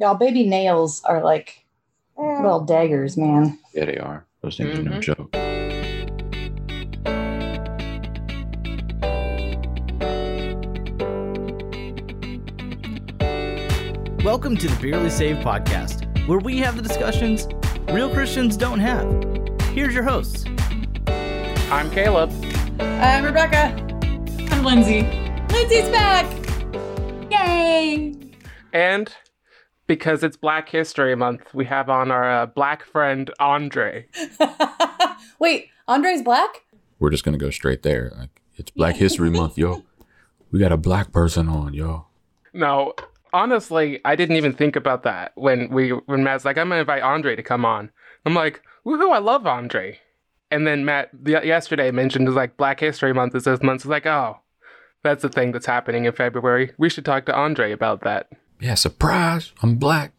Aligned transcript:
Y'all, 0.00 0.14
baby 0.14 0.46
nails 0.46 1.04
are 1.04 1.22
like 1.22 1.66
mm. 2.18 2.42
little 2.42 2.64
daggers, 2.64 3.18
man. 3.18 3.58
Yeah, 3.74 3.84
they 3.84 3.98
are. 3.98 4.24
Those 4.40 4.56
things 4.56 4.78
are 4.78 4.82
no 4.82 4.92
mm-hmm. 4.92 5.00
joke. 5.00 5.34
Welcome 14.24 14.56
to 14.56 14.68
the 14.68 14.78
Barely 14.80 15.10
Saved 15.10 15.40
podcast, 15.40 16.26
where 16.26 16.38
we 16.38 16.56
have 16.60 16.76
the 16.76 16.82
discussions 16.82 17.46
real 17.90 18.08
Christians 18.08 18.56
don't 18.56 18.80
have. 18.80 19.06
Here's 19.74 19.92
your 19.92 20.04
hosts. 20.04 20.46
I'm 21.70 21.90
Caleb. 21.90 22.32
I'm 22.80 23.22
Rebecca. 23.22 23.76
I'm 24.50 24.64
Lindsay. 24.64 25.02
Lindsay's 25.52 25.90
back. 25.90 26.24
Yay! 27.30 28.14
And 28.72 29.14
because 29.90 30.22
it's 30.22 30.36
Black 30.36 30.68
History 30.68 31.16
Month, 31.16 31.52
we 31.52 31.64
have 31.64 31.90
on 31.90 32.12
our 32.12 32.42
uh, 32.42 32.46
black 32.46 32.84
friend 32.84 33.28
Andre. 33.40 34.06
Wait, 35.40 35.66
Andre's 35.88 36.22
black? 36.22 36.62
We're 37.00 37.10
just 37.10 37.24
gonna 37.24 37.38
go 37.38 37.50
straight 37.50 37.82
there. 37.82 38.12
Like 38.16 38.40
it's 38.54 38.70
Black 38.70 38.94
History 38.94 39.30
Month, 39.30 39.58
yo. 39.58 39.82
We 40.52 40.60
got 40.60 40.70
a 40.70 40.76
black 40.76 41.10
person 41.10 41.48
on, 41.48 41.74
yo. 41.74 42.06
No, 42.52 42.94
honestly, 43.32 44.00
I 44.04 44.14
didn't 44.14 44.36
even 44.36 44.52
think 44.52 44.76
about 44.76 45.02
that 45.02 45.32
when 45.34 45.68
we 45.70 45.90
when 45.90 46.22
Matt's 46.22 46.44
like, 46.44 46.56
I'm 46.56 46.68
gonna 46.68 46.82
invite 46.82 47.02
Andre 47.02 47.34
to 47.34 47.42
come 47.42 47.64
on. 47.64 47.90
I'm 48.24 48.34
like, 48.34 48.62
woohoo, 48.86 49.12
I 49.12 49.18
love 49.18 49.44
Andre. 49.44 49.98
And 50.52 50.68
then 50.68 50.84
Matt 50.84 51.10
y- 51.20 51.42
yesterday 51.42 51.90
mentioned 51.90 52.28
is 52.28 52.36
like 52.36 52.56
Black 52.56 52.78
History 52.78 53.12
Month 53.12 53.34
is 53.34 53.42
this 53.42 53.60
month. 53.60 53.80
It's 53.80 53.86
like, 53.86 54.06
oh, 54.06 54.38
that's 55.02 55.22
the 55.22 55.28
thing 55.28 55.50
that's 55.50 55.66
happening 55.66 56.04
in 56.04 56.12
February. 56.12 56.74
We 56.78 56.88
should 56.88 57.04
talk 57.04 57.26
to 57.26 57.34
Andre 57.34 57.72
about 57.72 58.02
that. 58.02 58.28
Yeah, 58.60 58.74
surprise! 58.74 59.52
I'm 59.62 59.76
black. 59.76 60.12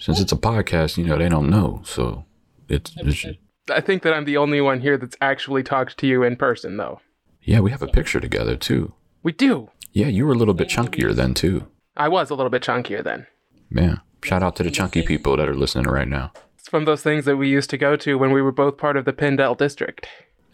Since 0.00 0.20
it's 0.20 0.32
a 0.32 0.36
podcast, 0.36 0.96
you 0.96 1.04
know 1.04 1.16
they 1.18 1.28
don't 1.28 1.50
know, 1.50 1.82
so 1.84 2.24
it's, 2.68 2.92
it's 2.96 3.26
I 3.70 3.80
think 3.80 4.02
that 4.02 4.12
I'm 4.12 4.24
the 4.24 4.36
only 4.36 4.60
one 4.60 4.80
here 4.80 4.96
that's 4.96 5.16
actually 5.20 5.62
talked 5.62 5.98
to 5.98 6.06
you 6.06 6.22
in 6.22 6.36
person, 6.36 6.76
though. 6.76 7.00
yeah. 7.42 7.60
We 7.60 7.70
have 7.70 7.82
a 7.82 7.86
picture 7.86 8.20
together 8.20 8.56
too. 8.56 8.92
We 9.22 9.32
do. 9.32 9.70
Yeah, 9.92 10.06
you 10.08 10.26
were 10.26 10.32
a 10.32 10.36
little 10.36 10.54
bit 10.54 10.68
chunkier 10.68 11.14
then 11.14 11.34
too. 11.34 11.66
I 11.96 12.08
was 12.08 12.30
a 12.30 12.34
little 12.34 12.50
bit 12.50 12.62
chunkier 12.62 13.02
then. 13.02 13.26
Yeah. 13.70 13.96
Shout 14.24 14.42
out 14.42 14.56
to 14.56 14.62
the 14.62 14.70
chunky 14.70 15.02
people 15.02 15.36
that 15.36 15.48
are 15.48 15.54
listening 15.54 15.86
right 15.86 16.08
now. 16.08 16.32
It's 16.58 16.68
from 16.68 16.84
those 16.84 17.02
things 17.02 17.24
that 17.24 17.36
we 17.36 17.48
used 17.48 17.70
to 17.70 17.78
go 17.78 17.96
to 17.96 18.16
when 18.18 18.32
we 18.32 18.42
were 18.42 18.52
both 18.52 18.78
part 18.78 18.96
of 18.96 19.04
the 19.04 19.12
Pindell 19.12 19.56
district. 19.56 20.06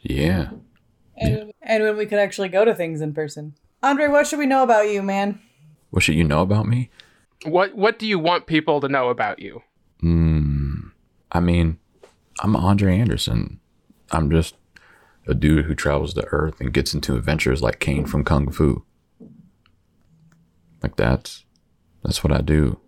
Yeah. 0.02 0.50
And, 1.16 1.52
and 1.62 1.82
when 1.82 1.96
we 1.96 2.06
could 2.06 2.18
actually 2.18 2.48
go 2.48 2.64
to 2.64 2.74
things 2.74 3.00
in 3.00 3.14
person. 3.14 3.54
Andre, 3.82 4.08
what 4.08 4.26
should 4.26 4.38
we 4.38 4.46
know 4.46 4.62
about 4.62 4.90
you, 4.90 5.02
man? 5.02 5.40
What 5.90 6.02
should 6.02 6.14
you 6.16 6.24
know 6.24 6.42
about 6.42 6.66
me? 6.66 6.90
What 7.44 7.74
What 7.74 7.98
do 7.98 8.06
you 8.06 8.18
want 8.18 8.46
people 8.46 8.80
to 8.80 8.88
know 8.88 9.08
about 9.10 9.38
you? 9.38 9.62
Hmm. 10.00 10.88
I 11.32 11.40
mean, 11.40 11.78
I'm 12.40 12.56
Andre 12.56 12.98
Anderson. 12.98 13.60
I'm 14.10 14.30
just 14.30 14.54
a 15.26 15.34
dude 15.34 15.64
who 15.64 15.74
travels 15.74 16.14
the 16.14 16.26
earth 16.26 16.60
and 16.60 16.72
gets 16.72 16.94
into 16.94 17.16
adventures 17.16 17.62
like 17.62 17.80
Caine 17.80 18.06
from 18.06 18.24
Kung 18.24 18.50
Fu. 18.50 18.84
Like 20.82 20.96
that's 20.96 21.44
that's 22.02 22.22
what 22.22 22.32
I 22.32 22.40
do. 22.40 22.78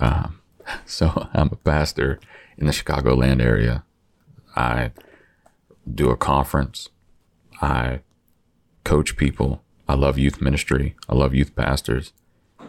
Um, 0.00 0.40
so 0.86 1.28
I'm 1.34 1.48
a 1.52 1.56
pastor 1.56 2.18
in 2.56 2.66
the 2.66 2.72
Chicagoland 2.72 3.42
area. 3.42 3.84
I 4.56 4.92
do 5.92 6.10
a 6.10 6.16
conference. 6.16 6.90
I 7.60 8.00
coach 8.84 9.16
people. 9.16 9.62
I 9.88 9.94
love 9.94 10.18
youth 10.18 10.40
ministry. 10.40 10.96
I 11.08 11.14
love 11.14 11.34
youth 11.34 11.54
pastors. 11.54 12.12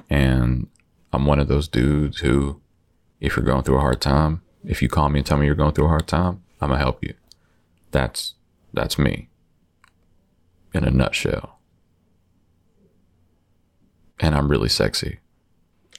And 0.10 0.68
I'm 1.14 1.26
one 1.26 1.40
of 1.40 1.48
those 1.48 1.68
dudes 1.68 2.20
who 2.20 2.62
if 3.22 3.38
you're 3.38 3.46
going 3.46 3.64
through 3.64 3.78
a 3.78 3.82
hard 3.82 4.02
time, 4.02 4.42
if 4.66 4.82
you 4.82 4.90
call 4.90 5.10
me 5.10 5.20
and 5.20 5.26
tell 5.26 5.38
me 5.38 5.46
you're 5.46 5.56
going 5.56 5.74
through 5.74 5.86
a 5.86 5.90
hard 5.90 6.08
time, 6.08 6.44
I'm 6.60 6.70
gonna 6.70 6.80
help 6.80 7.04
you. 7.04 7.14
That's 7.92 8.34
that's 8.74 8.98
me. 8.98 9.30
In 10.74 10.84
a 10.84 10.90
nutshell. 10.90 11.60
And 14.20 14.36
I'm 14.36 14.50
really 14.50 14.70
sexy. 14.70 15.20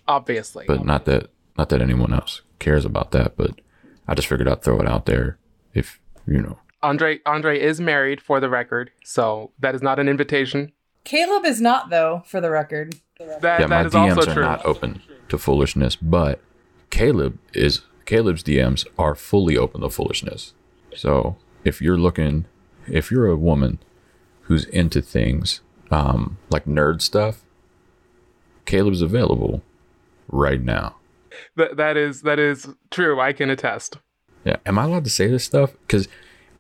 Obviously. 0.09 0.65
But 0.67 0.85
not 0.85 1.05
that 1.05 1.31
not 1.57 1.69
that 1.69 1.81
anyone 1.81 2.13
else 2.13 2.43
cares 2.59 2.85
about 2.85 3.13
that, 3.13 3.37
but 3.37 3.61
I 4.09 4.15
just 4.15 4.29
figured 4.29 4.49
I'd 4.49 4.63
throw 4.63 4.81
it 4.81 4.89
out 4.89 5.07
there 5.07 5.39
if 5.73 6.01
you 6.27 6.43
know. 6.43 6.59
Andre 6.83 7.21
Andre 7.25 7.59
is 7.59 7.81
married 7.81 8.21
for 8.21 8.41
the 8.41 8.51
record, 8.51 8.91
so 9.05 9.53
that 9.61 9.75
is 9.75 9.83
not 9.83 9.99
an 9.99 10.09
invitation. 10.09 10.73
Caleb 11.05 11.45
is 11.45 11.61
not, 11.61 11.91
though, 11.91 12.23
for 12.27 12.41
the 12.41 12.51
record. 12.51 12.97
That 13.19 13.61
yeah, 13.61 13.67
my 13.67 13.83
that 13.83 13.87
is 13.87 13.93
DMs 13.93 14.17
also 14.17 14.31
are 14.31 14.35
true. 14.35 14.43
not 14.43 14.65
open 14.65 15.03
to 15.29 15.39
foolishness, 15.39 15.97
but 15.97 16.41
Caleb 16.91 17.39
is 17.53 17.83
Caleb's 18.07 18.43
DMs 18.43 18.87
are 18.99 19.15
fully 19.15 19.57
open 19.57 19.81
to 19.83 19.91
foolishness. 19.91 20.53
So 20.95 21.37
if 21.65 21.81
you're 21.81 21.99
looking, 21.99 22.47
if 22.87 23.11
you're 23.11 23.27
a 23.27 23.37
woman 23.37 23.79
who's 24.43 24.65
into 24.67 25.01
things 25.01 25.61
um, 25.91 26.39
like 26.51 26.65
nerd 26.65 27.01
stuff, 27.03 27.45
Caleb's 28.67 29.01
available 29.03 29.63
right 30.29 30.61
now. 30.61 30.97
That 31.57 31.77
that 31.77 31.97
is 31.97 32.23
that 32.23 32.39
is 32.39 32.69
true. 32.91 33.21
I 33.21 33.33
can 33.33 33.51
attest. 33.51 33.99
Yeah, 34.45 34.57
am 34.67 34.79
I 34.79 34.85
allowed 34.85 35.05
to 35.05 35.11
say 35.11 35.27
this 35.27 35.45
stuff? 35.45 35.73
Because 35.87 36.09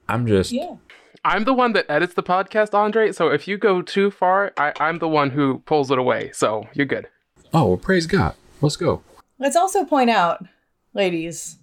I'm 0.09 0.26
just 0.26 0.53
Yeah. 0.53 0.76
I'm 1.24 1.44
the 1.44 1.54
one 1.54 1.72
that 1.72 1.86
edits 1.88 2.14
the 2.14 2.22
podcast, 2.22 2.74
Andre. 2.74 3.10
So 3.10 3.28
if 3.28 3.48
you 3.48 3.56
go 3.56 3.80
too 3.80 4.10
far, 4.10 4.52
I, 4.58 4.72
I'm 4.78 4.98
the 4.98 5.08
one 5.08 5.30
who 5.30 5.60
pulls 5.60 5.90
it 5.90 5.98
away. 5.98 6.30
So 6.32 6.68
you're 6.74 6.86
good. 6.86 7.08
oh 7.54 7.68
well, 7.68 7.76
praise 7.78 8.06
God. 8.06 8.34
Let's 8.60 8.76
go. 8.76 9.02
Let's 9.38 9.56
also 9.56 9.84
point 9.84 10.10
out, 10.10 10.44
ladies, 10.92 11.58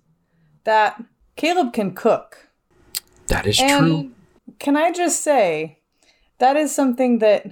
that 0.63 1.03
Caleb 1.35 1.73
can 1.73 1.93
cook. 1.93 2.49
That 3.27 3.45
is 3.45 3.59
and 3.59 3.87
true. 3.87 4.11
can 4.59 4.75
I 4.75 4.91
just 4.91 5.23
say, 5.23 5.79
that 6.39 6.57
is 6.57 6.73
something 6.73 7.19
that, 7.19 7.45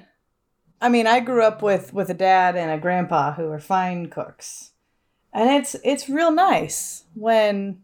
I 0.81 0.89
mean, 0.89 1.07
I 1.07 1.19
grew 1.19 1.43
up 1.43 1.61
with 1.61 1.93
with 1.93 2.09
a 2.09 2.13
dad 2.13 2.55
and 2.55 2.71
a 2.71 2.77
grandpa 2.77 3.33
who 3.33 3.49
are 3.49 3.59
fine 3.59 4.09
cooks, 4.09 4.71
and 5.31 5.49
it's 5.49 5.75
it's 5.83 6.09
real 6.09 6.31
nice 6.31 7.05
when, 7.13 7.81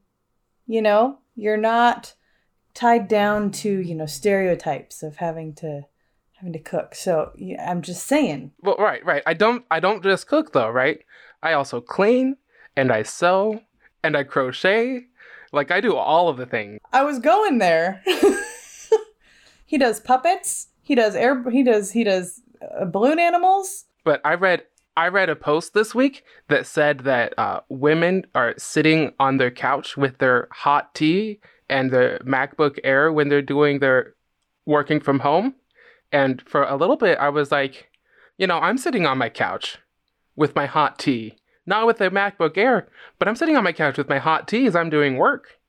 you 0.66 0.82
know, 0.82 1.20
you're 1.36 1.58
not 1.58 2.14
tied 2.76 3.08
down 3.08 3.50
to 3.50 3.80
you 3.80 3.96
know 3.96 4.06
stereotypes 4.06 5.02
of 5.02 5.16
having 5.16 5.56
to 5.56 5.86
having 6.34 6.54
to 6.54 6.60
cook. 6.60 6.94
So 6.94 7.32
yeah, 7.36 7.70
I'm 7.70 7.82
just 7.82 8.06
saying, 8.06 8.52
Well, 8.62 8.76
right, 8.78 9.04
right. 9.04 9.24
I 9.26 9.34
don't 9.34 9.66
I 9.72 9.80
don't 9.80 10.04
just 10.04 10.28
cook 10.28 10.54
though, 10.54 10.70
right? 10.70 11.00
I 11.42 11.54
also 11.54 11.82
clean 11.82 12.38
and 12.76 12.92
I 12.92 13.02
sew 13.04 13.62
and 14.04 14.16
I 14.16 14.24
crochet. 14.24 15.06
Like 15.52 15.72
I 15.72 15.82
do 15.82 15.96
all 15.96 16.30
of 16.30 16.38
the 16.38 16.46
things. 16.46 16.80
I 16.94 17.04
was 17.04 17.20
going 17.20 17.58
there. 17.58 18.04
he 19.66 19.78
does 19.78 20.00
puppets. 20.00 20.68
He 20.84 20.94
does 20.94 21.16
air. 21.16 21.50
He 21.50 21.64
does 21.64 21.92
he 21.92 22.04
does 22.04 22.42
uh, 22.62 22.86
balloon 22.86 23.20
animals. 23.20 23.86
But 24.04 24.22
I 24.26 24.36
read 24.36 24.64
I 24.98 25.08
read 25.08 25.30
a 25.30 25.36
post 25.36 25.74
this 25.74 25.96
week 25.96 26.24
that 26.50 26.68
said 26.68 27.00
that 27.02 27.38
uh, 27.38 27.62
women 27.70 28.26
are 28.36 28.54
sitting 28.58 29.14
on 29.20 29.38
their 29.38 29.52
couch 29.52 29.98
with 29.98 30.18
their 30.18 30.48
hot 30.52 30.94
tea 30.94 31.40
and 31.70 31.92
the 31.92 32.20
MacBook 32.24 32.80
Air 32.84 33.12
when 33.12 33.30
they're 33.30 33.42
doing 33.42 33.80
their 33.80 34.14
working 34.66 35.00
from 35.00 35.20
home. 35.20 35.56
And 36.12 36.42
for 36.48 36.64
a 36.64 36.76
little 36.76 36.96
bit, 36.96 37.18
I 37.18 37.30
was 37.30 37.52
like, 37.52 37.90
you 38.38 38.48
know, 38.48 38.60
I'm 38.60 38.78
sitting 38.78 39.06
on 39.06 39.18
my 39.18 39.30
couch 39.30 39.78
with 40.36 40.56
my 40.56 40.66
hot 40.66 41.00
tea, 41.00 41.36
not 41.66 41.88
with 41.88 42.02
a 42.02 42.10
MacBook 42.10 42.58
Air, 42.58 42.88
but 43.20 43.28
I'm 43.28 43.36
sitting 43.36 43.58
on 43.58 43.64
my 43.64 43.72
couch 43.72 43.98
with 43.98 44.10
my 44.10 44.20
hot 44.20 44.48
tea 44.48 44.66
as 44.66 44.76
I'm 44.76 44.90
doing 44.90 45.18
work. 45.18 45.60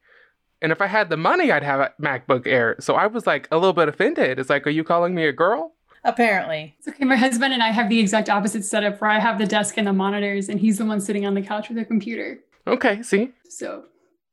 And 0.62 0.72
if 0.72 0.80
I 0.80 0.86
had 0.86 1.10
the 1.10 1.16
money, 1.16 1.52
I'd 1.52 1.62
have 1.62 1.80
a 1.80 1.92
MacBook 2.00 2.46
Air. 2.46 2.76
So 2.80 2.94
I 2.94 3.06
was 3.06 3.26
like 3.26 3.46
a 3.50 3.56
little 3.56 3.72
bit 3.72 3.88
offended. 3.88 4.38
It's 4.38 4.50
like, 4.50 4.66
are 4.66 4.70
you 4.70 4.84
calling 4.84 5.14
me 5.14 5.26
a 5.26 5.32
girl? 5.32 5.72
Apparently, 6.04 6.76
It's 6.78 6.86
okay. 6.86 7.04
My 7.04 7.16
husband 7.16 7.52
and 7.52 7.62
I 7.62 7.70
have 7.72 7.88
the 7.88 7.98
exact 7.98 8.28
opposite 8.28 8.64
setup 8.64 9.00
where 9.00 9.10
I 9.10 9.18
have 9.18 9.38
the 9.38 9.46
desk 9.46 9.76
and 9.76 9.86
the 9.86 9.92
monitors, 9.92 10.48
and 10.48 10.60
he's 10.60 10.78
the 10.78 10.84
one 10.84 11.00
sitting 11.00 11.26
on 11.26 11.34
the 11.34 11.42
couch 11.42 11.68
with 11.68 11.78
a 11.78 11.84
computer. 11.84 12.38
Okay, 12.64 13.02
see? 13.02 13.32
So 13.48 13.86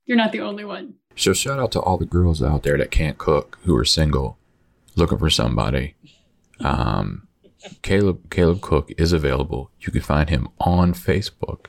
you're 0.06 0.18
not 0.18 0.32
the 0.32 0.42
only 0.42 0.66
one. 0.66 0.94
So 1.16 1.34
shout 1.34 1.60
out 1.60 1.72
to 1.74 1.80
all 1.80 1.98
the 1.98 2.06
girls 2.06 2.42
out 2.42 2.64
there 2.64 2.78
that 2.78 2.92
can't 2.92 3.18
cook 3.18 3.60
who 3.64 3.76
are 3.76 3.86
single, 3.86 4.38
looking 4.96 5.18
for 5.18 5.30
somebody. 5.30 5.96
Um, 6.60 7.28
Caleb 7.82 8.30
Caleb 8.30 8.62
Cook 8.62 8.92
is 8.98 9.14
available. 9.14 9.72
You 9.80 9.92
can 9.92 10.02
find 10.02 10.30
him 10.30 10.50
on 10.60 10.94
Facebook. 10.94 11.68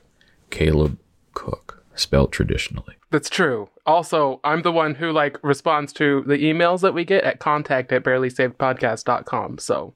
Caleb 0.51 0.99
Cook, 1.35 1.85
spelled 1.95 2.33
traditionally. 2.33 2.95
That's 3.11 3.31
true. 3.31 3.69
Also, 3.87 4.41
I'm 4.45 4.63
the 4.63 4.73
one 4.73 4.95
who 4.95 5.13
like 5.13 5.39
responds 5.43 5.93
to 5.95 6.25
the 6.27 6.39
emails 6.39 6.81
that 6.81 6.95
we 6.95 7.05
get 7.05 7.25
at 7.25 7.39
contact 7.39 7.93
at 7.93 8.03
barelysavedpodcast.com. 8.03 9.59
So, 9.59 9.95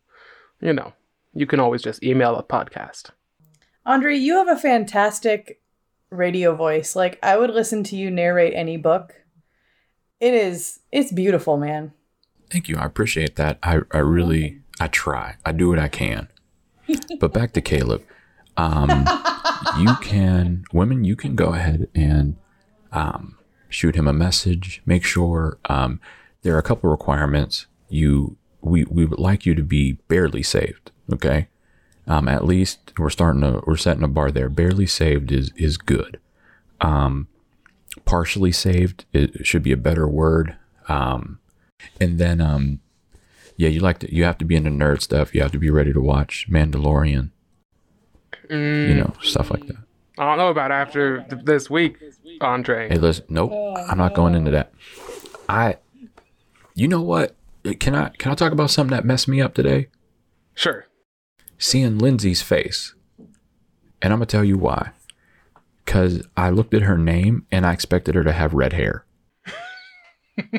you 0.61 0.73
know, 0.73 0.93
you 1.33 1.47
can 1.47 1.61
always 1.61 1.83
just 1.83 2.03
email 2.03 2.37
a 2.37 2.43
podcast. 2.43 3.11
Andre, 3.87 4.17
you 4.17 4.35
have 4.35 4.49
a 4.49 4.57
fantastic 4.57 5.61
radio 6.11 6.55
voice. 6.55 6.95
Like 6.95 7.19
I 7.23 7.37
would 7.37 7.51
listen 7.51 7.83
to 7.85 7.97
you 7.97 8.11
narrate 8.11 8.55
any 8.55 8.77
book. 8.77 9.15
It 10.21 10.35
is. 10.35 10.81
It's 10.91 11.13
beautiful, 11.13 11.57
man. 11.57 11.93
Thank 12.51 12.69
you. 12.69 12.77
I 12.77 12.85
appreciate 12.85 13.37
that. 13.37 13.59
I, 13.63 13.81
I 13.93 13.99
really 13.99 14.61
I 14.81 14.89
try. 14.89 15.37
I 15.45 15.53
do 15.53 15.69
what 15.69 15.79
I 15.79 15.89
can. 15.89 16.29
but 17.21 17.33
back 17.33 17.53
to 17.53 17.61
Caleb. 17.61 18.03
um, 18.57 19.07
you 19.79 19.95
can 20.01 20.65
women 20.73 21.05
you 21.05 21.15
can 21.15 21.37
go 21.37 21.53
ahead 21.55 21.89
and 21.95 22.37
um, 22.93 23.39
shoot 23.69 23.95
him 23.95 24.09
a 24.09 24.13
message. 24.13 24.83
Make 24.87 25.05
sure 25.05 25.59
um, 25.67 26.01
there 26.43 26.55
are 26.55 26.59
a 26.59 26.63
couple 26.63 26.91
requirements. 26.91 27.67
You 27.89 28.37
we 28.61 28.85
we 28.85 29.05
would 29.05 29.19
like 29.19 29.47
you 29.47 29.55
to 29.55 29.63
be 29.63 29.93
barely 30.09 30.43
saved. 30.43 30.91
Okay, 31.13 31.49
um, 32.07 32.29
at 32.29 32.45
least 32.45 32.93
we're 32.99 33.11
starting 33.11 33.43
to 33.43 33.63
we're 33.67 33.77
setting 33.77 34.03
a 34.03 34.09
bar 34.09 34.31
there. 34.31 34.49
Barely 34.49 34.87
saved 34.87 35.31
is 35.31 35.53
is 35.57 35.77
good. 35.77 36.19
Um, 36.81 37.29
partially 38.05 38.53
saved 38.53 39.05
it 39.13 39.47
should 39.47 39.63
be 39.63 39.73
a 39.73 39.77
better 39.77 40.07
word. 40.09 40.57
Um, 40.89 41.39
and 42.01 42.19
then 42.19 42.41
um, 42.41 42.81
yeah, 43.57 43.69
you 43.69 43.81
like 43.81 43.99
to 44.01 44.15
you 44.15 44.25
have 44.25 44.39
to 44.39 44.45
be 44.45 44.57
into 44.57 44.71
nerd 44.71 45.01
stuff. 45.03 45.35
You 45.35 45.43
have 45.43 45.53
to 45.53 45.59
be 45.59 45.71
ready 45.71 45.93
to 45.93 46.01
watch 46.01 46.47
Mandalorian. 46.51 47.31
Mm, 48.51 48.89
You 48.89 48.95
know 48.95 49.13
stuff 49.23 49.51
like 49.51 49.67
that. 49.67 49.77
I 50.19 50.25
don't 50.25 50.39
know 50.39 50.49
about 50.49 50.73
after 50.73 51.23
th- 51.23 51.45
this 51.45 51.71
week, 51.71 51.97
Andre. 52.41 52.89
Hey, 52.89 52.99
listen, 52.99 53.25
nope, 53.29 53.53
I'm 53.89 53.99
not 53.99 54.15
going 54.15 54.35
into 54.35 54.51
that. 54.51 54.73
I, 55.49 55.77
you 56.75 56.89
know 56.89 57.01
what? 57.03 57.37
Can 57.79 57.95
I 57.95 58.09
can 58.11 58.33
I 58.33 58.35
talk 58.35 58.53
about 58.53 58.71
something 58.71 58.97
that 58.97 59.05
messed 59.05 59.29
me 59.29 59.41
up 59.41 59.55
today? 59.55 59.89
Sure. 60.55 60.87
Seeing 61.59 61.99
Lindsay's 61.99 62.43
face, 62.43 62.95
and 64.03 64.13
I'm 64.13 64.19
gonna 64.19 64.27
tell 64.27 64.45
you 64.45 64.57
why. 64.59 64.91
Cause 65.89 66.23
I 66.37 66.51
looked 66.51 66.75
at 66.75 66.83
her 66.83 66.99
name 66.99 67.47
and 67.51 67.65
I 67.65 67.73
expected 67.73 68.15
her 68.15 68.23
to 68.23 68.33
have 68.33 68.53
red 68.53 68.75
hair. 68.75 69.07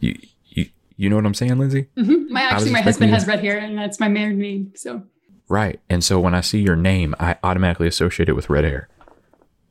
you, 0.00 0.18
you, 0.46 0.66
you 0.96 1.08
know 1.08 1.14
what 1.16 1.24
I'm 1.24 1.34
saying, 1.34 1.56
Lindsay? 1.56 1.86
Mhm. 1.96 2.28
My 2.30 2.42
actually, 2.42 2.72
my 2.72 2.80
husband 2.80 3.12
has 3.12 3.26
red 3.28 3.40
hair, 3.40 3.58
and 3.58 3.78
that's 3.78 4.00
my 4.00 4.08
married 4.08 4.38
name. 4.38 4.72
So 4.74 5.04
Right. 5.48 5.80
And 5.88 6.02
so 6.02 6.18
when 6.18 6.34
I 6.34 6.40
see 6.40 6.60
your 6.60 6.76
name, 6.76 7.14
I 7.20 7.36
automatically 7.42 7.86
associate 7.86 8.28
it 8.28 8.34
with 8.34 8.50
red 8.50 8.64
hair. 8.64 8.88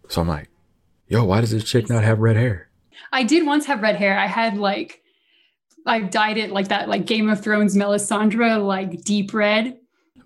So 0.07 0.21
I'm 0.21 0.27
like, 0.27 0.49
yo, 1.07 1.25
why 1.25 1.41
does 1.41 1.51
this 1.51 1.63
chick 1.63 1.89
not 1.89 2.03
have 2.03 2.19
red 2.19 2.35
hair? 2.35 2.69
I 3.11 3.23
did 3.23 3.45
once 3.45 3.65
have 3.65 3.81
red 3.81 3.95
hair. 3.95 4.17
I 4.17 4.27
had 4.27 4.57
like, 4.57 5.01
I 5.85 6.01
dyed 6.01 6.37
it 6.37 6.51
like 6.51 6.67
that, 6.69 6.87
like 6.89 7.05
Game 7.05 7.29
of 7.29 7.41
Thrones 7.41 7.75
Melisandre, 7.75 8.65
like 8.65 9.03
deep 9.03 9.33
red. 9.33 9.77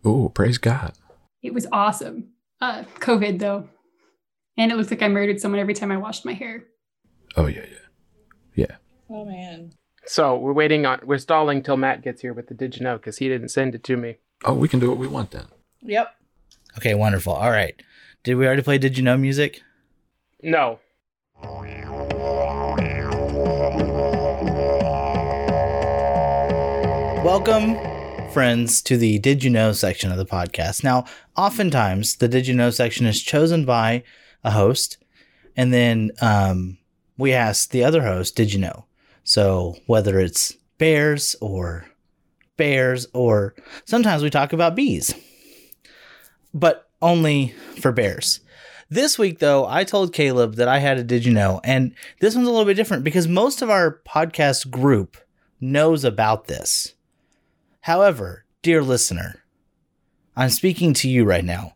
Oh, 0.03 0.29
praise 0.29 0.57
God. 0.57 0.93
It 1.41 1.53
was 1.53 1.65
awesome. 1.71 2.29
Uh, 2.59 2.83
COVID 2.99 3.39
though, 3.39 3.69
and 4.57 4.71
it 4.71 4.75
looks 4.75 4.89
like 4.89 5.01
I 5.03 5.07
murdered 5.07 5.39
someone 5.39 5.59
every 5.59 5.75
time 5.75 5.91
I 5.91 5.97
washed 5.97 6.25
my 6.25 6.33
hair. 6.33 6.63
Oh 7.35 7.45
yeah, 7.45 7.65
yeah. 7.69 7.77
Yeah. 8.55 8.75
Oh 9.09 9.25
man. 9.25 9.73
So 10.05 10.37
we're 10.37 10.53
waiting 10.53 10.85
on, 10.85 11.01
we're 11.03 11.17
stalling 11.17 11.61
till 11.61 11.77
Matt 11.77 12.01
gets 12.01 12.21
here 12.21 12.33
with 12.33 12.47
the 12.47 12.53
Did 12.53 12.77
You 12.77 12.83
Know 12.83 12.97
because 12.97 13.17
he 13.17 13.27
didn't 13.27 13.49
send 13.49 13.75
it 13.75 13.83
to 13.83 13.97
me. 13.97 14.17
Oh, 14.45 14.53
we 14.53 14.67
can 14.67 14.79
do 14.79 14.89
what 14.89 14.97
we 14.97 15.07
want 15.07 15.31
then. 15.31 15.45
Yep. 15.81 16.15
Okay, 16.77 16.95
wonderful. 16.95 17.33
All 17.33 17.51
right. 17.51 17.75
Did 18.23 18.35
we 18.35 18.45
already 18.47 18.61
play 18.61 18.77
Did 18.77 18.97
You 18.97 19.03
Know 19.03 19.17
music? 19.17 19.61
No. 20.41 20.79
Welcome, 27.23 27.75
friends, 28.37 28.83
to 28.83 28.97
the 28.97 29.17
Did 29.17 29.43
You 29.43 29.49
Know 29.49 29.71
section 29.71 30.11
of 30.11 30.19
the 30.19 30.23
podcast. 30.23 30.83
Now, 30.83 31.05
oftentimes 31.35 32.17
the 32.17 32.27
Did 32.27 32.45
You 32.45 32.53
Know 32.53 32.69
section 32.69 33.07
is 33.07 33.23
chosen 33.23 33.65
by 33.65 34.03
a 34.43 34.51
host, 34.51 35.03
and 35.55 35.73
then 35.73 36.11
um, 36.21 36.77
we 37.17 37.33
ask 37.33 37.71
the 37.71 37.83
other 37.83 38.03
host, 38.03 38.35
Did 38.35 38.53
you 38.53 38.59
know? 38.59 38.85
So 39.23 39.77
whether 39.87 40.19
it's 40.19 40.55
bears 40.77 41.35
or 41.41 41.87
bears, 42.57 43.07
or 43.11 43.55
sometimes 43.85 44.21
we 44.21 44.29
talk 44.29 44.53
about 44.53 44.75
bees, 44.75 45.15
but 46.53 46.91
only 47.01 47.55
for 47.81 47.91
bears. 47.91 48.41
This 48.87 49.17
week, 49.17 49.39
though, 49.39 49.65
I 49.65 49.83
told 49.83 50.13
Caleb 50.13 50.57
that 50.57 50.67
I 50.67 50.77
had 50.77 50.99
a 50.99 51.03
Did 51.03 51.25
You 51.25 51.33
Know, 51.33 51.59
and 51.63 51.95
this 52.19 52.35
one's 52.35 52.47
a 52.47 52.51
little 52.51 52.67
bit 52.67 52.75
different 52.75 53.03
because 53.03 53.27
most 53.27 53.63
of 53.63 53.71
our 53.71 53.99
podcast 54.07 54.69
group 54.69 55.17
knows 55.59 56.03
about 56.03 56.45
this. 56.45 56.93
However, 57.87 58.43
dear 58.63 58.83
listener, 58.83 59.45
I'm 60.35 60.49
speaking 60.49 60.93
to 60.95 61.07
you 61.07 61.23
right 61.23 61.45
now. 61.45 61.75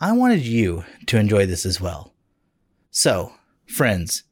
I 0.00 0.12
wanted 0.12 0.46
you 0.46 0.84
to 1.06 1.18
enjoy 1.18 1.46
this 1.46 1.66
as 1.66 1.80
well. 1.80 2.14
So, 2.92 3.32
friends, 3.66 4.22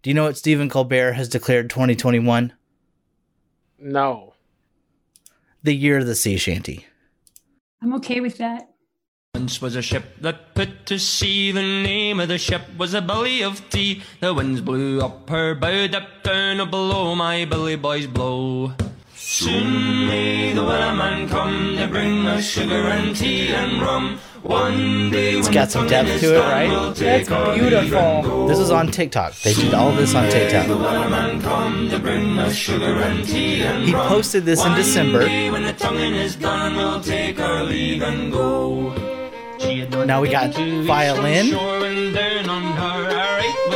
do 0.00 0.08
you 0.08 0.14
know 0.14 0.24
what 0.24 0.38
Stephen 0.38 0.70
Colbert 0.70 1.12
has 1.12 1.28
declared 1.28 1.68
2021? 1.68 2.54
No. 3.80 4.32
The 5.62 5.76
year 5.76 5.98
of 5.98 6.06
the 6.06 6.14
sea 6.14 6.38
shanty. 6.38 6.86
I'm 7.82 7.92
okay 7.96 8.20
with 8.20 8.38
that. 8.38 8.70
Once 9.34 9.60
was 9.60 9.76
a 9.76 9.82
ship 9.82 10.04
that 10.22 10.54
put 10.54 10.86
to 10.86 10.98
sea. 10.98 11.52
The 11.52 11.60
name 11.60 12.18
of 12.18 12.28
the 12.28 12.38
ship 12.38 12.62
was 12.78 12.94
a 12.94 13.02
Billy 13.02 13.42
of 13.42 13.68
Tea. 13.68 14.02
The 14.20 14.32
winds 14.32 14.62
blew 14.62 15.02
up 15.02 15.28
her 15.28 15.54
bow, 15.54 15.84
up 15.92 16.22
down 16.22 16.62
or 16.62 16.66
below. 16.66 17.14
My 17.14 17.44
belly 17.44 17.76
boys 17.76 18.06
blow. 18.06 18.72
Soon 19.24 20.08
may 20.08 20.52
the 20.52 20.62
wellerman 20.62 21.28
come 21.28 21.76
to 21.76 21.86
bring 21.86 22.26
us 22.26 22.44
sugar 22.44 22.88
and 22.88 23.14
tea 23.14 23.54
and 23.54 23.80
rum. 23.80 24.18
One 24.42 25.10
day 25.12 25.34
It's 25.38 25.48
got 25.48 25.70
some 25.70 25.86
depth 25.86 26.20
to 26.20 26.34
it, 26.34 26.40
right? 26.40 26.92
That's 26.96 27.28
beautiful. 27.56 28.48
This 28.48 28.58
is 28.58 28.72
on 28.72 28.88
TikTok. 28.88 29.34
They 29.36 29.54
did 29.54 29.74
all 29.74 29.92
this 29.92 30.16
on 30.16 30.28
TikTok. 30.28 30.66
He 33.86 33.92
posted 33.92 34.44
this 34.44 34.64
in 34.64 34.74
December. 34.74 35.20
When 35.20 35.62
the 35.62 35.72
tonguing 35.74 36.14
is 36.14 36.34
done, 36.34 36.74
we'll 36.74 37.00
take 37.00 37.38
our 37.38 37.62
leave 37.62 38.02
and 38.02 38.32
go. 38.32 38.92
Now 40.04 40.20
we 40.20 40.30
got 40.30 40.52
violin. 40.84 41.54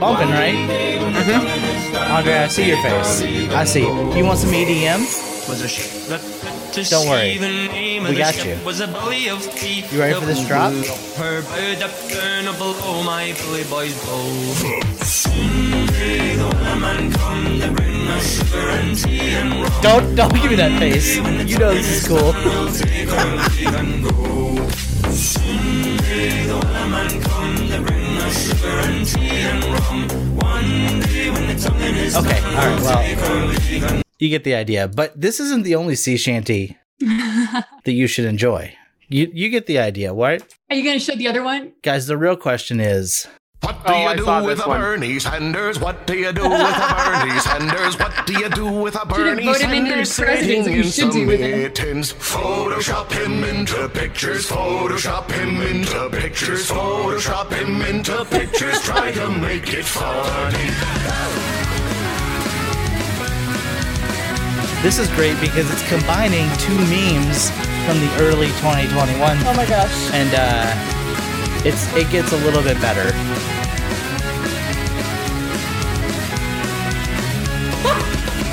bumping, 0.00 0.30
right? 0.30 0.54
Mm-hmm. 0.54 2.12
Andre, 2.12 2.34
I 2.34 2.48
see 2.48 2.68
your 2.68 2.82
face. 2.82 3.22
I 3.52 3.64
see. 3.64 3.82
You 3.82 4.24
want 4.24 4.38
some 4.38 4.50
EDM? 4.50 5.48
Was 5.48 5.62
a 5.62 5.68
ship 5.68 6.08
that 6.08 6.20
put 6.20 6.74
to 6.74 6.90
Don't 6.90 7.04
sea. 7.04 7.08
worry. 7.08 7.38
The 7.38 7.48
name 7.48 8.02
of 8.02 8.08
We 8.10 8.16
the 8.16 8.20
got 8.20 8.44
you. 8.44 8.58
Was 8.64 8.80
a 8.80 8.88
Billy 8.88 9.28
of 9.28 9.42
Tea. 9.54 9.84
You 9.92 10.00
ready 10.00 10.14
for 10.18 10.26
this 10.26 10.40
The 10.42 10.48
drop? 10.48 10.72
wind 10.72 10.84
blew 18.06 18.28
up 18.28 18.46
Her 18.50 18.62
bow 18.62 18.78
up 18.78 19.22
down 19.30 19.52
or 19.52 19.66
below 19.66 19.66
my 19.66 19.66
belly 19.66 19.66
boys 19.66 19.66
blow. 19.66 19.80
Don't 19.82 20.14
don't 20.14 20.34
give 20.34 20.50
me 20.50 20.56
that 20.56 20.78
face. 20.78 21.16
You 21.16 21.58
know 21.58 21.74
this 21.74 21.88
is 21.88 22.08
cool. 22.08 22.32
Okay, 32.16 32.40
all 32.40 32.54
right. 32.54 32.82
Well, 32.82 34.02
you 34.18 34.28
get 34.30 34.44
the 34.44 34.54
idea. 34.54 34.88
But 34.88 35.20
this 35.20 35.40
isn't 35.40 35.64
the 35.64 35.74
only 35.74 35.94
sea 35.96 36.16
shanty 36.16 36.76
that 37.00 37.92
you 37.92 38.06
should 38.06 38.24
enjoy. 38.24 38.74
You 39.08 39.30
you 39.32 39.48
get 39.50 39.66
the 39.66 39.78
idea, 39.78 40.12
right? 40.12 40.42
Are 40.70 40.76
you 40.76 40.82
going 40.82 40.98
to 40.98 41.04
show 41.04 41.14
the 41.14 41.28
other 41.28 41.42
one? 41.42 41.72
Guys, 41.82 42.06
the 42.06 42.16
real 42.16 42.36
question 42.36 42.80
is 42.80 43.26
What 43.66 43.84
do 43.84 43.92
Oh, 43.92 44.00
you 44.00 44.06
I 44.08 44.14
do 44.16 44.46
with 44.46 44.64
a 44.64 44.68
one. 44.68 44.80
Bernie 44.80 45.18
Sanders? 45.18 45.80
What 45.80 46.06
do 46.06 46.14
you 46.16 46.32
do 46.32 46.42
with 46.48 46.52
a 46.52 46.94
Bernie 46.96 47.40
Sanders? 47.48 47.98
What 47.98 48.12
do 48.26 48.32
you 48.34 48.48
do 48.48 48.66
with 48.70 48.94
a 48.94 49.04
Bernie 49.04 49.44
vote 49.44 49.60
him 49.60 49.72
into 49.72 50.06
Sanders? 50.06 50.16
the 50.16 50.64
Sitting 50.64 50.72
in 50.72 50.84
some 50.84 51.10
do 51.10 51.26
mittens. 51.26 52.12
Photoshop 52.12 53.10
him 53.10 53.42
into 53.42 53.88
pictures. 53.88 54.48
Photoshop 54.48 55.30
him 55.32 55.60
into 55.62 56.08
pictures. 56.10 56.70
Photoshop 56.70 57.50
him 57.52 57.82
into 57.82 58.24
pictures. 58.26 58.80
Try 58.82 59.10
to 59.12 59.30
make 59.30 59.72
it 59.74 59.84
funny. 59.84 60.70
this 64.82 64.98
is 65.00 65.08
great 65.16 65.34
because 65.40 65.68
it's 65.72 65.82
combining 65.88 66.46
two 66.58 66.76
memes 66.86 67.50
from 67.84 67.98
the 67.98 68.10
early 68.20 68.48
2021 68.62 69.18
Oh 69.42 69.54
my 69.56 69.66
gosh. 69.66 70.10
and 70.12 70.30
uh, 70.38 70.70
it's 71.66 71.92
it 71.96 72.08
gets 72.12 72.30
a 72.32 72.36
little 72.46 72.62
bit 72.62 72.80
better. 72.80 73.10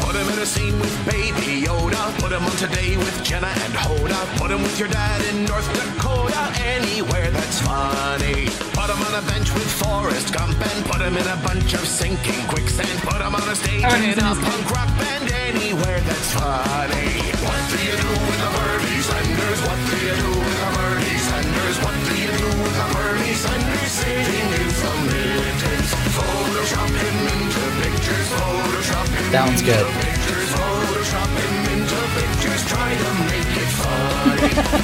Put 0.06 0.16
him 0.16 0.30
in 0.30 0.40
a 0.40 0.46
scene 0.46 0.78
with 0.80 0.94
Baby 1.10 1.66
Yoda. 1.66 2.04
Put 2.22 2.32
him 2.32 2.44
on 2.46 2.56
today 2.58 2.98
with 2.98 3.24
Jenna 3.24 3.48
and 3.66 3.74
Hoda. 3.74 4.20
Put 4.38 4.52
him 4.52 4.62
with 4.62 4.78
your 4.78 4.90
dad 4.90 5.20
in 5.34 5.46
North 5.46 5.66
Dakota. 5.74 6.54
Anywhere 6.62 7.32
that's 7.32 7.60
funny. 7.62 8.46
Put 8.78 8.90
him 8.94 9.02
on 9.08 9.14
a 9.18 9.24
bench 9.26 9.50
with 9.54 9.70
Forrest 9.82 10.34
Gump 10.34 10.54
and 10.62 10.86
put 10.86 11.02
him 11.02 11.18
in 11.18 11.26
a 11.26 11.38
bunch 11.42 11.74
of 11.74 11.86
sinking 11.88 12.46
quicksand. 12.48 12.94
Put 13.02 13.22
him 13.26 13.34
on 13.34 13.48
a 13.50 13.56
stage 13.56 13.82
Oh, 13.86 13.96
in 13.98 14.20
a 14.20 14.36
punk 14.38 14.66
rock 14.70 14.92
band. 15.02 15.32
Anywhere 15.50 16.00
that's 16.02 16.32
funny. 16.38 17.10
What 17.42 17.62
do 17.74 17.78
you 17.82 17.96
do 17.98 18.10
with 18.30 18.48
a 18.48 18.52
Bernie 18.54 19.02
Sanders? 19.02 19.60
What 19.66 19.80
do 19.90 19.96
you 20.06 20.16
do 20.22 20.30
with 20.46 20.68
a 20.68 20.70
Bernie 20.78 21.22
Sanders? 21.28 21.78
What 21.82 21.98
do 22.06 22.14
you 22.22 22.32
do 22.38 22.48
with 22.62 22.84
a 22.86 22.88
Bernie 22.94 23.34
Sanders? 23.34 23.92
Sitting 23.98 24.50
in 24.62 24.70
some 24.78 25.04
That 26.94 27.43
one's 29.42 29.64
good. 29.64 29.86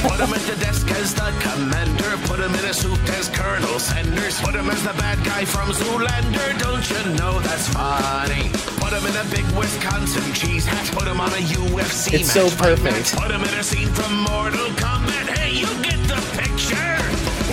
Put 0.01 0.19
him 0.19 0.33
at 0.33 0.41
the 0.41 0.57
desk 0.59 0.89
as 0.91 1.13
the 1.13 1.29
commander. 1.39 2.17
Put 2.25 2.39
him 2.39 2.53
in 2.55 2.65
a 2.65 2.73
suit 2.73 2.97
as 3.11 3.29
Colonel 3.29 3.77
Sanders. 3.77 4.41
Put 4.41 4.55
him 4.55 4.69
as 4.69 4.81
the 4.81 4.93
bad 4.93 5.23
guy 5.23 5.45
from 5.45 5.69
Zoolander. 5.69 6.57
Don't 6.57 6.89
you 6.89 7.13
know 7.17 7.39
that's 7.41 7.67
funny? 7.67 8.49
Put 8.81 8.91
him 8.93 9.05
in 9.05 9.15
a 9.15 9.25
big 9.29 9.45
Wisconsin 9.55 10.33
cheese 10.33 10.65
hat. 10.65 10.89
Put 10.97 11.07
him 11.07 11.19
on 11.19 11.29
a 11.29 11.43
UFC 11.53 12.13
It's 12.13 12.31
so 12.31 12.45
match 12.45 12.57
perfect. 12.57 13.15
Put 13.17 13.29
him 13.29 13.43
in 13.43 13.53
a 13.53 13.63
scene 13.63 13.89
from 13.89 14.23
Mortal 14.23 14.69
Kombat. 14.81 15.37
Hey, 15.37 15.59
you 15.59 15.67
get 15.83 15.99
the 16.09 16.19
picture. 16.41 16.97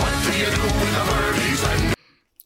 What 0.01 0.13
do 0.25 0.33
you 0.39 0.47
do 0.47 0.63
with 0.63 0.93
the 0.97 1.05
birdies 1.13 1.65
and 1.65 1.96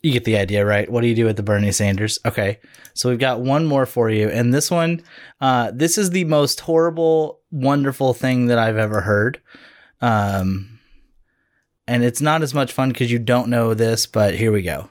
You 0.03 0.13
get 0.13 0.25
the 0.25 0.39
idea, 0.39 0.65
right? 0.65 0.91
What 0.91 1.03
do 1.03 1.09
you 1.09 1.15
do 1.15 1.27
with 1.27 1.37
the 1.37 1.43
Bernie 1.43 1.73
Sanders? 1.73 2.19
Okay. 2.25 2.59
So 2.95 3.11
we've 3.11 3.19
got 3.19 3.41
one 3.41 3.67
more 3.67 3.85
for 3.85 4.09
you. 4.09 4.29
And 4.29 4.55
this 4.55 4.71
one, 4.71 5.03
uh, 5.41 5.73
this 5.75 5.99
is 5.99 6.11
the 6.11 6.25
most 6.25 6.61
horrible, 6.61 7.41
wonderful 7.51 8.15
thing 8.15 8.47
that 8.47 8.59
I've 8.59 8.79
ever 8.79 9.03
heard. 9.03 9.41
Um, 10.01 10.79
and 11.87 12.03
it's 12.03 12.21
not 12.21 12.43
as 12.43 12.55
much 12.55 12.73
fun 12.73 12.91
because 12.91 13.13
you 13.13 13.19
don't 13.19 13.49
know 13.49 13.75
this, 13.75 14.07
but 14.07 14.35
here 14.35 14.53
we 14.53 14.63
go. 14.63 14.89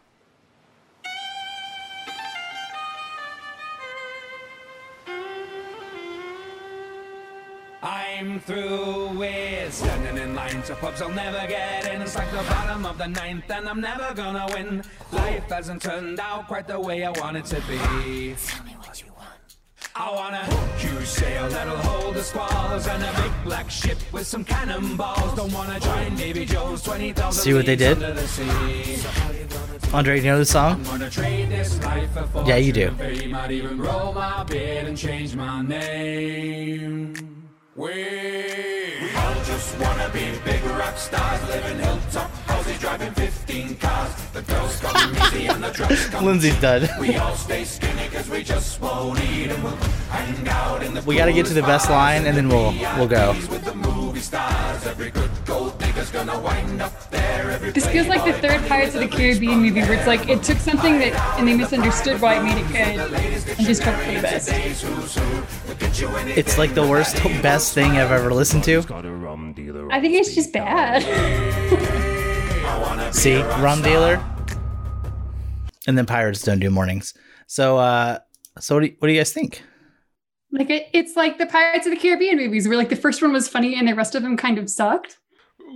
I'm 7.82 8.40
through 8.42 9.18
with 9.18 9.74
standing 9.74 10.22
in 10.22 10.36
line 10.36 10.62
to 10.64 10.76
pubs 10.76 11.02
I'll 11.02 11.10
never 11.10 11.48
get 11.48 11.79
the 12.44 12.50
bottom 12.50 12.86
of 12.86 12.98
the 12.98 13.08
ninth, 13.08 13.50
and 13.52 13.68
I'm 13.68 13.82
never 13.82 14.14
gonna 14.14 14.48
win. 14.54 14.84
Life 15.12 15.50
hasn't 15.50 15.82
turned 15.82 16.20
out 16.20 16.48
quite 16.48 16.68
the 16.68 16.80
way 16.80 17.04
I 17.04 17.12
want 17.12 17.38
it 17.38 17.46
to 17.46 17.56
be. 17.68 18.36
Tell 18.46 18.64
me 18.64 18.72
what 18.78 19.02
you 19.02 19.08
want. 19.18 19.58
I 19.96 20.12
want 20.12 20.36
a 20.36 20.46
huge 20.78 21.08
sail 21.08 21.50
that'll 21.50 21.78
hold 21.78 22.16
the 22.16 22.24
squalls 22.24 22.88
and 22.88 23.04
a 23.04 23.22
big 23.22 23.32
black 23.44 23.70
ship 23.70 23.98
with 24.14 24.26
some 24.26 24.44
cannonballs. 24.44 25.36
Don't 25.36 25.52
wanna 25.54 25.80
join 25.80 26.16
Davy 26.16 26.46
Jones 26.46 26.82
20,000 26.84 27.44
See 27.44 27.54
what 27.54 27.66
they 27.66 27.76
did? 27.76 28.00
the. 28.00 28.10
Andre, 29.92 30.18
you 30.18 30.24
know 30.24 30.38
the 30.38 30.46
song? 30.46 30.84
Gonna 30.84 31.10
trade 31.10 31.50
this 31.50 31.82
life 31.84 32.12
for 32.32 32.44
Yeah, 32.46 32.58
you 32.58 32.72
do. 32.72 32.92
Fortune 37.80 37.98
and 37.98 38.20
fame. 38.20 38.30
Might 38.30 38.30
even 38.30 38.30
grow 38.30 38.40
my 38.40 38.50
beard 38.50 38.56
and 38.56 38.70
change 38.70 39.00
my 39.00 39.00
name. 39.00 39.00
We, 39.00 39.06
we 39.06 39.16
all 39.16 39.44
just 39.44 39.80
wanna 39.80 40.10
be 40.14 40.40
big 40.46 40.64
rock 40.66 40.98
stars, 40.98 41.48
living 41.48 41.80
hilltop 41.80 42.32
houses, 42.32 42.80
driving 42.80 43.14
15 43.14 43.76
cars. 43.78 44.16
The 44.34 44.42
girls 44.42 44.80
come 44.80 45.16
easy 45.26 45.46
and 45.48 45.64
the 45.64 45.72
drugs 45.72 46.06
come 46.08 46.26
Lindsay's 46.26 46.54
cheap. 46.54 46.62
done. 46.62 46.90
We 47.00 47.16
all 47.16 47.36
stay 47.36 47.64
skinny 47.64 48.08
cause 48.10 48.30
we 48.30 48.44
just 48.44 48.82
won't 48.82 49.20
eat 49.22 49.52
and 49.52 49.64
we'll 49.64 49.76
hang 50.12 50.48
out 50.50 50.84
in 50.84 50.94
the 50.94 51.02
We 51.02 51.18
got 51.18 51.26
to 51.26 51.34
get 51.34 51.46
to 51.48 51.54
the 51.54 51.62
best 51.62 51.90
line 51.90 52.26
and 52.26 52.36
then 52.36 52.50
we'll 52.50 52.74
we'll 52.98 53.08
go. 53.08 53.36
With 56.00 56.12
the 56.12 56.26
movie 56.26 56.40
stars. 56.40 56.40
Every 56.40 56.40
good 56.40 56.40
gold 56.40 56.40
digger's 56.40 56.40
gonna 56.40 56.40
wind 56.40 56.82
up 56.82 57.10
there. 57.10 57.72
This 57.72 57.88
feels 57.88 58.08
like 58.08 58.26
the 58.26 58.34
third 58.34 58.68
Pirates 58.68 58.96
of 58.96 59.02
the 59.02 59.08
Caribbean 59.08 59.60
movie 59.60 59.82
where 59.82 59.94
it's 59.94 60.08
like 60.08 60.30
it 60.30 60.44
took 60.44 60.58
something 60.58 61.00
that 61.00 61.14
and 61.40 61.48
they 61.48 61.56
misunderstood 61.56 62.22
why 62.22 62.36
it 62.36 62.44
made 62.44 62.58
it 62.58 62.68
good 62.68 62.78
and 63.58 63.68
just 63.68 63.82
took 63.82 63.96
it 63.96 64.06
for 64.06 64.12
the 64.14 64.22
best. 64.22 64.50
It's 66.38 66.58
like 66.58 66.74
the 66.74 66.88
worst, 66.88 67.22
best 67.42 67.74
thing 67.74 67.92
I've 67.92 68.12
ever 68.12 68.34
listened 68.34 68.64
to. 68.66 68.80
I 69.92 70.00
think 70.02 70.16
it's 70.16 70.36
just 70.36 70.54
bad. 70.54 71.04
See, 73.16 73.42
rum 73.42 73.82
dealer. 73.82 74.24
And 75.88 75.98
then 75.98 76.06
pirates 76.06 76.44
don't 76.44 76.60
do 76.60 76.70
mornings. 76.70 77.14
So, 77.48 77.78
uh, 77.78 78.20
so 78.60 78.76
what 78.76 78.82
do 78.82 78.88
you, 78.88 78.96
what 79.00 79.08
do 79.08 79.14
you 79.14 79.20
guys 79.20 79.34
think? 79.34 79.64
like 80.52 80.70
it, 80.70 80.88
it's 80.94 81.16
like 81.16 81.38
the 81.38 81.46
Pirates 81.46 81.86
of 81.86 81.92
the 81.92 81.98
Caribbean 82.00 82.38
movies 82.38 82.68
where 82.68 82.78
like 82.78 82.90
the 82.90 82.96
first 82.96 83.22
one 83.22 83.32
was 83.32 83.48
funny 83.48 83.76
and 83.76 83.88
the 83.88 83.94
rest 83.94 84.16
of 84.16 84.24
them 84.24 84.36
kind 84.38 84.58
of 84.58 84.70
sucked. 84.70 85.18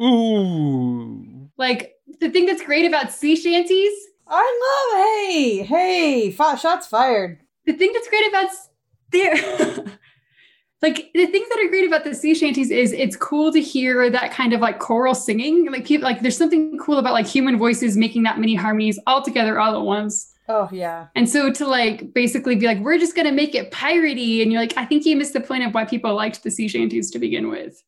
Ooh. 0.01 1.49
Like 1.57 1.93
the 2.19 2.29
thing 2.29 2.45
that's 2.45 2.63
great 2.63 2.85
about 2.85 3.11
sea 3.11 3.35
shanties, 3.35 3.93
I 4.27 4.89
love. 4.93 5.05
Hey, 5.05 5.63
hey, 5.63 6.31
fi- 6.31 6.55
shots 6.55 6.87
fired. 6.87 7.39
the 7.65 7.73
thing 7.73 7.91
that's 7.93 8.07
great 8.09 8.27
about 8.29 8.45
s- 8.45 8.69
there 9.11 9.35
like 10.81 11.11
the 11.13 11.25
things 11.27 11.47
that 11.49 11.59
are 11.63 11.69
great 11.69 11.87
about 11.87 12.03
the 12.03 12.13
sea 12.15 12.33
shanties 12.33 12.71
is 12.71 12.91
it's 12.91 13.15
cool 13.15 13.51
to 13.53 13.61
hear 13.61 14.09
that 14.09 14.31
kind 14.31 14.51
of 14.53 14.59
like 14.61 14.79
choral 14.79 15.15
singing. 15.15 15.71
Like 15.71 15.85
people 15.85 16.03
like 16.03 16.21
there's 16.21 16.37
something 16.37 16.77
cool 16.79 16.97
about 16.97 17.13
like 17.13 17.27
human 17.27 17.57
voices 17.57 17.95
making 17.95 18.23
that 18.23 18.39
many 18.39 18.55
harmonies 18.55 18.99
all 19.07 19.21
together 19.21 19.59
all 19.59 19.75
at 19.79 19.81
once. 19.85 20.31
Oh 20.49 20.67
yeah. 20.73 21.07
And 21.15 21.29
so 21.29 21.51
to 21.53 21.67
like 21.67 22.13
basically 22.13 22.55
be 22.57 22.65
like, 22.65 22.79
we're 22.79 22.97
just 22.97 23.15
gonna 23.15 23.31
make 23.31 23.55
it 23.55 23.71
piratey, 23.71 24.41
and 24.41 24.51
you're 24.51 24.59
like, 24.61 24.75
I 24.75 24.83
think 24.85 25.05
you 25.05 25.15
missed 25.15 25.33
the 25.33 25.39
point 25.41 25.63
of 25.63 25.73
why 25.73 25.85
people 25.85 26.13
liked 26.15 26.43
the 26.43 26.51
sea 26.51 26.67
shanties 26.67 27.11
to 27.11 27.19
begin 27.19 27.49
with. 27.49 27.81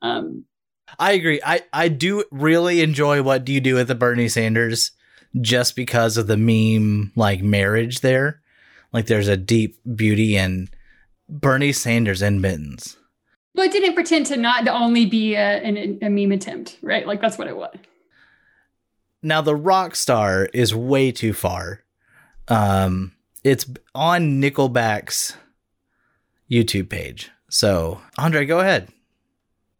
Um, 0.00 0.44
I 0.98 1.12
agree. 1.12 1.40
I, 1.44 1.62
I 1.72 1.88
do 1.88 2.24
really 2.30 2.80
enjoy 2.82 3.22
what 3.22 3.44
do 3.44 3.52
you 3.52 3.60
do 3.60 3.74
with 3.76 3.88
the 3.88 3.94
Bernie 3.94 4.28
Sanders 4.28 4.92
just 5.40 5.76
because 5.76 6.16
of 6.16 6.26
the 6.26 6.36
meme 6.36 7.12
like 7.16 7.42
marriage 7.42 8.00
there. 8.00 8.40
Like 8.92 9.06
there's 9.06 9.28
a 9.28 9.36
deep 9.36 9.78
beauty 9.96 10.36
in 10.36 10.68
Bernie 11.28 11.72
Sanders 11.72 12.22
and 12.22 12.42
mittens. 12.42 12.96
but 13.54 13.66
it 13.66 13.72
didn't 13.72 13.94
pretend 13.94 14.26
to 14.26 14.36
not 14.36 14.64
to 14.64 14.72
only 14.72 15.06
be 15.06 15.34
a, 15.34 15.62
an, 15.62 15.98
a 16.02 16.08
meme 16.10 16.32
attempt, 16.32 16.78
right? 16.82 17.06
Like 17.06 17.20
that's 17.20 17.38
what 17.38 17.46
it 17.48 17.56
was. 17.56 17.74
Now 19.22 19.40
the 19.40 19.54
rock 19.56 19.94
star 19.94 20.48
is 20.52 20.74
way 20.74 21.12
too 21.12 21.32
far. 21.32 21.84
Um 22.48 23.12
it's 23.44 23.66
on 23.94 24.40
Nickelback's 24.42 25.34
YouTube 26.50 26.88
page. 26.90 27.30
So 27.48 28.00
Andre, 28.18 28.44
go 28.44 28.58
ahead. 28.60 28.88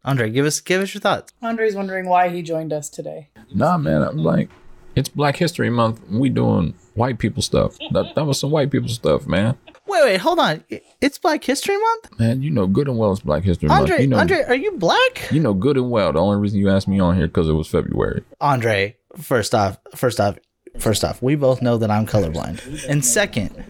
Andre, 0.03 0.29
give 0.29 0.45
us 0.45 0.59
give 0.59 0.81
us 0.81 0.93
your 0.93 1.01
thoughts. 1.01 1.31
Andre's 1.41 1.75
wondering 1.75 2.07
why 2.07 2.29
he 2.29 2.41
joined 2.41 2.73
us 2.73 2.89
today. 2.89 3.29
Nah, 3.53 3.77
man, 3.77 4.01
I'm 4.01 4.17
like, 4.17 4.49
it's 4.95 5.09
Black 5.09 5.37
History 5.37 5.69
Month. 5.69 6.01
We 6.09 6.29
doing 6.29 6.73
white 6.95 7.19
people 7.19 7.41
stuff. 7.41 7.77
That, 7.91 8.15
that 8.15 8.25
was 8.25 8.39
some 8.39 8.51
white 8.51 8.71
people 8.71 8.89
stuff, 8.89 9.27
man. 9.27 9.57
Wait, 9.87 10.03
wait, 10.03 10.17
hold 10.21 10.39
on. 10.39 10.63
It's 11.01 11.17
Black 11.19 11.43
History 11.43 11.77
Month? 11.77 12.19
Man, 12.19 12.41
you 12.41 12.49
know 12.49 12.65
good 12.65 12.87
and 12.87 12.97
well 12.97 13.11
it's 13.11 13.21
Black 13.21 13.43
History 13.43 13.69
Andre, 13.69 13.89
Month. 13.89 14.01
You 14.01 14.07
know, 14.07 14.17
Andre, 14.17 14.43
are 14.43 14.55
you 14.55 14.77
black? 14.77 15.29
you 15.31 15.39
know 15.39 15.53
good 15.53 15.77
and 15.77 15.91
well. 15.91 16.11
The 16.13 16.19
only 16.19 16.37
reason 16.37 16.59
you 16.59 16.69
asked 16.69 16.87
me 16.87 16.99
on 16.99 17.15
here 17.15 17.27
because 17.27 17.47
it 17.47 17.53
was 17.53 17.67
February. 17.67 18.23
Andre, 18.39 18.97
first 19.17 19.53
off, 19.53 19.77
first 19.95 20.19
off, 20.19 20.37
first 20.79 21.03
off, 21.03 21.21
we 21.21 21.35
both 21.35 21.61
know 21.61 21.77
that 21.77 21.91
I'm 21.91 22.07
colorblind. 22.07 22.85
And 22.87 23.05
second, 23.05 23.63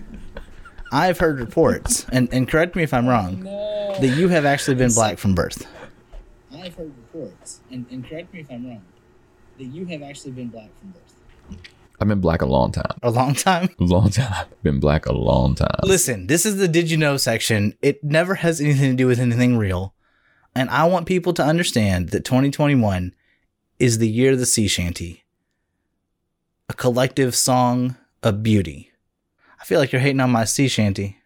I've 0.93 1.19
heard 1.19 1.39
reports, 1.39 2.05
and, 2.11 2.31
and 2.33 2.47
correct 2.47 2.75
me 2.75 2.83
if 2.83 2.93
I'm 2.93 3.07
wrong, 3.07 3.43
that 3.43 4.15
you 4.17 4.27
have 4.29 4.45
actually 4.45 4.75
been 4.75 4.93
black 4.93 5.17
from 5.17 5.35
birth. 5.35 5.65
I've 6.61 6.75
heard 6.75 6.91
reports, 6.95 7.61
and, 7.71 7.85
and 7.91 8.07
correct 8.07 8.33
me 8.33 8.41
if 8.41 8.51
I'm 8.51 8.67
wrong, 8.67 8.83
that 9.57 9.65
you 9.65 9.85
have 9.85 10.01
actually 10.03 10.31
been 10.31 10.49
black 10.49 10.69
from 10.79 10.91
birth. 10.91 11.61
I've 11.99 12.07
been 12.07 12.19
black 12.19 12.41
a 12.41 12.47
long 12.47 12.71
time. 12.71 12.97
A 13.03 13.11
long 13.11 13.35
time. 13.35 13.69
A 13.79 13.83
long 13.83 14.09
time. 14.09 14.47
Been 14.63 14.79
black 14.79 15.05
a 15.05 15.13
long 15.13 15.53
time. 15.53 15.79
Listen, 15.83 16.27
this 16.27 16.45
is 16.45 16.57
the 16.57 16.67
did 16.67 16.89
you 16.89 16.97
know 16.97 17.17
section. 17.17 17.75
It 17.81 18.03
never 18.03 18.35
has 18.35 18.59
anything 18.59 18.91
to 18.91 18.97
do 18.97 19.07
with 19.07 19.19
anything 19.19 19.57
real. 19.57 19.93
And 20.55 20.69
I 20.69 20.85
want 20.85 21.05
people 21.05 21.33
to 21.33 21.43
understand 21.43 22.09
that 22.09 22.25
2021 22.25 23.13
is 23.79 23.99
the 23.99 24.09
year 24.09 24.33
of 24.33 24.39
the 24.39 24.45
sea 24.45 24.67
shanty. 24.67 25.23
A 26.69 26.73
collective 26.73 27.35
song 27.35 27.97
of 28.23 28.43
beauty. 28.43 28.91
I 29.59 29.65
feel 29.65 29.79
like 29.79 29.91
you're 29.91 30.01
hating 30.01 30.19
on 30.19 30.31
my 30.31 30.45
sea 30.45 30.67
shanty. 30.67 31.17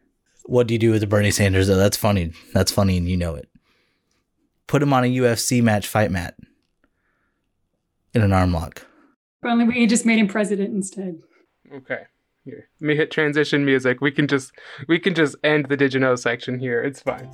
What 0.44 0.68
do 0.68 0.74
you 0.74 0.80
do 0.80 0.92
with 0.92 1.02
the 1.02 1.08
Bernie 1.08 1.32
Sanders 1.32 1.68
though? 1.68 1.78
That's 1.78 1.98
funny. 1.98 2.34
That's 2.54 2.72
funny 2.72 2.98
and 2.98 3.08
you 3.08 3.18
know 3.18 3.36
it. 3.36 3.50
Put 4.68 4.82
him 4.82 4.94
on 4.94 5.04
a 5.04 5.08
UFC 5.08 5.62
match 5.62 5.88
fight 5.88 6.12
mat. 6.12 6.36
In 8.14 8.22
an 8.22 8.34
arm 8.34 8.54
lock. 8.54 8.86
If 9.44 9.50
only 9.52 9.66
we 9.66 9.86
just 9.86 10.06
made 10.06 10.18
him 10.18 10.28
president 10.28 10.74
instead. 10.74 11.20
Okay. 11.72 12.04
Here. 12.46 12.70
Let 12.80 12.88
me 12.88 12.96
hit 12.96 13.12
transition 13.12 13.66
music. 13.66 14.02
We 14.02 14.12
can 14.12 14.28
just 14.28 14.52
we 14.88 15.00
can 15.00 15.14
just 15.14 15.36
end 15.44 15.66
the 15.68 15.78
Did 15.78 15.94
you 15.94 16.00
know 16.00 16.16
section 16.16 16.60
here. 16.60 16.82
It's 16.82 17.02
fine. 17.02 17.30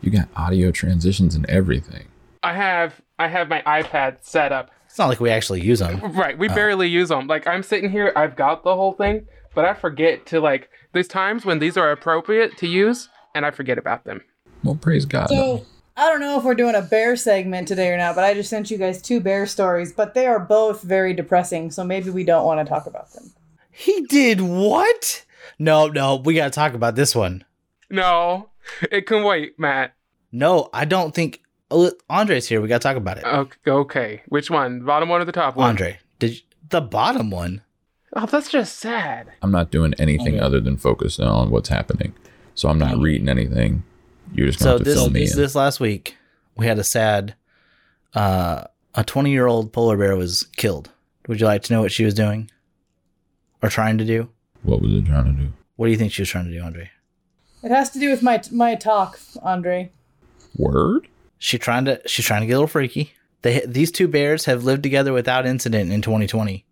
You 0.00 0.10
got 0.10 0.28
audio 0.36 0.70
transitions 0.70 1.34
and 1.34 1.44
everything. 1.46 2.08
I 2.42 2.54
have 2.54 3.00
I 3.18 3.28
have 3.28 3.48
my 3.48 3.62
iPad 3.62 4.18
set 4.22 4.52
up. 4.52 4.70
It's 4.86 4.98
not 4.98 5.08
like 5.08 5.20
we 5.20 5.30
actually 5.30 5.60
use 5.60 5.80
them. 5.80 6.00
Right. 6.12 6.38
We 6.38 6.48
uh. 6.48 6.54
barely 6.54 6.88
use 6.88 7.10
them. 7.10 7.26
Like 7.26 7.46
I'm 7.46 7.62
sitting 7.62 7.90
here, 7.90 8.12
I've 8.16 8.34
got 8.34 8.64
the 8.64 8.74
whole 8.74 8.94
thing, 8.94 9.26
but 9.54 9.64
I 9.64 9.74
forget 9.74 10.26
to 10.26 10.40
like 10.40 10.70
there's 10.92 11.08
times 11.08 11.44
when 11.44 11.58
these 11.58 11.76
are 11.76 11.90
appropriate 11.90 12.56
to 12.58 12.66
use 12.66 13.08
and 13.34 13.46
I 13.46 13.50
forget 13.50 13.78
about 13.78 14.04
them. 14.04 14.22
Well, 14.64 14.74
praise 14.74 15.04
God. 15.04 15.28
So 15.28 15.64
I 15.96 16.08
don't 16.10 16.20
know 16.20 16.38
if 16.38 16.44
we're 16.44 16.54
doing 16.54 16.74
a 16.74 16.82
bear 16.82 17.16
segment 17.16 17.68
today 17.68 17.88
or 17.90 17.96
not, 17.96 18.14
but 18.14 18.24
I 18.24 18.34
just 18.34 18.50
sent 18.50 18.70
you 18.70 18.78
guys 18.78 19.00
two 19.02 19.20
bear 19.20 19.46
stories, 19.46 19.92
but 19.92 20.14
they 20.14 20.26
are 20.26 20.38
both 20.38 20.82
very 20.82 21.14
depressing, 21.14 21.70
so 21.70 21.84
maybe 21.84 22.10
we 22.10 22.24
don't 22.24 22.44
want 22.44 22.64
to 22.64 22.70
talk 22.72 22.86
about 22.86 23.12
them. 23.12 23.32
He 23.70 24.02
did 24.02 24.40
what? 24.40 25.24
No, 25.58 25.86
no, 25.88 26.16
we 26.16 26.34
gotta 26.34 26.50
talk 26.50 26.74
about 26.74 26.94
this 26.96 27.14
one. 27.14 27.44
No. 27.90 28.50
It 28.92 29.06
can 29.06 29.24
wait, 29.24 29.58
Matt. 29.58 29.94
No, 30.30 30.68
I 30.72 30.84
don't 30.84 31.14
think 31.14 31.42
oh, 31.70 31.90
Andre's 32.10 32.46
here. 32.46 32.60
We 32.60 32.68
gotta 32.68 32.82
talk 32.82 32.96
about 32.96 33.18
it. 33.18 33.24
Okay, 33.24 33.70
okay. 33.70 34.22
Which 34.28 34.50
one? 34.50 34.84
Bottom 34.84 35.08
one 35.08 35.20
or 35.20 35.24
the 35.24 35.32
top 35.32 35.56
one? 35.56 35.70
Andre, 35.70 35.98
did 36.18 36.36
you, 36.36 36.42
The 36.68 36.80
bottom 36.80 37.30
one. 37.30 37.62
Oh, 38.14 38.26
that's 38.26 38.50
just 38.50 38.78
sad. 38.78 39.28
I'm 39.42 39.50
not 39.50 39.70
doing 39.70 39.94
anything 39.98 40.34
Okay. 40.36 40.38
other 40.44 40.60
than 40.60 40.76
focusing 40.76 41.26
on 41.26 41.50
what's 41.50 41.68
happening. 41.68 42.14
So 42.54 42.68
I'm 42.68 42.78
not 42.78 42.98
reading 42.98 43.28
anything. 43.28 43.84
You're 44.34 44.46
just 44.46 44.58
going 44.60 44.74
So 44.74 44.78
to 44.78 44.84
this 44.84 44.94
fill 44.94 45.10
me 45.10 45.20
this, 45.20 45.34
in. 45.34 45.40
this 45.40 45.54
last 45.54 45.78
week, 45.80 46.16
we 46.56 46.66
had 46.66 46.78
a 46.78 46.84
sad. 46.84 47.34
Uh, 48.14 48.64
a 48.94 49.04
20 49.04 49.30
year 49.30 49.46
old 49.46 49.72
polar 49.72 49.96
bear 49.96 50.16
was 50.16 50.44
killed. 50.56 50.90
Would 51.28 51.40
you 51.40 51.46
like 51.46 51.62
to 51.64 51.72
know 51.72 51.82
what 51.82 51.92
she 51.92 52.04
was 52.04 52.14
doing, 52.14 52.50
or 53.62 53.68
trying 53.68 53.98
to 53.98 54.04
do? 54.04 54.30
What 54.62 54.80
was 54.80 54.92
it 54.92 55.04
trying 55.06 55.24
to 55.26 55.32
do? 55.42 55.52
What 55.76 55.86
do 55.86 55.92
you 55.92 55.98
think 55.98 56.12
she 56.12 56.22
was 56.22 56.28
trying 56.30 56.46
to 56.46 56.50
do, 56.50 56.60
Andre? 56.62 56.90
It 57.62 57.70
has 57.70 57.90
to 57.90 57.98
do 58.00 58.10
with 58.10 58.22
my 58.22 58.40
my 58.50 58.74
talk, 58.74 59.20
Andre. 59.42 59.90
Word? 60.56 61.06
She 61.38 61.58
trying 61.58 61.84
to 61.84 62.00
she's 62.06 62.24
trying 62.24 62.40
to 62.40 62.46
get 62.46 62.54
a 62.54 62.56
little 62.56 62.66
freaky. 62.66 63.12
They 63.42 63.60
these 63.66 63.92
two 63.92 64.08
bears 64.08 64.46
have 64.46 64.64
lived 64.64 64.82
together 64.82 65.12
without 65.12 65.46
incident 65.46 65.92
in 65.92 66.00
2020, 66.02 66.64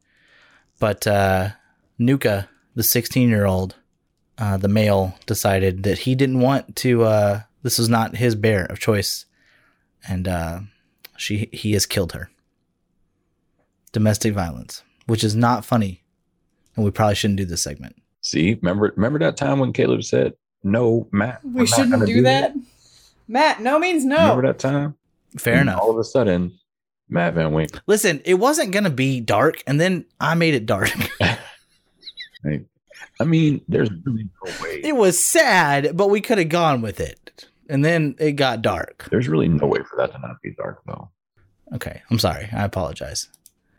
but 0.78 1.06
uh, 1.06 1.50
Nuka, 1.98 2.48
the 2.74 2.82
16 2.82 3.28
year 3.28 3.46
old, 3.46 3.76
uh, 4.38 4.56
the 4.56 4.68
male, 4.68 5.14
decided 5.26 5.82
that 5.84 6.00
he 6.00 6.14
didn't 6.14 6.40
want 6.40 6.76
to. 6.76 7.04
Uh, 7.04 7.40
this 7.62 7.78
was 7.78 7.88
not 7.88 8.16
his 8.16 8.34
bear 8.34 8.66
of 8.66 8.78
choice, 8.78 9.24
and 10.08 10.28
uh, 10.28 10.60
she 11.16 11.48
he 11.52 11.72
has 11.72 11.86
killed 11.86 12.12
her. 12.12 12.30
Domestic 13.92 14.34
violence, 14.34 14.82
which 15.06 15.24
is 15.24 15.34
not 15.34 15.64
funny, 15.64 16.02
and 16.74 16.84
we 16.84 16.90
probably 16.90 17.14
shouldn't 17.14 17.38
do 17.38 17.46
this 17.46 17.62
segment. 17.62 17.96
See, 18.20 18.54
remember 18.60 18.92
remember 18.94 19.18
that 19.20 19.36
time 19.36 19.58
when 19.58 19.72
Caleb 19.72 20.04
said, 20.04 20.34
"No, 20.62 21.08
Matt, 21.12 21.40
we're 21.44 21.50
We 21.52 21.58
not 21.60 21.68
shouldn't 21.68 21.90
gonna 21.92 22.06
do 22.06 22.22
that. 22.22 22.54
Matt, 23.28 23.60
no 23.60 23.78
means 23.78 24.04
no. 24.04 24.16
Remember 24.16 24.46
that 24.48 24.58
time? 24.58 24.94
Fair 25.38 25.54
And 25.54 25.62
enough. 25.62 25.80
All 25.80 25.90
of 25.90 25.98
a 25.98 26.04
sudden, 26.04 26.58
Matt 27.08 27.34
Van 27.34 27.52
Wink. 27.52 27.70
Listen, 27.86 28.20
it 28.24 28.34
wasn't 28.34 28.72
gonna 28.72 28.90
be 28.90 29.20
dark, 29.20 29.62
and 29.66 29.80
then 29.80 30.04
I 30.20 30.34
made 30.34 30.54
it 30.54 30.66
dark. 30.66 30.90
Like, 32.44 32.64
I 33.20 33.24
mean, 33.24 33.60
there's 33.66 33.90
really 34.04 34.28
no 34.44 34.52
way. 34.62 34.80
it 34.84 34.94
was 34.94 35.18
sad, 35.18 35.96
but 35.96 36.10
we 36.10 36.20
could 36.20 36.38
have 36.38 36.48
gone 36.48 36.80
with 36.80 37.00
it, 37.00 37.48
and 37.68 37.84
then 37.84 38.14
it 38.20 38.32
got 38.32 38.62
dark. 38.62 39.08
There's 39.10 39.26
really 39.26 39.48
no 39.48 39.66
way 39.66 39.80
for 39.88 39.96
that 39.96 40.12
to 40.12 40.18
not 40.20 40.40
be 40.42 40.52
dark, 40.52 40.80
though. 40.86 41.10
Okay, 41.74 42.02
I'm 42.10 42.18
sorry. 42.20 42.48
I 42.52 42.62
apologize. 42.64 43.28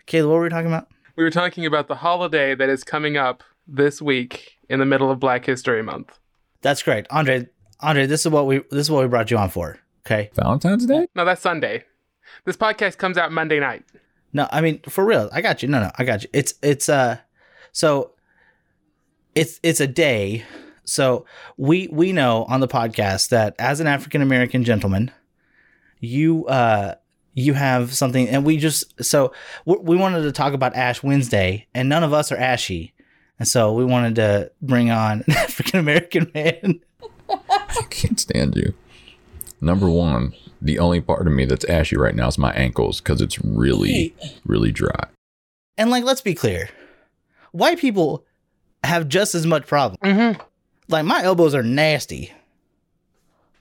Kayla, 0.08 0.28
what 0.28 0.34
were 0.36 0.44
we 0.44 0.50
talking 0.50 0.68
about? 0.68 0.90
We 1.16 1.24
were 1.24 1.30
talking 1.32 1.66
about 1.66 1.88
the 1.88 1.96
holiday 1.96 2.56
that 2.56 2.68
is 2.68 2.84
coming 2.84 3.16
up 3.16 3.42
this 3.68 4.02
week 4.02 4.58
in 4.70 4.80
the 4.80 4.86
middle 4.86 5.10
of 5.10 5.20
Black 5.20 5.46
History 5.46 5.82
Month. 5.82 6.20
That's 6.62 6.84
correct, 6.84 7.08
Andre. 7.10 7.48
Andre, 7.80 8.06
this 8.06 8.26
is 8.26 8.32
what 8.32 8.48
we 8.48 8.58
this 8.72 8.82
is 8.82 8.92
what 8.92 9.04
we 9.04 9.08
brought 9.08 9.32
you 9.32 9.38
on 9.38 9.50
for. 9.50 9.80
Okay. 10.06 10.30
Valentine's 10.34 10.86
Day? 10.86 11.08
No, 11.16 11.24
that's 11.24 11.42
Sunday. 11.42 11.86
This 12.48 12.56
podcast 12.56 12.98
comes 12.98 13.18
out 13.18 13.34
Monday 13.34 13.60
night. 13.60 13.84
No, 14.32 14.48
I 14.50 14.62
mean 14.62 14.80
for 14.88 15.04
real. 15.04 15.30
I 15.34 15.42
got 15.42 15.62
you. 15.62 15.68
No, 15.68 15.82
no, 15.82 15.92
I 15.98 16.06
got 16.06 16.24
you. 16.24 16.30
It's 16.32 16.54
it's 16.64 16.88
uh, 16.88 17.18
so 17.74 18.12
it's 19.36 19.60
it's 19.64 19.82
a 19.82 19.88
day. 19.88 20.46
So 20.86 21.26
we 21.58 21.90
we 21.92 22.14
know 22.14 22.46
on 22.46 22.62
the 22.62 22.68
podcast 22.70 23.32
that 23.32 23.54
as 23.60 23.82
an 23.82 23.88
African 23.88 24.22
American 24.22 24.64
gentleman, 24.64 25.12
you 26.00 26.46
uh 26.46 26.96
you 27.34 27.54
have 27.54 27.94
something, 27.94 28.30
and 28.30 28.46
we 28.46 28.56
just 28.56 29.04
so 29.04 29.34
we, 29.66 29.76
we 29.80 29.98
wanted 29.98 30.22
to 30.22 30.32
talk 30.32 30.54
about 30.54 30.74
Ash 30.74 31.04
Wednesday, 31.04 31.68
and 31.74 31.90
none 31.90 32.06
of 32.06 32.14
us 32.14 32.32
are 32.32 32.38
ashy, 32.38 32.94
and 33.40 33.46
so 33.46 33.74
we 33.74 33.84
wanted 33.84 34.16
to 34.16 34.54
bring 34.62 34.90
on 34.90 35.26
an 35.28 35.32
African 35.34 35.82
American 35.82 36.32
man. 36.34 36.80
I 37.30 37.86
can't 37.90 38.18
stand 38.18 38.56
you. 38.56 38.74
Number 39.60 39.90
one, 39.90 40.34
the 40.62 40.80
only 40.80 41.02
part 41.02 41.28
of 41.28 41.34
me 41.34 41.46
that's 41.46 41.66
ashy 41.66 41.98
right 41.98 42.16
now 42.16 42.28
is 42.28 42.38
my 42.38 42.52
ankles 42.54 43.00
because 43.00 43.22
it's 43.22 43.40
really, 43.44 44.16
really 44.46 44.72
dry. 44.72 45.08
And 45.78 45.90
like, 45.90 46.04
let's 46.04 46.22
be 46.22 46.34
clear, 46.34 46.70
white 47.52 47.80
people 47.80 48.26
have 48.84 49.08
just 49.08 49.36
as 49.36 49.46
much 49.46 49.68
problem. 49.68 50.00
Mm-hmm. 50.04 50.42
Like 50.88 51.06
my 51.06 51.24
elbows 51.24 51.54
are 51.54 51.64
nasty, 51.64 52.32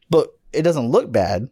but 0.09 0.37
it 0.53 0.63
doesn't 0.63 0.91
look 0.91 1.11
bad 1.11 1.49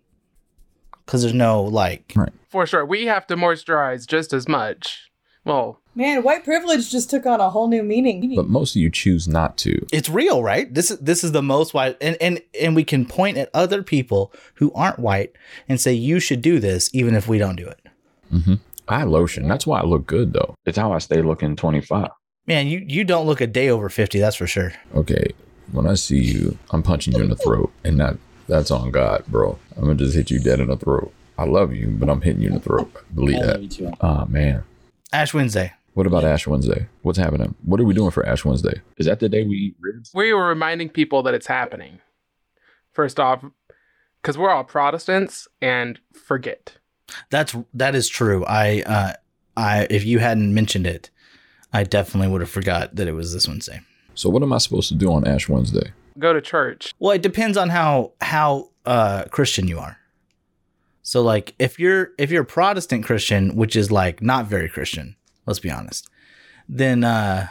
because 1.05 1.23
there's 1.23 1.35
no 1.35 1.63
like. 1.63 2.13
Right. 2.17 2.33
For 2.49 2.67
sure. 2.67 2.85
We 2.87 3.07
have 3.07 3.27
to 3.27 3.37
moisturize 3.37 4.07
just 4.07 4.33
as 4.33 4.49
much. 4.49 5.11
Well, 5.45 5.81
Man, 5.97 6.23
white 6.25 6.45
privilege 6.45 6.91
just 6.91 7.09
took 7.11 7.25
on 7.25 7.41
a 7.41 7.51
whole 7.51 7.69
new 7.69 7.83
meaning. 7.83 8.35
But 8.35 8.49
most 8.49 8.75
of 8.75 8.83
you 8.83 8.91
choose 8.91 9.29
not 9.29 9.57
to. 9.59 9.87
It's 9.93 10.09
real, 10.09 10.43
right? 10.43 10.73
This 10.73 10.91
is 10.91 10.99
this 10.99 11.23
is 11.23 11.31
the 11.33 11.43
most 11.43 11.73
white, 11.73 11.97
and 12.01 12.17
and 12.21 12.41
and 12.61 12.75
we 12.75 12.83
can 12.83 13.07
point 13.07 13.37
at 13.39 13.49
other 13.55 13.83
people 13.83 14.33
who 14.55 14.73
aren't 14.73 14.99
white 14.99 15.33
and 15.69 15.81
say 15.81 15.93
you 15.93 16.19
should 16.19 16.43
do 16.43 16.59
this, 16.59 16.91
even 16.93 17.15
if 17.15 17.29
we 17.29 17.39
don't 17.39 17.57
do 17.57 17.67
it. 17.69 17.81
hmm 18.31 18.55
I 18.89 18.99
have 18.99 19.09
lotion. 19.09 19.49
That's 19.49 19.67
why 19.67 19.81
I 19.81 19.85
look 19.85 20.07
good, 20.07 20.33
though. 20.35 20.55
It's 20.67 20.77
how 20.77 20.93
I 20.93 20.99
stay 20.99 21.23
looking 21.23 21.57
25. 21.57 22.09
Man, 22.47 22.67
you 22.67 22.85
you 22.87 23.05
don't 23.05 23.27
look 23.27 23.41
a 23.41 23.47
day 23.47 23.69
over 23.71 23.89
fifty. 23.89 24.19
That's 24.19 24.37
for 24.37 24.47
sure. 24.47 24.73
Okay, 24.95 25.29
when 25.73 25.87
I 25.87 25.95
see 25.95 26.19
you, 26.21 26.59
I'm 26.71 26.83
punching 26.83 27.15
you 27.15 27.23
in 27.23 27.31
the 27.31 27.37
throat, 27.37 27.73
and 27.85 27.99
that 28.01 28.17
that's 28.49 28.71
on 28.71 28.91
God, 28.91 29.25
bro. 29.29 29.59
I'm 29.77 29.85
gonna 29.85 29.95
just 29.95 30.15
hit 30.15 30.31
you 30.31 30.41
dead 30.41 30.61
in 30.61 30.67
the 30.69 30.77
throat. 30.77 31.13
I 31.39 31.45
love 31.45 31.73
you, 31.73 31.89
but 31.89 32.11
I'm 32.11 32.21
hitting 32.21 32.43
you 32.43 32.49
in 32.49 32.55
the 32.55 32.61
throat. 32.61 32.93
Believe 33.15 33.41
that. 33.41 33.97
Oh 34.01 34.27
man. 34.27 34.65
Ash 35.13 35.33
Wednesday. 35.33 35.73
What 35.95 36.07
about 36.09 36.25
Ash 36.25 36.47
Wednesday? 36.47 36.89
What's 37.03 37.19
happening? 37.19 37.55
What 37.65 37.81
are 37.81 37.85
we 37.85 37.95
doing 37.95 38.11
for 38.11 38.27
Ash 38.27 38.45
Wednesday? 38.45 38.83
Is 38.99 39.07
that 39.07 39.21
the 39.21 39.29
day 39.29 39.45
we 39.45 39.57
eat 39.57 39.77
ribs? 39.81 40.11
we 40.13 40.33
were 40.33 40.49
reminding 40.49 40.89
people 40.89 41.23
that 41.23 41.35
it's 41.35 41.47
happening. 41.47 42.01
First 42.93 43.19
off, 43.21 43.45
because 44.21 44.37
we're 44.37 44.51
all 44.51 44.65
Protestants 44.65 45.47
and 45.63 46.01
forget. 46.13 46.79
That's 47.31 47.55
that 47.75 47.95
is 47.95 48.09
true. 48.09 48.45
I 48.47 48.83
uh 48.83 49.13
I 49.57 49.87
if 49.89 50.05
you 50.05 50.19
hadn't 50.19 50.53
mentioned 50.53 50.87
it, 50.87 51.11
I 51.73 51.85
definitely 51.85 52.29
would 52.29 52.41
have 52.41 52.51
forgot 52.51 52.97
that 52.97 53.07
it 53.07 53.13
was 53.13 53.33
this 53.33 53.47
Wednesday. 53.47 53.81
So 54.15 54.31
what 54.31 54.43
am 54.43 54.53
I 54.53 54.59
supposed 54.59 54.89
to 54.89 54.95
do 54.95 55.13
on 55.13 55.27
Ash 55.27 55.49
Wednesday? 55.49 55.93
Go 56.19 56.33
to 56.33 56.41
church. 56.41 56.93
Well, 56.99 57.13
it 57.13 57.23
depends 57.23 57.57
on 57.57 57.69
how 57.69 58.13
how 58.21 58.71
uh 58.85 59.25
Christian 59.31 59.69
you 59.69 59.79
are. 59.79 59.99
So 61.03 61.23
like 61.23 61.55
if 61.59 61.79
you're 61.79 62.11
if 62.19 62.33
you're 62.33 62.43
a 62.43 62.47
Protestant 62.47 63.05
Christian, 63.05 63.55
which 63.55 63.77
is 63.77 63.93
like 63.93 64.23
not 64.23 64.47
very 64.47 64.69
Christian, 64.69 65.15
let's 65.47 65.59
be 65.61 65.71
honest, 65.71 66.09
then 66.69 67.05
uh 67.05 67.49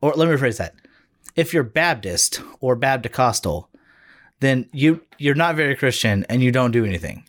or 0.00 0.12
let 0.14 0.28
me 0.28 0.34
rephrase 0.34 0.58
that. 0.58 0.74
If 1.36 1.52
you're 1.52 1.64
Baptist 1.64 2.40
or 2.60 2.76
Baptist 2.76 3.46
then 4.40 4.68
you 4.72 5.00
you're 5.18 5.34
not 5.34 5.56
very 5.56 5.76
Christian 5.76 6.24
and 6.28 6.42
you 6.42 6.52
don't 6.52 6.70
do 6.70 6.84
anything. 6.84 7.24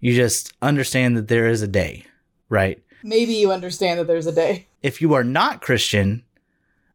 You 0.00 0.14
just 0.14 0.52
understand 0.60 1.16
that 1.16 1.28
there 1.28 1.48
is 1.48 1.62
a 1.62 1.68
day, 1.68 2.04
right? 2.48 2.82
Maybe 3.02 3.34
you 3.34 3.52
understand 3.52 4.00
that 4.00 4.06
there's 4.06 4.26
a 4.26 4.32
day. 4.32 4.66
If 4.82 5.00
you 5.00 5.14
are 5.14 5.24
not 5.24 5.60
Christian 5.60 6.24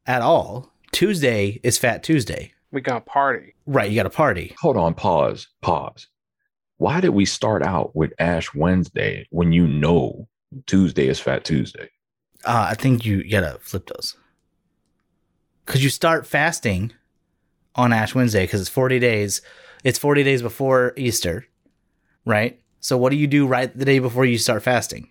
at 0.06 0.22
all, 0.22 0.72
Tuesday 0.92 1.60
is 1.64 1.78
Fat 1.78 2.04
Tuesday. 2.04 2.54
We 2.72 2.82
gonna 2.82 3.02
party. 3.02 3.54
Right, 3.66 3.90
you 3.90 3.96
got 3.96 4.06
a 4.06 4.12
party. 4.12 4.56
Hold 4.60 4.78
on, 4.78 4.94
pause, 4.94 5.48
pause. 5.62 6.08
Why 6.78 7.02
did 7.02 7.10
we 7.10 7.26
start 7.26 7.64
out 7.64 7.96
with 7.96 8.14
Ash 8.20 8.54
Wednesday 8.54 9.28
when 9.32 9.52
you 9.52 9.68
know 9.68 10.28
Tuesday 10.66 11.08
is 11.08 11.20
Fat 11.20 11.44
Tuesday? 11.44 11.90
Uh, 12.45 12.67
I 12.69 12.73
think 12.75 13.06
you 13.06 13.30
gotta 13.30 13.58
flip 13.62 13.88
those. 13.88 14.15
Cause 15.65 15.84
you 15.84 15.89
start 15.89 16.25
fasting 16.25 16.93
on 17.75 17.93
Ash 17.93 18.15
Wednesday 18.15 18.43
because 18.43 18.62
it's 18.62 18.69
40 18.69 18.99
days. 18.99 19.41
It's 19.84 19.99
40 19.99 20.23
days 20.23 20.41
before 20.41 20.93
Easter, 20.97 21.45
right? 22.25 22.60
So 22.80 22.97
what 22.97 23.12
do 23.12 23.17
you 23.17 23.28
do 23.28 23.45
right 23.45 23.75
the 23.78 23.86
day 23.86 23.99
before 23.99 24.25
you 24.25 24.38
start 24.38 24.63
fasting? 24.63 25.10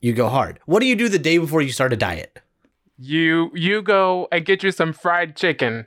You 0.00 0.12
go 0.12 0.28
hard. 0.28 0.60
What 0.66 0.80
do 0.80 0.86
you 0.86 0.96
do 0.96 1.08
the 1.08 1.18
day 1.18 1.38
before 1.38 1.62
you 1.62 1.72
start 1.72 1.92
a 1.92 1.96
diet? 1.96 2.38
You 2.98 3.50
you 3.54 3.82
go 3.82 4.28
and 4.32 4.44
get 4.44 4.62
you 4.62 4.70
some 4.72 4.92
fried 4.92 5.36
chicken. 5.36 5.86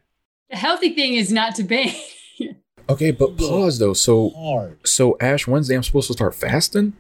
The 0.52 0.58
healthy 0.58 0.94
thing 0.94 1.16
is 1.16 1.32
not 1.32 1.56
to 1.56 1.64
bake. 1.64 1.96
Okay, 2.90 3.12
but 3.12 3.38
pause 3.38 3.78
though. 3.78 3.94
So 3.94 4.76
so 4.84 5.16
Ash 5.22 5.46
Wednesday, 5.46 5.76
I'm 5.76 5.84
supposed 5.84 6.08
to 6.08 6.14
start 6.14 6.34
fasting? 6.34 6.94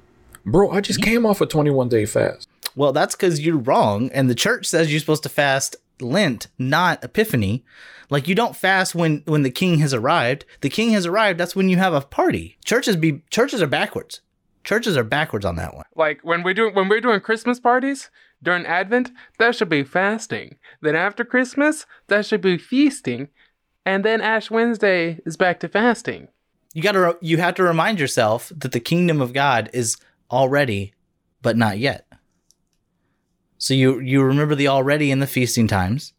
Bro, 0.46 0.70
I 0.70 0.82
just 0.82 1.02
came 1.02 1.26
off 1.26 1.42
a 1.42 1.48
21 1.48 1.90
day 1.90 2.06
fast. 2.06 2.48
Well, 2.76 2.94
that's 2.94 3.16
because 3.16 3.40
you're 3.40 3.58
wrong, 3.58 4.10
and 4.14 4.30
the 4.30 4.36
church 4.36 4.66
says 4.66 4.92
you're 4.92 5.00
supposed 5.00 5.24
to 5.24 5.30
fast 5.30 5.76
Lent, 6.02 6.48
not 6.58 7.04
Epiphany. 7.04 7.64
Like 8.10 8.28
you 8.28 8.36
don't 8.36 8.56
fast 8.56 8.96
when 8.96 9.24
when 9.26 9.44
the 9.44 9.52
king 9.52 9.80
has 9.80 9.94
arrived. 9.94 10.46
The 10.62 10.70
king 10.70 10.92
has 10.92 11.06
arrived. 11.06 11.40
That's 11.40 11.56
when 11.56 11.70
you 11.70 11.78
have 11.78 11.94
a 11.94 12.02
party. 12.02 12.58
Churches 12.66 12.96
be 12.96 13.22
churches 13.30 13.62
are 13.62 13.68
backwards. 13.68 14.22
Churches 14.64 14.98
are 14.98 15.04
backwards 15.04 15.46
on 15.46 15.56
that 15.58 15.76
one. 15.76 15.86
Like 15.96 16.22
when 16.24 16.44
we're 16.44 16.54
doing 16.54 16.74
when 16.74 16.90
we're 16.90 17.02
doing 17.02 17.22
Christmas 17.22 17.60
parties 17.60 18.10
during 18.42 18.66
Advent, 18.66 19.12
that 19.38 19.56
should 19.56 19.70
be 19.70 19.84
fasting. 19.84 20.58
Then 20.82 20.96
after 20.96 21.24
Christmas, 21.24 21.86
that 22.08 22.26
should 22.26 22.42
be 22.42 22.58
feasting. 22.58 23.30
And 23.86 24.04
then 24.04 24.22
Ash 24.22 24.50
Wednesday 24.50 25.20
is 25.26 25.38
back 25.38 25.60
to 25.62 25.68
fasting. 25.68 26.30
You 26.74 26.82
got 26.82 26.92
to 26.94 27.18
you 27.22 27.38
have 27.38 27.56
to 27.56 27.64
remind 27.64 28.00
yourself 28.00 28.52
that 28.56 28.72
the 28.72 28.80
kingdom 28.80 29.22
of 29.22 29.34
God 29.34 29.70
is 29.74 29.98
already, 30.32 30.94
but 31.42 31.58
not 31.58 31.78
yet. 31.78 32.06
So 33.60 33.74
you 33.76 34.00
you 34.00 34.24
remember 34.24 34.56
the 34.56 34.68
already 34.70 35.12
in 35.12 35.20
the 35.20 35.28
feasting 35.28 35.68
times, 35.68 36.14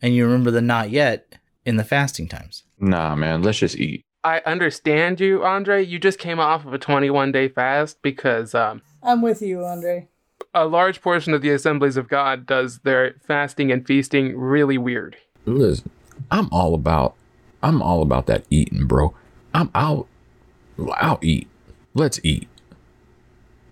and 0.00 0.14
you 0.14 0.24
remember 0.24 0.52
the 0.52 0.60
not 0.60 0.90
yet 0.90 1.36
in 1.64 1.76
the 1.76 1.84
fasting 1.84 2.28
times. 2.28 2.62
Nah, 2.78 3.16
man, 3.16 3.42
let's 3.42 3.58
just 3.58 3.76
eat. 3.76 4.04
I 4.22 4.40
understand 4.46 5.18
you, 5.18 5.42
Andre. 5.44 5.84
You 5.84 5.98
just 5.98 6.18
came 6.18 6.38
off 6.38 6.64
of 6.66 6.72
a 6.74 6.78
21 6.78 7.32
day 7.32 7.48
fast 7.48 8.00
because 8.02 8.54
um 8.54 8.82
I'm 9.02 9.22
with 9.22 9.42
you, 9.42 9.64
Andre. 9.64 10.08
a 10.54 10.66
large 10.66 11.00
portion 11.02 11.32
of 11.34 11.40
the 11.42 11.50
Assemblies 11.50 11.96
of 11.96 12.08
God 12.08 12.46
does 12.46 12.80
their 12.80 13.14
fasting 13.26 13.72
and 13.72 13.86
feasting 13.86 14.36
really 14.38 14.76
weird. 14.78 15.16
Listen, 15.46 15.90
I'm 16.30 16.48
all 16.52 16.74
about 16.74 17.14
I'm 17.62 17.80
all 17.82 18.02
about 18.02 18.26
that 18.26 18.44
eating, 18.50 18.86
bro. 18.86 19.14
I'm 19.54 19.70
I'll 19.74 20.06
I'll 20.94 21.18
eat. 21.22 21.48
Let's 21.94 22.20
eat. 22.22 22.46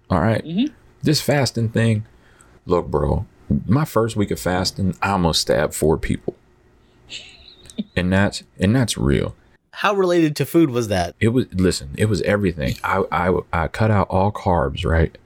All 0.08 0.20
right? 0.20 0.44
mm-hmm. 0.44 0.72
This 1.02 1.20
fasting 1.20 1.68
thing, 1.68 2.06
look, 2.66 2.88
bro. 2.88 3.26
My 3.66 3.84
first 3.84 4.16
week 4.16 4.30
of 4.30 4.40
fasting, 4.40 4.96
I 5.00 5.10
almost 5.10 5.40
stabbed 5.40 5.74
four 5.74 5.96
people. 5.96 6.34
and 7.96 8.12
that's 8.12 8.42
and 8.58 8.74
that's 8.74 8.98
real. 8.98 9.34
How 9.70 9.94
related 9.94 10.34
to 10.36 10.46
food 10.46 10.70
was 10.70 10.88
that? 10.88 11.14
It 11.20 11.28
was 11.28 11.46
listen, 11.52 11.90
it 11.96 12.06
was 12.06 12.22
everything. 12.22 12.76
I 12.82 13.04
I 13.12 13.38
I 13.52 13.68
cut 13.68 13.90
out 13.90 14.08
all 14.08 14.32
carbs, 14.32 14.84
right? 14.84 15.16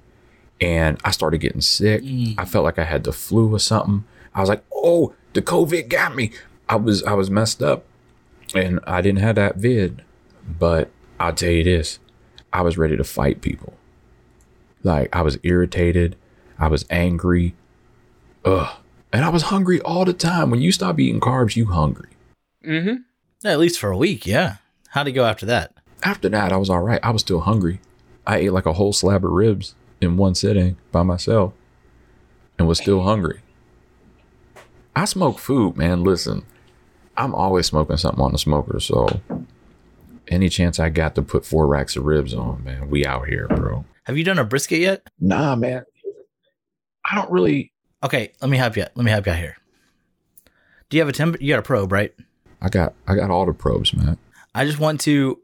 And 0.60 0.98
I 1.04 1.10
started 1.10 1.38
getting 1.38 1.62
sick. 1.62 2.02
I 2.36 2.44
felt 2.44 2.64
like 2.64 2.78
I 2.78 2.84
had 2.84 3.04
the 3.04 3.12
flu 3.12 3.54
or 3.54 3.58
something. 3.58 4.04
I 4.34 4.40
was 4.40 4.48
like, 4.50 4.62
"Oh, 4.74 5.14
the 5.32 5.40
COVID 5.40 5.88
got 5.88 6.14
me." 6.14 6.32
I 6.68 6.76
was 6.76 7.02
I 7.04 7.14
was 7.14 7.30
messed 7.30 7.62
up. 7.62 7.84
And 8.54 8.80
I 8.86 9.00
didn't 9.00 9.20
have 9.20 9.36
that 9.36 9.56
vid, 9.56 10.02
but 10.58 10.90
I'll 11.20 11.32
tell 11.32 11.50
you 11.50 11.62
this. 11.64 12.00
I 12.52 12.62
was 12.62 12.76
ready 12.76 12.96
to 12.96 13.04
fight 13.04 13.40
people. 13.40 13.74
Like 14.82 15.14
I 15.14 15.22
was 15.22 15.38
irritated, 15.44 16.16
I 16.60 16.68
was 16.68 16.84
angry. 16.90 17.54
Ugh. 18.44 18.76
And 19.12 19.24
I 19.24 19.30
was 19.30 19.44
hungry 19.44 19.80
all 19.80 20.04
the 20.04 20.12
time. 20.12 20.50
When 20.50 20.60
you 20.60 20.70
stop 20.70 21.00
eating 21.00 21.20
carbs, 21.20 21.56
you 21.56 21.66
hungry. 21.66 22.10
Mm-hmm. 22.64 23.46
At 23.46 23.58
least 23.58 23.80
for 23.80 23.90
a 23.90 23.96
week, 23.96 24.26
yeah. 24.26 24.56
How'd 24.90 25.08
it 25.08 25.12
go 25.12 25.24
after 25.24 25.46
that? 25.46 25.72
After 26.02 26.28
that, 26.28 26.52
I 26.52 26.56
was 26.56 26.70
all 26.70 26.82
right. 26.82 27.00
I 27.02 27.10
was 27.10 27.22
still 27.22 27.40
hungry. 27.40 27.80
I 28.26 28.36
ate 28.36 28.52
like 28.52 28.66
a 28.66 28.74
whole 28.74 28.92
slab 28.92 29.24
of 29.24 29.32
ribs 29.32 29.74
in 30.00 30.16
one 30.16 30.34
sitting 30.34 30.76
by 30.92 31.02
myself 31.02 31.54
and 32.58 32.68
was 32.68 32.78
still 32.78 33.02
hungry. 33.02 33.40
I 34.94 35.06
smoke 35.06 35.38
food, 35.38 35.76
man. 35.76 36.04
Listen, 36.04 36.44
I'm 37.16 37.34
always 37.34 37.66
smoking 37.66 37.96
something 37.96 38.22
on 38.22 38.32
the 38.32 38.38
smoker. 38.38 38.78
So 38.80 39.20
any 40.28 40.48
chance 40.48 40.78
I 40.78 40.90
got 40.90 41.14
to 41.14 41.22
put 41.22 41.46
four 41.46 41.66
racks 41.66 41.96
of 41.96 42.04
ribs 42.04 42.34
on, 42.34 42.62
man, 42.62 42.90
we 42.90 43.06
out 43.06 43.26
here, 43.26 43.48
bro. 43.48 43.84
Have 44.04 44.18
you 44.18 44.24
done 44.24 44.38
a 44.38 44.44
brisket 44.44 44.80
yet? 44.80 45.06
Nah, 45.18 45.56
man. 45.56 45.84
I 47.04 47.14
don't 47.14 47.30
really. 47.30 47.72
Okay, 48.02 48.32
let 48.40 48.50
me 48.50 48.56
help 48.56 48.76
you. 48.76 48.86
Let 48.94 49.04
me 49.04 49.10
help 49.10 49.26
you 49.26 49.32
out 49.32 49.38
here. 49.38 49.56
Do 50.88 50.96
you 50.96 51.00
have 51.02 51.08
a 51.08 51.12
temp? 51.12 51.40
You 51.40 51.52
got 51.52 51.58
a 51.58 51.62
probe, 51.62 51.92
right? 51.92 52.14
I 52.60 52.68
got 52.68 52.94
I 53.06 53.14
got 53.14 53.30
all 53.30 53.46
the 53.46 53.52
probes, 53.52 53.94
man. 53.94 54.18
I 54.54 54.64
just 54.64 54.78
want 54.78 55.00
to. 55.02 55.40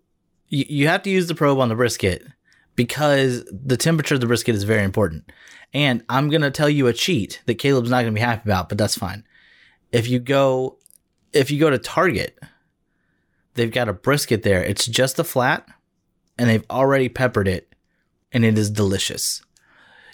You, 0.48 0.64
you 0.68 0.88
have 0.88 1.02
to 1.02 1.10
use 1.10 1.26
the 1.26 1.34
probe 1.34 1.58
on 1.58 1.68
the 1.68 1.74
brisket 1.74 2.24
because 2.76 3.44
the 3.50 3.76
temperature 3.76 4.14
of 4.14 4.20
the 4.20 4.26
brisket 4.26 4.54
is 4.54 4.64
very 4.64 4.84
important. 4.84 5.30
And 5.72 6.04
I'm 6.08 6.28
gonna 6.28 6.50
tell 6.50 6.68
you 6.68 6.86
a 6.86 6.92
cheat 6.92 7.42
that 7.46 7.56
Caleb's 7.56 7.90
not 7.90 8.00
gonna 8.00 8.12
be 8.12 8.20
happy 8.20 8.42
about, 8.44 8.68
but 8.68 8.78
that's 8.78 8.96
fine. 8.96 9.24
If 9.92 10.08
you 10.08 10.18
go, 10.18 10.78
if 11.32 11.50
you 11.50 11.58
go 11.58 11.70
to 11.70 11.78
Target, 11.78 12.38
they've 13.54 13.72
got 13.72 13.88
a 13.88 13.92
brisket 13.92 14.42
there. 14.42 14.62
It's 14.62 14.86
just 14.86 15.18
a 15.18 15.24
flat, 15.24 15.66
and 16.38 16.48
they've 16.48 16.64
already 16.70 17.08
peppered 17.08 17.48
it, 17.48 17.74
and 18.32 18.44
it 18.44 18.58
is 18.58 18.70
delicious. 18.70 19.42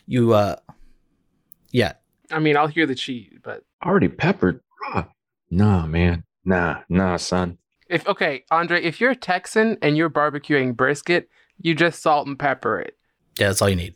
You, 0.06 0.32
uh, 0.32 0.56
yeah, 1.72 1.94
I 2.30 2.38
mean, 2.38 2.56
I'll 2.56 2.68
hear 2.68 2.86
the 2.86 2.94
cheat, 2.94 3.42
but 3.42 3.64
Already 3.84 4.08
peppered. 4.08 4.60
Bruh. 4.80 5.08
Nah, 5.50 5.86
man. 5.86 6.24
Nah, 6.44 6.82
nah, 6.88 7.16
son. 7.16 7.58
if 7.88 8.06
okay, 8.06 8.44
Andre, 8.50 8.82
if 8.82 9.00
you're 9.00 9.10
a 9.10 9.16
Texan 9.16 9.76
and 9.82 9.96
you're 9.96 10.10
barbecuing 10.10 10.76
brisket, 10.76 11.28
you 11.60 11.74
just 11.74 12.00
salt 12.00 12.26
and 12.26 12.38
pepper 12.38 12.80
it. 12.80 12.96
Yeah, 13.38 13.48
that's 13.48 13.60
all 13.60 13.68
you 13.68 13.76
need. 13.76 13.94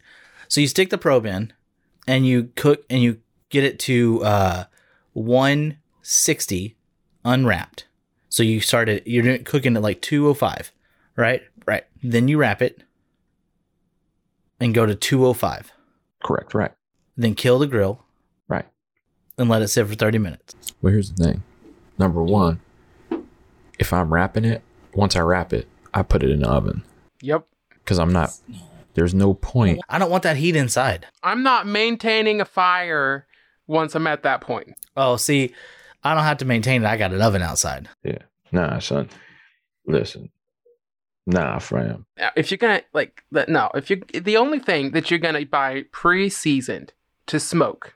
So 0.49 0.61
you 0.61 0.67
stick 0.69 0.91
the 0.91 0.99
probe 0.99 1.27
in 1.27 1.53
and 2.07 2.27
you 2.27 2.51
cook 2.57 2.85
and 2.91 3.03
you 3.03 3.21
get 3.49 3.65
it 3.65 3.79
to 3.81 4.23
uh 4.25 4.65
160 5.15 6.77
unwrapped. 7.25 7.87
So 8.29 8.43
you 8.43 8.61
started, 8.61 9.03
you're 9.07 9.39
cooking 9.39 9.77
at 9.77 9.83
like 9.83 10.03
205, 10.03 10.71
right? 11.17 11.43
Right. 11.67 11.85
Then 12.03 12.29
you 12.29 12.37
wrap 12.39 12.61
it 12.61 12.83
and 14.61 14.75
go 14.75 14.85
to 14.85 14.95
205. 14.95 15.73
Correct, 16.23 16.55
right. 16.55 16.73
Then 17.17 17.35
kill 17.35 17.59
the 17.59 17.67
grill 17.67 18.05
Right. 18.49 18.67
and 19.39 19.49
let 19.49 19.63
it 19.63 19.69
sit 19.69 19.87
for 19.89 19.95
30 19.95 20.19
minutes. 20.19 20.55
Well, 20.83 20.93
here's 20.93 21.13
the 21.13 21.25
thing. 21.25 21.43
Number 21.99 22.23
one, 22.23 22.61
if 23.79 23.93
I'm 23.93 24.13
wrapping 24.13 24.45
it, 24.45 24.63
once 24.95 25.17
I 25.17 25.21
wrap 25.21 25.53
it, 25.53 25.67
I 25.95 26.03
put 26.03 26.23
it 26.23 26.31
in 26.31 26.41
the 26.41 26.49
oven 26.49 26.83
Yep. 27.23 27.47
because 27.71 27.99
I'm 27.99 28.13
not. 28.13 28.31
There's 28.95 29.15
no 29.15 29.35
point. 29.35 29.81
I 29.89 29.99
don't 29.99 30.11
want 30.11 30.23
that 30.23 30.37
heat 30.37 30.57
inside. 30.57 31.07
I'm 31.23 31.43
not 31.43 31.67
maintaining 31.67 32.41
a 32.41 32.45
fire 32.47 33.27
once 33.67 33.95
I'm 33.95 34.07
at 34.07 34.23
that 34.23 34.41
point. 34.41 34.75
Oh, 34.97 35.17
see, 35.17 35.55
I 36.03 36.15
don't 36.15 36.25
have 36.25 36.39
to 36.39 36.45
maintain 36.45 36.83
it. 36.83 36.87
I 36.87 36.97
got 36.97 37.13
an 37.13 37.21
oven 37.21 37.43
outside. 37.43 37.89
Yeah. 38.03 38.19
Nah, 38.53 38.79
son. 38.79 39.09
Listen. 39.87 40.31
Nah, 41.27 41.59
fam. 41.59 42.07
If 42.37 42.51
you're 42.51 42.59
gonna 42.59 42.83
like, 42.95 43.25
the- 43.33 43.47
no, 43.49 43.71
if 43.75 43.91
you 43.91 44.03
the 44.15 44.37
only 44.37 44.61
thing 44.61 44.93
that 44.93 45.11
you're 45.11 45.19
gonna 45.19 45.45
buy 45.45 45.85
pre-seasoned 45.93 46.93
to 47.27 47.41
smoke 47.41 47.95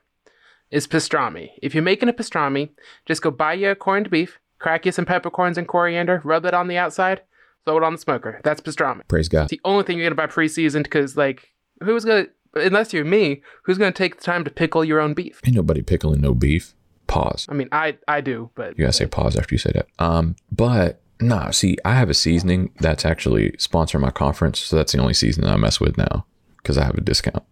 is 0.70 0.86
pastrami. 0.86 1.50
If 1.62 1.74
you're 1.74 1.82
making 1.82 2.08
a 2.08 2.12
pastrami, 2.12 2.70
just 3.06 3.22
go 3.22 3.30
buy 3.30 3.54
you 3.54 3.70
a 3.70 3.74
corned 3.74 4.10
beef, 4.10 4.38
crack 4.58 4.86
you 4.86 4.92
some 4.92 5.06
peppercorns 5.06 5.58
and 5.58 5.66
coriander, 5.66 6.20
rub 6.24 6.44
it 6.44 6.54
on 6.54 6.68
the 6.68 6.76
outside, 6.76 7.22
throw 7.64 7.78
it 7.78 7.82
on 7.82 7.92
the 7.92 7.98
smoker. 7.98 8.40
That's 8.44 8.60
pastrami. 8.60 9.06
Praise 9.08 9.28
God. 9.28 9.42
It's 9.42 9.50
the 9.50 9.60
only 9.64 9.84
thing 9.84 9.98
you're 9.98 10.06
gonna 10.06 10.14
buy 10.14 10.26
pre-seasoned 10.26 10.84
because 10.84 11.16
like 11.16 11.50
who's 11.82 12.04
gonna 12.04 12.26
unless 12.54 12.92
you're 12.92 13.04
me, 13.04 13.42
who's 13.64 13.78
gonna 13.78 13.92
take 13.92 14.16
the 14.16 14.22
time 14.22 14.44
to 14.44 14.50
pickle 14.50 14.84
your 14.84 15.00
own 15.00 15.14
beef? 15.14 15.40
Ain't 15.44 15.56
nobody 15.56 15.82
pickling 15.82 16.20
no 16.20 16.34
beef. 16.34 16.74
Pause. 17.06 17.46
I 17.48 17.54
mean, 17.54 17.68
I 17.72 17.98
I 18.06 18.20
do, 18.20 18.50
but 18.54 18.78
You 18.78 18.84
gotta 18.84 18.92
say 18.92 19.06
pause 19.06 19.36
after 19.36 19.54
you 19.54 19.58
say 19.58 19.72
that. 19.74 19.88
Um, 19.98 20.36
but 20.52 21.02
nah, 21.20 21.50
see, 21.50 21.76
I 21.84 21.94
have 21.94 22.08
a 22.08 22.14
seasoning 22.14 22.70
that's 22.78 23.04
actually 23.04 23.50
sponsoring 23.52 24.00
my 24.00 24.10
conference, 24.12 24.60
so 24.60 24.76
that's 24.76 24.92
the 24.92 24.98
only 24.98 25.14
seasoning 25.14 25.50
I 25.50 25.56
mess 25.56 25.80
with 25.80 25.98
now 25.98 26.26
because 26.58 26.78
I 26.78 26.84
have 26.84 26.96
a 26.96 27.00
discount. 27.00 27.42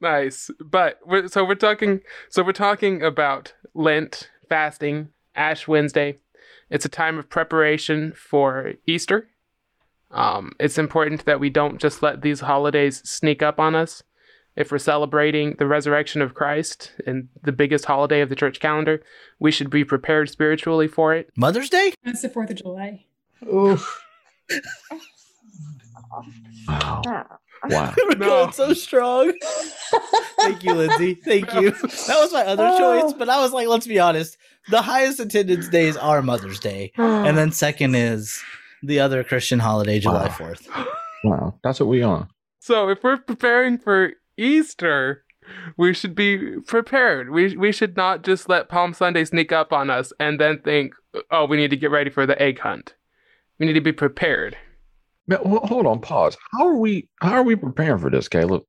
Nice. 0.00 0.50
But 0.60 0.98
we're, 1.06 1.28
so 1.28 1.44
we're 1.44 1.54
talking 1.54 2.00
so 2.28 2.42
we're 2.42 2.52
talking 2.52 3.02
about 3.02 3.54
Lent, 3.74 4.30
fasting, 4.48 5.08
Ash 5.34 5.66
Wednesday. 5.68 6.18
It's 6.70 6.84
a 6.84 6.88
time 6.90 7.18
of 7.18 7.28
preparation 7.28 8.12
for 8.12 8.74
Easter. 8.86 9.28
Um, 10.10 10.52
it's 10.58 10.78
important 10.78 11.24
that 11.24 11.40
we 11.40 11.50
don't 11.50 11.80
just 11.80 12.02
let 12.02 12.22
these 12.22 12.40
holidays 12.40 13.02
sneak 13.04 13.42
up 13.42 13.60
on 13.60 13.74
us. 13.74 14.02
If 14.56 14.72
we're 14.72 14.78
celebrating 14.78 15.56
the 15.58 15.66
resurrection 15.66 16.22
of 16.22 16.34
Christ 16.34 16.92
and 17.06 17.28
the 17.42 17.52
biggest 17.52 17.84
holiday 17.84 18.22
of 18.22 18.30
the 18.30 18.36
church 18.36 18.58
calendar, 18.58 19.02
we 19.38 19.50
should 19.50 19.68
be 19.68 19.84
prepared 19.84 20.30
spiritually 20.30 20.88
for 20.88 21.14
it. 21.14 21.28
Mother's 21.36 21.68
Day? 21.68 21.92
That's 22.04 22.22
the 22.22 22.30
4th 22.30 22.50
of 22.50 22.56
July. 22.56 23.04
Wow. 26.68 27.38
Wow. 27.64 27.94
We're 28.08 28.16
No. 28.16 28.26
going 28.26 28.52
so 28.52 28.72
strong. 28.74 29.32
Thank 30.40 30.62
you, 30.64 30.74
Lindsay. 30.74 31.14
Thank 31.14 31.52
you. 31.54 31.70
That 31.70 32.16
was 32.18 32.32
my 32.32 32.44
other 32.44 32.66
oh. 32.70 32.78
choice, 33.02 33.12
but 33.14 33.28
I 33.28 33.40
was 33.40 33.52
like, 33.52 33.68
let's 33.68 33.86
be 33.86 33.98
honest. 33.98 34.36
The 34.70 34.82
highest 34.82 35.20
attendance 35.20 35.68
days 35.68 35.96
are 35.96 36.22
Mother's 36.22 36.58
Day, 36.60 36.92
and 36.96 37.36
then 37.36 37.52
second 37.52 37.94
is 37.94 38.42
the 38.82 39.00
other 39.00 39.24
Christian 39.24 39.58
holiday, 39.58 39.98
July 39.98 40.26
Wow. 40.26 40.32
Fourth. 40.32 40.68
Wow. 41.24 41.54
That's 41.64 41.80
what 41.80 41.88
we 41.88 42.02
on. 42.02 42.28
So 42.60 42.88
if 42.88 43.02
we're 43.02 43.16
preparing 43.16 43.78
for 43.78 44.12
Easter, 44.36 45.24
we 45.76 45.92
should 45.92 46.14
be 46.14 46.60
prepared. 46.66 47.30
We 47.30 47.56
we 47.56 47.72
should 47.72 47.96
not 47.96 48.22
just 48.22 48.48
let 48.48 48.68
Palm 48.68 48.92
Sunday 48.94 49.24
sneak 49.24 49.50
up 49.50 49.72
on 49.72 49.90
us 49.90 50.12
and 50.20 50.38
then 50.38 50.60
think, 50.60 50.94
oh, 51.32 51.46
we 51.46 51.56
need 51.56 51.70
to 51.70 51.76
get 51.76 51.90
ready 51.90 52.10
for 52.10 52.26
the 52.26 52.40
egg 52.40 52.60
hunt. 52.60 52.94
We 53.58 53.66
need 53.66 53.72
to 53.72 53.80
be 53.80 53.92
prepared. 53.92 54.56
Man, 55.28 55.40
ho- 55.44 55.60
hold 55.64 55.86
on, 55.86 56.00
pause. 56.00 56.36
How 56.52 56.66
are 56.68 56.76
we? 56.76 57.08
How 57.20 57.32
are 57.32 57.42
we 57.42 57.56
preparing 57.56 57.98
for 57.98 58.10
this, 58.10 58.28
Caleb? 58.28 58.62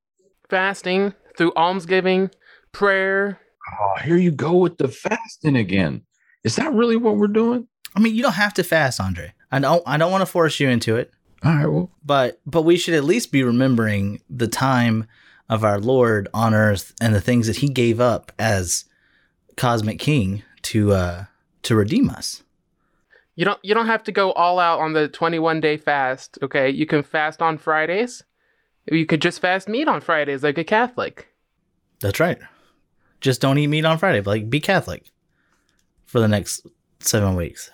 Fasting 0.49 1.13
through 1.37 1.53
almsgiving, 1.55 2.31
prayer. 2.71 3.39
Oh, 3.79 3.93
here 4.03 4.17
you 4.17 4.31
go 4.31 4.55
with 4.57 4.77
the 4.77 4.87
fasting 4.87 5.55
again. 5.57 6.01
Is 6.43 6.55
that 6.55 6.73
really 6.73 6.95
what 6.95 7.17
we're 7.17 7.27
doing? 7.27 7.67
I 7.95 7.99
mean, 7.99 8.15
you 8.15 8.23
don't 8.23 8.33
have 8.33 8.53
to 8.55 8.63
fast, 8.63 8.99
Andre. 8.99 9.33
I 9.51 9.59
don't. 9.59 9.83
I 9.85 9.97
don't 9.97 10.11
want 10.11 10.21
to 10.21 10.25
force 10.25 10.59
you 10.59 10.69
into 10.69 10.95
it, 10.95 11.11
All 11.43 11.53
right. 11.53 11.67
Well, 11.67 11.91
but 12.03 12.39
but 12.45 12.63
we 12.63 12.77
should 12.77 12.93
at 12.93 13.03
least 13.03 13.31
be 13.31 13.43
remembering 13.43 14.21
the 14.29 14.47
time 14.47 15.05
of 15.49 15.63
our 15.63 15.79
Lord 15.79 16.27
on 16.33 16.53
earth 16.53 16.93
and 16.99 17.13
the 17.13 17.21
things 17.21 17.47
that 17.47 17.57
He 17.57 17.69
gave 17.69 17.99
up 17.99 18.31
as 18.39 18.85
cosmic 19.55 19.99
King 19.99 20.43
to 20.63 20.91
uh 20.93 21.25
to 21.63 21.75
redeem 21.75 22.09
us. 22.09 22.43
You 23.38 23.45
don't 23.45 23.60
you 23.63 23.76
don't 23.76 23.86
have 23.86 24.04
to 24.04 24.12
go 24.12 24.32
all 24.34 24.58
out 24.60 24.80
on 24.80 24.93
the 24.93 25.08
21 25.08 25.62
day 25.62 25.78
fast, 25.78 26.39
okay? 26.41 26.71
You 26.71 26.88
can 26.88 27.04
fast 27.04 27.39
on 27.39 27.60
Fridays. 27.60 28.23
You 28.91 29.06
could 29.06 29.21
just 29.21 29.39
fast 29.39 29.69
meat 29.69 29.88
on 29.88 30.02
Fridays 30.02 30.41
like 30.41 30.58
a 30.58 30.63
Catholic. 30.63 31.28
That's 32.00 32.19
right. 32.19 32.39
Just 33.21 33.39
don't 33.39 33.60
eat 33.60 33.67
meat 33.67 33.86
on 33.86 34.00
Friday, 34.00 34.21
but 34.21 34.32
like 34.32 34.50
be 34.50 34.60
Catholic 34.60 35.12
for 36.06 36.19
the 36.19 36.28
next 36.28 36.65
seven 37.00 37.36
weeks. 37.36 37.69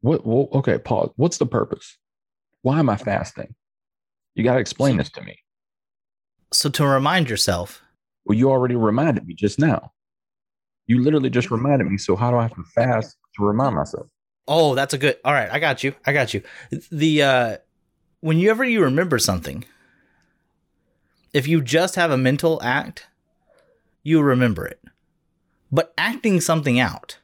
what? 0.00 0.26
Well, 0.26 0.48
okay. 0.54 0.78
Pause. 0.78 1.10
What's 1.16 1.36
the 1.36 1.46
purpose? 1.46 1.98
Why 2.62 2.78
am 2.78 2.88
I 2.88 2.96
fasting? 2.96 3.54
You 4.34 4.44
got 4.44 4.54
to 4.54 4.60
explain 4.60 4.96
this 4.96 5.10
to 5.10 5.20
me. 5.20 5.38
So 6.54 6.70
to 6.70 6.86
remind 6.86 7.28
yourself 7.28 7.82
Well, 8.24 8.38
you 8.38 8.50
already 8.50 8.76
reminded 8.76 9.26
me 9.26 9.34
just 9.34 9.58
now. 9.58 9.92
You 10.86 11.02
literally 11.02 11.28
just 11.28 11.50
reminded 11.50 11.86
me. 11.86 11.98
So 11.98 12.16
how 12.16 12.30
do 12.30 12.38
I 12.38 12.42
have 12.42 12.54
to 12.54 12.64
fast 12.74 13.18
to 13.36 13.44
remind 13.44 13.76
myself? 13.76 14.06
Oh, 14.48 14.74
that's 14.74 14.94
a 14.94 14.98
good. 14.98 15.16
All 15.24 15.32
right, 15.32 15.50
I 15.50 15.58
got 15.58 15.82
you. 15.82 15.94
I 16.04 16.12
got 16.12 16.34
you. 16.34 16.42
The 16.90 17.22
uh 17.22 17.56
whenever 18.20 18.64
you 18.64 18.82
remember 18.82 19.18
something, 19.18 19.64
if 21.32 21.46
you 21.46 21.60
just 21.60 21.96
have 21.96 22.10
a 22.10 22.16
mental 22.16 22.62
act, 22.62 23.06
you 24.02 24.22
remember 24.22 24.66
it. 24.66 24.80
But 25.70 25.92
acting 25.98 26.40
something 26.40 26.78
out, 26.78 27.18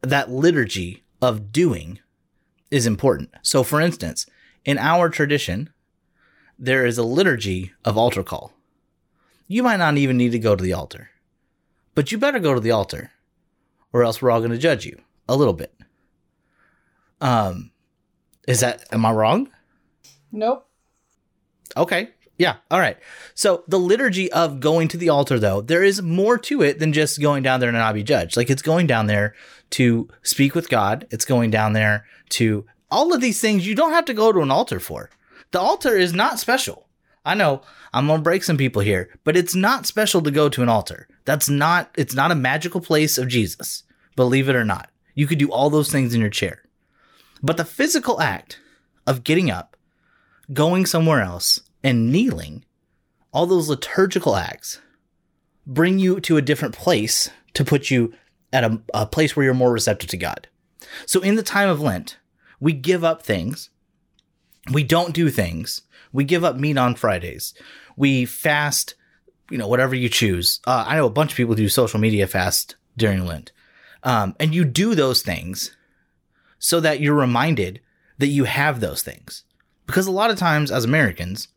that 0.00 0.30
liturgy 0.30 1.02
of 1.20 1.52
doing 1.52 1.98
is 2.70 2.86
important. 2.86 3.30
So 3.42 3.62
for 3.62 3.80
instance, 3.80 4.26
in 4.64 4.78
our 4.78 5.08
tradition, 5.08 5.70
there 6.58 6.86
is 6.86 6.98
a 6.98 7.02
liturgy 7.02 7.72
of 7.84 7.98
altar 7.98 8.22
call. 8.22 8.52
You 9.48 9.62
might 9.62 9.78
not 9.78 9.96
even 9.96 10.16
need 10.16 10.32
to 10.32 10.38
go 10.38 10.54
to 10.54 10.62
the 10.62 10.72
altar. 10.72 11.10
But 11.94 12.12
you 12.12 12.18
better 12.18 12.38
go 12.38 12.54
to 12.54 12.60
the 12.60 12.70
altar 12.70 13.10
or 13.92 14.04
else 14.04 14.22
we're 14.22 14.30
all 14.30 14.40
going 14.40 14.52
to 14.52 14.58
judge 14.58 14.86
you 14.86 15.00
a 15.28 15.36
little 15.36 15.54
bit. 15.54 15.74
Um, 17.20 17.70
is 18.46 18.60
that 18.60 18.84
am 18.92 19.04
I 19.04 19.12
wrong? 19.12 19.50
Nope. 20.32 20.66
Okay. 21.76 22.10
Yeah. 22.38 22.56
All 22.70 22.80
right. 22.80 22.96
So 23.34 23.64
the 23.68 23.78
liturgy 23.78 24.32
of 24.32 24.60
going 24.60 24.88
to 24.88 24.96
the 24.96 25.10
altar, 25.10 25.38
though, 25.38 25.60
there 25.60 25.82
is 25.82 26.00
more 26.00 26.38
to 26.38 26.62
it 26.62 26.78
than 26.78 26.94
just 26.94 27.20
going 27.20 27.42
down 27.42 27.60
there 27.60 27.68
and 27.68 27.76
not 27.76 27.94
be 27.94 28.02
judged. 28.02 28.36
Like 28.36 28.48
it's 28.48 28.62
going 28.62 28.86
down 28.86 29.06
there 29.06 29.34
to 29.70 30.08
speak 30.22 30.54
with 30.54 30.70
God. 30.70 31.06
It's 31.10 31.26
going 31.26 31.50
down 31.50 31.74
there 31.74 32.06
to 32.30 32.64
all 32.90 33.12
of 33.12 33.20
these 33.20 33.40
things 33.40 33.66
you 33.66 33.74
don't 33.74 33.92
have 33.92 34.06
to 34.06 34.14
go 34.14 34.32
to 34.32 34.40
an 34.40 34.50
altar 34.50 34.80
for. 34.80 35.10
The 35.50 35.60
altar 35.60 35.96
is 35.96 36.14
not 36.14 36.38
special. 36.38 36.88
I 37.26 37.34
know 37.34 37.60
I'm 37.92 38.06
gonna 38.06 38.22
break 38.22 38.42
some 38.42 38.56
people 38.56 38.80
here, 38.80 39.10
but 39.24 39.36
it's 39.36 39.54
not 39.54 39.84
special 39.84 40.22
to 40.22 40.30
go 40.30 40.48
to 40.48 40.62
an 40.62 40.68
altar. 40.68 41.08
That's 41.26 41.50
not. 41.50 41.90
It's 41.96 42.14
not 42.14 42.30
a 42.30 42.34
magical 42.36 42.80
place 42.80 43.18
of 43.18 43.28
Jesus. 43.28 43.82
Believe 44.16 44.48
it 44.48 44.56
or 44.56 44.64
not, 44.64 44.88
you 45.14 45.26
could 45.26 45.38
do 45.38 45.52
all 45.52 45.68
those 45.68 45.92
things 45.92 46.14
in 46.14 46.20
your 46.20 46.30
chair. 46.30 46.62
But 47.42 47.56
the 47.56 47.64
physical 47.64 48.20
act 48.20 48.60
of 49.06 49.24
getting 49.24 49.50
up, 49.50 49.76
going 50.52 50.86
somewhere 50.86 51.20
else, 51.20 51.60
and 51.82 52.12
kneeling, 52.12 52.64
all 53.32 53.46
those 53.46 53.68
liturgical 53.68 54.36
acts 54.36 54.80
bring 55.66 55.98
you 55.98 56.20
to 56.20 56.36
a 56.36 56.42
different 56.42 56.74
place 56.74 57.30
to 57.54 57.64
put 57.64 57.90
you 57.90 58.12
at 58.52 58.64
a, 58.64 58.80
a 58.92 59.06
place 59.06 59.36
where 59.36 59.44
you're 59.44 59.54
more 59.54 59.72
receptive 59.72 60.10
to 60.10 60.16
God. 60.16 60.48
So 61.06 61.20
in 61.20 61.36
the 61.36 61.42
time 61.42 61.68
of 61.68 61.80
Lent, 61.80 62.18
we 62.58 62.72
give 62.72 63.04
up 63.04 63.22
things. 63.22 63.70
We 64.72 64.82
don't 64.82 65.14
do 65.14 65.30
things. 65.30 65.82
We 66.12 66.24
give 66.24 66.44
up 66.44 66.56
meat 66.56 66.76
on 66.76 66.94
Fridays. 66.94 67.54
We 67.96 68.24
fast, 68.26 68.94
you 69.50 69.58
know, 69.58 69.68
whatever 69.68 69.94
you 69.94 70.08
choose. 70.08 70.60
Uh, 70.66 70.84
I 70.86 70.96
know 70.96 71.06
a 71.06 71.10
bunch 71.10 71.30
of 71.30 71.36
people 71.36 71.54
do 71.54 71.68
social 71.68 72.00
media 72.00 72.26
fast 72.26 72.76
during 72.96 73.24
Lent. 73.24 73.52
Um, 74.02 74.34
and 74.40 74.54
you 74.54 74.64
do 74.64 74.94
those 74.94 75.22
things 75.22 75.74
so 76.60 76.78
that 76.78 77.00
you're 77.00 77.14
reminded 77.14 77.80
that 78.18 78.28
you 78.28 78.44
have 78.44 78.78
those 78.78 79.02
things. 79.02 79.42
Because 79.86 80.06
a 80.06 80.12
lot 80.12 80.30
of 80.30 80.38
times 80.38 80.70
as 80.70 80.84
Americans, 80.84 81.48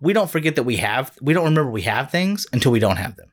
we 0.00 0.14
don't 0.14 0.30
forget 0.30 0.56
that 0.56 0.62
we 0.62 0.76
have, 0.78 1.18
we 1.20 1.34
don't 1.34 1.44
remember 1.44 1.70
we 1.70 1.82
have 1.82 2.10
things 2.10 2.46
until 2.52 2.72
we 2.72 2.78
don't 2.78 2.96
have 2.96 3.16
them. 3.16 3.30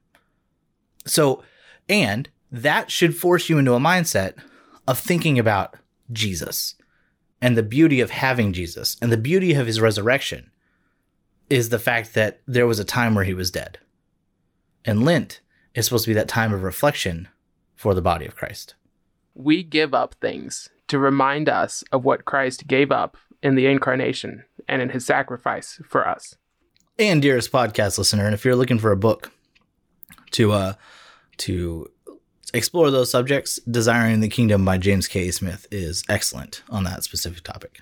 So, 1.05 1.43
and 1.87 2.27
that 2.51 2.91
should 2.91 3.15
force 3.15 3.47
you 3.47 3.57
into 3.57 3.73
a 3.73 3.79
mindset 3.79 4.33
of 4.87 4.99
thinking 4.99 5.39
about 5.39 5.75
Jesus 6.11 6.75
and 7.41 7.55
the 7.55 7.63
beauty 7.63 8.01
of 8.01 8.09
having 8.09 8.51
Jesus 8.51 8.97
and 9.01 9.11
the 9.11 9.17
beauty 9.17 9.53
of 9.53 9.67
his 9.67 9.79
resurrection 9.79 10.51
is 11.49 11.69
the 11.69 11.79
fact 11.79 12.13
that 12.15 12.41
there 12.47 12.67
was 12.67 12.79
a 12.79 12.83
time 12.83 13.15
where 13.15 13.23
he 13.23 13.33
was 13.33 13.51
dead. 13.51 13.77
And 14.83 15.05
Lent 15.05 15.41
is 15.73 15.85
supposed 15.85 16.05
to 16.05 16.09
be 16.09 16.15
that 16.15 16.27
time 16.27 16.53
of 16.53 16.63
reflection 16.63 17.27
for 17.75 17.93
the 17.93 18.01
body 18.01 18.25
of 18.25 18.35
Christ. 18.35 18.75
We 19.35 19.63
give 19.63 19.93
up 19.93 20.15
things 20.15 20.69
to 20.89 20.99
remind 20.99 21.49
us 21.49 21.84
of 21.91 22.04
what 22.04 22.25
Christ 22.25 22.67
gave 22.67 22.91
up 22.91 23.17
in 23.41 23.56
the 23.56 23.65
incarnation 23.65 24.43
and 24.67 24.82
in 24.82 24.89
his 24.89 25.06
sacrifice 25.06 25.82
for 25.88 26.08
us. 26.08 26.36
And 26.97 27.21
dearest 27.21 27.52
podcast 27.52 27.97
listener, 27.97 28.25
and 28.25 28.34
if 28.34 28.43
you're 28.43 28.56
looking 28.56 28.80
for 28.80 28.91
a 28.91 28.97
book 28.97 29.32
to 30.32 30.52
uh 30.52 30.73
to 31.38 31.89
explore 32.54 32.91
those 32.91 33.12
subjects, 33.12 33.60
Desiring 33.69 34.19
the 34.19 34.28
Kingdom 34.28 34.65
by 34.65 34.78
James 34.78 35.08
K. 35.08 35.32
Smith 35.32 35.67
is 35.71 36.04
excellent 36.10 36.63
on 36.69 36.84
that 36.84 37.04
specific 37.04 37.43
topic. 37.43 37.80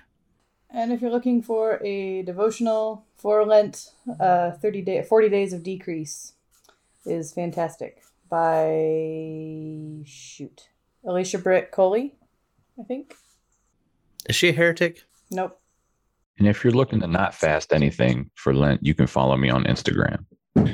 And 0.70 0.92
if 0.92 1.00
you're 1.00 1.10
looking 1.10 1.42
for 1.42 1.80
a 1.84 2.22
devotional 2.22 3.04
for 3.16 3.44
Lent, 3.44 3.92
uh, 4.20 4.52
30 4.52 4.82
day, 4.82 5.02
40 5.02 5.28
days 5.28 5.52
of 5.52 5.62
decrease 5.62 6.34
is 7.06 7.32
fantastic 7.32 8.02
by 8.28 10.02
shoot 10.04 10.68
Alicia 11.04 11.38
Britt 11.38 11.72
Chole, 11.72 12.12
I 12.78 12.84
think. 12.84 13.14
Is 14.28 14.36
she 14.36 14.48
a 14.48 14.52
heretic? 14.52 15.02
Nope. 15.30 15.60
And 16.38 16.46
if 16.46 16.62
you're 16.62 16.72
looking 16.72 17.00
to 17.00 17.06
not 17.06 17.34
fast 17.34 17.72
anything 17.72 18.30
for 18.34 18.54
Lent, 18.54 18.84
you 18.84 18.94
can 18.94 19.06
follow 19.06 19.36
me 19.36 19.50
on 19.50 19.64
Instagram. 19.64 20.24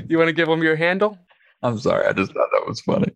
You 0.09 0.19
want 0.19 0.29
to 0.29 0.35
give 0.35 0.49
them 0.49 0.62
your 0.62 0.77
handle? 0.77 1.19
I'm 1.62 1.79
sorry, 1.79 2.07
I 2.07 2.12
just 2.12 2.33
thought 2.33 2.49
that 2.53 2.67
was 2.67 2.81
funny. 2.81 3.12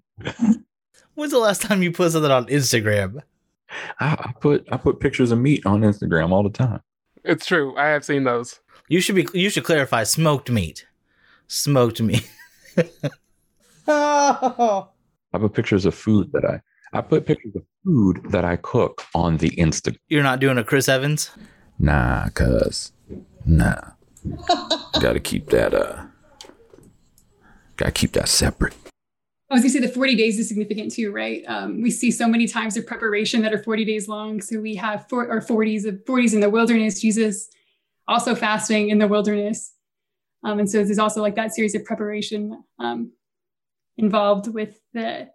When's 1.15 1.33
the 1.33 1.39
last 1.39 1.63
time 1.63 1.83
you 1.83 1.93
put 1.93 2.13
something 2.13 2.31
on 2.31 2.47
Instagram? 2.47 3.21
I, 4.01 4.13
I 4.13 4.33
put 4.41 4.67
I 4.73 4.79
put 4.79 5.01
pictures 5.01 5.31
of 5.31 5.39
meat 5.39 5.67
on 5.67 5.83
Instagram 5.83 6.31
all 6.31 6.43
the 6.43 6.49
time. 6.49 6.81
It's 7.25 7.45
true. 7.45 7.77
I 7.77 7.89
have 7.89 8.05
seen 8.05 8.25
those. 8.25 8.61
You 8.89 9.01
should 9.03 9.17
be 9.17 9.27
you 9.35 9.51
should 9.51 9.65
clarify 9.65 10.05
smoked 10.05 10.51
meat. 10.51 10.87
Smoked 11.49 12.01
meat. 12.01 12.31
Oh, 13.87 14.89
I 15.35 15.39
put 15.39 15.53
pictures 15.53 15.85
of 15.85 15.95
food 15.95 16.33
that 16.33 16.45
I 16.45 16.61
I 16.97 17.03
put 17.03 17.27
pictures 17.27 17.55
of 17.57 17.63
food 17.89 18.21
that 18.33 18.45
I 18.45 18.57
cook 18.57 19.07
on 19.15 19.39
the 19.39 19.49
Insta. 19.53 19.97
You're 20.09 20.23
not 20.23 20.41
doing 20.41 20.59
a 20.59 20.65
Chris 20.65 20.91
Evans? 20.91 21.31
Nah, 21.79 22.29
cuz 22.35 22.93
nah. 23.47 23.81
gotta 25.01 25.21
keep 25.21 25.49
that 25.49 25.73
uh 25.73 26.05
gotta 27.77 27.93
keep 27.93 28.13
that 28.13 28.29
separate. 28.29 28.75
I 29.51 29.55
was 29.55 29.63
gonna 29.63 29.73
say 29.73 29.79
the 29.81 29.89
40 29.89 30.17
days 30.17 30.39
is 30.39 30.49
significant 30.49 30.93
too, 30.93 31.11
right? 31.13 31.43
Um, 31.49 31.81
we 31.81 31.91
see 31.91 32.11
so 32.11 32.29
many 32.29 32.47
times 32.47 32.77
of 32.77 32.87
preparation 32.87 33.41
that 33.41 33.55
are 33.55 33.63
40 33.63 33.87
days 33.87 34.07
long. 34.07 34.43
So 34.43 34.61
we 34.61 34.75
have 34.75 35.09
four 35.09 35.27
or 35.27 35.41
40s 35.41 35.87
of 35.87 36.05
40s 36.05 36.35
in 36.35 36.41
the 36.41 36.51
wilderness, 36.51 37.01
Jesus 37.01 37.49
also 38.07 38.35
fasting 38.35 38.91
in 38.91 38.99
the 38.99 39.09
wilderness. 39.09 39.73
Um, 40.45 40.59
and 40.59 40.71
so 40.71 40.85
there's 40.85 40.99
also 40.99 41.23
like 41.23 41.37
that 41.37 41.55
series 41.55 41.75
of 41.75 41.85
preparation 41.85 42.65
um, 42.79 43.13
involved 43.97 44.53
with 44.53 44.79
the, 44.93 45.31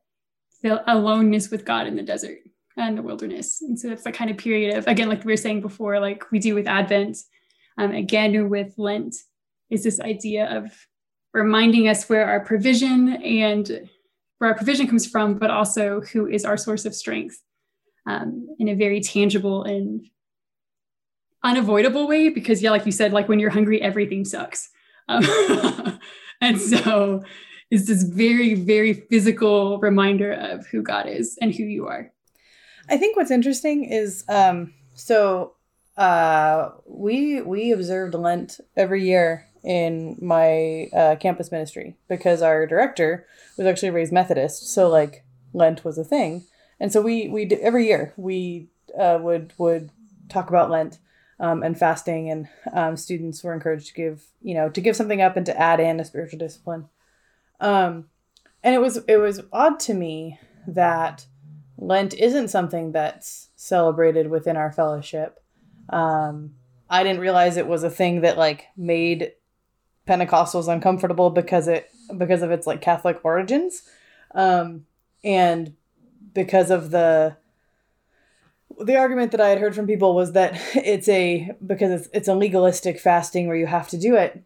the 0.62 0.84
aloneness 0.92 1.50
with 1.50 1.66
God 1.66 1.88
in 1.88 1.96
the 1.96 2.04
desert 2.04 2.43
and 2.78 2.98
the 2.98 3.02
wilderness. 3.02 3.62
And 3.62 3.80
so 3.80 3.92
it's 3.92 4.04
that 4.04 4.14
kind 4.14 4.32
of 4.32 4.38
period 4.38 4.78
of, 4.78 4.88
again, 4.88 5.10
like 5.10 5.24
we 5.24 5.34
were 5.34 5.38
saying 5.38 5.62
before, 5.62 6.00
like 6.00 6.32
we 6.32 6.40
do 6.40 6.56
with 6.56 6.68
Advent, 6.68 7.18
um, 7.78 7.92
again 7.92 8.50
with 8.50 8.74
Lent, 8.78 9.16
is 9.70 9.84
this 9.84 10.00
idea 10.00 10.46
of 10.58 10.72
reminding 11.34 11.88
us 11.88 12.08
where 12.10 12.26
our 12.26 12.40
provision 12.40 13.14
and 13.24 13.90
where 14.38 14.52
our 14.52 14.56
provision 14.56 14.88
comes 14.88 15.08
from, 15.08 15.36
but 15.36 15.50
also 15.50 16.02
who 16.02 16.28
is 16.28 16.46
our 16.46 16.58
source 16.58 16.86
of 16.86 16.94
strength 16.94 17.42
um, 18.08 18.48
in 18.60 18.68
a 18.70 18.76
very 18.76 19.02
tangible 19.02 19.64
and 19.64 20.06
unavoidable 21.44 22.08
way. 22.08 22.30
Because, 22.30 22.62
yeah, 22.62 22.72
like 22.72 22.86
you 22.86 22.92
said, 22.92 23.14
like 23.14 23.28
when 23.28 23.40
you're 23.40 23.50
hungry, 23.50 23.82
everything 23.82 24.26
sucks. 24.26 24.70
Um, 25.08 25.24
and 26.42 26.60
so 26.60 27.24
it's 27.72 27.88
this 27.88 28.04
very, 28.04 28.54
very 28.54 28.94
physical 28.94 29.80
reminder 29.80 30.32
of 30.32 30.68
who 30.68 30.84
God 30.84 31.08
is 31.08 31.38
and 31.42 31.54
who 31.54 31.64
you 31.64 31.88
are. 31.88 32.13
I 32.90 32.98
think 32.98 33.16
what's 33.16 33.32
interesting 33.32 33.86
is 33.86 34.24
um, 34.28 34.74
so 34.94 35.54
uh, 35.98 36.70
we 36.86 37.42
we 37.42 37.72
observed 37.72 38.14
Lent 38.14 38.60
every 38.76 39.04
year 39.04 39.48
in 39.64 40.18
my 40.22 40.90
uh, 40.94 41.16
campus 41.20 41.52
ministry 41.52 41.96
because 42.10 42.42
our 42.42 42.68
director 42.68 43.26
was 43.58 43.68
actually 43.68 43.92
raised 43.92 44.12
Methodist, 44.12 44.74
so 44.74 44.90
like 44.90 45.24
Lent 45.54 45.86
was 45.86 45.98
a 45.98 46.04
thing, 46.04 46.46
and 46.80 46.92
so 46.92 47.02
we 47.02 47.28
we 47.30 47.46
did, 47.46 47.60
every 47.60 47.88
year 47.88 48.14
we 48.18 48.68
uh, 48.98 49.20
would 49.22 49.54
would 49.58 49.90
talk 50.30 50.50
about 50.50 50.70
Lent 50.70 51.00
um, 51.40 51.64
and 51.64 51.78
fasting, 51.78 52.30
and 52.30 52.48
um, 52.74 52.98
students 52.98 53.44
were 53.44 53.54
encouraged 53.54 53.88
to 53.88 53.94
give 53.94 54.24
you 54.42 54.56
know 54.56 54.70
to 54.70 54.82
give 54.82 54.96
something 54.96 55.22
up 55.22 55.38
and 55.38 55.46
to 55.46 55.60
add 55.60 55.80
in 55.80 56.00
a 56.00 56.06
spiritual 56.06 56.40
discipline. 56.40 56.90
Um, 57.60 58.10
and 58.64 58.76
it 58.76 58.80
was 58.80 58.98
it 59.08 59.18
was 59.18 59.42
odd 59.52 59.80
to 59.82 59.94
me 59.94 60.40
that 60.68 61.28
Lent 61.78 62.14
isn't 62.14 62.50
something 62.50 62.92
that's 62.92 63.50
celebrated 63.56 64.30
within 64.30 64.58
our 64.58 64.72
fellowship. 64.72 65.40
Um, 65.90 66.56
I 66.90 67.04
didn't 67.04 67.22
realize 67.22 67.58
it 67.58 67.68
was 67.68 67.84
a 67.84 67.90
thing 67.90 68.22
that 68.22 68.38
like 68.38 68.68
made 68.78 69.34
Pentecostals 70.08 70.68
uncomfortable 70.72 71.30
because 71.30 71.68
it 71.68 71.90
because 72.18 72.42
of 72.42 72.52
its 72.52 72.68
like 72.68 72.82
Catholic 72.82 73.20
origins, 73.24 73.84
um, 74.36 74.86
and 75.24 75.74
because 76.34 76.70
of 76.72 76.92
the 76.92 77.38
the 78.80 78.96
argument 78.98 79.32
that 79.32 79.42
I 79.42 79.50
had 79.50 79.60
heard 79.60 79.76
from 79.76 79.88
people 79.88 80.16
was 80.16 80.34
that 80.34 80.54
it's 80.76 81.08
a 81.10 81.52
because 81.66 81.92
it's 82.02 82.10
it's 82.14 82.28
a 82.28 82.36
legalistic 82.36 83.00
fasting 83.00 83.48
where 83.48 83.58
you 83.58 83.68
have 83.68 83.88
to 83.90 83.98
do 83.98 84.16
it. 84.16 84.44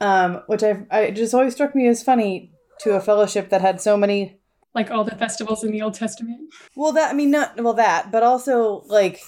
um, 0.00 0.42
which 0.46 0.62
I, 0.62 0.86
I 0.90 1.10
just 1.10 1.34
always 1.34 1.54
struck 1.54 1.74
me 1.74 1.86
as 1.88 2.02
funny 2.02 2.52
to 2.80 2.94
a 2.94 3.00
fellowship 3.00 3.50
that 3.50 3.60
had 3.60 3.80
so 3.80 3.96
many. 3.96 4.37
Like 4.78 4.92
all 4.92 5.02
the 5.02 5.16
festivals 5.16 5.64
in 5.64 5.72
the 5.72 5.82
Old 5.82 5.94
Testament. 5.94 6.54
Well, 6.76 6.92
that 6.92 7.10
I 7.10 7.12
mean, 7.12 7.32
not 7.32 7.60
well 7.60 7.74
that, 7.74 8.12
but 8.12 8.22
also 8.22 8.84
like 8.86 9.20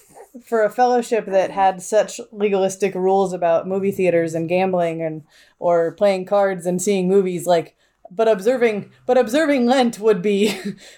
for 0.44 0.62
a 0.62 0.70
fellowship 0.70 1.26
that 1.26 1.50
had 1.50 1.82
such 1.82 2.20
legalistic 2.30 2.94
rules 2.94 3.32
about 3.32 3.66
movie 3.66 3.90
theaters 3.90 4.32
and 4.32 4.48
gambling 4.48 5.02
and 5.02 5.24
or 5.58 5.90
playing 5.96 6.26
cards 6.26 6.66
and 6.66 6.80
seeing 6.80 7.08
movies, 7.08 7.46
like 7.46 7.76
but 8.12 8.28
observing 8.28 8.92
but 9.06 9.18
observing 9.18 9.66
Lent 9.66 9.98
would 9.98 10.22
be 10.22 10.56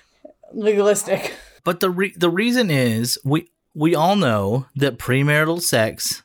legalistic. 0.53 1.35
But 1.65 1.81
the 1.81 1.89
re- 1.89 2.15
the 2.15 2.29
reason 2.29 2.71
is 2.71 3.19
we 3.25 3.49
we 3.75 3.95
all 3.95 4.17
know 4.17 4.67
that 4.77 4.99
premarital 4.99 5.63
sex 5.63 6.25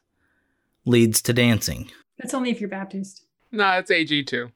leads 0.84 1.22
to 1.22 1.32
dancing. 1.32 1.92
That's 2.18 2.34
only 2.34 2.50
if 2.50 2.60
you're 2.60 2.70
Baptist. 2.70 3.24
No, 3.54 3.72
it's 3.78 3.90
AG 3.90 4.24
too. 4.24 4.52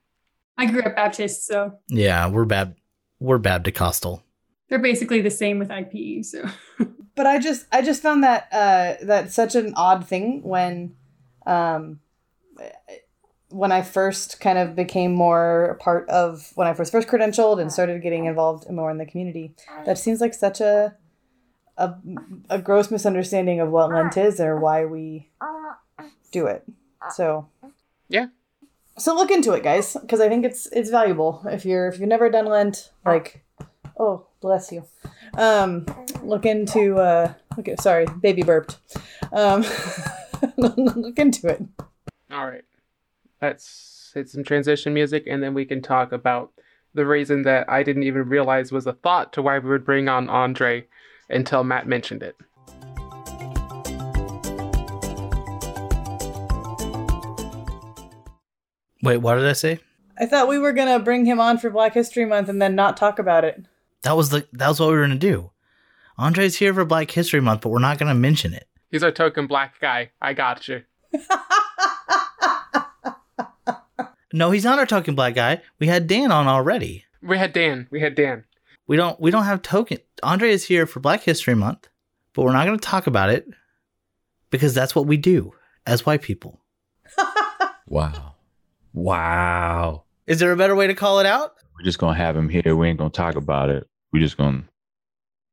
I 0.58 0.66
grew 0.66 0.82
up 0.82 0.98
Baptist, 0.98 1.48
so 1.48 1.80
Yeah, 1.88 2.28
we're 2.28 2.44
bad. 2.44 2.76
We're 3.22 3.40
Bapticostal. 3.40 4.24
they're 4.68 4.80
basically 4.80 5.22
the 5.22 5.30
same 5.30 5.60
with 5.60 5.70
IPE. 5.70 6.26
So 6.26 6.44
but 7.16 7.28
I 7.28 7.38
just 7.38 7.68
I 7.72 7.82
just 7.84 8.02
found 8.02 8.24
that 8.24 8.48
uh 8.52 9.06
that 9.06 9.32
such 9.32 9.54
an 9.56 9.74
odd 9.78 10.08
thing 10.08 10.42
when 10.44 10.96
um 11.46 12.00
when 13.50 13.72
I 13.72 13.82
first 13.84 14.40
kind 14.40 14.58
of 14.58 14.76
became 14.76 15.14
more 15.14 15.66
a 15.66 15.76
part 15.76 16.10
of 16.10 16.52
when 16.56 16.68
I 16.68 16.72
was 16.72 16.90
first 16.90 17.08
credentialed 17.08 17.62
and 17.62 17.72
started 17.72 18.02
getting 18.02 18.26
involved 18.26 18.70
more 18.70 18.90
in 18.90 18.98
the 18.98 19.06
community. 19.06 19.54
That 19.86 19.98
seems 20.00 20.20
like 20.20 20.34
such 20.34 20.60
a 20.60 20.96
a, 21.78 21.94
a 22.50 22.60
gross 22.60 22.90
misunderstanding 22.92 23.60
of 23.60 23.70
what 23.70 23.92
Lent 23.92 24.18
is 24.18 24.40
or 24.40 24.60
why 24.60 24.86
we 24.86 25.30
do 26.32 26.48
it. 26.48 26.64
So 27.14 27.48
Yeah. 28.10 28.28
So 29.02 29.16
look 29.16 29.32
into 29.32 29.54
it, 29.54 29.64
guys, 29.64 29.98
because 30.00 30.22
I 30.22 30.30
think 30.30 30.46
it's 30.46 30.68
it's 30.68 30.92
valuable. 30.92 31.42
If 31.46 31.66
you're 31.66 31.88
if 31.88 32.00
you've 32.00 32.08
never 32.08 32.30
done 32.30 32.46
Lent, 32.46 32.92
like, 33.04 33.44
oh 33.98 34.28
bless 34.42 34.72
you, 34.72 34.86
um, 35.34 35.88
look 36.22 36.46
into 36.46 36.98
uh, 36.98 37.34
look 37.58 37.68
at 37.68 37.82
sorry, 37.82 38.06
baby 38.22 38.44
burped, 38.44 38.78
um, 39.32 39.66
look 40.58 41.18
into 41.18 41.48
it. 41.48 41.64
All 42.32 42.46
right. 42.46 42.64
Let's 43.42 44.12
hit 44.14 44.30
some 44.30 44.44
transition 44.44 44.94
music 44.94 45.24
and 45.26 45.42
then 45.42 45.56
we 45.56 45.66
can 45.66 45.82
talk 45.82 46.12
about 46.12 46.52
the 46.94 47.08
reason 47.08 47.42
that 47.42 47.68
I 47.68 47.82
didn't 47.82 48.04
even 48.04 48.30
realize 48.30 48.72
was 48.72 48.86
a 48.86 48.94
thought 48.94 49.34
to 49.34 49.42
why 49.42 49.58
we 49.58 49.72
would 49.72 49.84
bring 49.84 50.10
on 50.10 50.30
Andre 50.30 50.86
until 51.28 51.64
Matt 51.64 51.88
mentioned 51.88 52.22
it. 52.22 52.36
Wait, 59.04 59.18
what 59.18 59.36
did 59.36 59.48
I 59.48 59.54
say? 59.54 59.80
I 60.20 60.26
thought 60.26 60.48
we 60.48 60.60
were 60.60 60.74
gonna 60.74 61.00
bring 61.00 61.26
him 61.26 61.40
on 61.40 61.58
for 61.58 61.70
Black 61.70 61.94
History 61.94 62.26
Month 62.26 62.50
and 62.50 62.62
then 62.62 62.76
not 62.76 62.98
talk 62.98 63.20
about 63.20 63.44
it. 63.44 63.66
That 64.04 64.16
was 64.18 64.30
the 64.30 64.48
that 64.54 64.68
was 64.68 64.80
what 64.80 64.90
we 64.90 64.96
were 64.96 65.02
gonna 65.02 65.16
do. 65.16 65.52
Andre's 66.18 66.58
here 66.58 66.74
for 66.74 66.86
Black 66.86 67.10
History 67.12 67.42
Month, 67.42 67.62
but 67.62 67.70
we're 67.70 67.80
not 67.80 67.98
gonna 67.98 68.14
mention 68.14 68.54
it. 68.54 68.68
He's 68.92 69.04
our 69.04 69.12
token 69.12 69.48
black 69.48 69.80
guy. 69.80 70.12
I 70.22 70.34
got 70.34 70.68
you. 70.68 70.84
No, 74.34 74.52
he's 74.52 74.64
not 74.64 74.80
our 74.80 74.86
token 74.86 75.16
black 75.16 75.36
guy. 75.36 75.62
We 75.80 75.88
had 75.88 76.08
Dan 76.08 76.32
on 76.32 76.48
already. 76.48 77.06
We 77.22 77.38
had 77.38 77.54
Dan. 77.54 77.88
We 77.92 78.00
had 78.00 78.16
Dan. 78.16 78.46
We 78.88 78.96
don't 78.98 79.20
we 79.20 79.32
don't 79.32 79.44
have 79.44 79.62
token. 79.62 80.00
Andre 80.24 80.52
is 80.52 80.66
here 80.66 80.86
for 80.86 81.00
Black 81.00 81.24
History 81.24 81.56
Month, 81.56 81.90
but 82.34 82.44
we're 82.44 82.54
not 82.54 82.66
gonna 82.66 82.78
talk 82.78 83.08
about 83.08 83.30
it 83.30 83.48
because 84.50 84.74
that's 84.74 84.96
what 84.96 85.06
we 85.06 85.18
do 85.18 85.54
as 85.86 86.06
white 86.06 86.22
people. 86.22 86.60
Wow. 87.88 88.31
Wow. 88.94 90.04
Is 90.28 90.40
there 90.40 90.52
a 90.52 90.58
better 90.58 90.76
way 90.76 90.88
to 90.88 90.94
call 90.94 91.20
it 91.20 91.26
out? 91.26 91.54
We're 91.78 91.84
just 91.86 92.00
gonna 92.00 92.18
have 92.18 92.36
him 92.36 92.50
here. 92.50 92.76
We 92.76 92.88
ain't 92.88 92.98
gonna 92.98 93.10
talk 93.10 93.36
about 93.36 93.70
it. 93.70 93.88
We're 94.12 94.22
just 94.22 94.38
gonna 94.38 94.64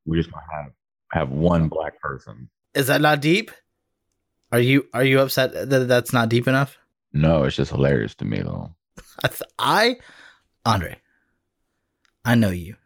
we're 0.06 0.16
just 0.16 0.32
gonna 0.32 0.46
have 0.52 0.72
have 1.12 1.30
one 1.30 1.68
black 1.68 2.00
person. 2.00 2.48
Is 2.74 2.88
that 2.88 3.00
not 3.00 3.20
deep? 3.20 3.50
Are 4.52 4.60
you 4.60 4.86
are 4.92 5.04
you 5.04 5.20
upset 5.20 5.52
that 5.70 5.88
that's 5.88 6.12
not 6.12 6.28
deep 6.28 6.48
enough? 6.48 6.78
No, 7.12 7.44
it's 7.44 7.56
just 7.56 7.70
hilarious 7.70 8.14
to 8.16 8.24
me 8.24 8.40
though. 8.40 8.74
I, 9.24 9.28
th- 9.28 9.42
I 9.58 9.96
Andre, 10.64 10.98
I 12.24 12.34
know 12.34 12.50
you. 12.50 12.76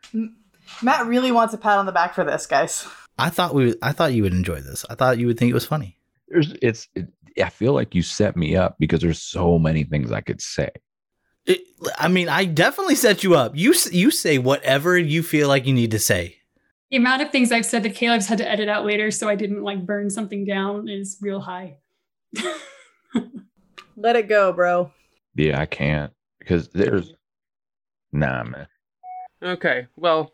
Matt 0.83 1.07
really 1.07 1.33
wants 1.33 1.55
a 1.55 1.59
pat 1.59 1.79
on 1.79 1.87
the 1.87 1.93
back 1.93 2.15
for 2.15 2.25
this, 2.25 2.47
guys. 2.47 2.87
I 3.19 3.29
thought 3.29 3.55
we. 3.55 3.75
I 3.83 3.93
thought 3.93 4.13
you 4.13 4.23
would 4.23 4.33
enjoy 4.33 4.61
this. 4.61 4.85
I 4.89 4.95
thought 4.95 5.19
you 5.19 5.27
would 5.27 5.39
think 5.39 5.51
it 5.51 5.55
was 5.55 5.67
funny. 5.67 5.99
There's 6.29 6.55
it's 6.63 6.89
it, 6.95 7.09
I 7.43 7.49
feel 7.49 7.73
like 7.73 7.95
you 7.95 8.03
set 8.03 8.37
me 8.37 8.57
up 8.57 8.77
because 8.79 9.01
there's 9.01 9.23
so 9.23 9.59
many 9.59 9.85
things 9.85 10.11
I 10.13 10.21
could 10.21 10.41
say. 10.41 10.71
It, 11.47 11.61
I 11.99 12.09
mean, 12.09 12.29
I 12.29 12.45
definitely 12.45 12.95
set 12.95 13.25
you 13.25 13.35
up. 13.35 13.53
You 13.57 13.75
you 13.91 14.11
say 14.11 14.39
whatever 14.39 14.97
you 14.97 15.23
feel 15.23 15.49
like 15.49 15.67
you 15.67 15.75
need 15.75 15.91
to 15.93 15.99
say. 15.99 16.37
the 16.91 16.97
amount 16.99 17.23
of 17.23 17.31
things 17.31 17.51
I've 17.51 17.67
said 17.67 17.83
that 17.85 17.95
Caleb's 17.95 18.27
had 18.27 18.39
to 18.39 18.49
edit 18.49 18.69
out 18.69 18.85
later 18.85 19.11
so 19.11 19.29
I 19.29 19.35
didn't 19.35 19.63
like 19.63 19.85
burn 19.85 20.11
something 20.11 20.45
down 20.45 20.89
is 20.89 21.19
real 21.21 21.41
high. 21.41 21.79
Let 23.97 24.17
it 24.17 24.29
go, 24.29 24.53
bro. 24.53 24.93
Yeah, 25.35 25.61
I 25.61 25.67
can't 25.67 26.13
because 26.39 26.69
there's 26.69 27.13
nah, 28.13 28.45
man. 28.45 28.67
Okay. 29.43 29.87
Well, 29.97 30.33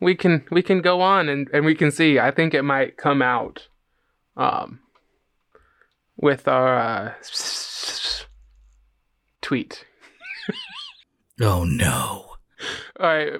we 0.00 0.14
can 0.14 0.44
we 0.50 0.62
can 0.62 0.82
go 0.82 1.00
on 1.00 1.28
and, 1.28 1.48
and 1.52 1.64
we 1.64 1.74
can 1.74 1.90
see. 1.90 2.18
I 2.18 2.30
think 2.30 2.54
it 2.54 2.62
might 2.62 2.96
come 2.96 3.22
out 3.22 3.68
um 4.36 4.80
with 6.16 6.46
our 6.48 6.76
uh, 6.78 7.12
tweet. 9.42 9.84
Oh 11.38 11.64
no! 11.64 12.36
All 12.98 13.06
right. 13.06 13.30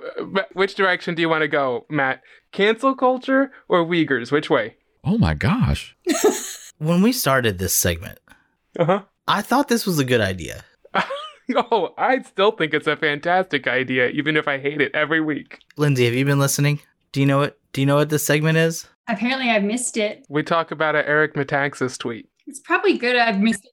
Which 0.52 0.74
direction 0.74 1.14
do 1.14 1.22
you 1.22 1.30
want 1.30 1.40
to 1.40 1.48
go, 1.48 1.86
Matt? 1.88 2.20
Cancel 2.52 2.94
culture 2.94 3.50
or 3.70 3.86
Uyghurs? 3.86 4.30
Which 4.30 4.50
way? 4.50 4.76
Oh 5.02 5.16
my 5.16 5.32
gosh. 5.34 5.96
When 6.78 7.00
we 7.00 7.10
started 7.12 7.58
this 7.58 7.74
segment, 7.74 8.18
Uh-huh. 8.78 9.04
I 9.26 9.40
thought 9.40 9.68
this 9.68 9.86
was 9.86 9.98
a 9.98 10.04
good 10.04 10.20
idea. 10.20 10.62
Oh, 11.56 11.94
I 11.96 12.20
still 12.22 12.50
think 12.50 12.74
it's 12.74 12.86
a 12.88 12.96
fantastic 12.96 13.66
idea, 13.68 14.08
even 14.08 14.36
if 14.36 14.46
I 14.48 14.58
hate 14.58 14.80
it 14.82 14.92
every 14.94 15.20
week. 15.22 15.60
Lindsay, 15.78 16.04
have 16.04 16.12
you 16.14 16.24
been 16.26 16.40
listening? 16.40 16.80
Do 17.12 17.20
you 17.20 17.26
know 17.26 17.38
what? 17.38 17.56
Do 17.72 17.80
you 17.80 17.86
know 17.86 17.94
what 17.96 18.10
this 18.10 18.26
segment 18.26 18.58
is? 18.58 18.86
Apparently, 19.08 19.48
I've 19.48 19.62
missed 19.62 19.96
it. 19.96 20.26
We 20.28 20.42
talk 20.42 20.70
about 20.72 20.96
an 20.96 21.04
Eric 21.06 21.32
Metaxas 21.34 21.96
tweet. 21.96 22.28
It's 22.46 22.60
probably 22.60 22.96
good 22.98 23.16
I've 23.16 23.40
missed 23.40 23.64
it. 23.64 23.72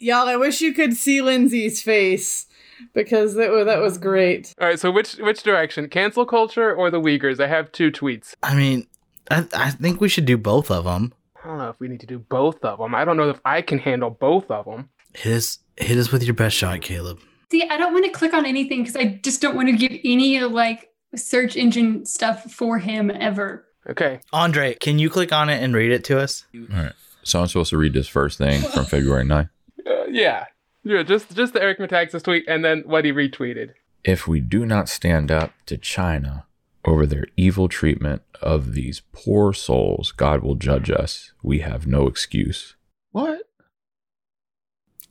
Y'all, 0.00 0.28
I 0.28 0.36
wish 0.36 0.60
you 0.60 0.72
could 0.72 0.94
see 0.94 1.20
Lindsay's 1.20 1.82
face 1.82 2.46
because 2.94 3.34
that 3.34 3.50
was, 3.50 3.66
that 3.66 3.80
was 3.80 3.98
great. 3.98 4.54
All 4.60 4.68
right, 4.68 4.78
so 4.78 4.90
which 4.90 5.14
which 5.16 5.42
direction? 5.42 5.88
Cancel 5.88 6.24
culture 6.24 6.72
or 6.74 6.90
the 6.90 7.00
Uyghurs? 7.00 7.40
I 7.40 7.48
have 7.48 7.72
two 7.72 7.90
tweets. 7.90 8.34
I 8.42 8.54
mean, 8.54 8.86
I, 9.30 9.46
I 9.52 9.70
think 9.70 10.00
we 10.00 10.08
should 10.08 10.24
do 10.24 10.36
both 10.36 10.70
of 10.70 10.84
them. 10.84 11.12
I 11.42 11.48
don't 11.48 11.58
know 11.58 11.68
if 11.68 11.80
we 11.80 11.88
need 11.88 12.00
to 12.00 12.06
do 12.06 12.18
both 12.18 12.64
of 12.64 12.78
them. 12.78 12.94
I 12.94 13.04
don't 13.04 13.16
know 13.16 13.30
if 13.30 13.40
I 13.44 13.62
can 13.62 13.78
handle 13.78 14.10
both 14.10 14.50
of 14.50 14.66
them. 14.66 14.88
Hit 15.14 15.36
us, 15.36 15.58
hit 15.76 15.96
us 15.96 16.12
with 16.12 16.22
your 16.22 16.34
best 16.34 16.56
shot, 16.56 16.80
Caleb. 16.80 17.20
See, 17.50 17.66
I 17.68 17.76
don't 17.76 17.92
want 17.92 18.04
to 18.04 18.10
click 18.10 18.34
on 18.34 18.44
anything 18.44 18.82
because 18.82 18.96
I 18.96 19.20
just 19.22 19.40
don't 19.40 19.56
want 19.56 19.68
to 19.68 19.76
give 19.76 19.98
any 20.04 20.40
like 20.40 20.90
search 21.14 21.56
engine 21.56 22.04
stuff 22.04 22.52
for 22.52 22.78
him 22.78 23.10
ever. 23.10 23.66
Okay. 23.88 24.20
Andre, 24.32 24.74
can 24.74 24.98
you 24.98 25.08
click 25.08 25.32
on 25.32 25.48
it 25.48 25.62
and 25.62 25.74
read 25.74 25.90
it 25.90 26.04
to 26.04 26.20
us? 26.20 26.44
All 26.54 26.66
right. 26.70 26.92
So 27.28 27.42
I'm 27.42 27.46
supposed 27.46 27.70
to 27.70 27.76
read 27.76 27.92
this 27.92 28.08
first 28.08 28.38
thing 28.38 28.62
from 28.62 28.86
February 28.86 29.24
9th. 29.24 29.50
Uh, 29.86 30.04
yeah. 30.10 30.44
Yeah, 30.84 31.02
just 31.02 31.34
just 31.34 31.54
the 31.54 31.62
Eric 31.62 31.78
Metaxas 31.78 32.22
tweet 32.22 32.44
and 32.46 32.62
then 32.62 32.82
what 32.84 33.06
he 33.06 33.12
retweeted. 33.12 33.70
If 34.04 34.28
we 34.28 34.40
do 34.40 34.66
not 34.66 34.86
stand 34.86 35.30
up 35.30 35.52
to 35.64 35.78
China 35.78 36.44
over 36.84 37.06
their 37.06 37.26
evil 37.38 37.68
treatment 37.68 38.20
of 38.42 38.74
these 38.74 39.00
poor 39.12 39.54
souls, 39.54 40.12
God 40.12 40.42
will 40.42 40.56
judge 40.56 40.90
us. 40.90 41.32
We 41.42 41.60
have 41.60 41.86
no 41.86 42.06
excuse. 42.06 42.76
What? 43.12 43.40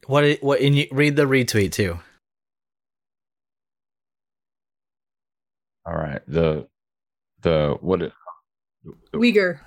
What? 0.06 0.44
What? 0.44 0.62
And 0.62 0.76
you 0.76 0.86
read 0.92 1.16
the 1.16 1.24
retweet 1.24 1.72
too. 1.72 2.00
All 5.88 5.96
right. 5.96 6.22
The 6.28 6.68
the 7.42 7.78
what 7.82 8.04
it, 8.04 8.14
Uyghur. 9.14 9.60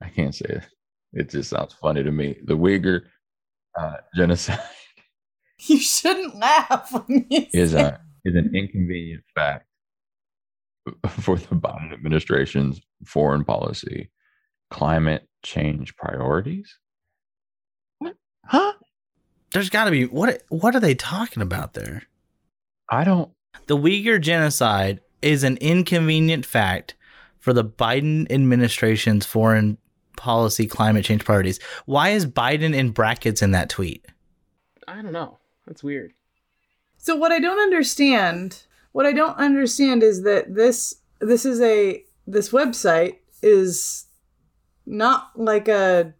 I 0.00 0.08
can't 0.08 0.34
say 0.34 0.46
it. 0.48 0.62
It 1.12 1.30
just 1.30 1.50
sounds 1.50 1.74
funny 1.74 2.02
to 2.02 2.10
me. 2.12 2.36
The 2.44 2.56
Uyghur 2.56 3.02
uh, 3.78 3.96
genocide 4.16 4.60
You 5.66 5.78
shouldn't 5.78 6.36
laugh 6.36 6.90
when 6.92 7.26
you 7.30 7.46
is 7.52 7.72
say- 7.72 7.80
a 7.82 8.00
is 8.24 8.34
an 8.34 8.54
inconvenient 8.54 9.24
fact 9.34 9.66
for 11.08 11.36
the 11.36 11.54
Biden 11.54 11.92
administration's 11.92 12.80
foreign 13.06 13.44
policy, 13.44 14.10
climate 14.70 15.26
change 15.42 15.96
priorities. 15.96 16.78
What? 17.98 18.16
Huh? 18.44 18.72
There's 19.52 19.70
got 19.70 19.84
to 19.86 19.90
be 19.90 20.04
what? 20.06 20.42
What 20.48 20.74
are 20.74 20.80
they 20.80 20.94
talking 20.94 21.42
about 21.42 21.74
there? 21.74 22.02
I 22.88 23.04
don't. 23.04 23.30
The 23.66 23.76
Uyghur 23.76 24.20
genocide 24.20 25.00
is 25.22 25.44
an 25.44 25.56
inconvenient 25.58 26.46
fact 26.46 26.94
for 27.38 27.52
the 27.52 27.64
Biden 27.64 28.30
administration's 28.30 29.26
foreign 29.26 29.76
policy 30.20 30.66
climate 30.66 31.04
change 31.04 31.24
priorities. 31.24 31.58
Why 31.86 32.10
is 32.10 32.26
Biden 32.26 32.74
in 32.74 32.90
brackets 32.90 33.40
in 33.42 33.52
that 33.52 33.70
tweet? 33.70 34.06
I 34.86 34.96
don't 35.02 35.12
know. 35.12 35.38
That's 35.66 35.82
weird. 35.82 36.12
So 36.98 37.16
what 37.16 37.32
I 37.32 37.40
don't 37.40 37.58
understand, 37.58 38.62
what 38.92 39.06
I 39.06 39.12
don't 39.12 39.36
understand 39.38 40.02
is 40.02 40.22
that 40.24 40.54
this 40.54 40.94
this 41.20 41.44
is 41.44 41.60
a 41.60 42.04
this 42.26 42.50
website 42.50 43.16
is 43.42 44.04
not 44.84 45.30
like 45.36 45.68
a 45.68 46.12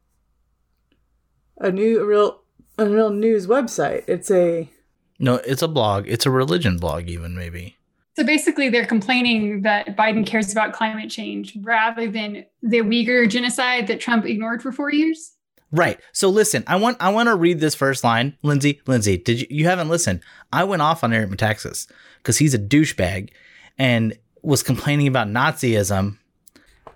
a 1.58 1.70
new 1.70 2.00
a 2.00 2.06
real 2.06 2.40
a 2.78 2.86
real 2.88 3.10
news 3.10 3.46
website. 3.46 4.04
It's 4.06 4.30
a 4.30 4.70
No, 5.18 5.34
it's 5.36 5.62
a 5.62 5.68
blog. 5.68 6.08
It's 6.08 6.24
a 6.24 6.30
religion 6.30 6.78
blog, 6.78 7.08
even 7.08 7.34
maybe. 7.36 7.76
So 8.20 8.26
basically, 8.26 8.68
they're 8.68 8.84
complaining 8.84 9.62
that 9.62 9.96
Biden 9.96 10.26
cares 10.26 10.52
about 10.52 10.74
climate 10.74 11.08
change 11.08 11.56
rather 11.62 12.06
than 12.06 12.44
the 12.62 12.80
Uyghur 12.80 13.26
genocide 13.30 13.86
that 13.86 13.98
Trump 13.98 14.26
ignored 14.26 14.62
for 14.62 14.72
four 14.72 14.92
years. 14.92 15.32
Right. 15.72 15.98
So 16.12 16.28
listen, 16.28 16.62
I 16.66 16.76
want 16.76 16.98
I 17.00 17.08
want 17.08 17.30
to 17.30 17.34
read 17.34 17.60
this 17.60 17.74
first 17.74 18.04
line, 18.04 18.36
Lindsay. 18.42 18.82
Lindsay, 18.86 19.16
did 19.16 19.40
you 19.40 19.46
you 19.48 19.64
haven't 19.64 19.88
listened? 19.88 20.20
I 20.52 20.64
went 20.64 20.82
off 20.82 21.02
on 21.02 21.14
Eric 21.14 21.30
Metaxas 21.30 21.90
because 22.18 22.36
he's 22.36 22.52
a 22.52 22.58
douchebag 22.58 23.30
and 23.78 24.18
was 24.42 24.62
complaining 24.62 25.06
about 25.06 25.26
Nazism, 25.26 26.18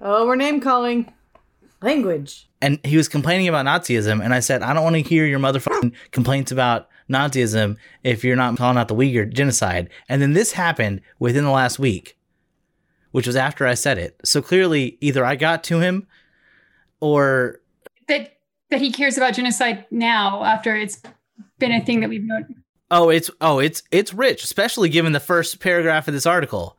oh 0.03 0.27
we're 0.27 0.37
name 0.37 0.61
calling 0.61 1.11
language. 1.81 2.51
and 2.61 2.79
he 2.85 2.99
was 2.99 3.09
complaining 3.09 3.49
about 3.49 3.65
Nazism, 3.65 4.23
and 4.23 4.35
I 4.35 4.41
said 4.41 4.63
I 4.63 4.75
don't 4.75 4.85
want 4.85 4.97
to 4.97 5.01
hear 5.01 5.25
your 5.25 5.39
motherfucking 5.39 5.95
complaints 6.11 6.53
about 6.53 6.91
Nazism 7.11 7.77
if 8.03 8.25
you're 8.25 8.37
not 8.37 8.57
calling 8.57 8.79
out 8.79 8.89
the 8.89 8.95
Uyghur 8.95 9.33
genocide. 9.33 9.91
And 10.09 10.23
then 10.23 10.33
this 10.33 10.53
happened 10.53 11.01
within 11.19 11.45
the 11.45 11.51
last 11.51 11.79
week, 11.79 12.17
which 13.11 13.27
was 13.27 13.37
after 13.37 13.67
I 13.67 13.75
said 13.75 13.99
it. 13.99 14.19
So 14.25 14.41
clearly, 14.43 14.99
either 15.01 15.25
I 15.25 15.37
got 15.37 15.65
to 15.65 15.81
him, 15.81 16.07
or 17.01 17.61
That 18.09 18.39
that 18.71 18.81
he 18.81 18.91
cares 18.91 19.17
about 19.17 19.35
genocide 19.35 19.85
now 19.91 20.43
after 20.45 20.75
it's 20.75 21.03
been 21.59 21.73
a 21.73 21.85
thing 21.85 22.01
that 22.01 22.09
we've 22.09 22.25
known. 22.25 22.63
Oh, 22.91 23.09
it's 23.09 23.31
oh, 23.41 23.59
it's 23.59 23.83
it's 23.91 24.15
rich, 24.15 24.45
especially 24.45 24.89
given 24.89 25.13
the 25.13 25.21
first 25.21 25.61
paragraph 25.61 26.09
of 26.09 26.15
this 26.15 26.27
article. 26.27 26.79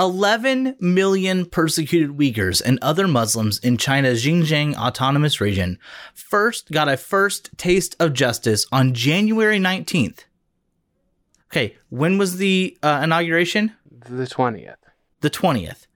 11 0.00 0.76
million 0.80 1.44
persecuted 1.44 2.16
Uyghurs 2.16 2.62
and 2.64 2.78
other 2.80 3.06
Muslims 3.06 3.58
in 3.58 3.76
China's 3.76 4.24
Xinjiang 4.24 4.74
autonomous 4.74 5.42
region 5.42 5.78
first 6.14 6.72
got 6.72 6.88
a 6.88 6.96
first 6.96 7.50
taste 7.58 7.96
of 8.00 8.14
justice 8.14 8.66
on 8.72 8.94
January 8.94 9.58
19th. 9.58 10.20
Okay, 11.50 11.76
when 11.90 12.16
was 12.16 12.38
the 12.38 12.78
uh, 12.82 13.02
inauguration? 13.04 13.74
The 13.90 14.24
20th. 14.24 14.76
The 15.20 15.28
20th. 15.28 15.86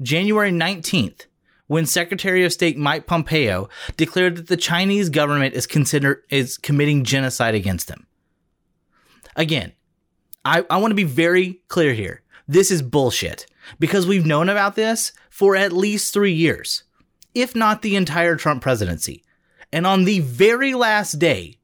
January 0.00 0.52
19th, 0.52 1.26
when 1.66 1.86
Secretary 1.86 2.44
of 2.44 2.52
State 2.52 2.78
Mike 2.78 3.08
Pompeo 3.08 3.68
declared 3.96 4.36
that 4.36 4.46
the 4.46 4.56
Chinese 4.56 5.08
government 5.08 5.54
is 5.54 5.66
consider 5.66 6.22
is 6.30 6.56
committing 6.56 7.02
genocide 7.02 7.56
against 7.56 7.88
them. 7.88 8.06
Again, 9.34 9.72
I, 10.44 10.64
I 10.70 10.76
want 10.76 10.92
to 10.92 10.96
be 10.96 11.02
very 11.02 11.62
clear 11.66 11.94
here. 11.94 12.22
This 12.48 12.70
is 12.70 12.80
bullshit 12.80 13.46
because 13.78 14.06
we've 14.06 14.26
known 14.26 14.48
about 14.48 14.74
this 14.74 15.12
for 15.28 15.54
at 15.54 15.70
least 15.70 16.14
three 16.14 16.32
years, 16.32 16.82
if 17.34 17.54
not 17.54 17.82
the 17.82 17.94
entire 17.94 18.36
Trump 18.36 18.62
presidency. 18.62 19.22
And 19.70 19.86
on 19.86 20.04
the 20.04 20.20
very 20.20 20.72
last 20.72 21.18
day, 21.18 21.58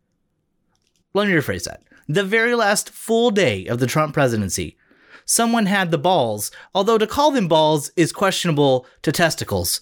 let 1.14 1.26
me 1.26 1.32
rephrase 1.32 1.64
that 1.64 1.82
the 2.06 2.22
very 2.22 2.54
last 2.54 2.90
full 2.90 3.30
day 3.30 3.66
of 3.66 3.78
the 3.78 3.86
Trump 3.86 4.12
presidency, 4.12 4.76
someone 5.24 5.66
had 5.66 5.90
the 5.90 5.98
balls, 5.98 6.50
although 6.74 6.98
to 6.98 7.06
call 7.06 7.30
them 7.30 7.48
balls 7.48 7.90
is 7.96 8.12
questionable 8.12 8.86
to 9.00 9.10
testicles, 9.10 9.80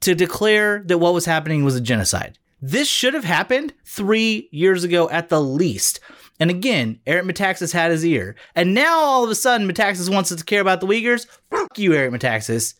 to 0.00 0.14
declare 0.14 0.82
that 0.86 0.98
what 0.98 1.14
was 1.14 1.26
happening 1.26 1.62
was 1.62 1.76
a 1.76 1.80
genocide. 1.80 2.36
This 2.60 2.88
should 2.88 3.14
have 3.14 3.24
happened 3.24 3.74
three 3.84 4.48
years 4.50 4.82
ago 4.82 5.08
at 5.10 5.28
the 5.28 5.40
least. 5.40 6.00
And 6.40 6.50
again, 6.50 6.98
Eric 7.06 7.26
Metaxas 7.26 7.72
had 7.72 7.90
his 7.90 8.04
ear. 8.04 8.34
And 8.56 8.74
now 8.74 8.98
all 8.98 9.22
of 9.22 9.30
a 9.30 9.34
sudden, 9.34 9.68
Metaxas 9.68 10.12
wants 10.12 10.32
us 10.32 10.38
to 10.38 10.44
care 10.44 10.60
about 10.60 10.80
the 10.80 10.86
Uyghurs. 10.86 11.26
Fuck 11.50 11.78
you, 11.78 11.92
Eric 11.92 12.12
Metaxas. 12.12 12.74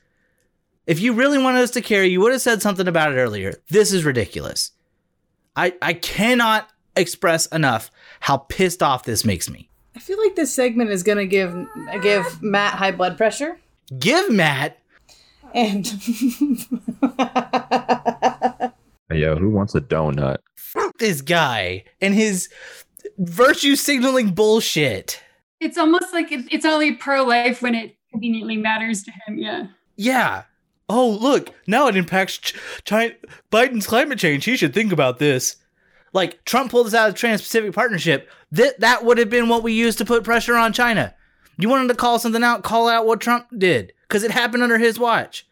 If 0.86 0.98
you 1.00 1.12
really 1.12 1.38
wanted 1.38 1.60
us 1.60 1.70
to 1.72 1.82
care, 1.82 2.02
you 2.02 2.20
would 2.20 2.32
have 2.32 2.40
said 2.40 2.62
something 2.62 2.88
about 2.88 3.12
it 3.12 3.16
earlier. 3.16 3.54
This 3.68 3.92
is 3.92 4.04
ridiculous. 4.04 4.72
I, 5.54 5.74
I 5.82 5.92
cannot 5.92 6.68
express 6.96 7.46
enough 7.46 7.90
how 8.20 8.38
pissed 8.38 8.82
off 8.82 9.04
this 9.04 9.24
makes 9.24 9.48
me. 9.48 9.68
I 9.94 9.98
feel 9.98 10.18
like 10.18 10.36
this 10.36 10.54
segment 10.54 10.90
is 10.90 11.02
gonna 11.02 11.26
give 11.26 11.54
give 12.00 12.42
Matt 12.42 12.74
high 12.74 12.92
blood 12.92 13.16
pressure 13.16 13.58
Give 13.98 14.30
Matt 14.30 14.78
and 15.52 15.86
Yo, 19.10 19.36
who 19.36 19.50
wants 19.50 19.74
a 19.74 19.80
donut? 19.80 20.36
Fuck 20.56 20.98
this 20.98 21.20
guy 21.20 21.82
and 22.00 22.14
his 22.14 22.48
virtue 23.18 23.76
signaling 23.76 24.30
bullshit. 24.30 25.20
It's 25.60 25.78
almost 25.78 26.12
like 26.12 26.32
it, 26.32 26.46
it's 26.50 26.64
only 26.64 26.92
pro 26.94 27.24
life 27.24 27.62
when 27.62 27.74
it 27.74 27.96
conveniently 28.10 28.56
matters 28.56 29.02
to 29.04 29.10
him. 29.10 29.38
Yeah. 29.38 29.66
Yeah. 29.96 30.44
Oh, 30.88 31.08
look, 31.08 31.50
now 31.66 31.86
it 31.86 31.96
impacts 31.96 32.38
Ch- 32.38 32.54
China, 32.84 33.14
Biden's 33.52 33.86
climate 33.86 34.18
change. 34.18 34.44
He 34.44 34.56
should 34.56 34.74
think 34.74 34.92
about 34.92 35.18
this. 35.18 35.56
Like 36.12 36.44
Trump 36.44 36.70
pulled 36.70 36.88
us 36.88 36.94
out 36.94 37.08
of 37.08 37.14
the 37.14 37.18
Trans-Pacific 37.18 37.72
Partnership. 37.72 38.28
That 38.50 38.80
that 38.80 39.04
would 39.04 39.18
have 39.18 39.30
been 39.30 39.48
what 39.48 39.62
we 39.62 39.72
used 39.72 39.98
to 39.98 40.04
put 40.04 40.24
pressure 40.24 40.56
on 40.56 40.72
China. 40.72 41.14
You 41.58 41.68
wanted 41.68 41.88
to 41.88 41.94
call 41.94 42.18
something 42.18 42.42
out, 42.42 42.64
call 42.64 42.88
out 42.88 43.06
what 43.06 43.20
Trump 43.20 43.46
did 43.56 43.92
because 44.08 44.24
it 44.24 44.30
happened 44.30 44.62
under 44.62 44.78
his 44.78 44.98
watch. 44.98 45.46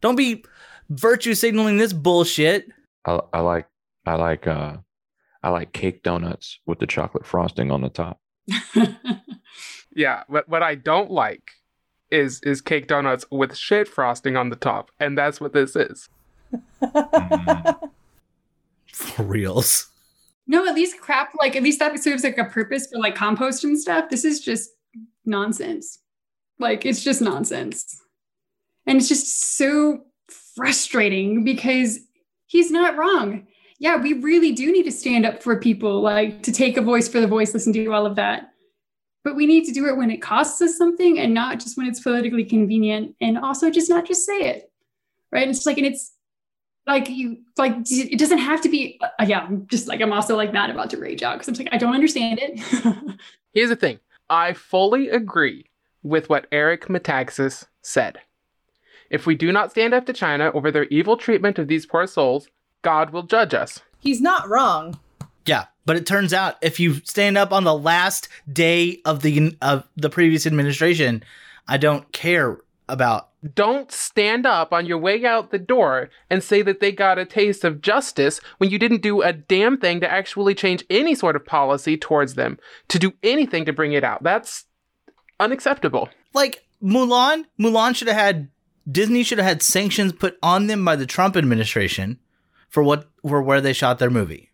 Don't 0.00 0.14
be 0.14 0.44
virtue 0.90 1.34
signaling 1.34 1.78
this 1.78 1.92
bullshit. 1.92 2.68
I, 3.04 3.20
I 3.32 3.40
like 3.40 3.66
I 4.04 4.14
like 4.14 4.46
uh 4.46 4.76
I 5.46 5.50
like 5.50 5.72
cake 5.72 6.02
donuts 6.02 6.58
with 6.66 6.80
the 6.80 6.86
chocolate 6.86 7.24
frosting 7.24 7.70
on 7.70 7.80
the 7.80 7.88
top. 7.88 8.20
Yeah, 9.96 10.22
what 10.28 10.46
what 10.46 10.62
I 10.62 10.74
don't 10.74 11.10
like 11.10 11.52
is 12.10 12.40
is 12.42 12.60
cake 12.60 12.86
donuts 12.86 13.24
with 13.30 13.56
shit 13.56 13.88
frosting 13.88 14.36
on 14.36 14.50
the 14.50 14.56
top, 14.56 14.90
and 15.00 15.16
that's 15.16 15.40
what 15.40 15.54
this 15.54 15.74
is. 15.74 16.10
For 18.92 19.22
reals. 19.22 19.88
No, 20.46 20.66
at 20.66 20.74
least 20.74 21.00
crap. 21.00 21.32
Like 21.40 21.56
at 21.56 21.62
least 21.62 21.78
that 21.78 21.98
serves 21.98 22.24
like 22.24 22.36
a 22.36 22.44
purpose 22.44 22.88
for 22.88 22.98
like 22.98 23.14
compost 23.14 23.64
and 23.64 23.80
stuff. 23.80 24.10
This 24.10 24.26
is 24.26 24.40
just 24.40 24.68
nonsense. 25.24 25.98
Like 26.58 26.84
it's 26.84 27.02
just 27.02 27.22
nonsense, 27.22 27.98
and 28.86 28.98
it's 28.98 29.08
just 29.08 29.56
so 29.56 30.02
frustrating 30.28 31.42
because 31.42 32.00
he's 32.44 32.70
not 32.70 32.98
wrong. 32.98 33.46
Yeah, 33.78 33.96
we 33.96 34.14
really 34.14 34.52
do 34.52 34.72
need 34.72 34.84
to 34.84 34.92
stand 34.92 35.26
up 35.26 35.42
for 35.42 35.58
people, 35.60 36.00
like 36.00 36.42
to 36.44 36.52
take 36.52 36.76
a 36.76 36.82
voice 36.82 37.08
for 37.08 37.20
the 37.20 37.26
voiceless 37.26 37.66
and 37.66 37.74
do 37.74 37.92
all 37.92 38.06
of 38.06 38.16
that. 38.16 38.50
But 39.22 39.36
we 39.36 39.46
need 39.46 39.64
to 39.66 39.72
do 39.72 39.86
it 39.86 39.96
when 39.96 40.10
it 40.10 40.22
costs 40.22 40.62
us 40.62 40.78
something 40.78 41.18
and 41.18 41.34
not 41.34 41.60
just 41.60 41.76
when 41.76 41.86
it's 41.86 42.00
politically 42.00 42.44
convenient, 42.44 43.14
and 43.20 43.36
also 43.36 43.70
just 43.70 43.90
not 43.90 44.06
just 44.06 44.24
say 44.24 44.40
it, 44.40 44.70
right? 45.32 45.42
And 45.42 45.50
it's 45.50 45.66
like, 45.66 45.78
and 45.78 45.86
it's 45.86 46.12
like 46.86 47.10
you 47.10 47.38
like 47.58 47.74
it 47.90 48.18
doesn't 48.18 48.38
have 48.38 48.60
to 48.60 48.68
be 48.68 49.00
uh, 49.02 49.24
yeah 49.26 49.40
i'm 49.40 49.66
just 49.66 49.88
like 49.88 50.00
i'm 50.00 50.12
also 50.12 50.36
like 50.36 50.52
mad 50.52 50.70
about 50.70 50.88
to 50.88 50.96
rage 50.96 51.20
out 51.20 51.36
because 51.36 51.48
i'm 51.48 51.54
like 51.54 51.74
i 51.74 51.76
don't 51.76 51.96
understand 51.96 52.38
it 52.40 53.18
Here's 53.56 53.70
the 53.70 53.74
thing 53.74 54.00
I 54.28 54.52
fully 54.52 55.08
agree 55.08 55.70
with 56.02 56.28
what 56.28 56.46
Eric 56.52 56.88
Metaxas 56.88 57.66
said. 57.80 58.18
If 59.08 59.24
we 59.24 59.34
do 59.34 59.50
not 59.50 59.70
stand 59.70 59.94
up 59.94 60.04
to 60.06 60.12
China 60.12 60.50
over 60.52 60.70
their 60.70 60.84
evil 60.84 61.16
treatment 61.16 61.58
of 61.58 61.66
these 61.66 61.86
poor 61.86 62.06
souls, 62.06 62.48
God 62.82 63.10
will 63.10 63.24
judge 63.24 63.54
us. 63.54 63.80
he's 63.98 64.20
not 64.20 64.48
wrong. 64.48 64.98
Yeah, 65.44 65.66
but 65.84 65.96
it 65.96 66.06
turns 66.06 66.32
out 66.32 66.56
if 66.60 66.80
you 66.80 66.94
stand 67.04 67.38
up 67.38 67.52
on 67.52 67.64
the 67.64 67.76
last 67.76 68.28
day 68.52 69.00
of 69.04 69.22
the 69.22 69.56
of 69.62 69.86
the 69.96 70.10
previous 70.10 70.46
administration, 70.46 71.22
I 71.68 71.76
don't 71.76 72.12
care 72.12 72.58
about. 72.88 73.28
Don't 73.54 73.92
stand 73.92 74.44
up 74.44 74.72
on 74.72 74.86
your 74.86 74.98
way 74.98 75.24
out 75.24 75.52
the 75.52 75.58
door 75.58 76.10
and 76.28 76.42
say 76.42 76.62
that 76.62 76.80
they 76.80 76.90
got 76.90 77.18
a 77.18 77.24
taste 77.24 77.64
of 77.64 77.80
justice 77.80 78.40
when 78.58 78.70
you 78.70 78.78
didn't 78.78 79.02
do 79.02 79.22
a 79.22 79.32
damn 79.32 79.78
thing 79.78 80.00
to 80.00 80.10
actually 80.10 80.54
change 80.54 80.84
any 80.90 81.14
sort 81.14 81.36
of 81.36 81.46
policy 81.46 81.96
towards 81.96 82.34
them, 82.34 82.58
to 82.88 82.98
do 82.98 83.12
anything 83.22 83.64
to 83.64 83.72
bring 83.72 83.92
it 83.92 84.02
out. 84.02 84.24
That's 84.24 84.64
unacceptable. 85.38 86.08
Like 86.34 86.66
Mulan, 86.82 87.44
Mulan 87.58 87.94
should 87.94 88.08
have 88.08 88.16
had 88.16 88.48
Disney 88.90 89.22
should 89.22 89.38
have 89.38 89.46
had 89.46 89.62
sanctions 89.62 90.12
put 90.12 90.38
on 90.42 90.66
them 90.66 90.84
by 90.84 90.96
the 90.96 91.06
Trump 91.06 91.36
administration 91.36 92.18
for 92.76 92.82
what 92.82 93.08
for 93.26 93.40
where 93.40 93.62
they 93.62 93.72
shot 93.72 93.98
their 93.98 94.10
movie. 94.10 94.50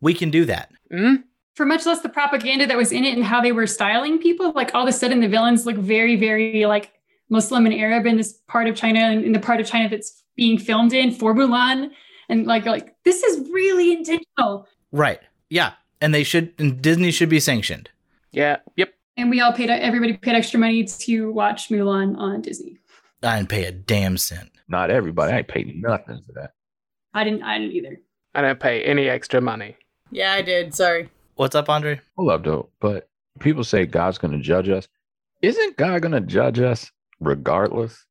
We 0.00 0.14
can 0.14 0.30
do 0.30 0.44
that. 0.46 0.72
Mm? 0.92 1.22
for 1.54 1.64
much 1.64 1.86
less 1.86 2.02
the 2.02 2.08
propaganda 2.10 2.66
that 2.66 2.76
was 2.76 2.92
in 2.92 3.02
it 3.02 3.14
and 3.14 3.24
how 3.24 3.40
they 3.40 3.50
were 3.50 3.66
styling 3.66 4.18
people 4.18 4.52
like 4.52 4.74
all 4.74 4.82
of 4.82 4.88
a 4.88 4.92
sudden 4.92 5.20
the 5.20 5.28
villains 5.28 5.64
look 5.64 5.76
very 5.76 6.14
very 6.14 6.66
like 6.66 6.92
muslim 7.30 7.64
and 7.64 7.74
arab 7.74 8.04
in 8.04 8.18
this 8.18 8.34
part 8.46 8.68
of 8.68 8.76
china 8.76 9.00
and 9.00 9.24
in 9.24 9.32
the 9.32 9.38
part 9.38 9.58
of 9.58 9.66
china 9.66 9.88
that's 9.88 10.22
being 10.36 10.58
filmed 10.58 10.92
in 10.92 11.10
for 11.10 11.34
mulan 11.34 11.90
and 12.28 12.46
like 12.46 12.66
like 12.66 12.94
this 13.04 13.22
is 13.22 13.48
really 13.50 13.92
intentional 13.92 14.68
Right. 14.92 15.20
Yeah. 15.50 15.72
And 16.00 16.14
they 16.14 16.24
should 16.24 16.54
and 16.58 16.80
Disney 16.80 17.10
should 17.10 17.28
be 17.28 17.40
sanctioned. 17.40 17.90
Yeah, 18.32 18.58
yep. 18.76 18.92
and 19.16 19.30
we 19.30 19.40
all 19.40 19.52
paid 19.52 19.70
everybody 19.70 20.16
paid 20.16 20.34
extra 20.34 20.60
money 20.60 20.84
to 20.84 21.32
watch 21.32 21.70
mulan 21.70 22.18
on 22.18 22.42
disney 22.42 22.76
I 23.22 23.38
didn't 23.38 23.48
pay 23.48 23.64
a 23.64 23.72
damn 23.72 24.18
cent. 24.18 24.50
Not 24.68 24.90
everybody. 24.90 25.32
I 25.32 25.38
ain't 25.38 25.48
paid 25.48 25.74
nothing 25.80 26.20
for 26.26 26.32
that. 26.32 26.52
I 27.16 27.24
didn't 27.24 27.42
i 27.42 27.58
didn't 27.58 27.72
either 27.72 27.98
I 28.34 28.42
didn't 28.42 28.60
pay 28.60 28.82
any 28.82 29.08
extra 29.08 29.40
money. 29.40 29.76
Yeah, 30.10 30.34
I 30.34 30.42
did. 30.42 30.74
Sorry. 30.74 31.08
What's 31.36 31.54
up, 31.54 31.70
Andre? 31.70 32.02
Hold 32.18 32.30
up, 32.30 32.44
though. 32.44 32.68
But 32.80 33.08
people 33.40 33.64
say 33.64 33.86
God's 33.86 34.18
going 34.18 34.32
to 34.32 34.38
judge 34.38 34.68
us. 34.68 34.86
Isn't 35.40 35.78
God 35.78 36.02
going 36.02 36.12
to 36.12 36.20
judge 36.20 36.60
us 36.60 36.90
regardless? 37.18 38.04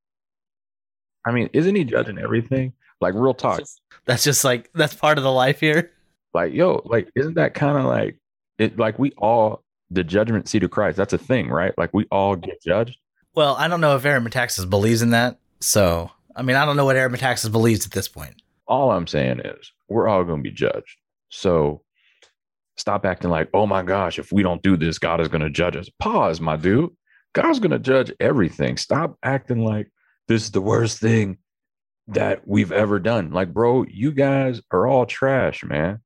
I 1.28 1.32
mean, 1.32 1.51
isn't 1.53 1.76
He 1.76 1.84
judging 1.84 2.18
everything? 2.18 2.74
Like 3.01 3.14
real 3.14 3.36
talk. 3.36 3.62
That's 4.06 4.24
just 4.24 4.43
like 4.43 4.72
that's 4.74 4.95
part 4.95 5.20
of 5.20 5.24
the 5.24 5.32
life 5.32 5.60
here. 5.60 5.91
Like 6.34 6.53
yo, 6.53 6.82
like 6.86 7.10
isn't 7.16 7.36
that 7.36 7.53
kind 7.53 7.78
of 7.78 7.86
like 7.86 8.18
it? 8.58 8.80
Like 8.80 8.97
we 8.97 9.12
all 9.18 9.64
the 9.91 10.03
judgment 10.03 10.49
seat 10.49 10.64
of 10.64 10.72
Christ. 10.72 10.97
That's 10.97 11.14
a 11.14 11.20
thing, 11.20 11.49
right? 11.49 11.78
Like 11.78 11.93
we 11.93 12.06
all 12.10 12.36
get 12.36 12.64
judged. 12.64 12.97
Well, 13.36 13.56
I 13.58 13.68
don't 13.68 13.82
know 13.82 13.95
if 13.95 14.06
Eric 14.06 14.24
Metaxas 14.24 14.68
believes 14.68 15.03
in 15.03 15.12
that. 15.12 15.38
So, 15.60 16.10
I 16.36 16.41
mean, 16.41 16.56
I 16.56 16.66
don't 16.66 16.78
know 16.78 16.86
what 16.86 16.95
Eric 16.95 17.14
Metaxas 17.14 17.51
believes 17.51 17.86
at 17.86 17.91
this 17.91 18.08
point. 18.08 18.41
All 18.68 18.91
I'm 18.91 19.07
saying 19.07 19.39
is 19.41 19.72
we're 19.88 20.07
all 20.07 20.24
going 20.24 20.43
to 20.43 20.49
be 20.49 20.55
judged. 20.55 20.97
So 21.30 21.82
stop 22.78 23.05
acting 23.05 23.30
like, 23.30 23.49
oh 23.53 23.66
my 23.68 23.84
gosh, 23.84 24.20
if 24.20 24.32
we 24.32 24.43
don't 24.43 24.61
do 24.61 24.76
this, 24.78 24.99
God 24.99 25.22
is 25.22 25.28
going 25.28 25.41
to 25.41 25.49
judge 25.49 25.76
us. 25.76 25.89
Pause, 25.99 26.41
my 26.41 26.55
dude. 26.55 26.91
God's 27.34 27.59
going 27.59 27.72
to 27.72 27.80
judge 27.80 28.11
everything. 28.20 28.78
Stop 28.78 29.18
acting 29.22 29.63
like 29.63 29.91
this 30.28 30.43
is 30.43 30.51
the 30.51 30.61
worst 30.61 30.99
thing 30.99 31.38
that 32.07 32.47
we've 32.47 32.72
ever 32.72 32.99
done. 32.99 33.32
Like, 33.32 33.53
bro, 33.53 33.86
you 33.89 34.11
guys 34.11 34.61
are 34.72 34.88
all 34.88 35.05
trash, 35.05 35.63
man. 35.63 35.99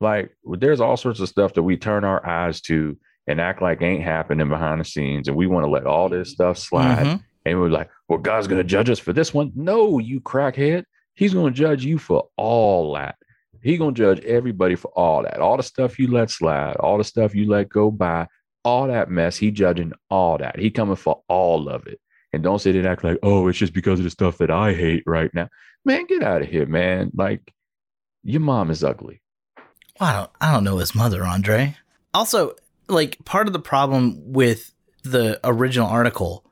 Like, 0.00 0.36
there's 0.44 0.80
all 0.80 0.96
sorts 0.96 1.20
of 1.20 1.28
stuff 1.28 1.54
that 1.54 1.62
we 1.62 1.76
turn 1.76 2.04
our 2.04 2.24
eyes 2.26 2.60
to 2.62 2.96
and 3.26 3.40
act 3.40 3.62
like 3.62 3.82
ain't 3.82 4.02
happening 4.02 4.48
behind 4.48 4.80
the 4.80 4.84
scenes. 4.84 5.28
And 5.28 5.36
we 5.36 5.46
want 5.46 5.64
to 5.64 5.70
let 5.70 5.86
all 5.86 6.08
this 6.08 6.30
stuff 6.32 6.58
slide. 6.58 7.06
Mhm. 7.06 7.24
And 7.44 7.60
we're 7.60 7.68
like, 7.68 7.90
well, 8.08 8.18
God's 8.18 8.46
going 8.48 8.60
to 8.60 8.64
judge 8.68 8.90
us 8.90 8.98
for 8.98 9.12
this 9.12 9.32
one. 9.34 9.52
No, 9.54 9.98
you 9.98 10.20
crackhead. 10.20 10.84
He's 11.14 11.34
going 11.34 11.52
to 11.52 11.58
judge 11.58 11.84
you 11.84 11.98
for 11.98 12.28
all 12.36 12.94
that. 12.94 13.16
He's 13.62 13.78
going 13.78 13.94
to 13.94 13.98
judge 13.98 14.24
everybody 14.24 14.74
for 14.74 14.88
all 14.96 15.22
that. 15.22 15.38
All 15.38 15.56
the 15.56 15.62
stuff 15.62 15.98
you 15.98 16.10
let 16.10 16.30
slide, 16.30 16.76
all 16.76 16.98
the 16.98 17.04
stuff 17.04 17.34
you 17.34 17.48
let 17.48 17.68
go 17.68 17.90
by, 17.90 18.26
all 18.64 18.88
that 18.88 19.10
mess. 19.10 19.36
He 19.36 19.50
judging 19.50 19.92
all 20.10 20.38
that. 20.38 20.58
He 20.58 20.70
coming 20.70 20.96
for 20.96 21.22
all 21.28 21.68
of 21.68 21.86
it. 21.86 22.00
And 22.32 22.42
don't 22.42 22.60
sit 22.60 22.74
and 22.74 22.86
act 22.86 23.04
like, 23.04 23.18
oh, 23.22 23.46
it's 23.48 23.58
just 23.58 23.74
because 23.74 24.00
of 24.00 24.04
the 24.04 24.10
stuff 24.10 24.38
that 24.38 24.50
I 24.50 24.72
hate 24.72 25.04
right 25.06 25.30
now. 25.34 25.48
Man, 25.84 26.06
get 26.06 26.22
out 26.22 26.42
of 26.42 26.48
here, 26.48 26.66
man. 26.66 27.10
Like, 27.14 27.52
your 28.22 28.40
mom 28.40 28.70
is 28.70 28.82
ugly. 28.82 29.20
Well, 30.00 30.08
I 30.08 30.12
don't, 30.14 30.30
I 30.40 30.52
don't 30.52 30.64
know 30.64 30.78
his 30.78 30.94
mother, 30.94 31.24
Andre. 31.24 31.76
Also, 32.14 32.54
like 32.88 33.24
part 33.24 33.46
of 33.46 33.52
the 33.52 33.58
problem 33.58 34.32
with 34.32 34.72
the 35.02 35.38
original 35.44 35.88
article, 35.88 36.44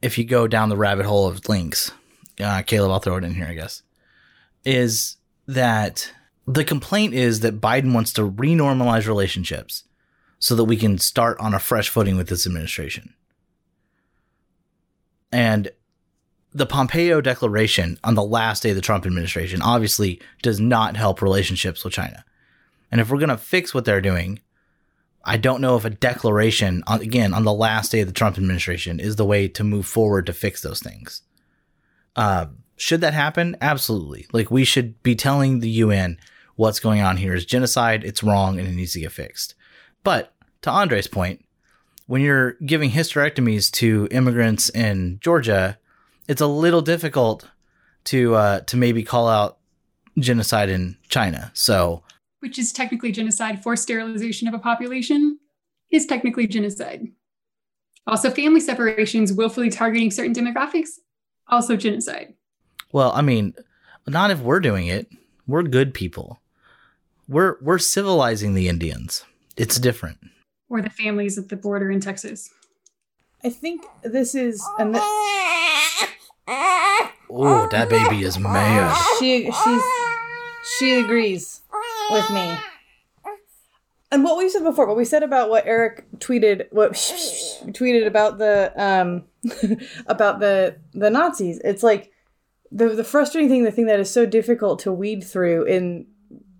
if 0.00 0.16
you 0.16 0.24
go 0.24 0.46
down 0.48 0.70
the 0.70 0.76
rabbit 0.76 1.06
hole 1.06 1.26
of 1.28 1.48
links, 1.48 1.92
uh, 2.40 2.62
Caleb, 2.62 2.90
I'll 2.90 2.98
throw 3.00 3.16
it 3.16 3.24
in 3.24 3.34
here, 3.34 3.46
I 3.46 3.54
guess, 3.54 3.82
is 4.64 5.16
that 5.46 6.12
the 6.46 6.64
complaint 6.64 7.14
is 7.14 7.40
that 7.40 7.60
Biden 7.60 7.94
wants 7.94 8.12
to 8.14 8.30
renormalize 8.30 9.06
relationships 9.06 9.84
so 10.38 10.54
that 10.54 10.64
we 10.64 10.76
can 10.76 10.98
start 10.98 11.38
on 11.38 11.54
a 11.54 11.58
fresh 11.58 11.88
footing 11.88 12.16
with 12.16 12.28
this 12.28 12.46
administration. 12.46 13.14
And 15.30 15.70
the 16.52 16.66
Pompeo 16.66 17.20
declaration 17.20 17.98
on 18.02 18.14
the 18.14 18.24
last 18.24 18.62
day 18.62 18.70
of 18.70 18.76
the 18.76 18.82
Trump 18.82 19.06
administration 19.06 19.62
obviously 19.62 20.20
does 20.42 20.58
not 20.58 20.96
help 20.96 21.22
relationships 21.22 21.84
with 21.84 21.92
China. 21.92 22.24
And 22.90 23.00
if 23.00 23.10
we're 23.10 23.18
going 23.18 23.28
to 23.28 23.36
fix 23.36 23.72
what 23.72 23.84
they're 23.84 24.00
doing, 24.00 24.40
I 25.24 25.36
don't 25.36 25.60
know 25.60 25.76
if 25.76 25.84
a 25.84 25.90
declaration, 25.90 26.82
on, 26.86 27.02
again, 27.02 27.34
on 27.34 27.44
the 27.44 27.52
last 27.52 27.92
day 27.92 28.00
of 28.00 28.08
the 28.08 28.12
Trump 28.12 28.36
administration 28.36 28.98
is 28.98 29.16
the 29.16 29.24
way 29.24 29.46
to 29.48 29.62
move 29.62 29.86
forward 29.86 30.26
to 30.26 30.32
fix 30.32 30.62
those 30.62 30.80
things. 30.80 31.22
Uh, 32.16 32.46
should 32.76 33.00
that 33.02 33.14
happen? 33.14 33.56
Absolutely. 33.60 34.26
Like, 34.32 34.50
we 34.50 34.64
should 34.64 35.02
be 35.02 35.14
telling 35.14 35.60
the 35.60 35.70
UN 35.70 36.18
what's 36.56 36.80
going 36.80 37.00
on 37.00 37.16
here 37.16 37.34
is 37.34 37.44
genocide, 37.44 38.04
it's 38.04 38.22
wrong, 38.22 38.58
and 38.58 38.68
it 38.68 38.72
needs 38.72 38.92
to 38.92 39.00
get 39.00 39.12
fixed. 39.12 39.54
But 40.02 40.34
to 40.62 40.70
Andre's 40.70 41.06
point, 41.06 41.44
when 42.06 42.22
you're 42.22 42.52
giving 42.64 42.90
hysterectomies 42.90 43.70
to 43.72 44.08
immigrants 44.10 44.68
in 44.70 45.18
Georgia, 45.22 45.78
it's 46.28 46.40
a 46.40 46.46
little 46.46 46.82
difficult 46.82 47.48
to 48.04 48.34
uh, 48.34 48.60
to 48.60 48.76
maybe 48.76 49.02
call 49.02 49.28
out 49.28 49.58
genocide 50.18 50.68
in 50.68 50.96
China. 51.08 51.50
So 51.54 52.02
which 52.40 52.58
is 52.58 52.72
technically 52.72 53.12
genocide, 53.12 53.62
forced 53.62 53.82
sterilization 53.82 54.48
of 54.48 54.54
a 54.54 54.58
population 54.58 55.38
is 55.90 56.06
technically 56.06 56.46
genocide. 56.46 57.06
Also, 58.06 58.30
family 58.30 58.60
separations, 58.60 59.32
willfully 59.32 59.70
targeting 59.70 60.10
certain 60.10 60.34
demographics, 60.34 60.98
also 61.50 61.76
genocide. 61.76 62.34
Well, 62.92 63.12
I 63.14 63.22
mean, 63.22 63.54
not 64.06 64.30
if 64.30 64.40
we're 64.40 64.60
doing 64.60 64.86
it. 64.86 65.08
We're 65.46 65.62
good 65.62 65.94
people. 65.94 66.40
We're 67.28 67.56
we're 67.60 67.78
civilizing 67.78 68.54
the 68.54 68.68
Indians. 68.68 69.24
It's 69.56 69.78
different. 69.78 70.18
Or 70.68 70.80
the 70.82 70.90
families 70.90 71.36
at 71.38 71.48
the 71.48 71.56
border 71.56 71.90
in 71.90 72.00
Texas. 72.00 72.50
I 73.44 73.50
think 73.50 73.84
this 74.02 74.34
is 74.34 74.62
and 74.78 74.94
th- 74.94 75.04
Oh, 77.32 77.68
that 77.70 77.88
baby 77.88 78.22
is 78.24 78.38
mad. 78.38 78.96
she 79.18 79.50
she's 79.50 79.82
she 80.78 80.94
agrees 81.00 81.60
with 82.10 82.28
me. 82.30 82.54
And 84.12 84.24
what 84.24 84.36
we 84.36 84.48
said 84.48 84.64
before, 84.64 84.86
what 84.86 84.96
we 84.96 85.04
said 85.04 85.22
about 85.22 85.50
what 85.50 85.66
Eric 85.66 86.04
tweeted, 86.18 86.66
what 86.72 86.92
tweeted 86.92 88.06
about 88.06 88.38
the 88.38 88.72
um 88.76 89.24
about 90.06 90.40
the 90.40 90.76
the 90.92 91.10
Nazis, 91.10 91.60
it's 91.64 91.82
like 91.82 92.10
the 92.72 92.88
the 92.88 93.04
frustrating 93.04 93.48
thing, 93.48 93.64
the 93.64 93.70
thing 93.70 93.86
that 93.86 94.00
is 94.00 94.10
so 94.10 94.26
difficult 94.26 94.80
to 94.80 94.92
weed 94.92 95.22
through 95.22 95.64
in 95.64 96.06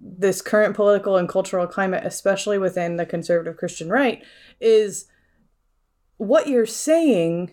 this 0.01 0.42
current 0.42 0.74
political 0.74 1.16
and 1.16 1.28
cultural 1.28 1.66
climate, 1.66 2.05
especially 2.05 2.59
within 2.59 2.96
the 2.96 3.07
conservative 3.07 3.57
Christian 3.57 3.88
right, 3.88 4.22
is 4.61 5.07
what 6.16 6.48
you're 6.48 6.66
saying 6.66 7.53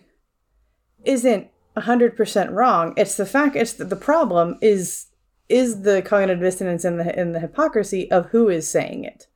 isn't 1.04 1.48
100% 1.76 2.52
wrong. 2.52 2.92
It's 2.96 3.16
the 3.16 3.26
fact 3.26 3.56
it's 3.56 3.72
the, 3.72 3.84
the 3.84 3.96
problem 3.96 4.58
is 4.60 5.06
is 5.48 5.80
the 5.82 6.02
cognitive 6.02 6.40
dissonance 6.40 6.84
and 6.84 7.00
the 7.00 7.18
and 7.18 7.34
the 7.34 7.40
hypocrisy 7.40 8.10
of 8.10 8.26
who 8.26 8.48
is 8.48 8.70
saying 8.70 9.04
it. 9.04 9.27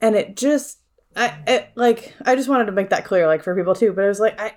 And 0.00 0.14
it 0.14 0.36
just 0.36 0.78
I 1.16 1.36
it, 1.46 1.70
like 1.74 2.14
I 2.24 2.36
just 2.36 2.48
wanted 2.48 2.66
to 2.66 2.72
make 2.72 2.90
that 2.90 3.04
clear 3.04 3.26
like 3.26 3.42
for 3.42 3.54
people 3.54 3.74
too, 3.74 3.92
but 3.92 4.04
I 4.04 4.08
was 4.08 4.20
like 4.20 4.40
I 4.40 4.54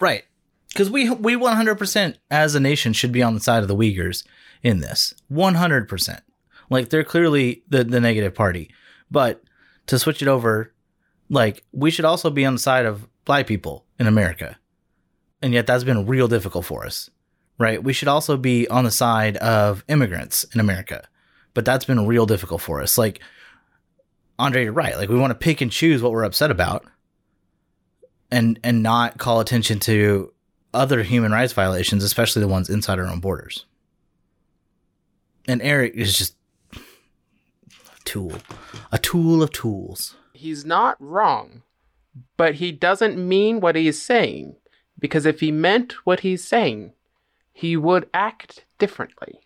Right. 0.00 0.24
Because 0.68 0.90
we 0.90 1.08
we 1.10 1.36
100% 1.36 2.16
as 2.30 2.54
a 2.54 2.60
nation 2.60 2.92
should 2.92 3.12
be 3.12 3.22
on 3.22 3.34
the 3.34 3.40
side 3.40 3.62
of 3.62 3.68
the 3.68 3.76
Uyghurs 3.76 4.24
in 4.62 4.80
this. 4.80 5.14
100%. 5.30 6.20
Like 6.70 6.88
they're 6.88 7.04
clearly 7.04 7.62
the, 7.68 7.84
the 7.84 8.00
negative 8.00 8.34
party. 8.34 8.70
But 9.10 9.42
to 9.86 9.98
switch 9.98 10.22
it 10.22 10.28
over, 10.28 10.72
like 11.28 11.64
we 11.72 11.90
should 11.90 12.04
also 12.04 12.30
be 12.30 12.44
on 12.44 12.54
the 12.54 12.58
side 12.60 12.86
of 12.86 13.06
black 13.24 13.46
people 13.46 13.84
in 13.98 14.06
America. 14.06 14.58
And 15.42 15.52
yet 15.52 15.66
that's 15.66 15.84
been 15.84 16.06
real 16.06 16.28
difficult 16.28 16.64
for 16.64 16.84
us. 16.84 17.10
Right? 17.56 17.82
We 17.82 17.92
should 17.92 18.08
also 18.08 18.36
be 18.36 18.66
on 18.68 18.84
the 18.84 18.90
side 18.90 19.36
of 19.36 19.84
immigrants 19.86 20.44
in 20.54 20.58
America. 20.58 21.06
But 21.52 21.64
that's 21.64 21.84
been 21.84 22.04
real 22.04 22.26
difficult 22.26 22.62
for 22.62 22.82
us. 22.82 22.98
Like 22.98 23.20
Andre, 24.38 24.64
you're 24.64 24.72
right. 24.72 24.96
Like 24.96 25.08
we 25.08 25.18
want 25.18 25.30
to 25.30 25.34
pick 25.34 25.60
and 25.60 25.70
choose 25.70 26.02
what 26.02 26.12
we're 26.12 26.24
upset 26.24 26.50
about 26.50 26.84
and 28.30 28.58
and 28.64 28.82
not 28.82 29.18
call 29.18 29.40
attention 29.40 29.78
to 29.80 30.32
other 30.72 31.02
human 31.02 31.32
rights 31.32 31.52
violations, 31.52 32.02
especially 32.02 32.40
the 32.40 32.48
ones 32.48 32.68
inside 32.68 32.98
our 32.98 33.06
own 33.06 33.20
borders. 33.20 33.64
And 35.46 35.62
Eric 35.62 35.94
is 35.94 36.16
just 36.18 36.36
a 36.74 36.78
tool, 38.04 38.32
a 38.90 38.98
tool 38.98 39.42
of 39.42 39.52
tools. 39.52 40.16
He's 40.32 40.64
not 40.64 40.96
wrong, 41.00 41.62
but 42.36 42.56
he 42.56 42.72
doesn't 42.72 43.16
mean 43.16 43.60
what 43.60 43.76
he's 43.76 44.02
saying. 44.02 44.56
Because 44.98 45.26
if 45.26 45.40
he 45.40 45.52
meant 45.52 45.92
what 46.04 46.20
he's 46.20 46.42
saying, 46.42 46.92
he 47.52 47.76
would 47.76 48.08
act 48.14 48.64
differently. 48.78 49.40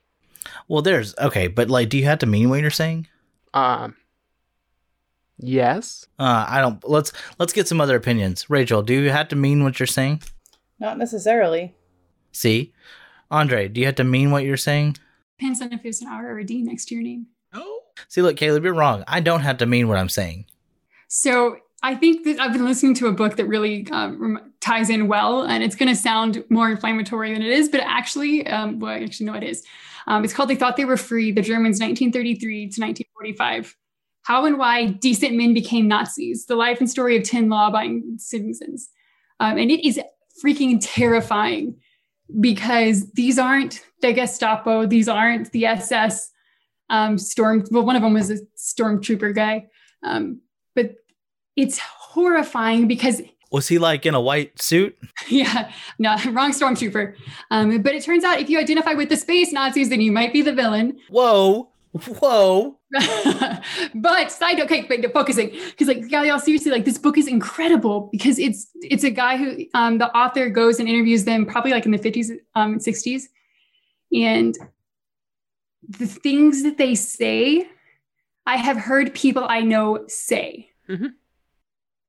Well, 0.67 0.83
there's 0.83 1.15
okay, 1.19 1.49
but 1.49 1.69
like, 1.69 1.89
do 1.89 1.99
you 1.99 2.05
have 2.05 2.21
to 2.21 2.27
mean 2.27 2.49
what 2.49 2.61
you're 2.61 2.71
saying? 2.71 3.09
Um, 3.53 3.97
yes. 5.39 6.07
Uh, 6.19 6.47
I 6.49 6.61
don't. 6.61 6.87
Let's 6.89 7.13
let's 7.39 7.53
get 7.53 7.69
some 7.69 7.81
other 7.81 7.97
opinions. 7.97 8.49
Rachel, 8.51 8.83
do 8.83 8.95
you 8.95 9.11
have 9.11 9.29
to 9.29 9.37
mean 9.37 9.65
what 9.65 9.79
you're 9.79 9.87
saying? 9.87 10.23
not 10.81 10.99
necessarily. 10.99 11.75
See, 12.33 12.73
Andre, 13.31 13.69
do 13.69 13.81
you 13.81 13.87
have 13.87 13.97
to 13.97 14.05
mean 14.05 14.31
what 14.31 14.45
you're 14.45 14.57
saying? 14.57 14.97
Depends 15.39 15.61
on 15.61 15.73
if 15.73 15.83
there's 15.83 16.01
an 16.01 16.09
R 16.09 16.33
or 16.33 16.39
a 16.39 16.45
D 16.45 16.63
next 16.63 16.87
to 16.87 16.95
your 16.95 17.03
name. 17.03 17.27
Oh. 17.53 17.83
See, 18.09 18.23
look, 18.23 18.37
Caleb, 18.37 18.65
you're 18.65 18.75
wrong. 18.75 19.05
I 19.09 19.21
don't 19.21 19.41
have 19.41 19.59
to 19.59 19.67
mean 19.67 19.89
what 19.89 19.99
I'm 19.99 20.09
saying. 20.09 20.47
So 21.09 21.57
I 21.83 21.95
think 21.95 22.25
that 22.25 22.41
I've 22.41 22.53
been 22.53 22.65
listening 22.65 22.95
to 22.95 23.07
a 23.07 23.13
book 23.13 23.37
that 23.37 23.47
really 23.47 23.89
um, 23.91 24.53
ties 24.61 24.91
in 24.91 25.09
well, 25.09 25.43
and 25.43 25.63
it's 25.63 25.77
going 25.77 25.89
to 25.89 25.97
sound 25.97 26.45
more 26.49 26.71
inflammatory 26.71 27.33
than 27.33 27.43
it 27.43 27.51
is, 27.51 27.69
but 27.69 27.81
actually, 27.81 28.47
um, 28.47 28.79
well, 28.79 28.93
actually, 28.93 29.27
no, 29.27 29.35
it 29.35 29.43
is. 29.43 29.65
Um, 30.07 30.25
it's 30.25 30.33
called 30.33 30.49
"They 30.49 30.57
Thought 30.57 30.77
They 30.77 30.85
Were 30.85 30.97
Free: 30.97 31.33
The 31.33 31.43
Germans, 31.43 31.81
1933 31.81 32.71
to 32.71 32.81
1945." 32.81 33.77
How 34.29 34.45
and 34.45 34.59
why 34.59 34.89
decent 34.89 35.37
men 35.37 35.55
became 35.55 35.89
Nazis: 35.89 36.45
The 36.45 36.55
life 36.55 36.81
and 36.81 36.91
story 36.91 37.17
of 37.17 37.25
ten 37.25 37.49
law-abiding 37.49 38.17
citizens, 38.19 38.91
um, 39.41 39.57
and 39.57 39.71
it 39.71 39.87
is 39.87 39.99
freaking 40.45 40.79
terrifying 40.83 41.75
because 42.39 43.11
these 43.13 43.39
aren't 43.39 43.87
the 44.03 44.13
Gestapo, 44.13 44.85
these 44.85 45.09
aren't 45.09 45.51
the 45.53 45.65
SS 45.65 46.31
um, 46.91 47.17
storm. 47.17 47.65
Well, 47.71 47.87
one 47.87 47.97
of 47.97 48.03
them 48.03 48.13
was 48.13 48.31
a 48.31 48.37
stormtrooper 48.55 49.35
guy. 49.35 49.69
Um, 50.03 50.43
but 50.75 50.97
it's 51.57 51.79
horrifying 51.79 52.87
because 52.87 53.23
Was 53.51 53.69
he 53.69 53.79
like 53.79 54.05
in 54.05 54.15
a 54.15 54.21
white 54.21 54.61
suit? 54.61 54.95
yeah, 55.29 55.73
no, 55.99 56.17
wrong 56.33 56.53
stormtrooper. 56.53 57.15
Um, 57.51 57.81
but 57.81 57.95
it 57.95 58.05
turns 58.05 58.25
out 58.25 58.41
if 58.41 58.51
you 58.51 58.59
identify 58.59 58.93
with 58.93 59.09
the 59.09 59.17
space 59.17 59.53
Nazis, 59.53 59.89
then 59.89 60.03
you 60.03 60.13
might 60.13 60.35
be 60.35 60.43
the 60.43 60.53
villain. 60.53 60.99
Whoa, 61.09 61.71
whoa. 61.93 62.78
but 63.95 64.33
side 64.33 64.61
okay, 64.61 64.87
but 64.89 65.13
focusing 65.13 65.51
because 65.51 65.89
like 65.89 66.11
y'all, 66.11 66.25
y'all 66.25 66.39
seriously 66.39 66.71
like 66.71 66.87
this 66.87 66.97
book 66.97 67.19
is 67.19 67.27
incredible 67.29 68.09
because 68.11 68.39
it's 68.39 68.69
it's 68.77 69.05
a 69.05 69.11
guy 69.11 69.37
who 69.37 69.65
um 69.75 69.99
the 69.99 70.11
author 70.17 70.49
goes 70.49 70.81
and 70.81 70.89
interviews 70.89 71.25
them 71.25 71.45
probably 71.45 71.71
like 71.71 71.85
in 71.85 71.93
the 71.93 71.99
50s 71.99 72.31
um 72.55 72.79
60s 72.79 73.25
and 74.15 74.57
the 75.87 76.07
things 76.07 76.63
that 76.63 76.79
they 76.79 76.95
say 76.95 77.69
I 78.47 78.57
have 78.57 78.79
heard 78.79 79.15
people 79.15 79.45
I 79.47 79.61
know 79.61 80.05
say. 80.09 80.71
Mhm. 80.89 81.13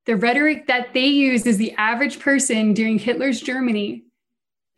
The 0.06 0.16
rhetoric 0.16 0.68
that 0.68 0.94
they 0.94 1.08
use 1.08 1.46
as 1.46 1.58
the 1.58 1.74
average 1.74 2.20
person 2.22 2.74
during 2.74 2.98
Hitler's 2.98 3.42
Germany 3.42 4.06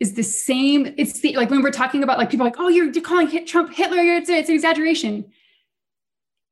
is 0.00 0.14
the 0.14 0.24
same. 0.24 0.92
It's 0.98 1.20
the 1.20 1.36
like 1.36 1.48
when 1.50 1.62
we're 1.62 1.70
talking 1.70 2.02
about 2.02 2.18
like 2.18 2.28
people 2.30 2.44
like, 2.44 2.56
oh, 2.58 2.68
you're, 2.68 2.90
you're 2.90 3.04
calling 3.04 3.28
Hit- 3.28 3.46
Trump 3.46 3.72
Hitler, 3.72 4.02
it's, 4.02 4.28
it's 4.28 4.48
an 4.48 4.56
exaggeration. 4.56 5.26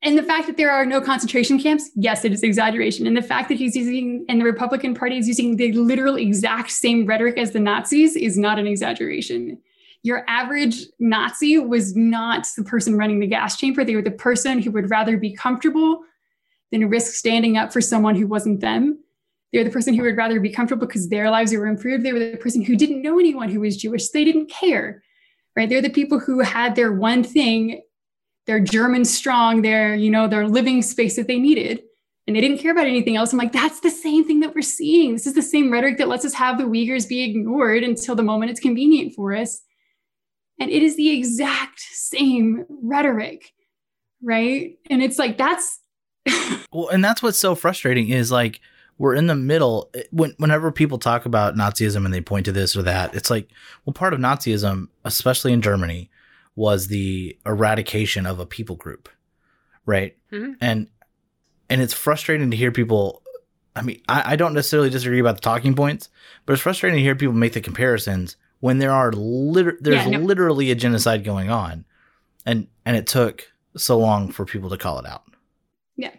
And 0.03 0.17
the 0.17 0.23
fact 0.23 0.47
that 0.47 0.57
there 0.57 0.71
are 0.71 0.87
no 0.87 1.01
concentration 1.01 1.59
camps, 1.59 1.91
yes, 1.95 2.25
it 2.25 2.33
is 2.33 2.43
exaggeration. 2.43 3.07
And 3.07 3.17
the 3.17 3.23
fact 3.23 3.49
that 3.51 3.59
he's 3.59 3.77
using 3.77 4.25
and 4.29 4.41
the 4.41 4.47
Republican 4.47 4.95
Party 4.95 5.19
is 5.19 5.29
using 5.29 5.57
the 5.57 5.73
literal 5.73 6.17
exact 6.17 6.71
same 6.71 7.05
rhetoric 7.05 7.37
as 7.37 7.51
the 7.51 7.61
Nazis 7.61 8.17
is 8.17 8.39
not 8.39 8.59
an 8.59 8.67
exaggeration. 8.67 9.59
Your 10.03 10.25
average 10.27 10.87
Nazi 10.99 11.59
was 11.59 11.95
not 11.95 12.47
the 12.57 12.65
person 12.65 12.97
running 12.97 13.21
the 13.21 13.27
gas 13.27 13.59
chamber. 13.59 13.85
They 13.85 13.95
were 13.95 14.01
the 14.01 14.11
person 14.11 14.63
who 14.63 14.71
would 14.71 14.89
rather 14.89 15.19
be 15.19 15.35
comfortable 15.35 16.03
than 16.73 16.89
risk 16.89 17.13
standing 17.13 17.59
up 17.59 17.71
for 17.71 17.83
someone 17.83 18.15
who 18.15 18.27
wasn't 18.27 18.61
them. 18.61 18.99
They 19.53 19.59
were 19.59 19.65
the 19.65 19.71
person 19.71 19.93
who 19.93 20.05
would 20.05 20.17
rather 20.17 20.41
be 20.41 20.51
comfortable 20.51 20.87
because 20.87 21.11
their 21.11 21.31
lives 21.31 21.53
were 21.53 21.67
improved. 21.67 22.05
They 22.05 22.15
were 22.15 22.19
the 22.19 22.39
person 22.39 22.63
who 22.63 22.77
didn't 22.77 23.03
know 23.03 23.19
anyone 23.19 23.51
who 23.51 23.61
was 23.61 23.77
Jewish. 23.77 24.09
They 24.09 24.25
didn't 24.25 24.49
care, 24.49 25.03
right? 25.57 25.69
They're 25.69 25.83
the 25.83 25.91
people 25.91 26.21
who 26.21 26.41
had 26.41 26.77
their 26.77 26.93
one 26.93 27.23
thing, 27.23 27.83
their 28.47 28.61
German 28.61 29.05
strong, 29.05 29.63
their, 29.63 29.95
you 29.95 30.11
know, 30.11 30.29
their 30.29 30.47
living 30.47 30.83
space 30.83 31.17
that 31.17 31.27
they 31.27 31.39
needed. 31.39 31.83
And 32.27 32.37
they 32.37 32.41
didn't 32.41 32.59
care 32.59 32.71
about 32.71 32.87
anything 32.87 33.17
else. 33.17 33.33
I'm 33.33 33.39
like, 33.39 33.53
that's 33.53 33.81
the 33.81 33.91
same 33.91 34.25
thing 34.25 34.41
that 34.41 34.55
we're 34.55 34.63
seeing. 34.63 35.15
This 35.15 35.27
is 35.27 35.35
the 35.35 35.43
same 35.43 35.73
rhetoric 35.73 35.99
that 35.99 36.09
lets 36.09 36.25
us 36.25 36.35
have 36.35 36.59
the 36.59 36.65
Uyghurs 36.65 37.09
be 37.09 37.25
ignored 37.25 37.83
until 37.83 38.15
the 38.15 38.23
moment 38.23 38.51
it's 38.51 38.61
convenient 38.61 39.15
for 39.15 39.35
us. 39.35 39.63
And 40.61 40.71
it 40.71 40.83
is 40.83 40.97
the 40.97 41.11
exact 41.11 41.81
same 41.81 42.67
rhetoric, 42.69 43.53
right? 44.23 44.75
And 44.91 45.03
it's 45.03 45.19
like, 45.19 45.39
that's 45.39 45.81
Well, 46.73 46.89
and 46.89 47.05
that's 47.05 47.23
what's 47.23 47.39
so 47.39 47.55
frustrating 47.55 48.11
is 48.11 48.31
like 48.31 48.61
we're 48.99 49.15
in 49.15 49.27
the 49.27 49.35
middle. 49.35 49.91
When 50.11 50.35
whenever 50.37 50.71
people 50.71 50.99
talk 50.99 51.25
about 51.25 51.57
Nazism 51.57 52.05
and 52.05 52.13
they 52.13 52.21
point 52.21 52.45
to 52.45 52.53
this 52.53 52.77
or 52.77 52.83
that, 52.83 53.15
it's 53.15 53.31
like, 53.31 53.49
well, 53.85 53.95
part 53.95 54.13
of 54.13 54.21
Nazism, 54.21 54.89
especially 55.05 55.53
in 55.53 55.63
Germany, 55.63 56.11
was 56.57 56.89
the 56.89 57.39
eradication 57.47 58.27
of 58.27 58.39
a 58.41 58.47
people 58.47 58.77
group, 58.77 59.09
right? 59.87 60.17
Mhm. 60.33 60.57
And 60.61 60.89
and 61.69 61.81
it's 61.81 61.95
frustrating 61.95 62.51
to 62.51 62.57
hear 62.57 62.73
people. 62.73 63.23
I 63.77 63.83
mean, 63.83 64.01
I, 64.09 64.33
I 64.33 64.37
don't 64.37 64.55
necessarily 64.55 64.91
disagree 64.91 65.21
about 65.21 65.37
the 65.37 65.41
talking 65.43 65.75
points, 65.75 66.09
but 66.45 66.53
it's 66.55 66.63
frustrating 66.63 66.97
to 66.99 67.03
hear 67.03 67.15
people 67.15 67.35
make 67.35 67.53
the 67.53 67.61
comparisons 67.61 68.37
when 68.59 68.79
there 68.79 68.91
are 68.91 69.13
liter- 69.13 69.79
there's 69.81 70.05
Yeah, 70.07 70.19
no. 70.19 70.25
literally 70.25 70.71
a 70.71 70.75
genocide 70.75 71.23
going 71.25 71.51
on, 71.51 71.85
and 72.45 72.67
and 72.85 72.97
it 72.97 73.07
took 73.07 73.53
so 73.77 73.97
long 73.99 74.33
for 74.33 74.45
people 74.45 74.69
to 74.71 74.77
call 74.77 74.99
it 74.99 75.07
out 75.07 75.23
yeah. 75.97 76.11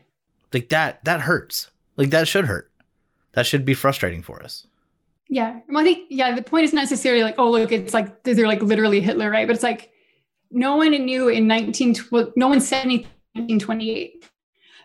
like 0.54 0.70
that 0.70 1.04
that 1.04 1.20
hurts 1.20 1.70
like 1.98 2.10
that 2.12 2.26
should 2.26 2.46
hurt 2.46 2.72
that 3.34 3.46
should 3.46 3.66
be 3.66 3.74
frustrating 3.74 4.22
for 4.24 4.42
us 4.42 4.66
Yeah. 5.28 5.60
Well, 5.68 5.80
I 5.80 5.84
think, 5.84 6.08
yeah, 6.10 6.34
the 6.34 6.42
point 6.42 6.64
is 6.64 6.72
not 6.74 6.82
necessarily 6.82 7.24
like, 7.24 7.36
oh, 7.38 7.52
look, 7.52 7.72
it's 7.74 7.94
like, 7.94 8.24
they're 8.24 8.48
like 8.48 8.62
literally 8.62 9.02
Hitler, 9.02 9.30
right? 9.30 9.46
But 9.48 9.56
it's 9.56 9.64
like, 9.64 9.91
no 10.52 10.76
one 10.76 10.92
knew 10.92 11.30
in 11.30 11.48
19, 11.48 11.96
well, 12.12 12.32
no 12.36 12.48
one 12.48 12.62
said 12.62 12.84
anything 12.84 13.12
in 13.36 13.44
1928, 13.44 14.30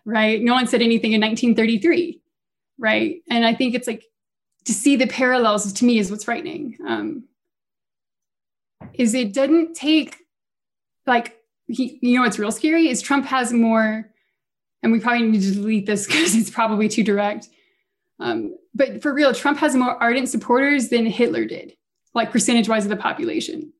right? 0.05 0.43
No 0.43 0.55
one 0.55 0.67
said 0.67 0.83
anything 0.83 1.13
in 1.13 1.21
1933, 1.21 2.21
right? 2.79 3.23
And 3.29 3.45
I 3.45 3.55
think 3.55 3.75
it's 3.75 3.87
like, 3.87 4.05
to 4.65 4.73
see 4.73 4.97
the 4.97 5.07
parallels 5.07 5.73
to 5.73 5.85
me 5.85 5.99
is 5.99 6.11
what's 6.11 6.25
frightening. 6.25 6.77
Um, 6.87 7.25
is 8.95 9.15
it 9.15 9.33
doesn't 9.33 9.75
take, 9.75 10.17
like, 11.07 11.37
he, 11.69 11.99
you 12.03 12.17
know 12.17 12.23
what's 12.23 12.39
real 12.39 12.53
scary 12.53 12.89
is 12.89 13.03
Trump 13.03 13.27
has 13.27 13.53
more, 13.53 14.11
and 14.83 14.93
we 14.93 15.01
probably 15.01 15.27
need 15.27 15.43
to 15.43 15.53
delete 15.53 15.87
this 15.87 16.07
because 16.07 16.35
it's 16.35 16.51
probably 16.51 16.89
too 16.89 17.03
direct. 17.03 17.49
Um, 18.19 18.57
but 18.75 19.03
for 19.03 19.13
real, 19.13 19.35
Trump 19.35 19.59
has 19.59 19.75
more 19.75 20.01
ardent 20.03 20.29
supporters 20.29 20.89
than 20.89 21.07
Hitler 21.07 21.45
did, 21.45 21.75
like 22.15 22.31
percentage 22.31 22.69
wise 22.69 22.85
of 22.85 22.91
the 22.91 22.97
population. 22.97 23.73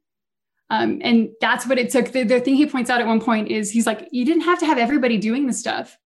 Um, 0.69 1.01
and 1.03 1.29
that's 1.41 1.67
what 1.67 1.79
it 1.79 1.91
took. 1.91 2.11
The, 2.13 2.25
the 2.25 2.41
thing 2.41 2.57
he 2.57 2.67
points 2.67 2.91
out 2.91 3.01
at 3.01 3.07
one 3.07 3.21
point 3.21 3.49
is 3.49 3.71
he's 3.71 3.87
like, 3.87 4.09
you 4.11 4.25
didn't 4.25 4.43
have 4.43 4.59
to 4.61 4.67
have 4.67 4.79
everybody 4.79 5.17
doing 5.17 5.47
this 5.47 5.61
stuff. 5.61 5.97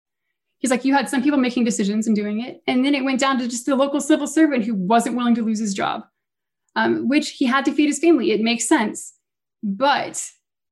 He's 0.59 0.71
like, 0.71 0.85
you 0.85 0.93
had 0.93 1.09
some 1.09 1.23
people 1.23 1.39
making 1.39 1.65
decisions 1.65 2.07
and 2.07 2.15
doing 2.15 2.43
it. 2.43 2.63
And 2.67 2.85
then 2.85 2.95
it 2.95 3.03
went 3.03 3.21
down 3.21 3.39
to 3.39 3.49
just 3.49 3.65
the 3.65 3.75
local 3.75 4.01
civil 4.01 4.27
servant 4.27 4.65
who 4.65 4.75
wasn't 4.75 5.17
willing 5.17 5.35
to 5.37 5.43
lose 5.43 5.59
his 5.59 5.73
job, 5.73 6.03
um, 6.77 7.09
which 7.09 7.31
he 7.31 7.47
had 7.47 7.65
to 7.65 7.73
feed 7.73 7.87
his 7.87 7.99
family. 7.99 8.33
It 8.33 8.43
makes 8.43 8.69
sense. 8.69 9.15
But 9.63 10.23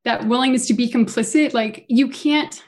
that 0.04 0.26
willingness 0.26 0.66
to 0.66 0.74
be 0.74 0.90
complicit, 0.90 1.54
like 1.54 1.86
you 1.88 2.08
can't, 2.08 2.62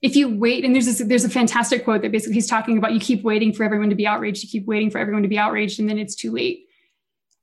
if 0.00 0.14
you 0.14 0.28
wait, 0.28 0.64
and 0.64 0.72
there's 0.72 0.86
this, 0.86 0.98
there's 0.98 1.24
a 1.24 1.28
fantastic 1.28 1.82
quote 1.82 2.02
that 2.02 2.12
basically 2.12 2.34
he's 2.34 2.46
talking 2.46 2.78
about 2.78 2.92
you 2.92 3.00
keep 3.00 3.24
waiting 3.24 3.52
for 3.52 3.64
everyone 3.64 3.90
to 3.90 3.96
be 3.96 4.06
outraged, 4.06 4.44
you 4.44 4.48
keep 4.48 4.66
waiting 4.66 4.90
for 4.90 4.98
everyone 4.98 5.24
to 5.24 5.28
be 5.28 5.38
outraged, 5.38 5.80
and 5.80 5.90
then 5.90 5.98
it's 5.98 6.14
too 6.14 6.30
late. 6.30 6.66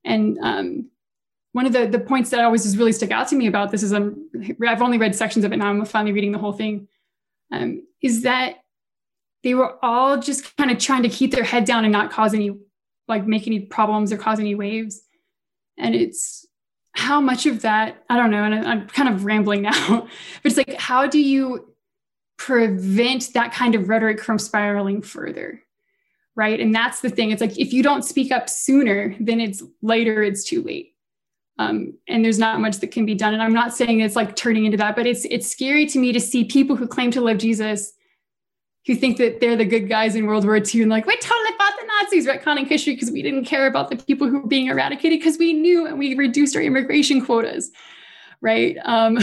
And 0.05 0.37
um, 0.41 0.89
one 1.55 1.65
of 1.65 1.71
the, 1.71 1.87
the 1.87 1.99
points 1.99 2.31
that 2.31 2.43
always 2.43 2.65
has 2.65 2.77
really 2.77 2.91
stuck 2.91 3.11
out 3.11 3.29
to 3.29 3.35
me 3.37 3.47
about 3.47 3.71
this 3.71 3.81
is 3.81 3.93
I'm, 3.93 4.29
I've 4.67 4.81
only 4.81 4.97
read 4.97 5.15
sections 5.15 5.45
of 5.45 5.53
it 5.53 5.57
now, 5.57 5.69
I'm 5.69 5.85
finally 5.85 6.11
reading 6.11 6.33
the 6.33 6.37
whole 6.37 6.51
thing, 6.51 6.89
um, 7.49 7.87
is 8.01 8.23
that 8.23 8.57
they 9.41 9.53
were 9.53 9.77
all 9.81 10.19
just 10.19 10.57
kind 10.57 10.69
of 10.69 10.79
trying 10.79 11.03
to 11.03 11.09
keep 11.09 11.31
their 11.31 11.45
head 11.45 11.63
down 11.63 11.85
and 11.85 11.93
not 11.93 12.11
cause 12.11 12.33
any, 12.33 12.51
like 13.07 13.25
make 13.25 13.47
any 13.47 13.61
problems 13.61 14.11
or 14.11 14.17
cause 14.17 14.37
any 14.37 14.53
waves. 14.53 15.03
And 15.77 15.95
it's 15.95 16.45
how 16.91 17.21
much 17.21 17.45
of 17.45 17.61
that, 17.61 18.03
I 18.09 18.17
don't 18.17 18.31
know, 18.31 18.43
and 18.43 18.67
I'm 18.67 18.89
kind 18.89 19.07
of 19.07 19.23
rambling 19.23 19.61
now, 19.61 19.87
but 20.43 20.51
it's 20.51 20.57
like, 20.57 20.73
how 20.73 21.07
do 21.07 21.21
you 21.21 21.73
prevent 22.35 23.31
that 23.33 23.53
kind 23.53 23.75
of 23.75 23.87
rhetoric 23.87 24.21
from 24.21 24.39
spiraling 24.39 25.01
further? 25.01 25.63
Right. 26.35 26.59
And 26.59 26.75
that's 26.75 26.99
the 26.99 27.09
thing. 27.09 27.31
It's 27.31 27.39
like 27.39 27.57
if 27.57 27.71
you 27.71 27.81
don't 27.81 28.03
speak 28.03 28.33
up 28.33 28.49
sooner, 28.49 29.15
then 29.21 29.39
it's 29.39 29.63
later, 29.81 30.21
it's 30.21 30.43
too 30.43 30.61
late. 30.61 30.94
Um, 31.57 31.93
and 32.07 32.23
there's 32.23 32.39
not 32.39 32.59
much 32.59 32.79
that 32.79 32.91
can 32.91 33.05
be 33.05 33.15
done. 33.15 33.33
And 33.33 33.41
I'm 33.41 33.53
not 33.53 33.73
saying 33.73 34.01
it's 34.01 34.15
like 34.15 34.35
turning 34.35 34.65
into 34.65 34.77
that, 34.77 34.95
but 34.95 35.07
it's 35.07 35.25
it's 35.25 35.49
scary 35.49 35.85
to 35.87 35.99
me 35.99 36.11
to 36.11 36.19
see 36.19 36.43
people 36.43 36.75
who 36.75 36.87
claim 36.87 37.11
to 37.11 37.21
love 37.21 37.37
Jesus 37.37 37.93
who 38.85 38.95
think 38.95 39.17
that 39.17 39.39
they're 39.39 39.55
the 39.55 39.65
good 39.65 39.89
guys 39.89 40.15
in 40.15 40.27
World 40.27 40.45
War 40.45 40.57
II 40.57 40.81
and 40.83 40.91
like, 40.91 41.07
we 41.07 41.15
totally 41.17 41.57
fought 41.57 41.73
the 41.79 41.87
Nazis, 41.87 42.27
retconning 42.27 42.67
history 42.67 42.93
because 42.93 43.09
we 43.09 43.23
didn't 43.23 43.45
care 43.45 43.65
about 43.65 43.89
the 43.89 43.95
people 43.95 44.29
who 44.29 44.41
were 44.41 44.47
being 44.47 44.67
eradicated 44.67 45.19
because 45.19 45.37
we 45.39 45.53
knew 45.53 45.87
and 45.87 45.97
we 45.97 46.15
reduced 46.15 46.55
our 46.55 46.61
immigration 46.61 47.25
quotas. 47.25 47.71
Right. 48.41 48.77
Um, 48.85 49.17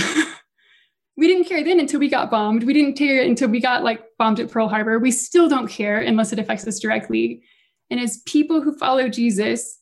we 1.17 1.29
didn't 1.29 1.45
care 1.45 1.63
then 1.63 1.79
until 1.79 2.01
we 2.01 2.09
got 2.09 2.31
bombed. 2.31 2.65
We 2.65 2.73
didn't 2.73 2.97
care 2.97 3.23
until 3.23 3.49
we 3.49 3.61
got 3.61 3.85
like 3.85 4.03
bombed 4.19 4.41
at 4.41 4.51
Pearl 4.51 4.69
Harbor. 4.69 4.99
We 4.99 5.13
still 5.13 5.49
don't 5.49 5.69
care 5.69 5.99
unless 5.99 6.33
it 6.33 6.41
affects 6.41 6.67
us 6.67 6.81
directly. 6.81 7.45
And 7.89 8.01
as 8.01 8.23
people 8.27 8.63
who 8.63 8.77
follow 8.77 9.09
Jesus, 9.09 9.79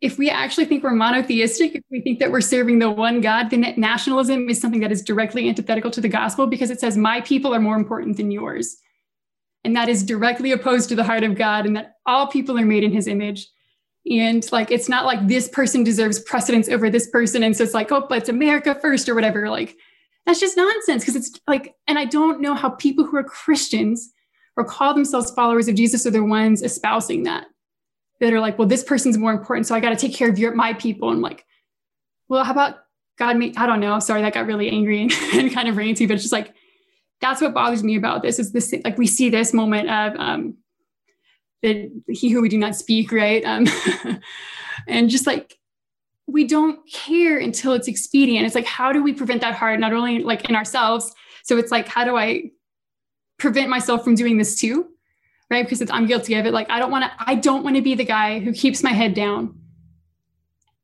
if 0.00 0.16
we 0.16 0.30
actually 0.30 0.64
think 0.64 0.84
we're 0.84 0.94
monotheistic, 0.94 1.74
if 1.74 1.82
we 1.90 2.00
think 2.00 2.20
that 2.20 2.30
we're 2.30 2.40
serving 2.40 2.78
the 2.78 2.90
one 2.90 3.20
God, 3.20 3.50
then 3.50 3.74
nationalism 3.76 4.48
is 4.48 4.60
something 4.60 4.80
that 4.80 4.92
is 4.92 5.02
directly 5.02 5.48
antithetical 5.48 5.90
to 5.90 6.00
the 6.00 6.08
gospel 6.08 6.46
because 6.46 6.70
it 6.70 6.78
says, 6.78 6.96
My 6.96 7.20
people 7.20 7.54
are 7.54 7.60
more 7.60 7.76
important 7.76 8.16
than 8.16 8.30
yours. 8.30 8.76
And 9.64 9.74
that 9.74 9.88
is 9.88 10.04
directly 10.04 10.52
opposed 10.52 10.88
to 10.88 10.94
the 10.94 11.02
heart 11.02 11.24
of 11.24 11.34
God, 11.34 11.66
and 11.66 11.76
that 11.76 11.94
all 12.06 12.28
people 12.28 12.58
are 12.58 12.64
made 12.64 12.84
in 12.84 12.92
his 12.92 13.08
image. 13.08 13.48
And 14.08 14.50
like, 14.52 14.70
it's 14.70 14.88
not 14.88 15.04
like 15.04 15.26
this 15.26 15.48
person 15.48 15.82
deserves 15.82 16.20
precedence 16.20 16.68
over 16.68 16.88
this 16.88 17.10
person. 17.10 17.42
And 17.42 17.56
so 17.56 17.64
it's 17.64 17.74
like, 17.74 17.90
oh, 17.90 18.06
but 18.08 18.18
it's 18.18 18.28
America 18.28 18.74
first 18.76 19.08
or 19.08 19.14
whatever. 19.14 19.50
Like, 19.50 19.76
that's 20.24 20.40
just 20.40 20.56
nonsense 20.56 21.02
because 21.02 21.16
it's 21.16 21.40
like, 21.48 21.74
and 21.88 21.98
I 21.98 22.04
don't 22.04 22.40
know 22.40 22.54
how 22.54 22.70
people 22.70 23.04
who 23.04 23.16
are 23.16 23.24
Christians 23.24 24.12
or 24.56 24.64
call 24.64 24.94
themselves 24.94 25.32
followers 25.32 25.68
of 25.68 25.74
Jesus 25.74 26.06
are 26.06 26.10
the 26.10 26.22
ones 26.22 26.62
espousing 26.62 27.24
that. 27.24 27.46
That 28.20 28.32
are 28.32 28.40
like, 28.40 28.58
well, 28.58 28.66
this 28.66 28.82
person's 28.82 29.16
more 29.16 29.32
important, 29.32 29.66
so 29.66 29.74
I 29.74 29.80
got 29.80 29.90
to 29.90 29.96
take 29.96 30.14
care 30.14 30.28
of 30.28 30.38
your 30.38 30.54
my 30.54 30.72
people. 30.72 31.08
And 31.08 31.18
I'm 31.18 31.22
like, 31.22 31.44
well, 32.28 32.44
how 32.44 32.52
about 32.52 32.78
God? 33.18 33.36
Me, 33.36 33.54
I 33.56 33.66
don't 33.66 33.80
know. 33.80 33.98
Sorry, 34.00 34.22
that 34.22 34.34
got 34.34 34.46
really 34.46 34.70
angry 34.70 35.02
and, 35.02 35.12
and 35.34 35.52
kind 35.52 35.68
of 35.68 35.76
ranty, 35.76 36.06
but 36.08 36.14
it's 36.14 36.24
just 36.24 36.32
like 36.32 36.54
that's 37.20 37.40
what 37.40 37.54
bothers 37.54 37.82
me 37.82 37.96
about 37.96 38.22
this 38.22 38.38
is 38.38 38.52
this 38.52 38.72
like 38.84 38.96
we 38.96 39.06
see 39.06 39.28
this 39.28 39.52
moment 39.52 39.90
of 39.90 40.14
um, 40.20 40.56
that 41.62 41.90
he 42.08 42.30
who 42.30 42.42
we 42.42 42.48
do 42.48 42.58
not 42.58 42.76
speak, 42.76 43.12
right? 43.12 43.44
Um, 43.44 43.66
and 44.88 45.10
just 45.10 45.26
like 45.26 45.58
we 46.26 46.44
don't 46.46 46.80
care 46.92 47.38
until 47.38 47.72
it's 47.72 47.88
expedient. 47.88 48.46
It's 48.46 48.54
like, 48.54 48.66
how 48.66 48.92
do 48.92 49.02
we 49.02 49.14
prevent 49.14 49.40
that 49.40 49.54
harm, 49.54 49.80
not 49.80 49.94
only 49.94 50.22
like 50.22 50.48
in 50.48 50.54
ourselves? 50.54 51.12
So 51.42 51.56
it's 51.56 51.72
like, 51.72 51.88
how 51.88 52.04
do 52.04 52.16
I 52.16 52.50
prevent 53.38 53.70
myself 53.70 54.04
from 54.04 54.14
doing 54.14 54.36
this 54.36 54.60
too, 54.60 54.88
right? 55.50 55.64
Because 55.64 55.80
it's, 55.80 55.90
I'm 55.90 56.06
guilty 56.06 56.34
of 56.34 56.46
it. 56.46 56.52
Like 56.52 56.70
I 56.70 56.78
don't 56.78 56.90
want 56.90 57.04
to. 57.04 57.12
I 57.18 57.34
don't 57.34 57.64
want 57.64 57.76
to 57.76 57.82
be 57.82 57.94
the 57.94 58.04
guy 58.04 58.38
who 58.38 58.52
keeps 58.52 58.82
my 58.82 58.90
head 58.92 59.14
down, 59.14 59.58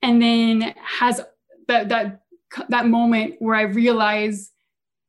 and 0.03 0.21
then 0.21 0.75
has 0.83 1.21
that 1.69 1.89
that 1.89 2.23
that 2.69 2.87
moment 2.87 3.37
where 3.39 3.55
I 3.55 3.63
realize 3.63 4.51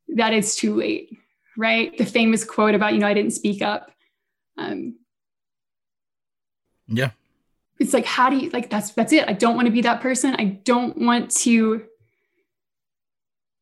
that 0.10 0.34
it's 0.34 0.56
too 0.56 0.76
late, 0.76 1.18
right? 1.58 1.97
The 1.97 2.06
famous 2.06 2.43
quote 2.43 2.76
about 2.76 2.93
you 2.93 2.99
know 2.99 3.08
I 3.08 3.14
didn't 3.14 3.32
speak 3.34 3.62
up. 3.62 3.91
Um, 4.58 4.95
Yeah. 6.88 7.10
it's 7.80 7.93
like 7.93 8.06
how 8.06 8.30
do 8.30 8.38
you 8.38 8.49
like 8.51 8.70
that's 8.70 8.91
that's 8.91 9.12
it 9.12 9.28
i 9.28 9.34
don't 9.34 9.56
want 9.56 9.66
to 9.66 9.72
be 9.72 9.82
that 9.82 9.99
person 9.99 10.34
i 10.38 10.45
don't 10.45 10.97
want 10.97 11.30
to 11.43 11.84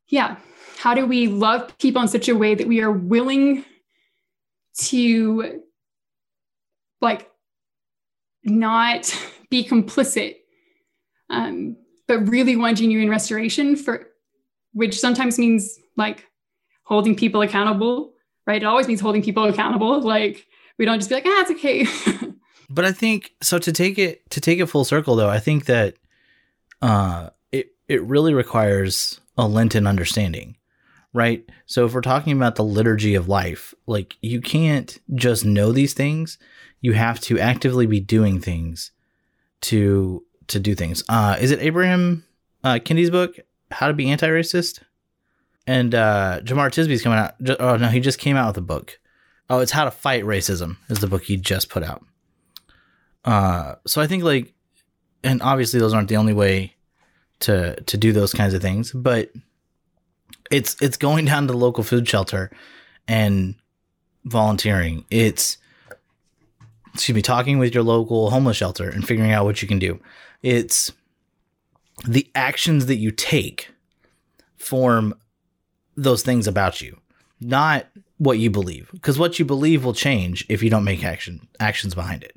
yeah 0.08 0.36
how 0.78 0.94
do 0.94 1.08
we 1.08 1.28
love 1.28 1.76
people 1.80 2.02
in 2.02 2.08
such 2.08 2.30
a 2.30 2.36
way 2.36 2.54
that 2.54 2.68
we 2.68 2.82
are 2.82 2.92
willing 2.92 3.66
to 4.78 5.64
like 7.04 7.30
not 8.44 9.14
be 9.50 9.64
complicit 9.64 10.36
um 11.30 11.78
but 12.08 12.28
really 12.28 12.56
want 12.56 12.78
genuine 12.78 13.10
restoration 13.10 13.76
for 13.76 14.08
which 14.74 15.00
sometimes 15.00 15.38
means 15.38 15.78
like 15.96 16.26
holding 16.84 17.16
people 17.16 17.42
accountable 17.42 18.14
right? 18.46 18.62
It 18.62 18.66
always 18.66 18.88
means 18.88 19.02
holding 19.02 19.22
people 19.22 19.46
accountable. 19.46 20.02
Like 20.02 20.46
we 20.78 20.86
don't 20.86 21.00
just 21.00 21.10
be 21.10 21.16
like 21.16 21.26
ah 21.26 21.46
it's 21.48 21.52
okay. 21.52 22.30
But 22.70 22.86
I 22.86 22.92
think 22.92 23.34
so 23.42 23.60
to 23.60 23.72
take 23.72 24.00
it 24.00 24.28
to 24.32 24.42
take 24.42 24.58
it 24.58 24.66
full 24.66 24.84
circle 24.84 25.16
though, 25.16 25.30
I 25.30 25.38
think 25.38 25.66
that 25.66 25.96
uh 26.82 27.30
it 27.52 27.68
it 27.88 28.02
really 28.04 28.34
requires 28.34 29.20
a 29.38 29.48
Lenten 29.48 29.86
understanding. 29.86 30.56
Right? 31.14 31.48
So 31.68 31.86
if 31.86 31.94
we're 31.94 32.02
talking 32.02 32.34
about 32.34 32.56
the 32.56 32.64
liturgy 32.64 33.14
of 33.14 33.28
life, 33.28 33.74
like 33.86 34.18
you 34.22 34.42
can't 34.42 35.00
just 35.14 35.46
know 35.46 35.72
these 35.72 35.94
things. 35.94 36.40
You 36.82 36.94
have 36.94 37.20
to 37.22 37.40
actively 37.40 37.86
be 37.86 38.00
doing 38.00 38.42
things 38.42 38.92
to 39.62 40.24
to 40.48 40.60
do 40.60 40.76
things. 40.76 41.04
Uh 41.08 41.38
is 41.40 41.52
it 41.52 41.62
Abraham 41.62 42.26
uh 42.64 42.80
Kendi's 42.84 43.12
book, 43.12 43.38
How 43.72 43.88
to 43.88 43.94
Be 43.94 44.10
Anti-Racist? 44.10 44.82
And 45.68 45.94
uh 45.94 46.42
Jemar 46.44 46.70
Tisby's 46.70 47.04
coming 47.04 47.20
out. 47.20 47.36
Oh 47.60 47.78
no, 47.78 47.88
he 47.88 48.00
just 48.00 48.20
came 48.20 48.36
out 48.36 48.48
with 48.48 48.58
a 48.58 48.62
book. 48.62 49.00
Oh, 49.50 49.60
it's 49.60 49.72
How 49.72 49.86
to 49.86 49.92
Fight 49.92 50.24
Racism 50.24 50.78
is 50.90 51.00
the 51.00 51.08
book 51.08 51.24
he 51.24 51.38
just 51.38 51.70
put 51.70 51.84
out. 51.84 52.04
Uh, 53.26 53.76
so 53.86 54.02
I 54.02 54.08
think 54.08 54.24
like, 54.24 54.54
and 55.24 55.42
obviously 55.42 55.80
those 55.80 55.94
aren't 55.94 56.10
the 56.10 56.18
only 56.18 56.34
way 56.34 56.76
to 57.42 57.80
to 57.82 57.98
do 57.98 58.12
those 58.12 58.34
kinds 58.34 58.54
of 58.54 58.62
things, 58.62 58.92
but 58.92 59.32
it's 60.52 60.80
it's 60.82 60.98
going 60.98 61.26
down 61.26 61.48
to 61.48 61.54
the 61.54 61.58
local 61.58 61.84
food 61.84 62.08
shelter 62.08 62.52
and 63.08 63.56
volunteering. 64.26 65.06
It's 65.10 65.58
excuse 66.94 67.16
me, 67.16 67.22
talking 67.22 67.58
with 67.58 67.74
your 67.74 67.84
local 67.84 68.30
homeless 68.30 68.58
shelter 68.58 68.90
and 68.90 69.08
figuring 69.08 69.32
out 69.32 69.46
what 69.46 69.62
you 69.62 69.68
can 69.68 69.80
do. 69.80 70.00
It's 70.42 70.92
the 72.06 72.30
actions 72.36 72.86
that 72.88 72.98
you 72.98 73.12
take 73.12 73.70
form 74.58 75.16
those 75.96 76.24
things 76.24 76.48
about 76.48 76.82
you, 76.82 76.98
not 77.40 77.88
what 78.18 78.40
you 78.40 78.50
believe. 78.50 78.90
Because 78.92 79.20
what 79.20 79.40
you 79.40 79.46
believe 79.46 79.84
will 79.84 79.94
change 79.94 80.46
if 80.50 80.64
you 80.64 80.70
don't 80.70 80.84
make 80.84 81.04
action 81.04 81.48
actions 81.60 81.96
behind 81.96 82.24
it. 82.24 82.36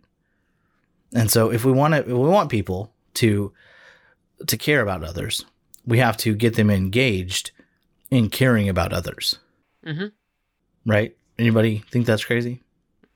And 1.14 1.30
so 1.30 1.50
if 1.50 1.64
we 1.64 1.72
want 1.72 1.94
to, 1.94 2.02
we 2.02 2.28
want 2.28 2.50
people 2.50 2.92
to 3.14 3.52
to 4.46 4.56
care 4.56 4.82
about 4.82 5.02
others, 5.02 5.44
we 5.86 5.98
have 5.98 6.16
to 6.18 6.34
get 6.34 6.56
them 6.56 6.70
engaged 6.70 7.52
in 8.16 8.30
caring 8.30 8.68
about 8.68 8.92
others. 8.92 9.38
Mhm. 9.84 10.12
Right? 10.86 11.16
Anybody 11.38 11.84
think 11.90 12.06
that's 12.06 12.24
crazy? 12.24 12.62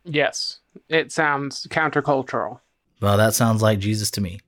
Yes, 0.05 0.61
it 0.88 1.11
sounds 1.12 1.66
countercultural. 1.70 2.61
Well, 3.01 3.16
that 3.16 3.34
sounds 3.34 3.62
like 3.62 3.78
Jesus 3.78 4.11
to 4.12 4.20
me. 4.20 4.40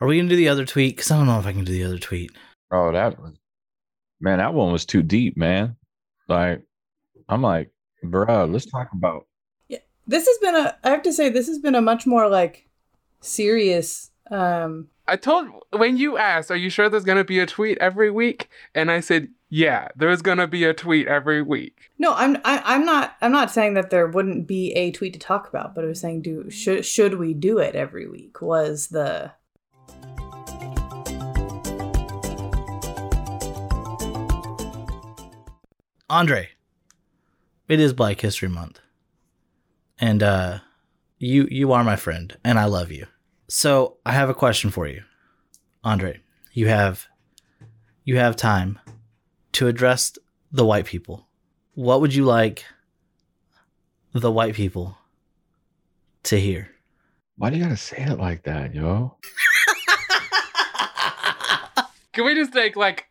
Are 0.00 0.08
we 0.08 0.16
gonna 0.18 0.28
do 0.28 0.36
the 0.36 0.48
other 0.48 0.64
tweet? 0.64 0.96
Because 0.96 1.10
I 1.10 1.16
don't 1.16 1.26
know 1.26 1.38
if 1.38 1.46
I 1.46 1.52
can 1.52 1.64
do 1.64 1.72
the 1.72 1.84
other 1.84 1.98
tweet. 1.98 2.30
Oh, 2.70 2.92
that 2.92 3.20
was 3.20 3.34
man, 4.20 4.38
that 4.38 4.54
one 4.54 4.72
was 4.72 4.84
too 4.84 5.02
deep, 5.02 5.36
man. 5.36 5.76
Like, 6.28 6.62
I'm 7.28 7.42
like, 7.42 7.70
bruh, 8.04 8.50
let's 8.52 8.66
talk 8.66 8.88
about 8.92 9.26
Yeah. 9.68 9.78
This 10.06 10.26
has 10.26 10.38
been 10.38 10.54
a 10.56 10.76
I 10.84 10.90
have 10.90 11.02
to 11.02 11.12
say 11.12 11.28
this 11.28 11.46
has 11.48 11.58
been 11.58 11.74
a 11.74 11.80
much 11.82 12.06
more 12.06 12.28
like 12.28 12.68
serious 13.20 14.10
um 14.30 14.88
I 15.06 15.16
told 15.16 15.48
when 15.70 15.96
you 15.96 16.18
asked, 16.18 16.50
"Are 16.50 16.56
you 16.56 16.68
sure 16.68 16.88
there's 16.88 17.04
gonna 17.04 17.24
be 17.24 17.38
a 17.40 17.46
tweet 17.46 17.78
every 17.78 18.10
week?" 18.10 18.48
and 18.74 18.90
I 18.90 19.00
said, 19.00 19.28
"Yeah, 19.48 19.88
there's 19.96 20.22
gonna 20.22 20.46
be 20.46 20.64
a 20.64 20.74
tweet 20.74 21.06
every 21.06 21.42
week." 21.42 21.90
no 21.98 22.14
I'm 22.14 22.36
I, 22.44 22.62
I'm 22.64 22.84
not 22.84 23.16
I'm 23.20 23.32
not 23.32 23.50
saying 23.50 23.74
that 23.74 23.90
there 23.90 24.06
wouldn't 24.06 24.46
be 24.46 24.72
a 24.72 24.90
tweet 24.90 25.12
to 25.14 25.18
talk 25.18 25.48
about 25.48 25.74
but 25.74 25.84
I 25.84 25.88
was 25.88 26.00
saying 26.00 26.22
do 26.22 26.50
should 26.50 26.84
should 26.84 27.18
we 27.18 27.34
do 27.34 27.58
it 27.58 27.74
every 27.74 28.08
week 28.08 28.40
was 28.40 28.88
the 28.88 29.32
Andre, 36.10 36.48
it 37.68 37.80
is 37.80 37.92
Black 37.92 38.18
History 38.20 38.48
Month. 38.48 38.80
And 39.98 40.22
uh 40.22 40.58
you 41.18 41.48
you 41.50 41.72
are 41.72 41.84
my 41.84 41.96
friend 41.96 42.36
and 42.44 42.58
I 42.58 42.64
love 42.64 42.90
you. 42.90 43.06
So, 43.50 43.96
I 44.04 44.12
have 44.12 44.28
a 44.28 44.34
question 44.34 44.70
for 44.70 44.86
you. 44.86 45.02
Andre, 45.82 46.20
you 46.52 46.68
have 46.68 47.06
you 48.04 48.16
have 48.16 48.36
time 48.36 48.78
to 49.58 49.66
address 49.66 50.16
the 50.52 50.64
white 50.64 50.84
people. 50.84 51.26
What 51.74 52.00
would 52.00 52.14
you 52.14 52.24
like 52.24 52.64
the 54.12 54.30
white 54.30 54.54
people 54.54 54.96
to 56.22 56.38
hear? 56.38 56.70
why 57.38 57.50
do 57.50 57.56
you 57.56 57.62
gotta 57.64 57.76
say 57.76 57.96
it 57.98 58.18
like 58.18 58.42
that, 58.44 58.74
yo? 58.74 59.16
Can 62.12 62.24
we 62.24 62.34
just 62.34 62.52
take 62.52 62.74
like 62.76 63.06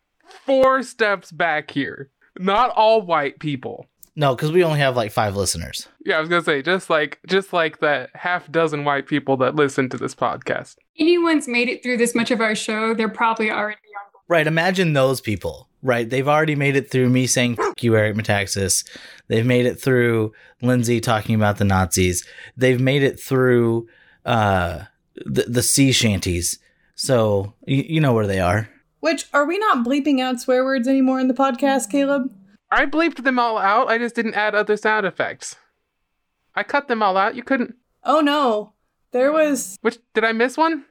four 0.45 0.84
steps 0.84 1.32
back 1.32 1.72
here? 1.72 2.10
Not 2.39 2.70
all 2.72 3.02
white 3.02 3.39
people. 3.39 3.86
No, 4.16 4.36
cuz 4.36 4.52
we 4.52 4.64
only 4.64 4.80
have 4.80 4.95
like 4.95 5.12
5 5.12 5.36
listeners. 5.36 5.88
Yeah, 6.06 6.18
I 6.18 6.20
was 6.22 6.30
gonna 6.30 6.43
say 6.43 6.62
just 6.62 6.89
like 6.89 7.20
just 7.28 7.52
like 7.54 7.80
the 7.80 8.10
half 8.16 8.52
dozen 8.52 8.84
white 8.86 9.08
people 9.08 9.38
that 9.38 9.56
listen 9.56 9.89
to 9.89 9.98
this 9.98 10.16
podcast. 10.16 10.76
anyone's 11.00 11.48
made 11.48 11.70
it 11.70 11.84
through 11.84 11.98
this 11.98 12.16
much 12.16 12.32
of 12.32 12.41
our 12.41 12.56
show, 12.56 12.93
they're 12.93 13.10
probably 13.10 13.52
already 13.52 13.76
on 13.76 14.06
board. 14.06 14.07
Right. 14.28 14.46
Imagine 14.48 14.94
those 14.94 15.22
people, 15.22 15.70
right? 15.82 16.10
They've 16.10 16.28
already 16.28 16.56
made 16.56 16.76
it 16.76 16.92
through 16.92 17.10
me 17.10 17.28
saying, 17.28 17.56
Fuck 17.56 17.82
you, 17.84 17.96
Eric 17.96 18.16
Metaxas. 18.16 18.86
They've 19.28 19.46
made 19.46 19.66
it 19.66 19.80
through 19.80 20.34
Lindsay 20.62 21.00
talking 21.00 21.36
about 21.36 21.58
the 21.58 21.64
Nazis. 21.66 22.28
They've 22.58 22.80
made 22.82 23.04
it 23.04 23.20
through 23.20 23.88
uh, 24.26 24.84
the, 25.16 25.44
the 25.44 25.62
sea 25.64 25.92
shanties. 25.92 26.60
So, 26.96 27.54
you, 27.66 27.84
you 27.88 28.02
know 28.02 28.14
where 28.14 28.28
they 28.28 28.40
are. 28.40 28.68
which 29.00 29.28
are 29.34 29.46
we 29.46 29.58
not 29.60 29.86
bleeping 29.86 30.20
out 30.20 30.42
swear 30.42 30.64
words 30.66 30.88
anymore 30.88 31.20
in 31.20 31.28
the 31.28 31.34
podcast 31.34 31.90
Caleb 31.92 32.34
I 32.72 32.86
bleeped 32.86 33.24
them 33.24 33.40
all 33.40 33.58
out. 33.58 33.88
I 33.88 33.98
just 33.98 34.16
didn't 34.16 34.34
add 34.34 34.54
other 34.56 34.76
sound 34.76 35.06
effects. 35.06 35.56
I 36.56 36.64
cut 36.64 36.88
them 36.90 37.02
all 37.04 37.16
out. 37.16 37.36
You 37.36 37.44
couldn't. 37.44 37.76
oh 38.04 38.20
no 38.20 38.74
there 39.12 39.32
was 39.32 39.78
Which 39.82 40.00
did 40.14 40.26
I 40.26 40.32
miss 40.34 40.58
one? 40.58 40.84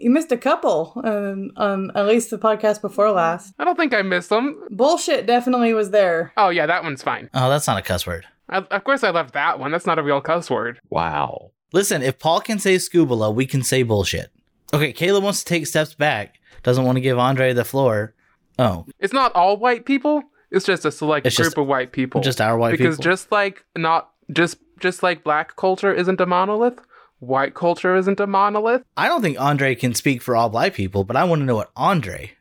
You 0.00 0.10
missed 0.10 0.32
a 0.32 0.36
couple 0.36 1.00
um 1.04 1.50
um 1.56 1.92
at 1.94 2.06
least 2.06 2.30
the 2.30 2.38
podcast 2.38 2.80
before 2.80 3.10
last 3.12 3.54
I 3.58 3.64
don't 3.64 3.76
think 3.76 3.92
I 3.94 4.02
missed 4.02 4.30
them. 4.30 4.62
bullshit 4.70 5.26
definitely 5.26 5.72
was 5.74 5.90
there 5.90 6.32
Oh 6.36 6.48
yeah, 6.48 6.66
that 6.66 6.82
one's 6.82 7.02
fine. 7.02 7.28
Oh, 7.34 7.48
that's 7.50 7.66
not 7.66 7.78
a 7.78 7.82
cuss 7.82 8.06
word. 8.06 8.24
I, 8.48 8.58
of 8.58 8.82
course, 8.84 9.04
I 9.04 9.10
left 9.10 9.34
that 9.34 9.58
one. 9.60 9.70
That's 9.70 9.86
not 9.86 9.98
a 9.98 10.02
real 10.02 10.20
cuss 10.20 10.50
word. 10.50 10.80
Wow. 10.90 11.52
Listen, 11.72 12.02
if 12.02 12.18
Paul 12.18 12.40
can 12.40 12.58
say 12.58 12.76
scubala, 12.76 13.32
we 13.32 13.46
can 13.46 13.62
say 13.62 13.84
bullshit. 13.84 14.30
Okay, 14.74 14.92
Kayla 14.92 15.22
wants 15.22 15.40
to 15.40 15.44
take 15.44 15.66
steps 15.68 15.94
back, 15.94 16.40
doesn't 16.64 16.84
want 16.84 16.96
to 16.96 17.00
give 17.00 17.16
Andre 17.18 17.52
the 17.52 17.64
floor. 17.64 18.14
Oh, 18.58 18.86
It's 18.98 19.12
not 19.12 19.32
all 19.36 19.56
white 19.56 19.84
people. 19.84 20.22
It's 20.50 20.66
just 20.66 20.84
a 20.84 20.90
select 20.90 21.26
It's 21.26 21.36
group 21.36 21.46
just- 21.46 21.58
of 21.58 21.66
white 21.68 21.92
people. 21.92 22.20
just 22.22 22.40
our 22.40 22.56
white 22.58 22.72
because 22.72 22.96
people. 22.96 23.02
Because 23.04 23.20
just 23.22 23.30
like 23.32 23.64
not 23.76 24.10
just 24.32 24.56
just 24.80 25.02
like 25.02 25.22
black 25.22 25.54
culture 25.56 25.92
isn't 25.92 26.20
a 26.20 26.26
monolith, 26.26 26.80
white 27.20 27.54
culture 27.54 27.94
isn't 27.96 28.20
a 28.20 28.26
monolith. 28.26 28.82
I 28.96 29.08
don't 29.08 29.22
think 29.22 29.40
Andre 29.40 29.74
can 29.74 29.94
speak 29.94 30.20
for 30.20 30.36
all 30.36 30.48
black 30.48 30.74
people, 30.74 31.04
but 31.04 31.16
I 31.16 31.24
want 31.24 31.40
to 31.40 31.46
know 31.46 31.56
what 31.56 31.70
Andre 31.76 32.32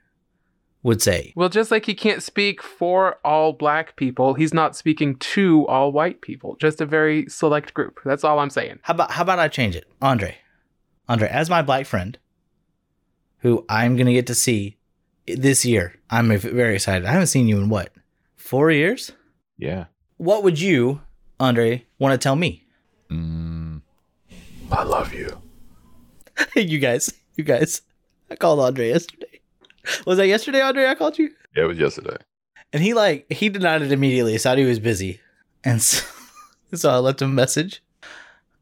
would 0.81 1.01
say. 1.01 1.33
Well, 1.35 1.49
just 1.49 1.71
like 1.71 1.85
he 1.85 1.93
can't 1.93 2.23
speak 2.23 2.63
for 2.63 3.19
all 3.23 3.53
black 3.53 3.95
people, 3.95 4.33
he's 4.33 4.53
not 4.53 4.75
speaking 4.75 5.15
to 5.17 5.67
all 5.67 5.91
white 5.91 6.21
people. 6.21 6.55
Just 6.59 6.81
a 6.81 6.85
very 6.85 7.27
select 7.29 7.73
group. 7.73 7.99
That's 8.05 8.23
all 8.23 8.39
I'm 8.39 8.49
saying. 8.49 8.79
How 8.83 8.93
about 8.93 9.11
how 9.11 9.23
about 9.23 9.39
I 9.39 9.47
change 9.47 9.75
it, 9.75 9.87
Andre? 10.01 10.37
Andre, 11.07 11.27
as 11.27 11.49
my 11.49 11.61
black 11.61 11.85
friend, 11.85 12.17
who 13.39 13.65
I'm 13.67 13.97
gonna 13.97 14.13
get 14.13 14.27
to 14.27 14.35
see 14.35 14.77
this 15.27 15.65
year, 15.65 15.95
I'm 16.09 16.35
very 16.37 16.75
excited. 16.75 17.05
I 17.05 17.11
haven't 17.11 17.27
seen 17.27 17.47
you 17.47 17.57
in 17.57 17.69
what 17.69 17.91
four 18.35 18.71
years. 18.71 19.11
Yeah. 19.57 19.85
What 20.17 20.43
would 20.43 20.59
you, 20.59 21.01
Andre, 21.39 21.85
want 21.97 22.13
to 22.13 22.17
tell 22.17 22.35
me? 22.35 22.65
Mm, 23.09 23.68
I 24.71 24.83
love 24.83 25.13
you. 25.13 25.41
you 26.55 26.79
guys, 26.79 27.11
you 27.35 27.43
guys, 27.43 27.81
I 28.29 28.35
called 28.35 28.59
Andre 28.59 28.89
yesterday. 28.89 29.41
Was 30.05 30.17
that 30.17 30.27
yesterday, 30.27 30.61
Andre? 30.61 30.85
I 30.85 30.95
called 30.95 31.17
you, 31.17 31.31
Yeah, 31.55 31.63
it 31.63 31.67
was 31.67 31.77
yesterday. 31.79 32.17
and 32.73 32.83
he 32.83 32.93
like 32.93 33.31
he 33.31 33.49
denied 33.49 33.81
it 33.81 33.91
immediately. 33.91 34.37
Said 34.37 34.57
he 34.57 34.65
was 34.65 34.79
busy. 34.79 35.19
And 35.63 35.81
so, 35.81 36.05
so 36.73 36.89
I 36.89 36.97
left 36.97 37.21
him 37.21 37.31
a 37.31 37.33
message, 37.33 37.81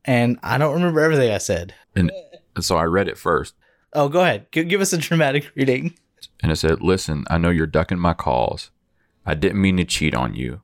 and 0.06 0.40
I 0.44 0.58
don't 0.58 0.74
remember 0.74 1.02
everything 1.02 1.32
I 1.32 1.38
said. 1.40 1.74
And 1.96 2.12
so 2.62 2.78
I 2.78 2.84
read 2.86 3.08
it 3.08 3.18
first. 3.18 3.54
Oh, 3.94 4.10
go 4.10 4.22
ahead. 4.22 4.52
G- 4.52 4.64
give 4.64 4.82
us 4.82 4.94
a 4.94 4.98
dramatic 4.98 5.52
reading. 5.56 5.96
And 6.42 6.52
it 6.52 6.56
said, 6.56 6.82
Listen, 6.82 7.26
I 7.30 7.38
know 7.38 7.50
you're 7.50 7.68
ducking 7.68 8.00
my 8.00 8.14
calls. 8.14 8.72
I 9.26 9.34
didn't 9.36 9.62
mean 9.62 9.78
to 9.78 9.86
cheat 9.86 10.16
on 10.16 10.34
you. 10.34 10.62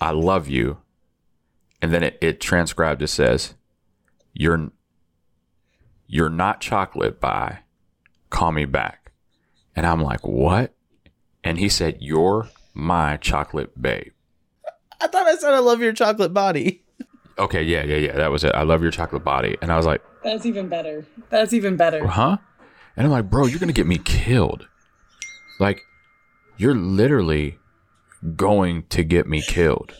I 0.00 0.10
love 0.12 0.48
you. 0.48 0.78
And 1.82 1.92
then 1.92 2.02
it, 2.02 2.18
it 2.20 2.40
transcribed, 2.40 3.02
it 3.02 3.08
says, 3.08 3.54
You're 4.32 4.70
you're 6.06 6.30
not 6.30 6.60
chocolate 6.60 7.20
by 7.20 7.60
call 8.30 8.52
me 8.52 8.64
back. 8.64 9.12
And 9.76 9.86
I'm 9.86 10.02
like, 10.02 10.26
What? 10.26 10.74
And 11.44 11.58
he 11.58 11.68
said, 11.68 11.98
You're 12.00 12.48
my 12.74 13.16
chocolate 13.18 13.80
babe. 13.80 14.12
I 15.00 15.06
thought 15.08 15.26
I 15.26 15.34
said 15.36 15.52
I 15.54 15.58
love 15.58 15.80
your 15.80 15.92
chocolate 15.92 16.32
body. 16.32 16.82
Okay, 17.38 17.62
yeah, 17.62 17.82
yeah, 17.82 17.96
yeah. 17.96 18.12
That 18.16 18.30
was 18.30 18.44
it. 18.44 18.54
I 18.54 18.62
love 18.62 18.82
your 18.82 18.90
chocolate 18.90 19.24
body. 19.24 19.56
And 19.62 19.72
I 19.72 19.76
was 19.76 19.86
like, 19.86 20.02
That's 20.22 20.44
even 20.44 20.68
better. 20.68 21.06
That's 21.30 21.52
even 21.54 21.76
better. 21.76 22.06
huh? 22.06 22.36
And 22.94 23.06
I'm 23.06 23.10
like, 23.10 23.30
bro, 23.30 23.46
you're 23.46 23.58
gonna 23.58 23.72
get 23.72 23.86
me 23.86 23.96
killed. 23.98 24.68
Like, 25.58 25.80
you're 26.58 26.74
literally 26.74 27.58
going 28.36 28.84
to 28.90 29.02
get 29.02 29.26
me 29.26 29.40
killed. 29.40 29.94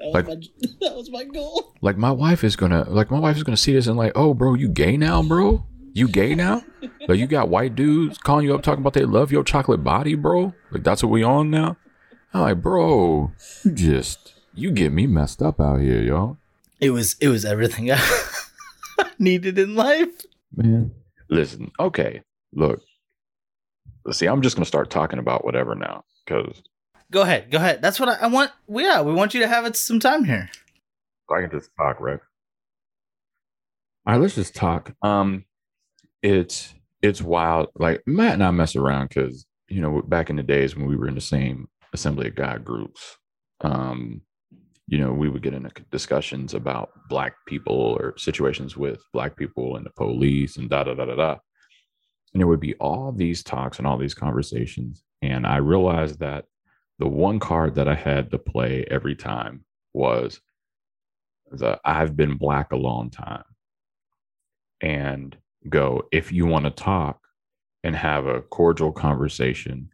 Like, 0.00 0.26
that 0.80 0.94
was 0.94 1.10
my 1.10 1.24
goal. 1.24 1.74
like 1.80 1.96
my 1.96 2.10
wife 2.10 2.44
is 2.44 2.54
gonna, 2.56 2.84
like 2.88 3.10
my 3.10 3.18
wife 3.18 3.36
is 3.36 3.42
gonna 3.42 3.56
see 3.56 3.72
this 3.72 3.86
and 3.86 3.96
like, 3.96 4.12
oh, 4.14 4.34
bro, 4.34 4.54
you 4.54 4.68
gay 4.68 4.96
now, 4.96 5.22
bro? 5.22 5.64
You 5.94 6.08
gay 6.08 6.34
now? 6.34 6.62
Like, 7.08 7.18
you 7.18 7.26
got 7.26 7.48
white 7.48 7.74
dudes 7.74 8.18
calling 8.18 8.44
you 8.44 8.54
up 8.54 8.62
talking 8.62 8.82
about 8.82 8.92
they 8.92 9.06
love 9.06 9.32
your 9.32 9.42
chocolate 9.42 9.82
body, 9.82 10.14
bro? 10.14 10.52
Like, 10.70 10.84
that's 10.84 11.02
what 11.02 11.08
we 11.10 11.22
on 11.22 11.50
now? 11.50 11.78
I'm 12.34 12.40
like, 12.42 12.60
bro, 12.60 13.32
you 13.64 13.70
just, 13.72 14.34
you 14.54 14.70
get 14.70 14.92
me 14.92 15.06
messed 15.06 15.40
up 15.40 15.58
out 15.58 15.80
here, 15.80 16.02
yo. 16.02 16.36
It 16.80 16.90
was 16.90 17.16
it 17.22 17.28
was 17.28 17.46
everything 17.46 17.90
I 17.92 18.00
needed 19.18 19.58
in 19.58 19.74
life. 19.74 20.10
man. 20.54 20.92
Listen, 21.30 21.72
okay, 21.80 22.20
look. 22.52 22.82
See, 24.12 24.26
I'm 24.26 24.42
just 24.42 24.54
gonna 24.56 24.66
start 24.66 24.90
talking 24.90 25.18
about 25.18 25.44
whatever 25.44 25.74
now, 25.74 26.04
because 26.24 26.62
Go 27.10 27.22
ahead, 27.22 27.50
go 27.50 27.58
ahead. 27.58 27.82
That's 27.82 28.00
what 28.00 28.08
I, 28.08 28.14
I 28.14 28.26
want. 28.26 28.50
Yeah, 28.68 29.02
we 29.02 29.12
want 29.12 29.34
you 29.34 29.40
to 29.40 29.48
have 29.48 29.64
it 29.64 29.76
some 29.76 30.00
time 30.00 30.24
here. 30.24 30.50
I 31.30 31.42
can 31.42 31.50
just 31.50 31.70
talk, 31.76 32.00
right? 32.00 32.20
All 34.06 34.14
right, 34.14 34.20
let's 34.20 34.34
just 34.34 34.54
talk. 34.54 34.94
Um, 35.02 35.44
it's 36.22 36.74
it's 37.02 37.22
wild. 37.22 37.68
Like 37.76 38.02
Matt 38.06 38.34
and 38.34 38.44
I 38.44 38.50
mess 38.50 38.76
around 38.76 39.08
because 39.08 39.46
you 39.68 39.80
know 39.80 40.02
back 40.02 40.30
in 40.30 40.36
the 40.36 40.42
days 40.42 40.76
when 40.76 40.86
we 40.86 40.96
were 40.96 41.08
in 41.08 41.14
the 41.14 41.20
same 41.20 41.68
assembly 41.92 42.28
of 42.28 42.34
God 42.34 42.64
groups, 42.64 43.16
um, 43.62 44.20
you 44.86 44.98
know 44.98 45.12
we 45.12 45.28
would 45.28 45.42
get 45.42 45.54
into 45.54 45.70
discussions 45.90 46.54
about 46.54 46.90
black 47.08 47.34
people 47.46 47.96
or 48.00 48.16
situations 48.16 48.76
with 48.76 49.00
black 49.12 49.36
people 49.36 49.76
and 49.76 49.86
the 49.86 49.90
police 49.90 50.56
and 50.56 50.70
da 50.70 50.84
da 50.84 50.94
da 50.94 51.04
da 51.04 51.14
da. 51.14 51.36
And 52.32 52.40
there 52.40 52.48
would 52.48 52.60
be 52.60 52.74
all 52.74 53.12
these 53.12 53.42
talks 53.42 53.78
and 53.78 53.86
all 53.86 53.98
these 53.98 54.14
conversations, 54.14 55.02
and 55.22 55.46
I 55.46 55.56
realized 55.56 56.20
that 56.20 56.44
the 56.98 57.08
one 57.08 57.38
card 57.38 57.74
that 57.74 57.88
I 57.88 57.94
had 57.94 58.30
to 58.30 58.38
play 58.38 58.86
every 58.90 59.14
time 59.14 59.64
was 59.92 60.40
the 61.50 61.78
I've 61.84 62.16
been 62.16 62.36
black 62.36 62.72
a 62.72 62.76
long 62.76 63.10
time 63.10 63.44
and 64.80 65.36
go, 65.68 66.04
if 66.12 66.32
you 66.32 66.46
want 66.46 66.64
to 66.64 66.70
talk 66.70 67.20
and 67.84 67.94
have 67.94 68.26
a 68.26 68.42
cordial 68.42 68.92
conversation 68.92 69.90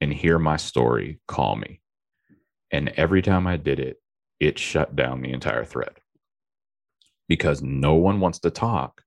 and 0.00 0.12
hear 0.12 0.38
my 0.38 0.56
story, 0.56 1.20
call 1.28 1.56
me. 1.56 1.80
And 2.70 2.90
every 2.90 3.22
time 3.22 3.46
I 3.46 3.56
did 3.56 3.78
it, 3.78 3.98
it 4.40 4.58
shut 4.58 4.96
down 4.96 5.22
the 5.22 5.32
entire 5.32 5.64
thread 5.64 5.94
because 7.28 7.62
no 7.62 7.94
one 7.94 8.20
wants 8.20 8.38
to 8.40 8.50
talk 8.50 9.02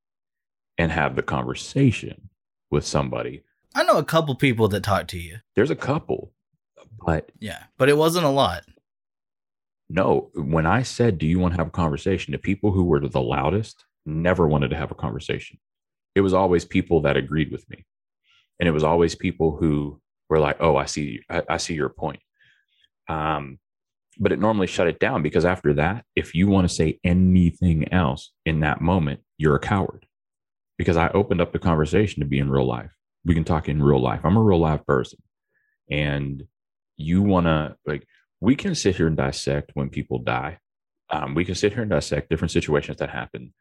and 0.78 0.92
have 0.92 1.16
the 1.16 1.24
conversation 1.24 2.30
with 2.72 2.86
somebody. 2.86 3.44
I 3.76 3.84
know 3.84 3.98
a 3.98 4.04
couple 4.04 4.36
people 4.36 4.68
that 4.70 4.84
talk 4.84 5.08
to 5.10 5.20
you. 5.20 5.38
There's 5.56 5.72
a 5.72 5.76
couple, 5.76 6.32
but 7.08 7.32
Yeah, 7.40 7.64
but 7.78 7.88
it 7.90 7.98
wasn't 7.98 8.26
a 8.26 8.30
lot. 8.30 8.64
No, 9.90 10.30
when 10.36 10.66
I 10.66 10.84
said, 10.84 11.18
Do 11.18 11.26
you 11.26 11.40
want 11.40 11.54
to 11.54 11.58
have 11.58 11.68
a 11.68 11.72
conversation? 11.72 12.34
The 12.34 12.38
people 12.38 12.72
who 12.72 12.84
were 12.84 13.00
the 13.00 13.22
loudest 13.22 13.86
never 14.06 14.46
wanted 14.46 14.72
to 14.72 14.76
have 14.76 14.92
a 14.92 14.96
conversation. 14.96 15.58
It 16.16 16.22
was 16.22 16.34
always 16.34 16.66
people 16.66 17.02
that 17.04 17.16
agreed 17.16 17.52
with 17.52 17.68
me. 17.70 17.86
And 18.60 18.68
it 18.68 18.74
was 18.74 18.84
always 18.84 19.16
people 19.16 19.56
who 19.56 20.02
were 20.30 20.40
like, 20.40 20.58
Oh, 20.60 20.76
I 20.76 20.86
see, 20.86 21.22
I, 21.30 21.44
I 21.50 21.58
see 21.58 21.74
your 21.76 21.90
point. 21.90 22.20
Um, 23.08 23.60
but 24.20 24.34
it 24.34 24.40
normally 24.40 24.68
shut 24.68 24.88
it 24.88 25.00
down 25.00 25.24
because 25.24 25.46
after 25.46 25.76
that, 25.76 26.04
if 26.16 26.36
you 26.36 26.48
want 26.48 26.68
to 26.68 26.76
say 26.76 27.00
anything 27.06 27.94
else 27.94 28.34
in 28.46 28.60
that 28.62 28.82
moment, 28.82 29.22
you're 29.38 29.56
a 29.56 29.60
coward. 29.60 30.06
Because 30.78 30.98
I 30.98 31.08
opened 31.10 31.40
up 31.40 31.54
the 31.54 31.60
conversation 31.60 32.20
to 32.20 32.28
be 32.28 32.40
in 32.40 32.52
real 32.52 32.68
life. 32.68 32.92
We 33.24 33.34
can 33.34 33.46
talk 33.46 33.70
in 33.70 33.82
real 33.82 34.02
life. 34.02 34.22
I'm 34.26 34.36
a 34.36 34.44
real 34.44 34.60
life 34.60 34.86
person. 34.86 35.20
And 35.90 36.44
you 36.98 37.22
want 37.22 37.46
to, 37.46 37.76
like, 37.86 38.06
we 38.42 38.56
can 38.56 38.76
sit 38.76 38.96
here 38.96 39.08
and 39.08 39.18
dissect 39.18 39.72
when 39.74 39.90
people 39.90 40.20
die. 40.20 40.60
Um, 41.10 41.34
we 41.36 41.46
can 41.46 41.56
sit 41.56 41.74
here 41.74 41.82
and 41.82 41.92
dissect 41.92 42.30
different 42.30 42.52
situations 42.52 42.98
that 42.98 43.10
happen 43.10 43.54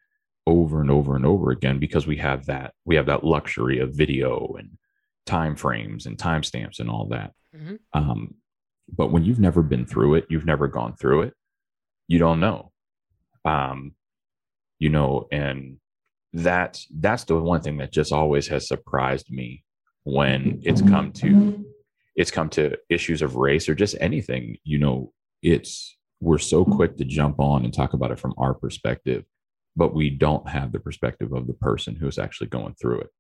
over 0.47 0.81
and 0.81 0.91
over 0.91 1.17
and 1.17 1.25
over 1.27 1.51
again 1.51 1.79
because 1.79 2.07
we 2.07 2.17
have 2.17 2.47
that 2.47 2.73
we 2.85 2.95
have 2.97 3.07
that 3.07 3.25
luxury 3.25 3.79
of 3.79 3.95
video 3.95 4.55
and 4.59 4.79
time 5.25 5.57
frames 5.57 6.07
and 6.07 6.17
timestamps 6.17 6.79
and 6.79 6.89
all 6.89 7.07
that. 7.09 7.33
Mhm. 7.55 7.79
Um, 7.93 8.35
but 8.95 9.11
when 9.11 9.25
you've 9.25 9.41
never 9.41 9.63
been 9.63 9.87
through 9.87 10.15
it, 10.15 10.27
you've 10.29 10.47
never 10.47 10.69
gone 10.69 10.95
through 10.95 11.23
it, 11.23 11.35
you 12.07 12.19
don't 12.19 12.39
know. 12.41 12.73
Um, 13.45 13.95
you 14.79 14.89
know, 14.89 15.27
and 15.33 15.79
that's 16.33 16.87
that's 16.91 17.25
the 17.25 17.37
one 17.41 17.63
thing 17.63 17.79
that 17.79 17.93
just 17.93 18.13
always 18.13 18.49
has 18.49 18.69
surprised 18.69 19.31
me 19.31 19.65
when 20.05 20.61
it's 20.65 20.83
come 20.83 21.13
to 21.13 21.65
it's 22.17 22.31
come 22.31 22.49
to 22.49 22.77
issues 22.89 23.23
of 23.23 23.37
race 23.37 23.69
or 23.69 23.75
just 23.75 23.95
anything 24.01 24.57
you 24.65 24.79
know 24.79 25.13
it's 25.43 25.97
we're 26.21 26.39
so 26.39 26.65
quick 26.65 26.97
to 26.97 27.05
jump 27.05 27.39
on 27.39 27.65
and 27.65 27.73
talk 27.75 27.93
about 27.93 28.11
it 28.11 28.19
from 28.19 28.35
our 28.39 28.55
perspective 28.55 29.25
but 29.77 29.95
we 29.95 30.09
don't 30.09 30.49
have 30.49 30.73
the 30.73 30.81
perspective 30.81 31.33
of 31.35 31.47
the 31.47 31.53
person 31.53 31.95
who's 31.95 32.19
actually 32.19 32.47
going 32.47 32.75
through 32.81 32.99
it. 33.01 33.11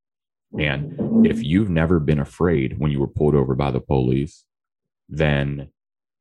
And 0.58 1.26
if 1.26 1.42
you've 1.42 1.68
never 1.68 2.00
been 2.00 2.18
afraid 2.18 2.78
when 2.78 2.90
you 2.90 2.98
were 2.98 3.06
pulled 3.06 3.34
over 3.34 3.54
by 3.54 3.70
the 3.70 3.80
police 3.80 4.44
then 5.08 5.68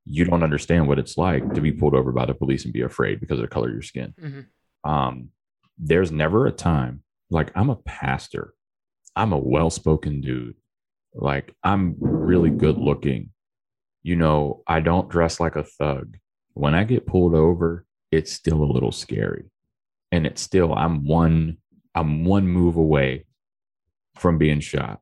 you 0.03 0.25
don't 0.25 0.43
understand 0.43 0.87
what 0.87 0.99
it's 0.99 1.17
like 1.17 1.53
to 1.53 1.61
be 1.61 1.71
pulled 1.71 1.95
over 1.95 2.11
by 2.11 2.25
the 2.25 2.33
police 2.35 2.65
and 2.65 2.73
be 2.73 2.81
afraid 2.81 3.19
because 3.21 3.39
of 3.39 3.43
the 3.43 3.47
color 3.47 3.67
of 3.69 3.73
your 3.73 3.81
skin. 3.81 4.13
Mhm. 4.21 4.45
um, 4.83 5.29
there's 5.77 6.11
never 6.11 6.45
a 6.45 6.51
time 6.51 7.01
like 7.29 7.51
I'm 7.55 7.69
a 7.69 7.75
pastor, 7.77 8.53
I'm 9.15 9.31
a 9.31 9.37
well 9.37 9.69
spoken 9.69 10.21
dude, 10.21 10.55
like 11.15 11.53
I'm 11.63 11.95
really 11.99 12.49
good 12.49 12.77
looking. 12.77 13.29
You 14.03 14.15
know, 14.15 14.61
I 14.67 14.81
don't 14.81 15.09
dress 15.09 15.39
like 15.39 15.55
a 15.55 15.63
thug. 15.63 16.17
When 16.53 16.75
I 16.75 16.83
get 16.83 17.07
pulled 17.07 17.33
over, 17.33 17.85
it's 18.11 18.31
still 18.31 18.63
a 18.63 18.71
little 18.71 18.91
scary. 18.91 19.45
And 20.11 20.25
it's 20.25 20.41
still, 20.41 20.73
I'm 20.73 21.05
one, 21.05 21.57
I'm 21.95 22.23
one 22.23 22.47
move 22.47 22.75
away 22.75 23.25
from 24.15 24.37
being 24.37 24.59
shot. 24.59 25.01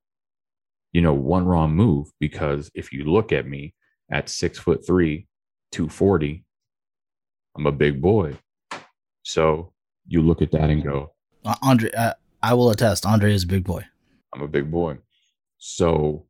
You 0.93 1.01
know, 1.01 1.13
one 1.13 1.45
wrong 1.45 1.75
move 1.75 2.07
because 2.19 2.71
if 2.73 2.93
you 2.93 3.03
look 3.03 3.31
at 3.31 3.47
me 3.47 3.73
at 4.11 4.29
six 4.29 4.57
foot 4.57 4.85
three, 4.85 5.27
240, 5.71 6.45
I'm 7.57 7.65
a 7.65 7.71
big 7.71 8.01
boy. 8.01 8.37
So 9.23 9.73
you 10.07 10.21
look 10.21 10.41
at 10.41 10.51
that 10.51 10.69
and 10.69 10.83
go, 10.83 11.13
Andre, 11.61 11.91
uh, 11.91 12.13
I 12.41 12.53
will 12.53 12.71
attest. 12.71 13.05
Andre 13.05 13.33
is 13.33 13.43
a 13.43 13.47
big 13.47 13.63
boy. 13.63 13.85
I'm 14.33 14.41
a 14.41 14.47
big 14.47 14.71
boy. 14.71 14.97
So, 15.65 16.25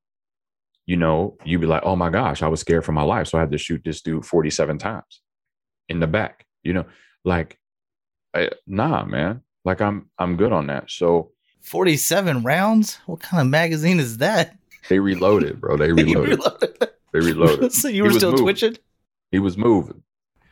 you 0.85 0.95
know, 0.95 1.37
you'd 1.43 1.61
be 1.61 1.65
like, 1.65 1.81
oh 1.83 1.95
my 1.95 2.11
gosh, 2.11 2.43
I 2.43 2.47
was 2.47 2.59
scared 2.59 2.85
for 2.85 2.91
my 2.91 3.01
life. 3.01 3.27
So 3.27 3.39
I 3.39 3.41
had 3.41 3.51
to 3.51 3.57
shoot 3.57 3.81
this 3.83 3.99
dude 3.99 4.27
47 4.27 4.77
times 4.77 5.21
in 5.89 5.99
the 5.99 6.05
back, 6.05 6.45
you 6.61 6.71
know, 6.71 6.85
like, 7.25 7.57
I, 8.35 8.51
nah, 8.67 9.03
man, 9.05 9.41
like 9.65 9.81
I'm, 9.81 10.11
I'm 10.19 10.37
good 10.37 10.51
on 10.51 10.67
that. 10.67 10.91
So 10.91 11.31
Forty-seven 11.61 12.43
rounds. 12.43 12.99
What 13.07 13.21
kind 13.21 13.41
of 13.41 13.47
magazine 13.47 13.99
is 13.99 14.17
that? 14.17 14.55
they 14.89 14.99
reloaded, 14.99 15.59
bro. 15.59 15.77
They 15.77 15.91
reloaded. 15.93 16.37
reloaded. 16.37 16.89
They 17.13 17.19
reloaded. 17.19 17.73
so 17.73 17.87
you 17.87 18.03
were 18.03 18.11
still 18.11 18.31
moving. 18.31 18.45
twitching. 18.45 18.77
He 19.31 19.39
was 19.39 19.57
moving. 19.57 20.03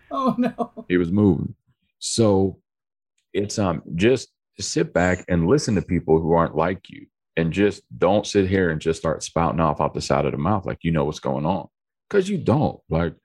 Oh 0.10 0.34
no. 0.40 0.86
He 0.88 0.98
was 0.98 1.12
moving. 1.12 1.54
So 2.00 2.60
it's 3.34 3.60
um 3.60 3.84
just 3.94 4.30
sit 4.60 4.92
back 4.92 5.24
and 5.28 5.48
listen 5.48 5.76
to 5.76 5.82
people 5.84 6.20
who 6.20 6.34
aren't 6.34 6.56
like 6.56 6.90
you 6.90 7.06
and 7.38 7.54
just 7.54 7.82
don't 7.98 8.28
sit 8.28 8.48
here 8.50 8.70
and 8.70 8.82
just 8.82 9.00
start 9.00 9.24
spouting 9.24 9.60
off 9.60 9.80
off 9.80 9.94
the 9.94 10.02
side 10.02 10.26
of 10.26 10.32
the 10.32 10.38
mouth 10.38 10.66
like 10.66 10.80
you 10.82 10.92
know 10.92 11.06
what's 11.06 11.20
going 11.20 11.46
on. 11.46 11.68
Cause 12.10 12.28
you 12.28 12.38
don't. 12.38 12.80
Like 12.90 13.16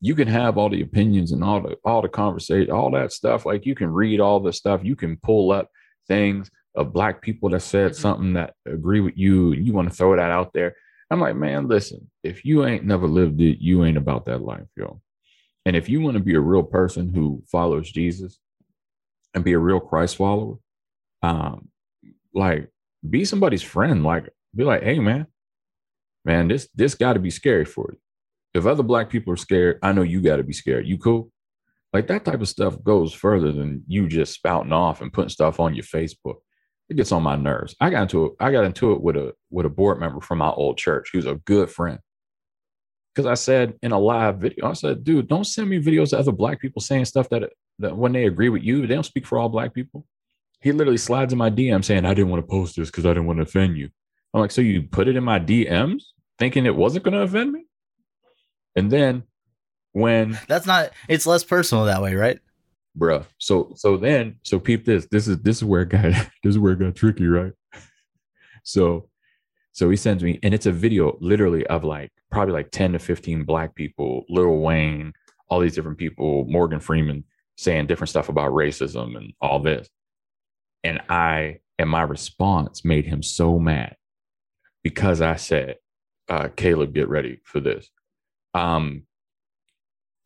you 0.00 0.14
can 0.14 0.28
have 0.28 0.56
all 0.56 0.68
the 0.68 0.82
opinions 0.82 1.32
and 1.32 1.42
all 1.42 1.60
the 1.60 1.76
all 1.84 2.02
the 2.02 2.08
conversation, 2.08 2.70
all 2.70 2.90
that 2.92 3.12
stuff. 3.12 3.44
Like 3.44 3.66
you 3.66 3.74
can 3.74 3.92
read 3.92 4.20
all 4.20 4.40
the 4.40 4.52
stuff, 4.52 4.84
you 4.84 4.94
can 4.96 5.16
pull 5.16 5.50
up 5.52 5.68
things 6.06 6.50
of 6.74 6.92
black 6.92 7.22
people 7.22 7.48
that 7.50 7.60
said 7.60 7.92
Mhm. 7.92 7.96
something 7.96 8.32
that 8.34 8.54
agree 8.66 9.00
with 9.00 9.16
you, 9.16 9.52
and 9.52 9.66
you 9.66 9.72
want 9.72 9.88
to 9.88 9.94
throw 9.94 10.14
that 10.14 10.30
out 10.30 10.52
there. 10.52 10.76
I'm 11.10 11.20
like, 11.20 11.36
man, 11.36 11.68
listen, 11.68 12.10
if 12.22 12.44
you 12.44 12.66
ain't 12.66 12.84
never 12.84 13.06
lived 13.06 13.40
it, 13.40 13.58
you 13.58 13.84
ain't 13.84 13.96
about 13.96 14.26
that 14.26 14.42
life, 14.42 14.66
yo. 14.76 15.00
And 15.64 15.74
if 15.74 15.88
you 15.88 16.00
want 16.00 16.16
to 16.16 16.22
be 16.22 16.34
a 16.34 16.40
real 16.40 16.62
person 16.62 17.08
who 17.08 17.42
follows 17.50 17.90
Jesus 17.90 18.38
and 19.34 19.42
be 19.42 19.52
a 19.52 19.58
real 19.58 19.80
Christ 19.80 20.16
follower, 20.16 20.58
um, 21.22 21.68
like 22.34 22.70
be 23.08 23.24
somebody's 23.24 23.62
friend. 23.62 24.04
Like 24.04 24.28
be 24.54 24.64
like, 24.64 24.82
hey 24.82 24.98
man, 24.98 25.26
man, 26.24 26.48
this 26.48 26.68
this 26.74 26.94
got 26.94 27.14
to 27.14 27.20
be 27.20 27.30
scary 27.30 27.64
for 27.64 27.90
you. 27.92 27.98
If 28.54 28.66
other 28.66 28.82
black 28.82 29.10
people 29.10 29.32
are 29.32 29.38
scared, 29.38 29.78
I 29.82 29.92
know 29.92 30.02
you 30.02 30.20
got 30.20 30.36
to 30.36 30.42
be 30.42 30.52
scared. 30.52 30.86
You 30.86 30.98
cool? 30.98 31.30
Like 31.92 32.08
that 32.08 32.24
type 32.24 32.40
of 32.40 32.48
stuff 32.48 32.82
goes 32.82 33.12
further 33.12 33.52
than 33.52 33.84
you 33.86 34.08
just 34.08 34.34
spouting 34.34 34.72
off 34.72 35.00
and 35.00 35.12
putting 35.12 35.28
stuff 35.28 35.60
on 35.60 35.74
your 35.74 35.84
Facebook. 35.84 36.36
It 36.88 36.96
gets 36.96 37.12
on 37.12 37.22
my 37.22 37.36
nerves. 37.36 37.74
I 37.80 37.90
got 37.90 38.02
into 38.02 38.26
it. 38.26 38.32
I 38.40 38.52
got 38.52 38.64
into 38.64 38.92
it 38.92 39.00
with 39.00 39.16
a 39.16 39.34
with 39.50 39.66
a 39.66 39.70
board 39.70 39.98
member 39.98 40.20
from 40.20 40.38
my 40.38 40.50
old 40.50 40.78
church 40.78 41.10
who's 41.12 41.26
a 41.26 41.36
good 41.36 41.70
friend. 41.70 41.98
Because 43.14 43.26
I 43.26 43.34
said 43.34 43.74
in 43.82 43.92
a 43.92 43.98
live 43.98 44.38
video, 44.38 44.68
I 44.68 44.74
said, 44.74 45.02
dude, 45.02 45.28
don't 45.28 45.46
send 45.46 45.70
me 45.70 45.82
videos 45.82 46.12
of 46.12 46.20
other 46.20 46.32
black 46.32 46.60
people 46.60 46.82
saying 46.82 47.06
stuff 47.06 47.28
that 47.30 47.50
that 47.78 47.96
when 47.96 48.12
they 48.12 48.26
agree 48.26 48.48
with 48.48 48.62
you, 48.62 48.86
they 48.86 48.94
don't 48.94 49.04
speak 49.04 49.26
for 49.26 49.38
all 49.38 49.48
black 49.48 49.74
people. 49.74 50.06
He 50.66 50.72
literally 50.72 50.98
slides 50.98 51.32
in 51.32 51.38
my 51.38 51.48
DM 51.48 51.84
saying, 51.84 52.04
I 52.04 52.12
didn't 52.12 52.28
want 52.28 52.42
to 52.42 52.50
post 52.50 52.74
this 52.74 52.90
because 52.90 53.06
I 53.06 53.10
didn't 53.10 53.26
want 53.26 53.36
to 53.36 53.44
offend 53.44 53.76
you. 53.76 53.88
I'm 54.34 54.40
like, 54.40 54.50
so 54.50 54.60
you 54.60 54.82
put 54.82 55.06
it 55.06 55.14
in 55.14 55.22
my 55.22 55.38
DMs 55.38 56.02
thinking 56.40 56.66
it 56.66 56.74
wasn't 56.74 57.04
going 57.04 57.14
to 57.14 57.20
offend 57.20 57.52
me? 57.52 57.66
And 58.74 58.90
then 58.90 59.22
when 59.92 60.36
That's 60.48 60.66
not. 60.66 60.90
It's 61.08 61.24
less 61.24 61.44
personal 61.44 61.84
that 61.84 62.02
way, 62.02 62.16
right? 62.16 62.40
bruh. 62.98 63.24
So 63.38 63.74
so 63.76 63.96
then 63.96 64.40
so 64.42 64.58
peep 64.58 64.84
this. 64.84 65.06
This 65.08 65.28
is 65.28 65.38
this 65.38 65.58
is 65.58 65.64
where 65.64 65.82
it 65.82 65.90
got 65.90 66.02
this 66.42 66.50
is 66.50 66.58
where 66.58 66.72
it 66.72 66.80
got 66.80 66.96
tricky, 66.96 67.28
right? 67.28 67.52
So 68.64 69.08
so 69.70 69.88
he 69.88 69.96
sends 69.96 70.24
me, 70.24 70.40
and 70.42 70.52
it's 70.52 70.66
a 70.66 70.72
video 70.72 71.16
literally 71.20 71.64
of 71.68 71.84
like 71.84 72.10
probably 72.32 72.54
like 72.54 72.72
10 72.72 72.94
to 72.94 72.98
15 72.98 73.44
black 73.44 73.76
people, 73.76 74.24
Lil 74.28 74.58
Wayne, 74.58 75.12
all 75.48 75.60
these 75.60 75.76
different 75.76 75.98
people, 75.98 76.44
Morgan 76.48 76.80
Freeman 76.80 77.22
saying 77.56 77.86
different 77.86 78.08
stuff 78.08 78.28
about 78.28 78.50
racism 78.50 79.16
and 79.16 79.32
all 79.40 79.60
this. 79.60 79.88
And 80.86 81.00
I 81.08 81.58
and 81.80 81.90
my 81.90 82.02
response 82.02 82.84
made 82.84 83.06
him 83.06 83.20
so 83.20 83.58
mad 83.58 83.96
because 84.84 85.20
I 85.20 85.34
said, 85.34 85.78
uh, 86.28 86.48
Caleb, 86.54 86.94
get 86.94 87.08
ready 87.08 87.40
for 87.42 87.58
this. 87.58 87.90
Um 88.54 89.02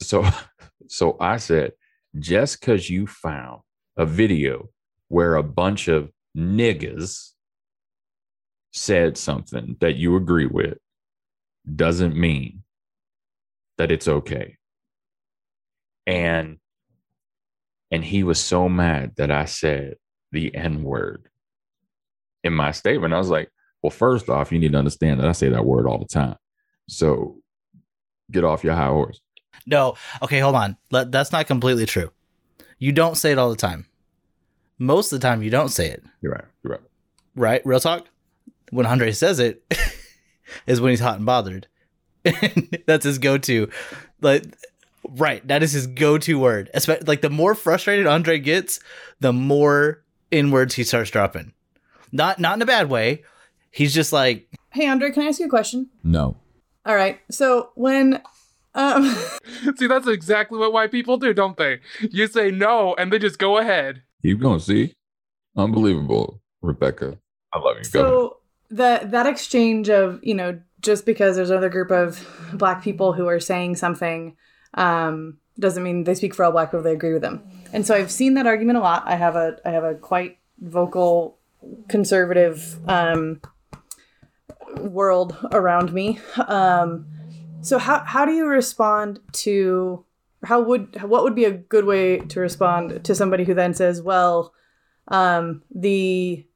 so 0.02 0.28
so 0.88 1.16
I 1.18 1.38
said, 1.38 1.72
just 2.18 2.60
because 2.60 2.90
you 2.90 3.06
found 3.06 3.62
a 3.96 4.04
video 4.04 4.68
where 5.08 5.36
a 5.36 5.42
bunch 5.42 5.88
of 5.88 6.10
niggas 6.36 7.30
said 8.74 9.16
something 9.16 9.78
that 9.80 9.96
you 9.96 10.14
agree 10.14 10.46
with 10.46 10.76
doesn't 11.74 12.14
mean 12.14 12.64
that 13.78 13.90
it's 13.90 14.08
okay. 14.08 14.58
And 16.06 16.58
and 17.90 18.04
he 18.04 18.24
was 18.24 18.38
so 18.38 18.68
mad 18.68 19.12
that 19.16 19.30
I 19.30 19.46
said 19.46 19.94
the 20.32 20.54
N 20.54 20.82
word 20.82 21.28
in 22.44 22.52
my 22.52 22.72
statement. 22.72 23.12
I 23.14 23.18
was 23.18 23.28
like, 23.30 23.50
well, 23.82 23.90
first 23.90 24.28
off, 24.28 24.52
you 24.52 24.58
need 24.58 24.72
to 24.72 24.78
understand 24.78 25.20
that 25.20 25.28
I 25.28 25.32
say 25.32 25.48
that 25.48 25.64
word 25.64 25.86
all 25.86 25.98
the 25.98 26.06
time. 26.06 26.36
So 26.88 27.36
get 28.30 28.44
off 28.44 28.64
your 28.64 28.74
high 28.74 28.88
horse. 28.88 29.20
No. 29.66 29.94
Okay, 30.22 30.38
hold 30.40 30.54
on. 30.54 30.76
Let, 30.90 31.12
that's 31.12 31.32
not 31.32 31.46
completely 31.46 31.86
true. 31.86 32.10
You 32.78 32.92
don't 32.92 33.16
say 33.16 33.32
it 33.32 33.38
all 33.38 33.50
the 33.50 33.56
time. 33.56 33.86
Most 34.78 35.12
of 35.12 35.20
the 35.20 35.26
time, 35.26 35.42
you 35.42 35.50
don't 35.50 35.68
say 35.68 35.88
it. 35.88 36.02
You're 36.22 36.32
right. 36.32 36.44
You're 36.62 36.72
right. 36.72 36.80
Right? 37.36 37.66
Real 37.66 37.80
talk. 37.80 38.06
When 38.70 38.86
Andre 38.86 39.12
says 39.12 39.38
it, 39.38 39.62
is 40.66 40.80
when 40.80 40.90
he's 40.90 41.00
hot 41.00 41.16
and 41.16 41.26
bothered. 41.26 41.66
That's 42.86 43.04
his 43.04 43.18
go-to. 43.18 43.68
Like, 44.22 44.44
right? 45.08 45.46
That 45.46 45.62
is 45.62 45.72
his 45.72 45.86
go-to 45.86 46.38
word. 46.38 46.70
Espe- 46.74 47.06
Like 47.06 47.20
the 47.20 47.30
more 47.30 47.54
frustrated 47.54 48.06
Andre 48.06 48.38
gets, 48.38 48.80
the 49.20 49.32
more 49.32 50.02
in 50.30 50.50
words 50.50 50.74
he 50.74 50.84
starts 50.84 51.10
dropping. 51.10 51.52
Not 52.12 52.38
not 52.38 52.56
in 52.56 52.62
a 52.62 52.66
bad 52.66 52.90
way. 52.90 53.24
He's 53.70 53.94
just 53.94 54.12
like, 54.12 54.48
Hey, 54.70 54.88
Andre, 54.88 55.10
can 55.10 55.22
I 55.22 55.26
ask 55.26 55.40
you 55.40 55.46
a 55.46 55.50
question? 55.50 55.88
No. 56.02 56.36
All 56.84 56.94
right. 56.94 57.20
So 57.30 57.70
when, 57.74 58.20
um, 58.74 59.14
See, 59.76 59.86
that's 59.86 60.06
exactly 60.08 60.58
what 60.58 60.72
white 60.72 60.90
people 60.90 61.18
do, 61.18 61.32
don't 61.34 61.56
they? 61.56 61.80
You 62.00 62.26
say 62.26 62.50
no, 62.50 62.94
and 62.94 63.12
they 63.12 63.18
just 63.18 63.38
go 63.38 63.58
ahead. 63.58 64.02
Keep 64.22 64.40
going. 64.40 64.60
See? 64.60 64.94
Unbelievable, 65.56 66.40
Rebecca. 66.62 67.18
I 67.52 67.58
love 67.58 67.76
you. 67.78 67.90
Go. 67.90 68.00
so 68.00 68.36
that 68.70 69.10
that 69.10 69.26
exchange 69.26 69.88
of 69.88 70.20
you 70.22 70.34
know 70.34 70.60
just 70.80 71.04
because 71.04 71.36
there's 71.36 71.50
another 71.50 71.68
group 71.68 71.90
of 71.90 72.26
black 72.54 72.82
people 72.82 73.12
who 73.12 73.26
are 73.26 73.40
saying 73.40 73.76
something 73.76 74.36
um, 74.74 75.38
doesn't 75.60 75.82
mean 75.82 76.04
they 76.04 76.14
speak 76.14 76.34
for 76.34 76.44
all 76.44 76.52
black 76.52 76.70
people. 76.70 76.82
They 76.82 76.92
agree 76.92 77.12
with 77.12 77.22
them, 77.22 77.42
and 77.72 77.86
so 77.86 77.94
I've 77.94 78.10
seen 78.10 78.34
that 78.34 78.46
argument 78.46 78.78
a 78.78 78.80
lot. 78.80 79.04
I 79.06 79.16
have 79.16 79.36
a 79.36 79.58
I 79.64 79.70
have 79.70 79.84
a 79.84 79.94
quite 79.94 80.38
vocal 80.60 81.38
conservative 81.88 82.78
um, 82.88 83.40
world 84.78 85.36
around 85.52 85.92
me. 85.92 86.18
Um, 86.48 87.06
so 87.62 87.78
how 87.78 88.00
how 88.00 88.24
do 88.24 88.32
you 88.32 88.46
respond 88.46 89.20
to 89.32 90.04
how 90.44 90.60
would 90.60 91.02
what 91.02 91.22
would 91.22 91.34
be 91.34 91.44
a 91.44 91.50
good 91.50 91.84
way 91.84 92.18
to 92.18 92.40
respond 92.40 93.04
to 93.04 93.14
somebody 93.14 93.44
who 93.44 93.54
then 93.54 93.74
says, 93.74 94.00
well, 94.00 94.54
um, 95.08 95.62
the 95.74 96.46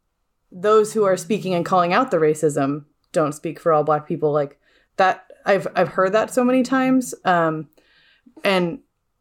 those 0.51 0.93
who 0.93 1.05
are 1.05 1.17
speaking 1.17 1.53
and 1.55 1.67
calling 1.67 1.93
out 1.93 2.11
the 2.11 2.17
racism 2.17 2.85
don't 3.13 3.33
speak 3.33 3.59
for 3.59 3.73
all 3.73 3.83
black 3.83 4.07
people 4.07 4.33
like 4.33 4.59
that 4.97 5.27
I've 5.45 5.67
I've 5.75 5.89
heard 5.89 6.13
that 6.13 6.33
so 6.33 6.45
many 6.45 6.63
times 6.63 7.15
um 7.25 7.69
and 8.45 8.79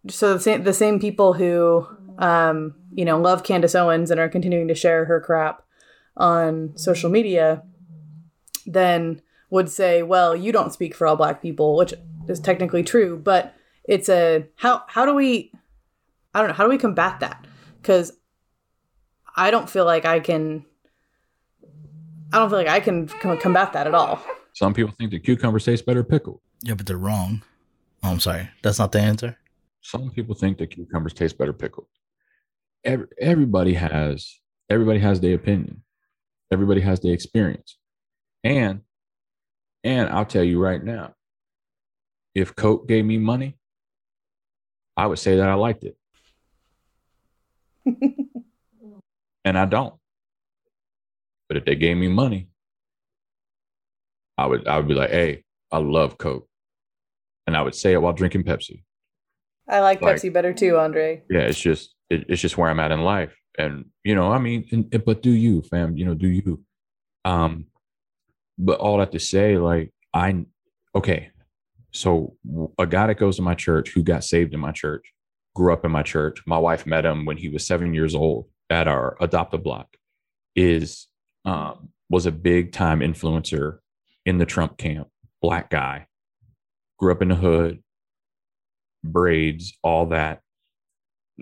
so 0.09 0.33
the 0.33 0.39
same 0.39 0.63
the 0.63 0.73
same 0.73 0.99
people 0.99 1.33
who 1.33 1.87
um 2.17 2.75
you 2.93 3.05
know 3.05 3.19
love 3.19 3.43
Candace 3.43 3.75
Owens 3.75 4.11
and 4.11 4.19
are 4.19 4.29
continuing 4.29 4.67
to 4.67 4.75
share 4.75 5.05
her 5.05 5.19
crap 5.21 5.63
on 6.17 6.73
social 6.75 7.09
media 7.09 7.63
then 8.65 9.21
would 9.49 9.69
say 9.69 10.03
well 10.03 10.35
you 10.35 10.51
don't 10.51 10.73
speak 10.73 10.93
for 10.95 11.07
all 11.07 11.15
black 11.15 11.41
people 11.41 11.75
which 11.75 11.93
is 12.27 12.39
technically 12.39 12.83
true 12.83 13.17
but 13.17 13.53
it's 13.85 14.09
a 14.09 14.45
how 14.55 14.83
how 14.87 15.05
do 15.05 15.13
we 15.13 15.51
I 16.33 16.39
don't 16.39 16.49
know 16.49 16.53
how 16.55 16.63
do 16.63 16.69
we 16.69 16.77
combat 16.77 17.19
that 17.19 17.45
cuz 17.81 18.11
I 19.35 19.49
don't 19.51 19.69
feel 19.69 19.85
like 19.85 20.05
I 20.05 20.19
can 20.19 20.65
I 22.31 22.37
don't 22.39 22.49
feel 22.49 22.57
like 22.57 22.67
I 22.67 22.79
can 22.79 23.07
combat 23.07 23.73
that 23.73 23.85
at 23.85 23.93
all. 23.93 24.19
Some 24.53 24.73
people 24.73 24.91
think 24.97 25.11
that 25.11 25.23
cucumbers 25.23 25.65
taste 25.65 25.85
better 25.85 26.03
pickled. 26.03 26.39
yeah, 26.63 26.73
but 26.73 26.87
they're 26.87 26.97
wrong. 26.97 27.43
Oh, 28.03 28.09
I'm 28.09 28.19
sorry. 28.19 28.49
That's 28.63 28.79
not 28.79 28.91
the 28.91 28.99
answer. 28.99 29.37
Some 29.83 30.09
people 30.11 30.33
think 30.33 30.57
that 30.57 30.67
cucumbers 30.67 31.13
taste 31.13 31.37
better 31.37 31.53
pickled. 31.53 31.87
Every, 32.85 33.07
everybody 33.19 33.73
has 33.73 34.39
everybody 34.69 34.99
has 34.99 35.19
their 35.19 35.35
opinion. 35.35 35.83
Everybody 36.51 36.81
has 36.81 37.01
their 37.01 37.13
experience. 37.13 37.77
And 38.43 38.81
and 39.83 40.09
I'll 40.09 40.25
tell 40.25 40.43
you 40.43 40.61
right 40.61 40.81
now, 40.81 41.13
if 42.33 42.55
Coke 42.55 42.87
gave 42.87 43.03
me 43.03 43.17
money, 43.17 43.57
I 44.95 45.05
would 45.07 45.19
say 45.19 45.35
that 45.35 45.49
I 45.49 45.55
liked 45.55 45.83
it. 45.83 45.97
and 49.45 49.57
I 49.57 49.65
don't. 49.65 49.95
But 51.49 51.57
if 51.57 51.65
they 51.65 51.75
gave 51.75 51.97
me 51.97 52.07
money, 52.07 52.47
I 54.37 54.45
would 54.45 54.65
I 54.65 54.77
would 54.77 54.87
be 54.87 54.93
like, 54.93 55.09
hey, 55.09 55.43
I 55.73 55.79
love 55.79 56.17
Coke. 56.17 56.47
And 57.45 57.57
I 57.57 57.61
would 57.61 57.75
say 57.75 57.91
it 57.91 58.01
while 58.01 58.13
drinking 58.13 58.43
Pepsi. 58.43 58.83
I 59.67 59.79
like 59.79 60.01
Like- 60.01 60.17
Pepsi 60.17 60.31
better 60.31 60.53
too, 60.53 60.77
Andre. 60.77 61.23
Yeah, 61.29 61.41
it's 61.41 61.59
just 61.59 61.95
it, 62.09 62.25
it's 62.29 62.41
just 62.41 62.57
where 62.57 62.69
I'm 62.69 62.79
at 62.79 62.91
in 62.91 63.01
life. 63.01 63.35
And 63.57 63.85
you 64.03 64.15
know, 64.15 64.31
I 64.31 64.39
mean, 64.39 64.65
and, 64.71 65.05
but 65.05 65.21
do 65.21 65.31
you, 65.31 65.61
fam? 65.61 65.95
You 65.95 66.05
know, 66.05 66.15
do 66.15 66.27
you? 66.27 66.63
Um, 67.25 67.67
but 68.57 68.79
all 68.79 68.97
that 68.97 69.11
to 69.11 69.19
say, 69.19 69.57
like, 69.57 69.93
I 70.13 70.45
okay. 70.95 71.29
So 71.91 72.35
a 72.79 72.87
guy 72.87 73.07
that 73.07 73.19
goes 73.19 73.35
to 73.35 73.43
my 73.43 73.53
church 73.53 73.91
who 73.91 74.01
got 74.03 74.23
saved 74.23 74.53
in 74.53 74.59
my 74.59 74.71
church, 74.71 75.13
grew 75.55 75.71
up 75.71 75.85
in 75.85 75.91
my 75.91 76.01
church. 76.03 76.41
My 76.47 76.57
wife 76.57 76.87
met 76.87 77.05
him 77.05 77.25
when 77.25 77.37
he 77.37 77.49
was 77.49 77.65
seven 77.67 77.93
years 77.93 78.15
old 78.15 78.47
at 78.69 78.87
our 78.87 79.15
adopt 79.21 79.53
a 79.53 79.59
block. 79.59 79.95
Is 80.55 81.07
um, 81.45 81.89
was 82.09 82.25
a 82.25 82.31
big 82.31 82.71
time 82.71 82.99
influencer 82.99 83.77
in 84.25 84.39
the 84.39 84.45
Trump 84.45 84.77
camp. 84.77 85.07
Black 85.41 85.69
guy, 85.69 86.07
grew 86.97 87.11
up 87.11 87.21
in 87.21 87.27
the 87.27 87.35
hood, 87.35 87.82
braids, 89.03 89.77
all 89.83 90.07
that. 90.07 90.41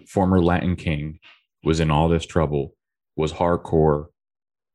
Former 0.07 0.41
Latin 0.41 0.75
king 0.75 1.19
was 1.63 1.79
in 1.79 1.91
all 1.91 2.09
this 2.09 2.25
trouble. 2.25 2.75
Was 3.15 3.33
hardcore 3.33 4.07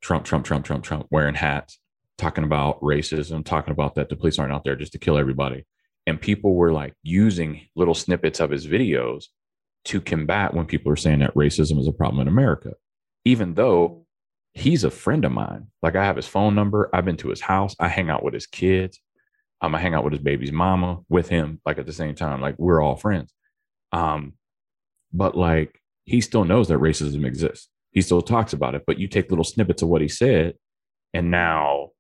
Trump, 0.01 0.25
Trump, 0.25 0.45
Trump, 0.45 0.65
Trump, 0.65 0.85
Trump, 0.85 1.07
wearing 1.11 1.35
hats, 1.35 1.79
talking 2.19 2.45
about 2.45 2.81
racism, 2.81 3.45
talking 3.45 3.73
about 3.73 3.95
that 3.95 4.09
the 4.09 4.17
police 4.17 4.39
aren't 4.39 4.53
out 4.53 4.65
there 4.65 4.77
just 4.77 4.93
to 4.93 4.99
kill 4.99 5.19
everybody. 5.19 5.65
And 6.07 6.21
people 6.21 6.55
were 6.55 6.73
like 6.73 6.95
using 7.03 7.63
little 7.75 7.95
snippets 7.95 8.39
of 8.41 8.51
his 8.51 8.67
videos 8.67 9.25
to 9.87 10.01
combat 10.01 10.55
when 10.55 10.67
people 10.67 10.93
are 10.93 10.97
saying 10.97 11.21
that 11.21 11.35
racism 11.35 11.79
is 11.81 11.89
a 11.89 11.93
problem 11.93 12.21
in 12.21 12.29
America, 12.29 12.73
even 13.25 13.55
though 13.55 14.07
he's 14.55 14.85
a 14.85 14.91
friend 14.91 15.25
of 15.25 15.33
mine. 15.33 15.69
Like 15.83 15.97
I 15.97 16.05
have 16.05 16.17
his 16.17 16.27
phone 16.27 16.55
number, 16.55 16.89
I've 16.93 17.05
been 17.05 17.17
to 17.19 17.29
his 17.31 17.41
house, 17.41 17.75
I 17.79 17.89
hang 17.89 18.11
out 18.11 18.23
with 18.23 18.35
his 18.35 18.47
kids. 18.47 19.01
I'm 19.61 19.73
gonna 19.73 19.83
hang 19.83 19.95
out 19.95 20.05
with 20.05 20.13
his 20.13 20.23
baby's 20.23 20.53
mama 20.53 21.01
with 21.09 21.29
him, 21.29 21.61
like 21.65 21.79
at 21.79 21.87
the 21.87 21.93
same 21.93 22.15
time. 22.15 22.41
Like 22.41 22.57
we're 22.59 22.83
all 22.83 22.97
friends. 22.97 23.33
Um, 23.93 24.35
but 25.13 25.37
like 25.37 25.81
he 26.05 26.21
still 26.21 26.45
knows 26.45 26.69
that 26.69 26.79
racism 26.79 27.25
exists. 27.27 27.69
He 27.93 28.03
still 28.03 28.23
talks 28.23 28.53
about 28.53 28.75
it, 28.75 28.83
but 28.87 28.99
you 28.99 29.09
take 29.09 29.31
little 29.31 29.45
snippets 29.45 29.83
of 29.83 29.89
what 29.89 30.03
he 30.03 30.09
said, 30.09 30.55
and 31.15 31.31
now 31.31 31.91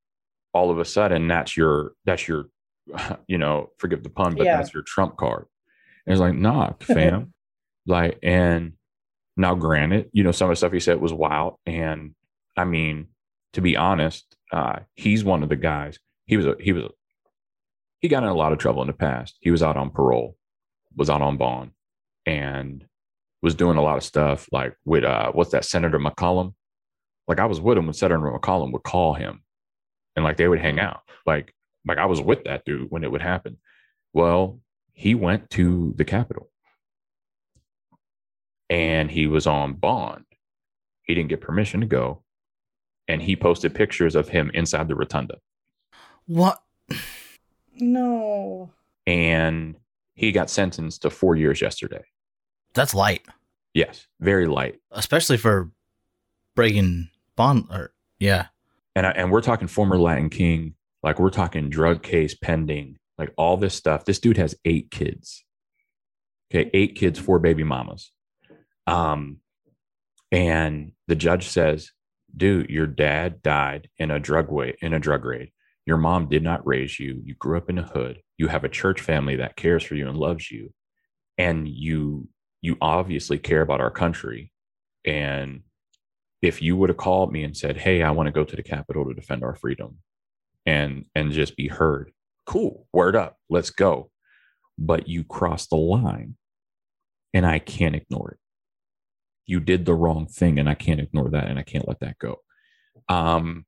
all 0.52 0.70
of 0.70 0.78
a 0.78 0.84
sudden 0.84 1.28
that's 1.28 1.56
your 1.56 1.92
that's 2.04 2.28
your 2.28 2.46
you 3.26 3.36
know, 3.38 3.70
forgive 3.78 4.02
the 4.02 4.10
pun, 4.10 4.34
but 4.36 4.46
Yeah. 4.46 4.58
that's 4.58 4.72
your 4.72 4.82
trump 4.84 5.16
card. 5.16 5.46
And 6.06 6.12
it's 6.12 6.20
like, 6.20 6.34
nah, 6.34 6.72
fam. 6.80 7.32
like, 7.86 8.18
and 8.22 8.74
now 9.36 9.54
granted, 9.56 10.08
you 10.12 10.22
know, 10.22 10.30
some 10.30 10.48
of 10.48 10.52
the 10.52 10.56
stuff 10.56 10.72
he 10.72 10.78
said 10.80 11.00
was 11.00 11.12
wild. 11.12 11.56
And 11.66 12.14
I 12.56 12.64
mean, 12.64 13.08
to 13.54 13.60
be 13.60 13.76
honest, 13.76 14.36
uh, 14.52 14.80
he's 14.94 15.24
one 15.24 15.42
of 15.42 15.48
the 15.48 15.56
guys. 15.56 15.98
He 16.26 16.36
was 16.36 16.46
a 16.46 16.54
he 16.60 16.72
was 16.72 16.84
a 16.84 16.90
he 18.00 18.08
got 18.08 18.22
in 18.22 18.28
a 18.28 18.34
lot 18.34 18.52
of 18.52 18.58
trouble 18.58 18.82
in 18.82 18.88
the 18.88 18.92
past. 18.92 19.36
He 19.40 19.50
was 19.50 19.62
out 19.62 19.76
on 19.76 19.90
parole, 19.90 20.36
was 20.94 21.10
out 21.10 21.22
on 21.22 21.36
bond, 21.36 21.72
and 22.24 22.84
was 23.42 23.54
doing 23.54 23.76
a 23.76 23.82
lot 23.82 23.96
of 23.96 24.02
stuff 24.02 24.48
like 24.52 24.76
with 24.84 25.04
uh 25.04 25.30
what's 25.32 25.50
that 25.52 25.64
Senator 25.64 25.98
McCollum? 25.98 26.54
Like 27.28 27.40
I 27.40 27.46
was 27.46 27.60
with 27.60 27.78
him 27.78 27.86
when 27.86 27.94
Senator 27.94 28.18
McCollum 28.18 28.72
would 28.72 28.82
call 28.82 29.14
him 29.14 29.42
and 30.14 30.24
like 30.24 30.36
they 30.36 30.48
would 30.48 30.60
hang 30.60 30.80
out. 30.80 31.02
Like 31.26 31.54
like 31.86 31.98
I 31.98 32.06
was 32.06 32.20
with 32.20 32.44
that 32.44 32.64
dude 32.64 32.90
when 32.90 33.04
it 33.04 33.10
would 33.10 33.22
happen. 33.22 33.58
Well, 34.12 34.60
he 34.92 35.14
went 35.14 35.50
to 35.50 35.94
the 35.96 36.04
Capitol 36.04 36.50
and 38.68 39.10
he 39.10 39.26
was 39.26 39.46
on 39.46 39.74
bond. 39.74 40.24
He 41.02 41.14
didn't 41.14 41.28
get 41.28 41.40
permission 41.40 41.80
to 41.80 41.86
go. 41.86 42.22
And 43.08 43.22
he 43.22 43.36
posted 43.36 43.74
pictures 43.74 44.16
of 44.16 44.30
him 44.30 44.50
inside 44.52 44.88
the 44.88 44.96
rotunda. 44.96 45.38
What? 46.26 46.60
No. 47.80 48.70
And 49.06 49.76
he 50.14 50.32
got 50.32 50.50
sentenced 50.50 51.02
to 51.02 51.10
four 51.10 51.36
years 51.36 51.60
yesterday. 51.60 52.04
That's 52.74 52.94
light, 52.94 53.22
Yes, 53.74 54.06
very 54.20 54.46
light. 54.46 54.80
especially 54.90 55.36
for 55.36 55.70
breaking 56.54 57.08
bond. 57.36 57.66
Or 57.70 57.92
yeah, 58.18 58.46
And 58.94 59.06
I, 59.06 59.10
and 59.10 59.30
we're 59.30 59.40
talking 59.42 59.68
former 59.68 59.98
Latin 59.98 60.30
king, 60.30 60.74
like 61.02 61.18
we're 61.18 61.30
talking 61.30 61.68
drug 61.70 62.02
case 62.02 62.34
pending, 62.34 62.98
like 63.18 63.32
all 63.36 63.56
this 63.56 63.74
stuff. 63.74 64.04
This 64.04 64.18
dude 64.18 64.36
has 64.38 64.54
eight 64.64 64.90
kids. 64.90 65.44
Okay, 66.50 66.70
eight 66.74 66.94
kids, 66.96 67.18
four 67.18 67.38
baby 67.38 67.64
mamas. 67.64 68.12
Um, 68.86 69.38
and 70.32 70.92
the 71.08 71.14
judge 71.16 71.48
says, 71.48 71.92
"Dude, 72.36 72.70
your 72.70 72.86
dad 72.86 73.42
died 73.42 73.88
in 73.98 74.10
a 74.10 74.18
drug 74.20 74.50
way 74.50 74.76
in 74.80 74.92
a 74.94 74.98
drug 75.00 75.24
raid. 75.24 75.50
Your 75.86 75.96
mom 75.96 76.28
did 76.28 76.42
not 76.42 76.66
raise 76.66 76.98
you. 76.98 77.22
You 77.24 77.34
grew 77.36 77.56
up 77.56 77.70
in 77.70 77.78
a 77.78 77.82
hood. 77.82 78.20
You 78.36 78.48
have 78.48 78.64
a 78.64 78.68
church 78.68 79.00
family 79.00 79.36
that 79.36 79.56
cares 79.56 79.84
for 79.84 79.94
you 79.94 80.08
and 80.08 80.18
loves 80.18 80.50
you, 80.50 80.72
and 81.38 81.68
you 81.68 82.28
you 82.60 82.76
obviously 82.80 83.38
care 83.38 83.60
about 83.60 83.80
our 83.80 83.90
country. 83.90 84.52
And 85.04 85.62
if 86.42 86.60
you 86.60 86.76
would 86.76 86.88
have 86.90 86.96
called 86.96 87.32
me 87.32 87.44
and 87.44 87.56
said, 87.56 87.76
"Hey, 87.76 88.02
I 88.02 88.10
want 88.10 88.26
to 88.26 88.32
go 88.32 88.44
to 88.44 88.56
the 88.56 88.62
Capitol 88.62 89.04
to 89.06 89.14
defend 89.14 89.44
our 89.44 89.54
freedom," 89.54 89.98
and 90.66 91.06
and 91.14 91.30
just 91.30 91.56
be 91.56 91.68
heard, 91.68 92.10
cool, 92.46 92.88
word 92.92 93.14
up, 93.14 93.36
let's 93.48 93.70
go. 93.70 94.10
But 94.78 95.08
you 95.08 95.22
crossed 95.24 95.70
the 95.70 95.76
line, 95.76 96.36
and 97.32 97.46
I 97.46 97.60
can't 97.60 97.94
ignore 97.94 98.32
it. 98.32 98.38
You 99.46 99.60
did 99.60 99.84
the 99.86 99.94
wrong 99.94 100.26
thing, 100.26 100.58
and 100.58 100.68
I 100.68 100.74
can't 100.74 101.00
ignore 101.00 101.30
that, 101.30 101.46
and 101.46 101.58
I 101.58 101.62
can't 101.62 101.86
let 101.86 102.00
that 102.00 102.18
go. 102.18 102.40
Um, 103.08 103.66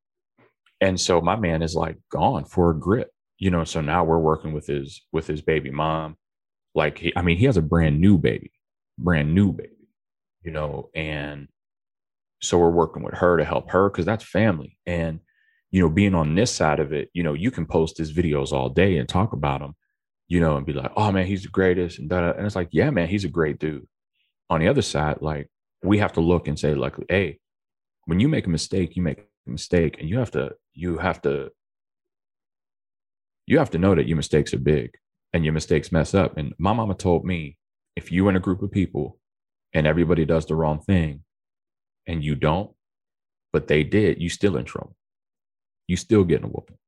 and 0.81 1.01
so 1.01 1.21
my 1.21 1.37
man 1.37 1.63
is 1.63 1.75
like 1.75 1.97
gone 2.11 2.45
for 2.45 2.71
a 2.71 2.79
grip, 2.79 3.11
you 3.39 3.51
know. 3.51 3.65
So 3.65 3.81
now 3.81 4.05
we're 4.05 4.19
working 4.19 4.53
with 4.53 4.67
his 4.67 5.03
with 5.13 5.27
his 5.27 5.43
baby 5.43 5.71
mom. 5.71 6.17
Like 6.75 6.99
he, 6.99 7.13
I 7.17 7.23
mean, 7.23 7.39
he 7.39 7.47
has 7.47 7.57
a 7.57 7.63
brand 7.63 8.01
new 8.01 8.19
baby, 8.19 8.53
brand 8.99 9.35
new 9.35 9.53
baby, 9.53 9.89
you 10.43 10.53
know, 10.53 10.91
and 10.95 11.49
so 12.41 12.59
we're 12.59 12.71
working 12.71 13.03
with 13.03 13.15
her 13.15 13.37
to 13.37 13.45
help 13.45 13.71
her 13.71 13.91
because 13.91 14.07
that's 14.07 14.25
family 14.25 14.77
and 14.87 15.21
you 15.71 15.81
know 15.81 15.89
being 15.89 16.15
on 16.15 16.35
this 16.35 16.53
side 16.53 16.81
of 16.81 16.93
it 16.93 17.11
you 17.13 17.23
know 17.23 17.35
you 17.35 17.51
can 17.51 17.67
post 17.67 17.99
his 17.99 18.13
videos 18.13 18.53
all 18.53 18.69
day 18.69 18.99
and 18.99 19.09
talk 19.09 19.33
about 19.33 19.61
him 19.61 19.75
you 20.29 20.41
know 20.41 20.57
and 20.57 20.67
be 20.67 20.73
like 20.73 20.93
oh 20.97 21.11
man 21.11 21.27
he's 21.27 21.43
the 21.43 21.49
greatest 21.49 21.99
and 21.99 22.09
da 22.09 22.31
and 22.31 22.47
it's 22.47 22.57
like 22.57 22.69
yeah 22.71 22.91
man 22.91 23.09
he's 23.09 23.25
a 23.25 23.29
great 23.29 23.59
dude 23.59 23.87
on 24.51 24.61
the 24.61 24.69
other 24.69 24.83
side 24.83 25.19
like 25.21 25.49
we 25.83 25.99
have 25.99 26.13
to 26.13 26.21
look 26.21 26.49
and 26.49 26.59
say 26.59 26.75
like 26.75 26.95
hey 27.09 27.39
when 28.07 28.21
you 28.21 28.29
make 28.29 28.47
a 28.47 28.51
mistake 28.51 28.97
you 28.97 29.03
make 29.03 29.27
a 29.47 29.51
mistake 29.51 29.97
and 30.01 30.09
you 30.09 30.19
have 30.19 30.31
to 30.31 30.51
you 30.79 30.99
have 30.99 31.21
to 31.21 31.51
you 33.47 33.59
have 33.59 33.71
to 33.71 33.79
know 33.79 33.95
that 33.95 34.07
your 34.07 34.17
mistakes 34.17 34.55
are 34.55 34.59
big 34.59 34.91
and 35.33 35.45
your 35.45 35.53
mistakes 35.53 35.91
mess 35.91 36.15
up 36.15 36.37
and 36.37 36.55
my 36.59 36.73
mama 36.73 36.95
told 36.95 37.25
me 37.25 37.57
if 37.97 38.13
you 38.13 38.29
in 38.29 38.37
a 38.37 38.41
group 38.41 38.63
of 38.63 38.71
people 38.71 39.19
and 39.75 39.87
everybody 39.87 40.25
does 40.25 40.47
the 40.47 40.55
wrong 40.55 40.81
thing 40.81 41.25
and 42.07 42.23
you 42.23 42.37
don't, 42.37 42.71
but 43.53 43.67
they 43.67 43.83
did, 43.83 44.23
you 44.23 44.29
still 44.29 44.57
in 44.57 44.65
trouble. 44.65 44.97
You 45.89 45.97
still 45.97 46.23
getting 46.23 46.47
a 46.47 46.49
whooping. 46.49 46.79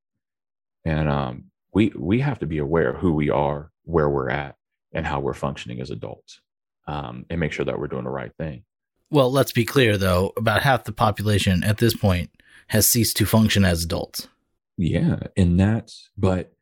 And 0.85 1.09
um, 1.09 1.45
we 1.75 1.93
we 1.97 2.21
have 2.21 2.39
to 2.39 2.47
be 2.47 2.59
aware 2.59 2.91
of 2.91 3.01
who 3.01 3.13
we 3.13 3.29
are, 3.29 3.71
where 3.85 4.09
we're 4.09 4.31
at, 4.31 4.55
and 4.93 5.05
how 5.05 5.21
we're 5.21 5.35
functioning 5.35 5.81
as 5.81 5.91
adults, 5.91 6.41
um, 6.87 7.27
and 7.29 7.41
make 7.41 7.53
sure 7.53 7.65
that 7.65 7.79
we're 7.79 7.89
doing 7.89 8.05
the 8.05 8.11
right 8.11 8.33
thing. 8.39 8.63
Well, 9.11 9.33
let's 9.33 9.53
be 9.53 9.65
clear 9.65 9.99
though, 9.99 10.33
about 10.37 10.63
half 10.63 10.85
the 10.85 10.93
population 10.93 11.65
at 11.65 11.79
this 11.79 11.95
point 11.95 12.31
has 12.71 12.89
ceased 12.89 13.17
to 13.19 13.27
function 13.27 13.65
as 13.65 13.85
adults. 13.85 14.29
Yeah, 14.77 15.19
and 15.37 15.59
that's 15.61 16.09
but 16.17 16.53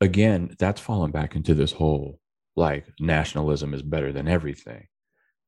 again, 0.00 0.56
that's 0.58 0.80
fallen 0.80 1.10
back 1.10 1.36
into 1.36 1.54
this 1.54 1.72
whole 1.72 2.18
like 2.56 2.86
nationalism 2.98 3.72
is 3.74 3.82
better 3.82 4.12
than 4.12 4.26
everything. 4.28 4.88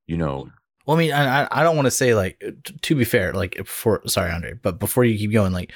You 0.07 0.17
know, 0.17 0.49
Well, 0.85 0.97
I 0.97 0.99
mean, 0.99 1.11
I, 1.13 1.47
I- 1.51 1.63
don't 1.63 1.75
want 1.75 1.85
to 1.87 1.91
say 1.91 2.13
like 2.15 2.39
t- 2.63 2.75
to 2.81 2.95
be 2.95 3.03
fair, 3.05 3.33
like 3.33 3.55
before, 3.57 4.01
sorry, 4.07 4.31
Andre, 4.31 4.53
but 4.53 4.79
before 4.79 5.03
you 5.05 5.17
keep 5.17 5.31
going, 5.31 5.51
like 5.53 5.71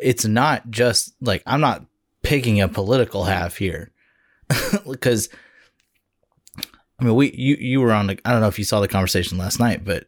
it's 0.00 0.24
not 0.24 0.70
just 0.70 1.14
like 1.20 1.42
I'm 1.46 1.60
not 1.60 1.84
picking 2.22 2.60
a 2.60 2.68
political 2.68 3.24
half 3.24 3.56
here 3.56 3.90
because 4.90 5.28
I 7.00 7.04
mean, 7.04 7.14
we 7.14 7.32
you 7.32 7.56
you 7.60 7.80
were 7.80 7.92
on 7.92 8.08
the 8.08 8.18
I 8.24 8.32
don't 8.32 8.40
know 8.40 8.48
if 8.48 8.58
you 8.58 8.64
saw 8.64 8.80
the 8.80 8.88
conversation 8.88 9.38
last 9.38 9.60
night, 9.60 9.84
but 9.84 10.06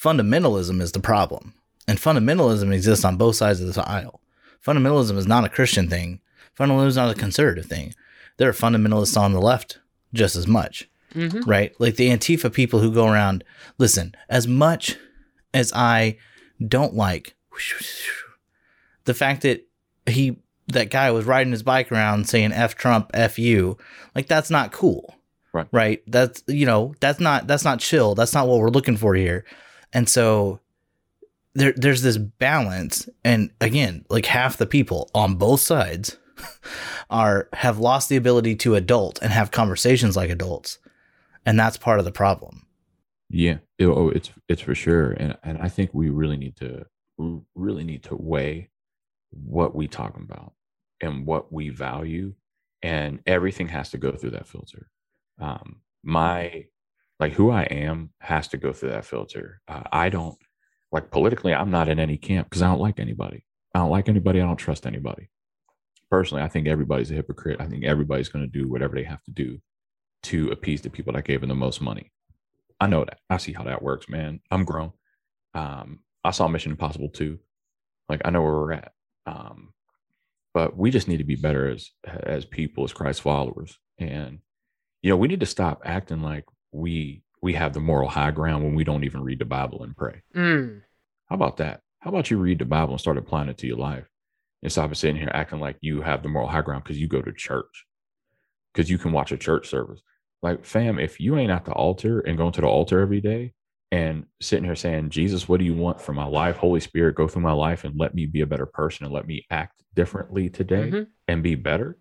fundamentalism 0.00 0.80
is 0.80 0.92
the 0.92 1.00
problem, 1.00 1.54
and 1.90 1.98
fundamentalism 1.98 2.72
exists 2.72 3.04
on 3.04 3.16
both 3.16 3.36
sides 3.36 3.60
of 3.60 3.66
this 3.66 3.78
aisle. 3.78 4.20
Fundamentalism 4.64 5.16
is 5.16 5.26
not 5.26 5.44
a 5.44 5.48
Christian 5.48 5.88
thing. 5.88 6.20
Fundamentalism 6.58 6.86
is 6.88 6.96
not 6.96 7.10
a 7.10 7.18
conservative 7.18 7.66
thing. 7.66 7.94
There 8.36 8.48
are 8.48 8.52
fundamentalists 8.52 9.16
on 9.20 9.32
the 9.32 9.40
left 9.40 9.78
just 10.14 10.36
as 10.36 10.46
much 10.46 10.88
Mhm. 11.14 11.46
right? 11.46 11.72
Like 11.80 11.96
the 11.96 12.08
Antifa 12.10 12.52
people 12.52 12.80
who 12.80 12.92
go 12.92 13.08
around, 13.08 13.42
listen, 13.78 14.14
as 14.28 14.46
much 14.46 14.96
as 15.52 15.72
I 15.74 16.16
don't 16.66 16.94
like 16.94 17.34
the 19.04 19.14
fact 19.14 19.42
that 19.42 19.66
he, 20.06 20.36
that 20.68 20.90
guy 20.90 21.10
was 21.10 21.24
riding 21.24 21.52
his 21.52 21.62
bike 21.64 21.90
around 21.90 22.28
saying 22.28 22.52
F 22.52 22.74
Trump, 22.76 23.10
F 23.14 23.38
you, 23.38 23.76
like 24.14 24.28
that's 24.28 24.50
not 24.50 24.72
cool. 24.72 25.16
Right. 25.52 25.66
Right. 25.72 26.02
That's, 26.06 26.44
you 26.46 26.64
know, 26.64 26.94
that's 27.00 27.18
not, 27.18 27.46
that's 27.48 27.64
not 27.64 27.80
chill. 27.80 28.14
That's 28.14 28.34
not 28.34 28.46
what 28.46 28.60
we're 28.60 28.68
looking 28.70 28.96
for 28.96 29.14
here. 29.16 29.44
And 29.92 30.08
so 30.08 30.60
there, 31.54 31.72
there's 31.76 32.02
this 32.02 32.16
balance. 32.16 33.08
And 33.24 33.50
again, 33.60 34.04
like 34.08 34.26
half 34.26 34.56
the 34.56 34.66
people 34.66 35.10
on 35.14 35.34
both 35.36 35.60
sides 35.60 36.18
are, 37.10 37.48
have 37.52 37.78
lost 37.78 38.08
the 38.08 38.16
ability 38.16 38.56
to 38.56 38.74
adult 38.74 39.18
and 39.22 39.32
have 39.32 39.50
conversations 39.50 40.16
like 40.16 40.30
adults 40.30 40.78
and 41.46 41.58
that's 41.58 41.76
part 41.78 41.98
of 41.98 42.04
the 42.04 42.12
problem. 42.12 42.66
Yeah, 43.30 43.58
it- 43.78 43.86
oh, 43.86 44.10
it's 44.10 44.30
it's 44.48 44.60
for 44.60 44.74
sure, 44.74 45.12
and 45.12 45.38
and 45.44 45.56
I 45.58 45.68
think 45.68 45.90
we 45.94 46.10
really 46.10 46.36
need 46.36 46.56
to 46.56 46.84
really 47.54 47.84
need 47.84 48.02
to 48.04 48.16
weigh 48.16 48.70
what 49.30 49.74
we 49.74 49.86
talk 49.88 50.16
about 50.16 50.52
and 51.00 51.24
what 51.24 51.52
we 51.52 51.68
value, 51.70 52.34
and 52.82 53.20
everything 53.26 53.68
has 53.68 53.88
to 53.90 53.98
go 53.98 54.12
through 54.12 54.30
that 54.30 54.48
filter. 54.48 54.90
Um, 55.40 55.80
my 56.02 56.66
like 57.20 57.32
who 57.32 57.50
I 57.50 57.62
am 57.62 58.10
has 58.20 58.48
to 58.48 58.56
go 58.58 58.72
through 58.72 58.90
that 58.90 59.04
filter. 59.04 59.60
Uh, 59.68 59.84
I 59.92 60.08
don't 60.08 60.36
like 60.92 61.10
politically. 61.10 61.54
I'm 61.54 61.70
not 61.70 61.88
in 61.88 62.00
any 62.00 62.16
camp 62.16 62.48
because 62.48 62.62
I 62.62 62.68
don't 62.68 62.80
like 62.80 62.98
anybody. 62.98 63.44
I 63.74 63.80
don't 63.80 63.90
like 63.90 64.08
anybody. 64.08 64.40
I 64.40 64.46
don't 64.46 64.56
trust 64.56 64.86
anybody. 64.86 65.28
Personally, 66.10 66.42
I 66.42 66.48
think 66.48 66.66
everybody's 66.66 67.10
a 67.10 67.14
hypocrite. 67.14 67.60
I 67.60 67.66
think 67.66 67.84
everybody's 67.84 68.28
going 68.28 68.44
to 68.44 68.50
do 68.50 68.68
whatever 68.68 68.96
they 68.96 69.04
have 69.04 69.22
to 69.24 69.30
do 69.30 69.58
to 70.24 70.50
appease 70.50 70.82
the 70.82 70.90
people 70.90 71.12
that 71.12 71.24
gave 71.24 71.40
them 71.40 71.48
the 71.48 71.54
most 71.54 71.80
money. 71.80 72.10
I 72.80 72.86
know 72.88 73.04
that. 73.04 73.18
I 73.28 73.36
see 73.36 73.52
how 73.52 73.64
that 73.64 73.82
works, 73.82 74.08
man. 74.08 74.40
I'm 74.50 74.64
grown. 74.64 74.92
Um, 75.54 76.00
I 76.24 76.32
saw 76.32 76.48
Mission 76.48 76.72
Impossible 76.72 77.10
too. 77.10 77.38
Like 78.08 78.22
I 78.24 78.30
know 78.30 78.42
where 78.42 78.52
we're 78.52 78.72
at. 78.72 78.92
Um, 79.26 79.72
but 80.52 80.76
we 80.76 80.90
just 80.90 81.06
need 81.06 81.18
to 81.18 81.24
be 81.24 81.36
better 81.36 81.68
as 81.68 81.90
as 82.04 82.44
people, 82.44 82.84
as 82.84 82.92
Christ 82.92 83.22
followers. 83.22 83.78
And 83.98 84.40
you 85.02 85.10
know, 85.10 85.16
we 85.16 85.28
need 85.28 85.40
to 85.40 85.46
stop 85.46 85.82
acting 85.84 86.22
like 86.22 86.44
we 86.72 87.22
we 87.42 87.54
have 87.54 87.72
the 87.72 87.80
moral 87.80 88.08
high 88.08 88.30
ground 88.30 88.64
when 88.64 88.74
we 88.74 88.84
don't 88.84 89.04
even 89.04 89.22
read 89.22 89.38
the 89.38 89.44
Bible 89.44 89.82
and 89.82 89.96
pray. 89.96 90.22
Mm. 90.34 90.82
How 91.26 91.34
about 91.36 91.56
that? 91.58 91.80
How 92.00 92.10
about 92.10 92.30
you 92.30 92.38
read 92.38 92.58
the 92.58 92.64
Bible 92.64 92.92
and 92.92 93.00
start 93.00 93.18
applying 93.18 93.48
it 93.48 93.58
to 93.58 93.66
your 93.66 93.78
life? 93.78 94.06
and 94.62 94.70
stop 94.70 94.94
sitting 94.94 95.16
here 95.16 95.30
acting 95.32 95.58
like 95.58 95.78
you 95.80 96.02
have 96.02 96.22
the 96.22 96.28
moral 96.28 96.46
high 96.46 96.60
ground 96.60 96.84
because 96.84 96.98
you 96.98 97.08
go 97.08 97.22
to 97.22 97.32
church, 97.32 97.86
because 98.74 98.90
you 98.90 98.98
can 98.98 99.10
watch 99.10 99.32
a 99.32 99.38
church 99.38 99.66
service. 99.70 100.02
Like, 100.42 100.66
fam, 100.66 100.98
if 100.98 101.18
you 101.18 101.38
ain't 101.38 101.50
at 101.50 101.64
the 101.64 101.72
altar 101.72 102.20
and 102.20 102.36
going 102.36 102.52
to 102.52 102.60
the 102.60 102.66
altar 102.66 103.00
every 103.00 103.22
day 103.22 103.54
and 103.90 104.26
sitting 104.42 104.66
here 104.66 104.76
saying, 104.76 105.08
Jesus, 105.08 105.48
what 105.48 105.60
do 105.60 105.64
you 105.64 105.72
want 105.72 105.98
for 105.98 106.12
my 106.12 106.26
life? 106.26 106.56
Holy 106.58 106.80
Spirit, 106.80 107.14
go 107.16 107.26
through 107.26 107.40
my 107.40 107.52
life 107.52 107.84
and 107.84 107.98
let 107.98 108.14
me 108.14 108.26
be 108.26 108.42
a 108.42 108.46
better 108.46 108.66
person 108.66 109.06
and 109.06 109.14
let 109.14 109.26
me 109.26 109.46
act 109.50 109.82
differently 109.94 110.50
today 110.50 110.90
Mhm. 110.90 111.06
and 111.26 111.42
be 111.42 111.54
better, 111.54 111.96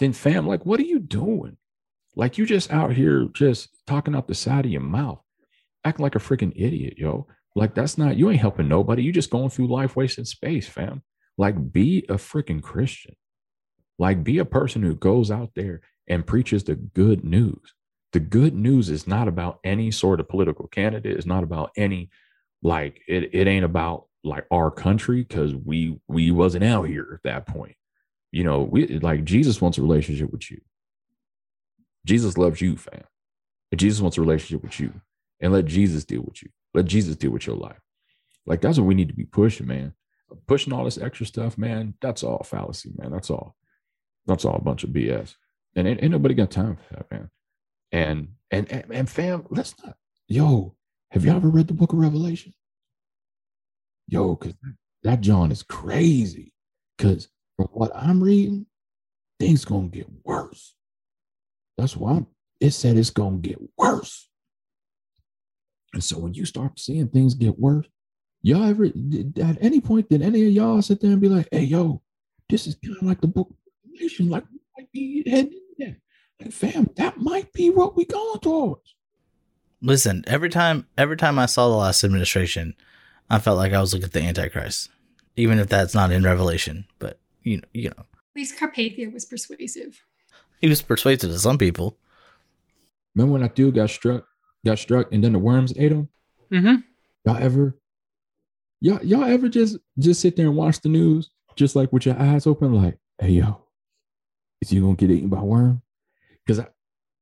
then 0.00 0.12
fam, 0.12 0.48
like, 0.48 0.66
what 0.66 0.80
are 0.80 0.84
you 0.84 0.98
doing? 0.98 1.56
Like, 2.16 2.38
you 2.38 2.46
just 2.46 2.72
out 2.72 2.92
here 2.92 3.28
just 3.32 3.68
talking 3.86 4.14
out 4.14 4.28
the 4.28 4.34
side 4.34 4.64
of 4.64 4.70
your 4.70 4.80
mouth, 4.80 5.20
acting 5.84 6.02
like 6.02 6.14
a 6.14 6.20
freaking 6.20 6.52
idiot, 6.56 6.94
yo. 6.98 7.26
Like, 7.54 7.74
that's 7.74 7.98
not, 7.98 8.16
you 8.16 8.30
ain't 8.30 8.40
helping 8.40 8.68
nobody. 8.68 9.02
You 9.02 9.12
just 9.12 9.30
going 9.30 9.50
through 9.50 9.68
life 9.68 9.96
wasting 9.96 10.24
space, 10.24 10.68
fam. 10.68 11.02
Like, 11.36 11.72
be 11.72 12.04
a 12.08 12.14
freaking 12.14 12.62
Christian. 12.62 13.16
Like, 13.98 14.24
be 14.24 14.38
a 14.38 14.44
person 14.44 14.82
who 14.82 14.94
goes 14.94 15.30
out 15.30 15.50
there 15.54 15.80
and 16.08 16.26
preaches 16.26 16.64
the 16.64 16.74
good 16.74 17.24
news. 17.24 17.74
The 18.12 18.20
good 18.20 18.54
news 18.54 18.88
is 18.88 19.06
not 19.06 19.28
about 19.28 19.60
any 19.64 19.90
sort 19.90 20.20
of 20.20 20.28
political 20.28 20.66
candidate. 20.66 21.16
It's 21.16 21.26
not 21.26 21.44
about 21.44 21.70
any, 21.76 22.10
like, 22.62 23.00
it, 23.06 23.30
it 23.32 23.46
ain't 23.46 23.64
about 23.64 24.06
like 24.22 24.44
our 24.50 24.70
country 24.70 25.22
because 25.22 25.54
we 25.54 25.98
we 26.08 26.30
wasn't 26.30 26.64
out 26.64 26.84
here 26.84 27.08
at 27.14 27.22
that 27.24 27.46
point. 27.46 27.76
You 28.32 28.44
know, 28.44 28.62
we 28.62 28.98
like 28.98 29.24
Jesus 29.24 29.60
wants 29.60 29.78
a 29.78 29.82
relationship 29.82 30.30
with 30.30 30.50
you. 30.50 30.60
Jesus 32.06 32.38
loves 32.38 32.60
you, 32.60 32.76
fam. 32.76 33.04
And 33.70 33.78
Jesus 33.78 34.00
wants 34.00 34.18
a 34.18 34.20
relationship 34.20 34.62
with 34.62 34.80
you. 34.80 35.00
And 35.40 35.52
let 35.52 35.66
Jesus 35.66 36.04
deal 36.04 36.22
with 36.22 36.42
you. 36.42 36.50
Let 36.74 36.86
Jesus 36.86 37.16
deal 37.16 37.30
with 37.30 37.46
your 37.46 37.56
life. 37.56 37.80
Like 38.46 38.60
that's 38.60 38.78
what 38.78 38.86
we 38.86 38.94
need 38.94 39.08
to 39.08 39.14
be 39.14 39.24
pushing, 39.24 39.66
man. 39.66 39.94
Pushing 40.46 40.72
all 40.72 40.84
this 40.84 40.98
extra 40.98 41.26
stuff, 41.26 41.58
man. 41.58 41.94
That's 42.00 42.22
all 42.22 42.42
fallacy, 42.44 42.92
man. 42.96 43.10
That's 43.10 43.30
all. 43.30 43.56
That's 44.26 44.44
all 44.44 44.56
a 44.56 44.60
bunch 44.60 44.84
of 44.84 44.90
BS. 44.90 45.34
And 45.74 45.88
ain't, 45.88 46.02
ain't 46.02 46.12
nobody 46.12 46.34
got 46.34 46.50
time 46.50 46.76
for 46.76 46.94
that, 46.94 47.10
man. 47.10 47.30
And 47.92 48.28
and 48.50 48.70
and, 48.70 48.84
and 48.90 49.10
fam, 49.10 49.46
let's 49.50 49.74
not. 49.84 49.96
Yo, 50.28 50.74
have 51.10 51.24
you 51.24 51.32
ever 51.32 51.48
read 51.48 51.68
the 51.68 51.74
book 51.74 51.92
of 51.92 51.98
Revelation? 51.98 52.52
Yo, 54.06 54.34
because 54.34 54.54
that 55.02 55.20
John 55.20 55.50
is 55.50 55.62
crazy. 55.62 56.52
Because 56.96 57.28
from 57.56 57.68
what 57.72 57.90
I'm 57.94 58.22
reading, 58.22 58.66
things 59.38 59.64
gonna 59.64 59.88
get 59.88 60.06
worse. 60.24 60.74
That's 61.80 61.96
why 61.96 62.12
I'm, 62.12 62.26
it 62.60 62.72
said 62.72 62.98
it's 62.98 63.08
gonna 63.08 63.38
get 63.38 63.58
worse. 63.78 64.28
And 65.94 66.04
so 66.04 66.18
when 66.18 66.34
you 66.34 66.44
start 66.44 66.78
seeing 66.78 67.08
things 67.08 67.32
get 67.32 67.58
worse, 67.58 67.86
y'all 68.42 68.64
ever 68.64 68.88
did, 68.88 69.38
at 69.38 69.56
any 69.62 69.80
point 69.80 70.10
did 70.10 70.20
any 70.20 70.46
of 70.46 70.52
y'all 70.52 70.82
sit 70.82 71.00
there 71.00 71.12
and 71.12 71.22
be 71.22 71.30
like, 71.30 71.48
"Hey, 71.50 71.62
yo, 71.62 72.02
this 72.50 72.66
is 72.66 72.76
kind 72.84 72.98
of 72.98 73.02
like 73.02 73.22
the 73.22 73.28
book 73.28 73.48
of 73.48 73.56
Revelation, 73.86 74.28
like 74.28 74.44
we 74.52 74.58
might 74.76 74.92
be 74.92 75.24
heading 75.28 75.54
in 75.54 75.60
there." 75.78 75.96
Like, 76.38 76.52
fam, 76.52 76.90
that 76.96 77.16
might 77.16 77.50
be 77.54 77.70
what 77.70 77.96
we 77.96 78.04
going 78.04 78.40
towards. 78.40 78.94
Listen, 79.80 80.22
every 80.26 80.50
time 80.50 80.86
every 80.98 81.16
time 81.16 81.38
I 81.38 81.46
saw 81.46 81.70
the 81.70 81.76
last 81.76 82.04
administration, 82.04 82.74
I 83.30 83.38
felt 83.38 83.56
like 83.56 83.72
I 83.72 83.80
was 83.80 83.94
looking 83.94 84.04
at 84.04 84.12
the 84.12 84.20
Antichrist. 84.20 84.90
Even 85.34 85.58
if 85.58 85.70
that's 85.70 85.94
not 85.94 86.12
in 86.12 86.24
Revelation. 86.24 86.84
But 86.98 87.18
you 87.42 87.56
know, 87.56 87.68
you 87.72 87.88
know. 87.88 87.96
At 87.96 88.36
least 88.36 88.58
Carpathia 88.58 89.10
was 89.10 89.24
persuasive. 89.24 90.04
He 90.60 90.68
was 90.68 90.82
persuasive 90.82 91.30
to 91.30 91.38
some 91.38 91.58
people. 91.58 91.96
Remember 93.14 93.32
when 93.32 93.42
that 93.42 93.54
dude 93.54 93.74
got 93.74 93.90
struck, 93.90 94.26
got 94.64 94.78
struck, 94.78 95.12
and 95.12 95.24
then 95.24 95.32
the 95.32 95.38
worms 95.38 95.72
ate 95.76 95.92
him? 95.92 96.08
Mm-hmm. 96.52 96.76
Y'all 97.24 97.42
ever, 97.42 97.78
y'all, 98.80 99.02
y'all 99.04 99.24
ever 99.24 99.48
just 99.48 99.78
just 99.98 100.20
sit 100.20 100.36
there 100.36 100.46
and 100.46 100.56
watch 100.56 100.80
the 100.80 100.88
news, 100.88 101.30
just 101.56 101.76
like 101.76 101.92
with 101.92 102.06
your 102.06 102.18
eyes 102.20 102.46
open, 102.46 102.74
like, 102.74 102.98
hey 103.18 103.30
yo, 103.30 103.62
is 104.60 104.72
you 104.72 104.82
gonna 104.82 104.94
get 104.94 105.10
eaten 105.10 105.28
by 105.28 105.40
worm? 105.40 105.82
Because 106.44 106.60
I, 106.60 106.66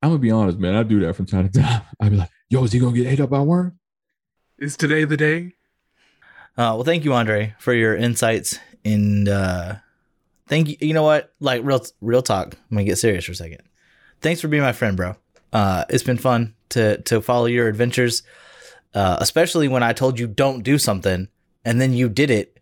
I'm 0.02 0.10
gonna 0.10 0.18
be 0.18 0.30
honest, 0.30 0.58
man, 0.58 0.74
I 0.74 0.82
do 0.82 1.00
that 1.00 1.14
from 1.14 1.26
time 1.26 1.48
to 1.48 1.60
time. 1.60 1.82
I'd 2.00 2.10
be 2.10 2.16
like, 2.16 2.30
yo, 2.48 2.64
is 2.64 2.72
he 2.72 2.78
gonna 2.78 2.96
get 2.96 3.06
ate 3.06 3.20
up 3.20 3.30
by 3.30 3.40
worm? 3.40 3.78
Is 4.58 4.76
today 4.76 5.04
the 5.04 5.16
day? 5.16 5.54
Uh, 6.56 6.74
well, 6.74 6.84
thank 6.84 7.04
you, 7.04 7.12
Andre, 7.12 7.54
for 7.60 7.72
your 7.72 7.94
insights. 7.94 8.58
And 8.84 9.28
uh, 9.28 9.76
thank 10.48 10.68
you. 10.68 10.76
You 10.80 10.94
know 10.94 11.02
what? 11.02 11.32
Like 11.40 11.62
real, 11.64 11.84
real 12.00 12.22
talk. 12.22 12.56
I'm 12.70 12.76
gonna 12.76 12.84
get 12.84 12.98
serious 12.98 13.24
for 13.24 13.32
a 13.32 13.36
second. 13.36 13.62
Thanks 14.20 14.40
for 14.40 14.48
being 14.48 14.62
my 14.62 14.72
friend, 14.72 14.96
bro. 14.96 15.16
Uh, 15.52 15.84
it's 15.88 16.02
been 16.02 16.18
fun 16.18 16.54
to 16.70 17.00
to 17.02 17.20
follow 17.20 17.46
your 17.46 17.68
adventures, 17.68 18.22
uh, 18.94 19.16
especially 19.20 19.68
when 19.68 19.82
I 19.82 19.92
told 19.92 20.18
you 20.18 20.26
don't 20.26 20.62
do 20.62 20.78
something 20.78 21.28
and 21.64 21.80
then 21.80 21.92
you 21.92 22.08
did 22.08 22.30
it, 22.30 22.58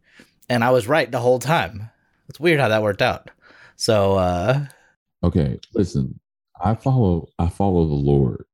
and 0.48 0.64
I 0.64 0.70
was 0.70 0.88
right 0.88 1.10
the 1.10 1.20
whole 1.20 1.38
time. 1.38 1.90
It's 2.28 2.40
weird 2.40 2.60
how 2.60 2.68
that 2.68 2.82
worked 2.82 3.02
out. 3.02 3.30
So 3.76 4.14
uh, 4.16 4.66
Okay, 5.22 5.58
listen, 5.74 6.18
I 6.62 6.74
follow, 6.74 7.28
I 7.38 7.48
follow 7.48 7.86
the 7.86 7.94
Lord. 7.94 8.44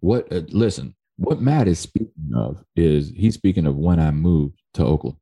What? 0.00 0.32
Uh, 0.32 0.42
listen, 0.48 0.94
what 1.16 1.40
Matt 1.40 1.68
is 1.68 1.78
speaking 1.78 2.32
of 2.34 2.64
is 2.76 3.12
he's 3.14 3.34
speaking 3.34 3.66
of 3.66 3.76
when 3.76 4.00
I 4.00 4.10
moved 4.10 4.60
to 4.74 4.84
Oakland. 4.84 5.16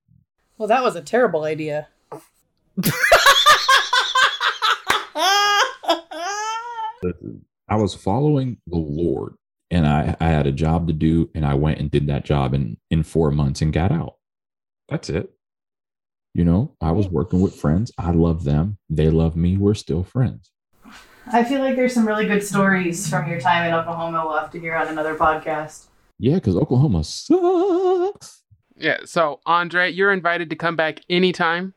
Well, 0.58 0.68
that 0.68 0.82
was 0.82 0.96
a 0.96 1.02
terrible 1.02 1.44
idea. 1.44 1.88
I 7.68 7.76
was 7.76 7.94
following 7.94 8.58
the 8.66 8.78
Lord 8.78 9.34
and 9.70 9.86
I, 9.86 10.16
I 10.20 10.28
had 10.28 10.46
a 10.46 10.52
job 10.52 10.86
to 10.86 10.92
do 10.92 11.30
and 11.34 11.44
I 11.44 11.54
went 11.54 11.80
and 11.80 11.90
did 11.90 12.06
that 12.06 12.24
job 12.24 12.54
in, 12.54 12.76
in 12.90 13.02
four 13.02 13.30
months 13.30 13.62
and 13.62 13.72
got 13.72 13.92
out. 13.92 14.14
That's 14.88 15.10
it. 15.10 15.32
You 16.34 16.44
know, 16.44 16.76
I 16.80 16.92
was 16.92 17.08
working 17.08 17.40
with 17.40 17.54
friends. 17.54 17.90
I 17.98 18.10
love 18.10 18.44
them. 18.44 18.78
They 18.90 19.10
love 19.10 19.36
me. 19.36 19.56
We're 19.56 19.74
still 19.74 20.04
friends. 20.04 20.50
I 21.32 21.42
feel 21.42 21.60
like 21.60 21.76
there's 21.76 21.94
some 21.94 22.06
really 22.06 22.26
good 22.26 22.42
stories 22.42 23.08
from 23.08 23.28
your 23.28 23.40
time 23.40 23.66
in 23.66 23.74
Oklahoma 23.74 24.24
we'll 24.24 24.38
have 24.38 24.50
to 24.52 24.60
hear 24.60 24.74
on 24.76 24.86
another 24.88 25.16
podcast. 25.16 25.86
Yeah, 26.18 26.36
because 26.36 26.56
Oklahoma 26.56 27.04
sucks. 27.04 28.42
Yeah. 28.76 28.98
So 29.06 29.40
Andre, 29.46 29.90
you're 29.90 30.12
invited 30.12 30.50
to 30.50 30.56
come 30.56 30.76
back 30.76 31.00
anytime, 31.10 31.74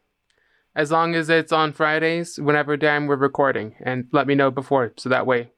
as 0.79 0.91
long 0.91 1.13
as 1.13 1.29
it's 1.29 1.51
on 1.51 1.73
Fridays, 1.73 2.39
whenever 2.39 2.77
time 2.77 3.05
we're 3.05 3.17
recording, 3.17 3.75
and 3.81 4.07
let 4.13 4.27
me 4.27 4.33
know 4.33 4.49
before, 4.49 4.93
so 4.97 5.09
that 5.09 5.25
way 5.25 5.51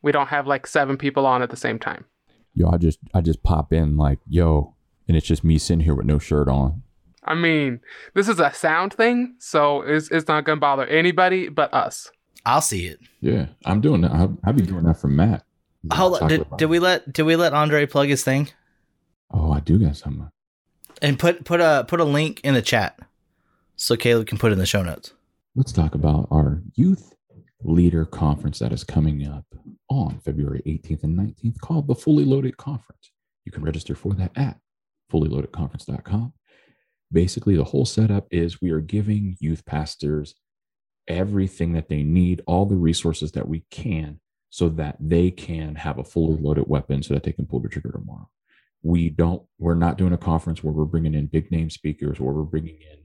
we 0.00 0.12
don't 0.12 0.28
have 0.28 0.46
like 0.46 0.64
seven 0.64 0.96
people 0.96 1.26
on 1.26 1.42
at 1.42 1.50
the 1.50 1.56
same 1.56 1.78
time. 1.78 2.04
Yo, 2.54 2.70
I 2.70 2.76
just 2.76 3.00
I 3.12 3.20
just 3.20 3.42
pop 3.42 3.72
in 3.72 3.96
like, 3.96 4.20
yo, 4.28 4.74
and 5.08 5.16
it's 5.16 5.26
just 5.26 5.42
me 5.42 5.58
sitting 5.58 5.80
here 5.84 5.94
with 5.96 6.06
no 6.06 6.20
shirt 6.20 6.48
on. 6.48 6.82
I 7.24 7.34
mean, 7.34 7.80
this 8.14 8.28
is 8.28 8.38
a 8.38 8.52
sound 8.52 8.94
thing, 8.94 9.34
so 9.40 9.82
it's 9.82 10.08
it's 10.12 10.28
not 10.28 10.44
gonna 10.44 10.60
bother 10.60 10.86
anybody 10.86 11.48
but 11.48 11.74
us. 11.74 12.08
I'll 12.46 12.60
see 12.62 12.86
it. 12.86 13.00
Yeah, 13.20 13.46
I'm 13.64 13.80
doing 13.80 14.02
that. 14.02 14.12
I, 14.12 14.28
I 14.44 14.52
be 14.52 14.62
doing 14.62 14.84
that 14.84 14.98
for 15.00 15.08
Matt. 15.08 15.44
Hold 15.92 16.22
on. 16.22 16.28
Did, 16.28 16.46
did 16.58 16.66
we 16.66 16.78
let 16.78 17.12
did 17.12 17.24
we 17.24 17.34
let 17.34 17.52
Andre 17.54 17.86
plug 17.86 18.08
his 18.08 18.22
thing 18.22 18.50
Oh, 19.32 19.50
I 19.50 19.58
do 19.60 19.78
got 19.80 19.96
something. 19.96 20.30
and 21.02 21.18
put 21.18 21.44
put 21.44 21.60
a 21.60 21.84
put 21.88 21.98
a 21.98 22.04
link 22.04 22.40
in 22.44 22.54
the 22.54 22.62
chat 22.62 22.98
so 23.80 23.96
Caleb 23.96 24.26
can 24.26 24.36
put 24.36 24.50
it 24.50 24.52
in 24.52 24.58
the 24.58 24.66
show 24.66 24.82
notes. 24.82 25.14
Let's 25.56 25.72
talk 25.72 25.94
about 25.94 26.28
our 26.30 26.60
youth 26.74 27.14
leader 27.62 28.04
conference 28.04 28.58
that 28.58 28.72
is 28.72 28.84
coming 28.84 29.26
up 29.26 29.46
on 29.88 30.20
February 30.20 30.62
18th 30.66 31.02
and 31.02 31.18
19th 31.18 31.58
called 31.60 31.88
the 31.88 31.94
Fully 31.94 32.26
Loaded 32.26 32.58
Conference. 32.58 33.10
You 33.46 33.52
can 33.52 33.62
register 33.62 33.94
for 33.94 34.12
that 34.14 34.32
at 34.36 34.58
fullyloadedconference.com. 35.10 36.34
Basically, 37.10 37.56
the 37.56 37.64
whole 37.64 37.86
setup 37.86 38.26
is 38.30 38.60
we 38.60 38.70
are 38.70 38.80
giving 38.80 39.36
youth 39.40 39.64
pastors 39.64 40.34
everything 41.08 41.72
that 41.72 41.88
they 41.88 42.02
need, 42.02 42.42
all 42.46 42.66
the 42.66 42.76
resources 42.76 43.32
that 43.32 43.48
we 43.48 43.64
can, 43.70 44.20
so 44.50 44.68
that 44.68 44.96
they 45.00 45.30
can 45.30 45.74
have 45.74 45.98
a 45.98 46.04
fully 46.04 46.36
loaded 46.36 46.64
weapon 46.66 47.02
so 47.02 47.14
that 47.14 47.22
they 47.22 47.32
can 47.32 47.46
pull 47.46 47.60
the 47.60 47.68
trigger 47.68 47.92
tomorrow. 47.92 48.28
We 48.82 49.08
don't, 49.08 49.42
we're 49.58 49.74
not 49.74 49.96
doing 49.96 50.12
a 50.12 50.18
conference 50.18 50.62
where 50.62 50.72
we're 50.72 50.84
bringing 50.84 51.14
in 51.14 51.26
big 51.26 51.50
name 51.50 51.70
speakers, 51.70 52.20
where 52.20 52.34
we're 52.34 52.42
bringing 52.42 52.76
in 52.76 53.00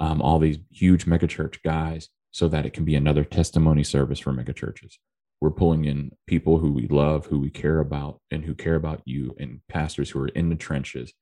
um, 0.00 0.20
all 0.22 0.38
these 0.38 0.58
huge 0.70 1.04
megachurch 1.04 1.62
guys 1.62 2.08
so 2.32 2.48
that 2.48 2.66
it 2.66 2.72
can 2.72 2.84
be 2.84 2.94
another 2.94 3.24
testimony 3.24 3.84
service 3.84 4.18
for 4.18 4.32
megachurches. 4.32 4.94
We're 5.40 5.50
pulling 5.50 5.84
in 5.84 6.10
people 6.26 6.58
who 6.58 6.72
we 6.72 6.86
love, 6.88 7.26
who 7.26 7.38
we 7.38 7.50
care 7.50 7.80
about, 7.80 8.20
and 8.30 8.44
who 8.44 8.54
care 8.54 8.74
about 8.74 9.02
you, 9.04 9.34
and 9.38 9.60
pastors 9.68 10.10
who 10.10 10.20
are 10.20 10.28
in 10.28 10.48
the 10.48 10.56
trenches. 10.56 11.12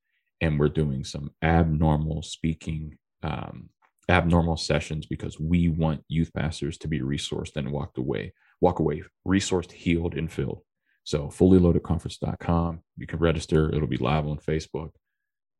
And 0.40 0.59
we're 0.59 0.68
doing 0.68 1.05
some 1.05 1.30
abnormal 1.42 2.22
speaking, 2.22 2.98
um, 3.22 3.70
abnormal 4.09 4.56
sessions 4.56 5.06
because 5.06 5.38
we 5.38 5.68
want 5.68 6.05
youth 6.09 6.32
pastors 6.32 6.78
to 6.78 6.88
be 6.88 7.00
resourced 7.00 7.56
and 7.56 7.72
walked 7.72 7.98
away, 7.98 8.32
walk 8.60 8.78
away 8.78 9.02
resourced, 9.26 9.72
healed, 9.72 10.14
and 10.14 10.32
filled. 10.32 10.62
So 11.05 11.28
fullyloadedconference.com. 11.28 12.80
You 12.96 13.06
can 13.06 13.18
register. 13.18 13.74
It'll 13.74 13.88
be 13.88 13.96
live 13.96 14.26
on 14.26 14.38
Facebook. 14.38 14.90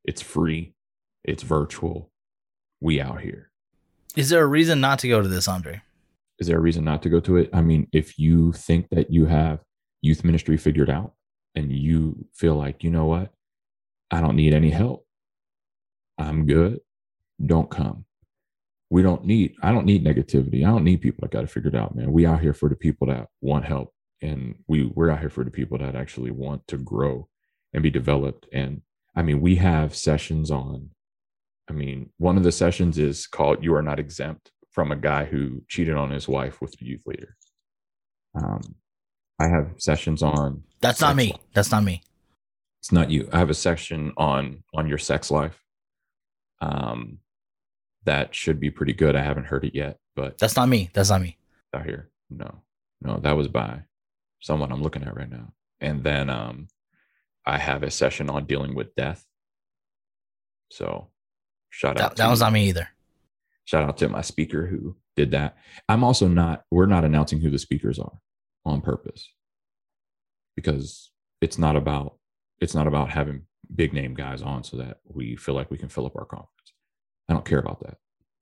It's 0.05 0.23
free. 0.23 0.75
It's 1.25 1.43
virtual. 1.43 2.11
We 2.81 3.01
out 3.01 3.21
here. 3.23 3.51
Is 4.17 4.31
there 4.31 4.43
a 4.43 4.47
reason 4.47 4.81
not 4.81 4.99
to 5.01 5.09
go 5.09 5.23
to 5.23 5.29
this, 5.29 5.49
Andre? 5.49 5.83
Is 6.39 6.47
there 6.49 6.59
a 6.59 6.61
reason 6.61 6.85
not 6.85 7.03
to 7.03 7.09
go 7.11 7.21
to 7.21 7.37
it? 7.39 7.51
I 7.53 7.63
mean, 7.63 7.89
if 7.93 8.19
you 8.19 8.53
think 8.53 8.89
that 8.91 9.11
you 9.13 9.27
have 9.27 9.61
youth 10.03 10.25
ministry 10.25 10.57
figured 10.57 10.91
out 10.91 11.15
and 11.55 11.73
you 11.73 12.27
feel 12.35 12.55
like, 12.57 12.85
you 12.85 12.91
know 12.91 13.07
what? 13.07 13.33
I 14.11 14.21
don't 14.21 14.37
need 14.37 14.55
any 14.55 14.71
help. 14.71 15.07
I'm 16.19 16.47
good. 16.47 16.81
Don't 17.45 17.71
come. 17.71 18.05
we 18.91 19.03
don't 19.03 19.25
need 19.25 19.55
i 19.63 19.73
don't 19.73 19.87
need 19.87 20.05
negativity 20.05 20.59
i 20.67 20.71
don't 20.71 20.85
need 20.85 21.01
people 21.01 21.21
that 21.23 21.31
got 21.31 21.45
it 21.45 21.51
figured 21.51 21.75
out 21.77 21.95
man 21.95 22.13
we 22.13 22.27
out 22.27 22.41
here 22.41 22.53
for 22.55 22.69
the 22.69 22.77
people 22.77 23.07
that 23.07 23.29
want 23.41 23.65
help 23.65 23.93
and 24.23 24.55
we 24.69 24.85
we're 24.95 25.11
out 25.11 25.21
here 25.21 25.31
for 25.31 25.45
the 25.45 25.51
people 25.51 25.79
that 25.79 25.95
actually 25.95 26.31
want 26.31 26.67
to 26.67 26.77
grow 26.77 27.29
and 27.73 27.83
be 27.83 27.91
developed 27.91 28.47
and 28.53 28.83
i 29.17 29.23
mean 29.23 29.41
we 29.41 29.57
have 29.57 29.95
sessions 29.95 30.51
on 30.51 30.91
i 31.69 31.73
mean 31.73 32.11
one 32.19 32.37
of 32.37 32.43
the 32.45 32.53
sessions 32.53 32.99
is 32.99 33.27
called 33.27 33.63
you 33.63 33.75
are 33.75 33.83
not 33.83 33.99
exempt 33.99 34.51
from 34.71 34.93
a 34.93 34.97
guy 34.97 35.25
who 35.25 35.63
cheated 35.69 35.97
on 35.97 36.11
his 36.11 36.29
wife 36.29 36.61
with 36.61 36.73
the 36.79 36.85
youth 36.87 37.03
leader 37.07 37.37
um 38.35 38.61
i 39.41 39.47
have 39.49 39.71
sessions 39.79 40.23
on 40.23 40.63
That's 40.81 41.01
not 41.01 41.17
me. 41.17 41.31
life. 41.33 41.41
That's 41.55 41.71
not 41.71 41.85
me. 41.85 42.03
it's 42.81 42.93
not 42.93 43.11
you 43.11 43.29
i 43.33 43.39
have 43.39 43.51
a 43.51 43.55
section 43.55 44.13
on 44.17 44.63
on 44.75 44.89
your 44.89 44.99
sex 44.99 45.31
life 45.31 45.63
um 46.61 47.19
that 48.05 48.35
should 48.35 48.59
be 48.61 48.71
pretty 48.71 48.93
good 48.93 49.17
i 49.17 49.23
haven't 49.23 49.47
heard 49.47 49.65
it 49.65 49.75
yet 49.75 49.99
but 50.17 50.39
That's 50.39 50.57
not 50.57 50.69
me. 50.69 50.91
That's 50.93 51.11
not 51.11 51.21
me. 51.23 51.37
out 51.75 51.85
here 51.85 52.11
no 52.31 52.63
no 53.03 53.19
that 53.21 53.37
was 53.37 53.49
by 53.49 53.83
someone 54.41 54.71
i'm 54.73 54.83
looking 54.83 55.03
at 55.03 55.17
right 55.17 55.31
now 55.31 55.53
and 55.81 56.03
then 56.05 56.29
um 56.31 56.69
i 57.47 57.59
have 57.59 57.83
a 57.83 57.91
session 57.91 58.29
on 58.31 58.45
dealing 58.47 58.75
with 58.75 58.95
death 58.95 59.25
so 60.71 61.09
shout 61.71 62.01
out 62.01 62.11
That, 62.11 62.17
that 62.17 62.25
to- 62.25 62.31
was 62.31 62.41
not 62.41 62.53
me 62.53 62.69
either. 62.69 62.89
shout 63.65 63.85
out 63.89 63.97
to 63.99 64.09
my 64.09 64.23
speaker 64.23 64.67
who 64.67 64.97
did 65.17 65.31
that 65.33 65.57
i'm 65.89 66.05
also 66.05 66.29
not 66.29 66.65
we're 66.71 66.87
not 66.87 67.05
announcing 67.05 67.41
who 67.41 67.51
the 67.51 67.59
speakers 67.59 67.99
are 67.99 68.19
on 68.65 68.81
purpose 68.81 69.29
because 70.57 71.11
it's 71.41 71.59
not 71.59 71.77
about 71.77 72.17
it's 72.61 72.75
not 72.75 72.87
about 72.87 73.11
having 73.11 73.43
big 73.75 73.93
name 73.93 74.15
guys 74.15 74.43
on 74.43 74.65
so 74.65 74.77
that 74.77 74.99
we 75.05 75.37
feel 75.37 75.55
like 75.55 75.71
we 75.71 75.79
can 75.79 75.89
fill 75.89 76.07
up 76.07 76.17
our 76.17 76.25
conference 76.25 76.73
i 77.29 77.33
don't 77.33 77.45
care 77.45 77.59
about 77.59 77.81
that 77.81 77.97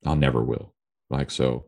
i'll 0.05 0.17
never 0.17 0.43
will 0.45 0.75
like 1.11 1.31
so 1.31 1.65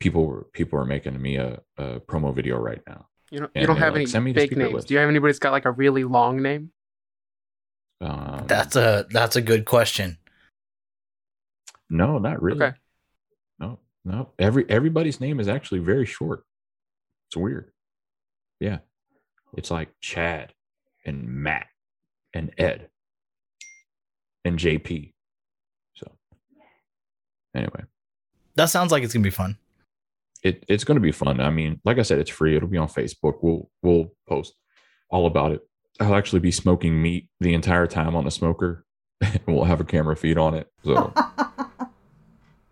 people 0.00 0.26
were 0.26 0.44
people 0.52 0.78
are 0.78 0.84
making 0.84 1.20
me 1.20 1.36
a, 1.36 1.60
a 1.78 2.00
promo 2.00 2.34
video 2.34 2.56
right 2.58 2.82
now 2.86 3.06
You 3.30 3.40
don't, 3.40 3.50
And 3.54 3.62
you 3.62 3.66
don't 3.66 3.78
have 3.78 3.94
like, 3.94 4.00
any 4.02 4.06
"Send 4.06 4.24
me 4.24 4.32
the 4.32 4.40
big 4.46 4.56
names. 4.56 4.72
list." 4.74 4.88
Do 4.88 4.94
you 4.94 5.00
have 5.00 5.08
anybody 5.08 5.30
that's 5.32 5.38
got 5.38 5.52
like 5.52 5.64
a 5.64 5.70
really 5.72 6.04
long 6.04 6.42
name? 6.42 6.70
um, 8.00 8.44
That's 8.46 8.76
a 8.76 9.06
that's 9.10 9.36
a 9.36 9.40
good 9.42 9.64
question. 9.64 10.18
No 11.90 12.18
not 12.18 12.42
really. 12.42 12.64
Okay. 12.64 12.76
no 13.58 13.78
no. 14.04 14.30
Every 14.38 14.64
everybody's 14.68 15.20
name 15.20 15.40
is 15.40 15.48
actually 15.48 15.80
very 15.80 16.06
short. 16.06 16.44
It's 17.28 17.36
weird. 17.36 17.70
Yeah. 18.60 18.78
It's 19.56 19.70
like 19.70 19.90
chad 20.00 20.52
and 21.04 21.26
matt 21.28 21.66
and 22.34 22.52
ed 22.58 22.88
and 24.44 24.58
jp 24.58 25.12
so 25.94 26.10
anyway. 27.54 27.84
That 28.56 28.66
sounds 28.66 28.92
like 28.92 29.02
it's 29.02 29.12
gonna 29.12 29.22
be 29.22 29.30
fun. 29.30 29.56
it, 30.42 30.64
it's 30.68 30.84
going 30.84 30.96
to 30.96 31.00
be 31.00 31.12
fun. 31.12 31.40
I 31.40 31.50
mean 31.50 31.80
like 31.84 31.98
i 31.98 32.02
said 32.02 32.18
it's 32.18 32.30
free. 32.30 32.56
It'll 32.56 32.68
be 32.68 32.76
on 32.78 32.88
facebook. 32.88 33.38
We'll 33.42 33.70
we'll 33.82 34.12
post 34.28 34.54
all 35.10 35.26
about 35.26 35.52
it. 35.52 35.60
I'll 36.00 36.14
actually 36.14 36.40
be 36.40 36.50
smoking 36.50 37.00
meat 37.00 37.28
the 37.40 37.54
entire 37.54 37.86
time 37.86 38.14
on 38.16 38.24
the 38.24 38.30
smoker. 38.30 38.84
And 39.20 39.40
we'll 39.46 39.64
have 39.64 39.80
a 39.80 39.84
camera 39.84 40.16
feed 40.16 40.36
on 40.38 40.54
it. 40.54 40.66
So 40.84 41.12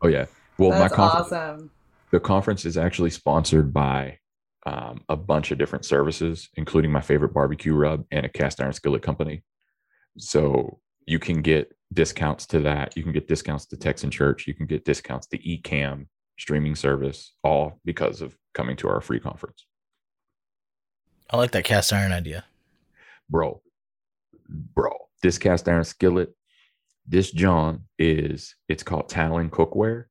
oh 0.05 0.09
yeah 0.09 0.26
well 0.59 0.70
my 0.70 0.78
That's 0.78 0.94
conference 0.94 1.32
awesome. 1.32 1.70
the 2.12 2.20
conference 2.20 2.64
is 2.64 2.76
actually 2.76 3.10
sponsored 3.10 3.72
by 3.72 4.18
um, 4.66 5.02
a 5.09 5.16
bunch 5.16 5.51
of 5.51 5.59
different 5.59 5.85
services, 5.85 6.48
including 6.55 6.90
my 6.90 7.01
favorite 7.01 7.35
barbecue 7.35 7.74
rub 7.74 8.05
and 8.10 8.24
a 8.24 8.28
cast 8.28 8.60
iron 8.60 8.72
skillet 8.72 9.02
company. 9.02 9.43
So 10.18 10.81
you 11.06 11.18
can 11.18 11.43
get 11.43 11.76
discounts 11.93 12.47
to 12.47 12.60
that. 12.60 12.97
You 12.97 13.02
can 13.02 13.12
get 13.12 13.28
discounts 13.28 13.66
to 13.66 13.76
Text 13.76 14.05
In 14.05 14.10
Church. 14.10 14.47
You 14.47 14.55
can 14.55 14.66
get 14.66 14.85
discounts 14.85 15.26
to 15.28 15.39
Ecamm 15.39 16.06
streaming 16.39 16.74
service, 16.74 17.35
all 17.44 17.78
because 17.85 18.20
of 18.20 18.36
coming 18.55 18.76
to 18.76 18.89
our 18.89 19.01
free 19.01 19.20
conference. 19.20 19.66
I 21.31 21.36
like 21.36 21.52
that 21.52 21.64
cast 21.64 21.93
iron 21.93 22.12
idea. 22.12 22.44
Bro, 23.28 23.60
bro, 24.48 24.93
this 25.22 25.39
cast 25.39 25.68
iron 25.68 25.85
skillet, 25.85 26.35
this 27.06 27.31
John 27.31 27.85
is, 27.98 28.55
it's 28.68 28.82
called 28.82 29.09
Talon 29.09 29.51
Cookware. 29.51 30.05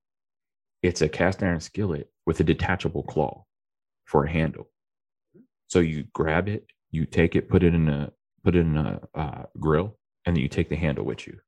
It's 0.82 1.02
a 1.02 1.10
cast 1.10 1.42
iron 1.42 1.60
skillet 1.60 2.10
with 2.26 2.40
a 2.40 2.44
detachable 2.44 3.04
claw 3.04 3.46
for 4.06 4.26
a 4.26 4.32
handle. 4.32 4.70
So 5.68 5.80
you 5.80 6.06
grab 6.14 6.48
it, 6.48 6.66
you 6.92 7.06
take 7.06 7.36
it, 7.36 7.50
put 7.50 7.64
it 7.64 7.74
in 7.74 7.90
a 7.90 8.12
put 8.44 8.56
it 8.56 8.60
in 8.60 8.78
a 8.78 9.00
uh, 9.16 9.44
grill, 9.60 9.98
and 10.26 10.36
then 10.36 10.44
you 10.44 10.50
take 10.50 10.70
the 10.70 10.76
handle 10.76 11.06
with 11.06 11.26
you. 11.26 11.40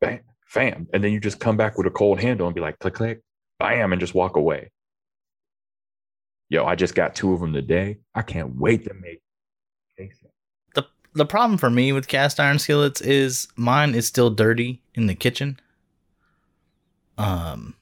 Bam, 0.00 0.20
fam, 0.46 0.88
and 0.92 1.04
then 1.04 1.12
you 1.12 1.20
just 1.20 1.38
come 1.38 1.56
back 1.56 1.76
with 1.76 1.86
a 1.86 1.90
cold 1.90 2.20
handle 2.20 2.46
and 2.46 2.54
be 2.54 2.60
like, 2.60 2.78
click, 2.78 2.94
click, 2.94 3.20
bam, 3.58 3.92
and 3.92 4.00
just 4.00 4.14
walk 4.14 4.36
away. 4.36 4.70
Yo, 6.48 6.64
I 6.64 6.74
just 6.74 6.94
got 6.94 7.14
two 7.14 7.34
of 7.34 7.40
them 7.40 7.52
today. 7.52 7.98
I 8.14 8.22
can't 8.22 8.56
wait 8.56 8.84
to 8.86 8.94
make. 8.94 9.20
The 11.12 11.18
The 11.18 11.26
problem 11.26 11.58
for 11.58 11.70
me 11.70 11.92
with 11.92 12.08
cast 12.08 12.38
iron 12.40 12.58
skillets 12.58 13.00
is 13.00 13.48
mine 13.56 13.94
is 13.94 14.06
still 14.06 14.30
dirty 14.30 14.82
in 14.94 15.06
the 15.06 15.14
kitchen. 15.14 15.58
Um, 17.18 17.74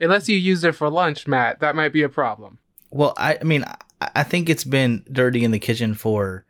Unless 0.00 0.28
you 0.28 0.36
use 0.36 0.64
it 0.64 0.74
for 0.74 0.88
lunch, 0.90 1.26
Matt, 1.26 1.60
that 1.60 1.74
might 1.76 1.92
be 1.92 2.02
a 2.02 2.08
problem. 2.08 2.58
well, 2.90 3.14
I, 3.16 3.38
I 3.40 3.44
mean, 3.44 3.64
I, 4.00 4.10
I 4.16 4.22
think 4.22 4.48
it's 4.48 4.64
been 4.64 5.04
dirty 5.10 5.44
in 5.44 5.50
the 5.50 5.58
kitchen 5.58 5.94
for 5.94 6.44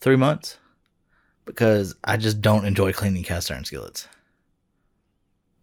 three 0.00 0.16
months 0.16 0.58
because 1.44 1.94
I 2.04 2.16
just 2.16 2.40
don't 2.40 2.64
enjoy 2.64 2.92
cleaning 2.92 3.22
cast 3.24 3.50
iron 3.50 3.64
skillets. 3.64 4.08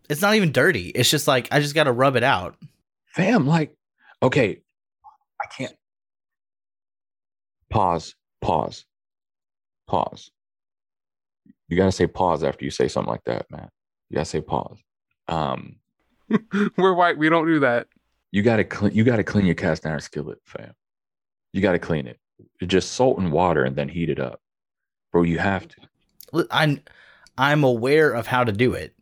It's 0.09 0.21
not 0.21 0.35
even 0.35 0.51
dirty. 0.51 0.89
It's 0.89 1.09
just 1.09 1.27
like 1.27 1.47
I 1.51 1.59
just 1.59 1.75
got 1.75 1.85
to 1.85 1.91
rub 1.91 2.15
it 2.15 2.23
out. 2.23 2.55
fam 3.07 3.45
like 3.47 3.75
okay 4.21 4.59
i 5.41 5.45
can't 5.55 5.75
pause 7.69 8.15
pause 8.41 8.85
pause 9.87 10.31
you 11.67 11.77
gotta 11.77 11.91
say 11.91 12.07
pause 12.07 12.43
after 12.43 12.63
you 12.65 12.71
say 12.71 12.87
something 12.87 13.11
like 13.11 13.23
that 13.25 13.45
man 13.51 13.69
you 14.09 14.15
gotta 14.15 14.25
say 14.25 14.41
pause 14.41 14.77
um 15.27 15.75
We're 16.77 16.93
white. 16.93 17.17
We 17.17 17.29
don't 17.29 17.45
do 17.45 17.59
that. 17.59 17.87
you 18.31 18.41
gotta 18.43 18.63
clean 18.63 18.93
you 18.93 19.03
gotta 19.03 19.23
clean 19.23 19.45
your 19.45 19.55
cast 19.55 19.85
iron 19.85 19.99
skillet 19.99 20.39
fam 20.45 20.73
you 21.51 21.61
gotta 21.61 21.79
clean 21.79 22.07
it 22.07 22.19
just 22.65 22.93
salt 22.93 23.19
and 23.19 23.31
water 23.31 23.63
and 23.63 23.75
then 23.75 23.89
heat 23.89 24.09
it 24.09 24.19
up 24.19 24.41
bro 25.11 25.23
you 25.23 25.37
have 25.37 25.67
to 25.67 26.47
I'm 26.49 26.81
I'm 27.37 27.63
aware 27.63 28.11
of 28.11 28.25
how 28.25 28.43
to 28.43 28.51
do 28.51 28.73
it. 28.73 28.95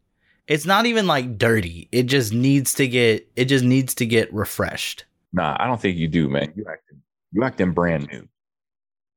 It's 0.47 0.65
not 0.65 0.85
even 0.85 1.05
like 1.07 1.37
dirty. 1.37 1.87
It 1.91 2.03
just 2.03 2.33
needs 2.33 2.73
to 2.75 2.87
get 2.87 3.29
it 3.37 3.45
just 3.45 3.63
needs 3.63 3.93
to 3.95 4.05
get 4.05 4.33
refreshed. 4.33 5.05
nah 5.31 5.55
i 5.59 5.67
don't 5.67 5.79
think 5.79 5.97
you 5.97 6.07
do 6.09 6.27
man 6.27 6.51
you 6.55 6.65
acting 6.69 7.01
you 7.31 7.43
acting 7.43 7.71
brand 7.71 8.07
new 8.11 8.27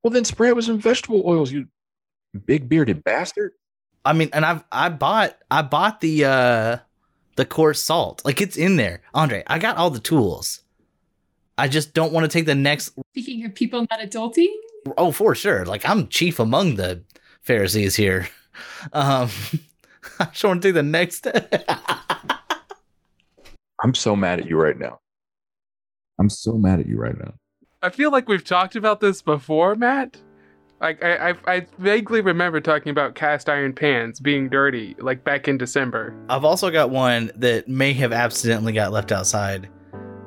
well 0.05 0.13
then 0.13 0.25
spray 0.25 0.51
it 0.51 0.57
with 0.57 0.67
some 0.67 0.79
vegetable 0.79 1.25
oils 1.27 1.51
you 1.51 1.67
big 2.47 2.69
bearded 2.69 3.03
bastard 3.03 3.51
I 4.05 4.13
mean, 4.13 4.29
and 4.33 4.45
I've 4.45 4.65
I 4.71 4.91
bought 4.91 5.37
I 5.51 5.63
bought 5.63 6.01
the 6.01 6.27
uh 6.27 6.79
the 7.37 7.45
coarse 7.45 7.83
salt. 7.83 8.23
Like 8.25 8.41
it's 8.41 8.57
in 8.57 8.77
there. 8.77 9.01
Andre, 9.15 9.43
I 9.47 9.59
got 9.59 9.77
all 9.77 9.91
the 9.91 9.99
tools. 9.99 10.61
I 11.57 11.69
just 11.69 11.95
don't 11.95 12.13
want 12.13 12.25
to 12.25 12.29
take 12.29 12.47
the 12.47 12.55
next 12.55 12.93
Speaking 13.13 13.45
of 13.45 13.55
people 13.55 13.87
not 13.91 14.01
adulting, 14.01 14.53
oh 14.99 15.13
for 15.13 15.35
sure. 15.35 15.65
Like 15.65 15.89
I'm 15.89 16.09
chief 16.09 16.39
among 16.39 16.77
the 16.77 17.03
Pharisees 17.43 17.97
here. 17.97 18.29
Um 18.93 19.31
I 20.21 20.27
just 20.27 20.45
want 20.45 20.63
to 20.63 20.69
take 20.69 20.75
the 20.75 20.83
next 20.85 21.27
I'm 23.83 23.95
so 23.95 24.15
mad 24.15 24.39
at 24.39 24.47
you 24.47 24.57
right 24.57 24.79
now. 24.79 25.01
I'm 26.21 26.31
so 26.31 26.53
mad 26.53 26.79
at 26.79 26.87
you 26.87 26.97
right 26.97 27.19
now. 27.19 27.35
I 27.85 27.91
feel 27.91 28.11
like 28.11 28.29
we've 28.31 28.43
talked 28.43 28.77
about 28.77 29.01
this 29.01 29.21
before, 29.21 29.75
Matt. 29.75 30.17
Like 30.81 31.05
I, 31.05 31.31
I, 31.31 31.35
I 31.47 31.67
vaguely 31.79 32.23
remember 32.23 32.59
talking 32.59 32.89
about 32.89 33.15
cast 33.15 33.51
iron 33.51 33.75
pans 33.75 34.21
being 34.21 34.49
dirty, 34.49 34.97
like 34.99 35.23
back 35.23 35.49
in 35.49 35.59
December. 35.59 36.15
I've 36.31 36.47
also 36.47 36.71
got 36.71 36.89
one 36.89 37.31
that 37.37 37.69
may 37.69 37.93
have 37.93 38.11
accidentally 38.11 38.73
got 38.73 38.91
left 38.91 39.13
outside 39.13 39.69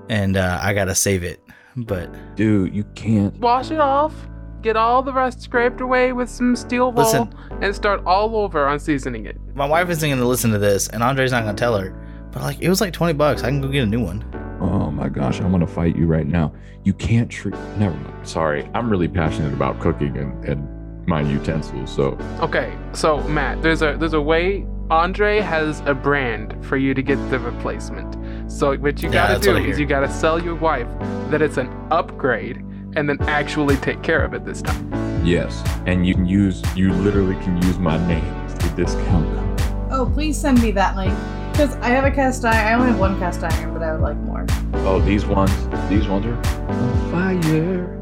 and 0.08 0.38
uh, 0.38 0.60
I 0.62 0.76
gotta 0.76 0.94
save 0.94 1.24
it. 1.24 1.42
But 1.76 2.36
Dude, 2.36 2.76
you 2.76 2.84
can't. 2.94 3.36
Wash 3.40 3.72
it 3.72 3.80
off, 3.80 4.14
get 4.62 4.76
all 4.76 5.02
the 5.02 5.12
rust 5.12 5.42
scraped 5.42 5.82
away 5.82 6.14
with 6.14 6.30
some 6.30 6.56
steel 6.56 6.92
wool, 6.92 7.06
Listen. 7.06 7.34
and 7.62 7.74
start 7.76 8.04
all 8.06 8.36
over 8.36 8.68
on 8.68 8.80
seasoning 8.80 9.26
it. 9.26 9.36
my 9.56 9.66
wife 9.66 9.90
isn't 9.90 10.08
gonna 10.08 10.26
listen 10.26 10.52
to 10.52 10.60
this, 10.60 10.90
and 10.90 11.02
Andre's 11.02 11.32
not 11.32 11.44
gonna 11.44 11.58
tell 11.58 11.76
her. 11.76 11.92
But 12.32 12.42
like, 12.42 12.60
it 12.62 12.70
was 12.70 12.82
like 12.82 12.94
twenty 12.94 13.14
bucks. 13.14 13.44
I 13.44 13.48
can 13.48 13.62
go 13.62 13.68
get 13.68 13.84
a 13.84 13.88
new 13.88 14.02
one. 14.04 14.24
Oh 14.60 14.90
my 14.92 15.10
gosh, 15.10 15.40
I'm 15.40 15.52
gonna 15.52 15.68
fight 15.68 15.96
you 15.96 16.06
right 16.08 16.26
now. 16.28 16.54
You 16.84 16.94
can't 16.94 17.30
treat. 17.30 17.56
Never 17.78 17.96
mind. 17.96 18.28
Sorry, 18.28 18.70
I'm 18.74 18.90
really 18.90 19.08
passionate 19.08 19.54
about 19.54 19.80
cooking 19.80 20.18
and, 20.18 20.44
and 20.46 21.08
my 21.08 21.22
utensils. 21.22 21.94
So 21.94 22.18
Okay, 22.42 22.76
so 22.94 23.22
Matt, 23.28 23.62
there's 23.62 23.82
a 23.82 23.96
there's 24.00 24.14
a 24.14 24.22
way 24.22 24.66
Andre 24.90 25.40
has 25.42 25.82
a 25.86 25.94
brand 25.94 26.56
for 26.66 26.78
you 26.78 26.94
to 26.94 27.02
get 27.02 27.18
the 27.30 27.40
replacement. 27.40 28.16
So 28.52 28.76
what 28.78 29.02
you 29.04 29.10
gotta 29.10 29.34
that's 29.34 29.46
do 29.46 29.58
is 29.58 29.78
you 29.80 29.86
gotta 29.86 30.10
sell 30.12 30.42
your 30.42 30.56
wife 30.56 30.88
that 31.30 31.42
it's 31.42 31.58
an 31.58 31.70
upgrade 31.92 32.58
and 32.96 33.08
then 33.08 33.22
actually 33.24 33.76
take 33.78 34.02
care 34.02 34.24
of 34.24 34.34
it 34.34 34.44
this 34.46 34.62
time. 34.62 34.92
yes, 35.26 35.62
and 35.86 36.08
you 36.08 36.16
can 36.16 36.26
use. 36.26 36.64
You 36.76 36.92
literally 36.94 37.36
can 37.44 37.62
use 37.64 37.78
my 37.78 37.98
name 38.08 38.48
to 38.60 38.70
discount 38.72 39.28
code. 39.36 39.92
Oh, 39.92 40.10
please 40.14 40.38
send 40.40 40.62
me 40.62 40.72
that 40.72 40.96
link. 40.96 41.14
Because 41.58 41.76
I 41.78 41.88
have 41.88 42.06
a 42.06 42.12
cast 42.12 42.46
iron. 42.46 42.56
I 42.56 42.74
only 42.76 42.90
have 42.90 43.00
one 43.00 43.18
cast 43.18 43.42
iron, 43.42 43.74
but 43.74 43.82
I 43.82 43.92
would 43.92 44.02
like 44.02 44.18
more. 44.18 44.46
Oh, 44.86 45.00
these 45.00 45.26
ones, 45.26 45.50
these 45.90 46.08
ones 46.08 46.28
are 46.28 46.36
on 46.70 47.12
fire. 47.12 47.98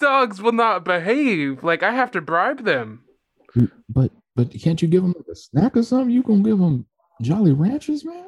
Dogs 0.00 0.40
will 0.42 0.52
not 0.52 0.84
behave. 0.84 1.62
Like, 1.62 1.82
I 1.82 1.92
have 1.92 2.10
to 2.12 2.20
bribe 2.20 2.64
them. 2.64 3.04
But 3.88 4.10
but 4.34 4.50
can't 4.52 4.80
you 4.82 4.88
give 4.88 5.02
them 5.02 5.14
like 5.16 5.26
a 5.30 5.34
snack 5.36 5.76
or 5.76 5.82
something? 5.82 6.10
You 6.10 6.22
gonna 6.22 6.42
give 6.42 6.58
them 6.58 6.86
Jolly 7.22 7.52
Ranchers, 7.52 8.04
man? 8.04 8.26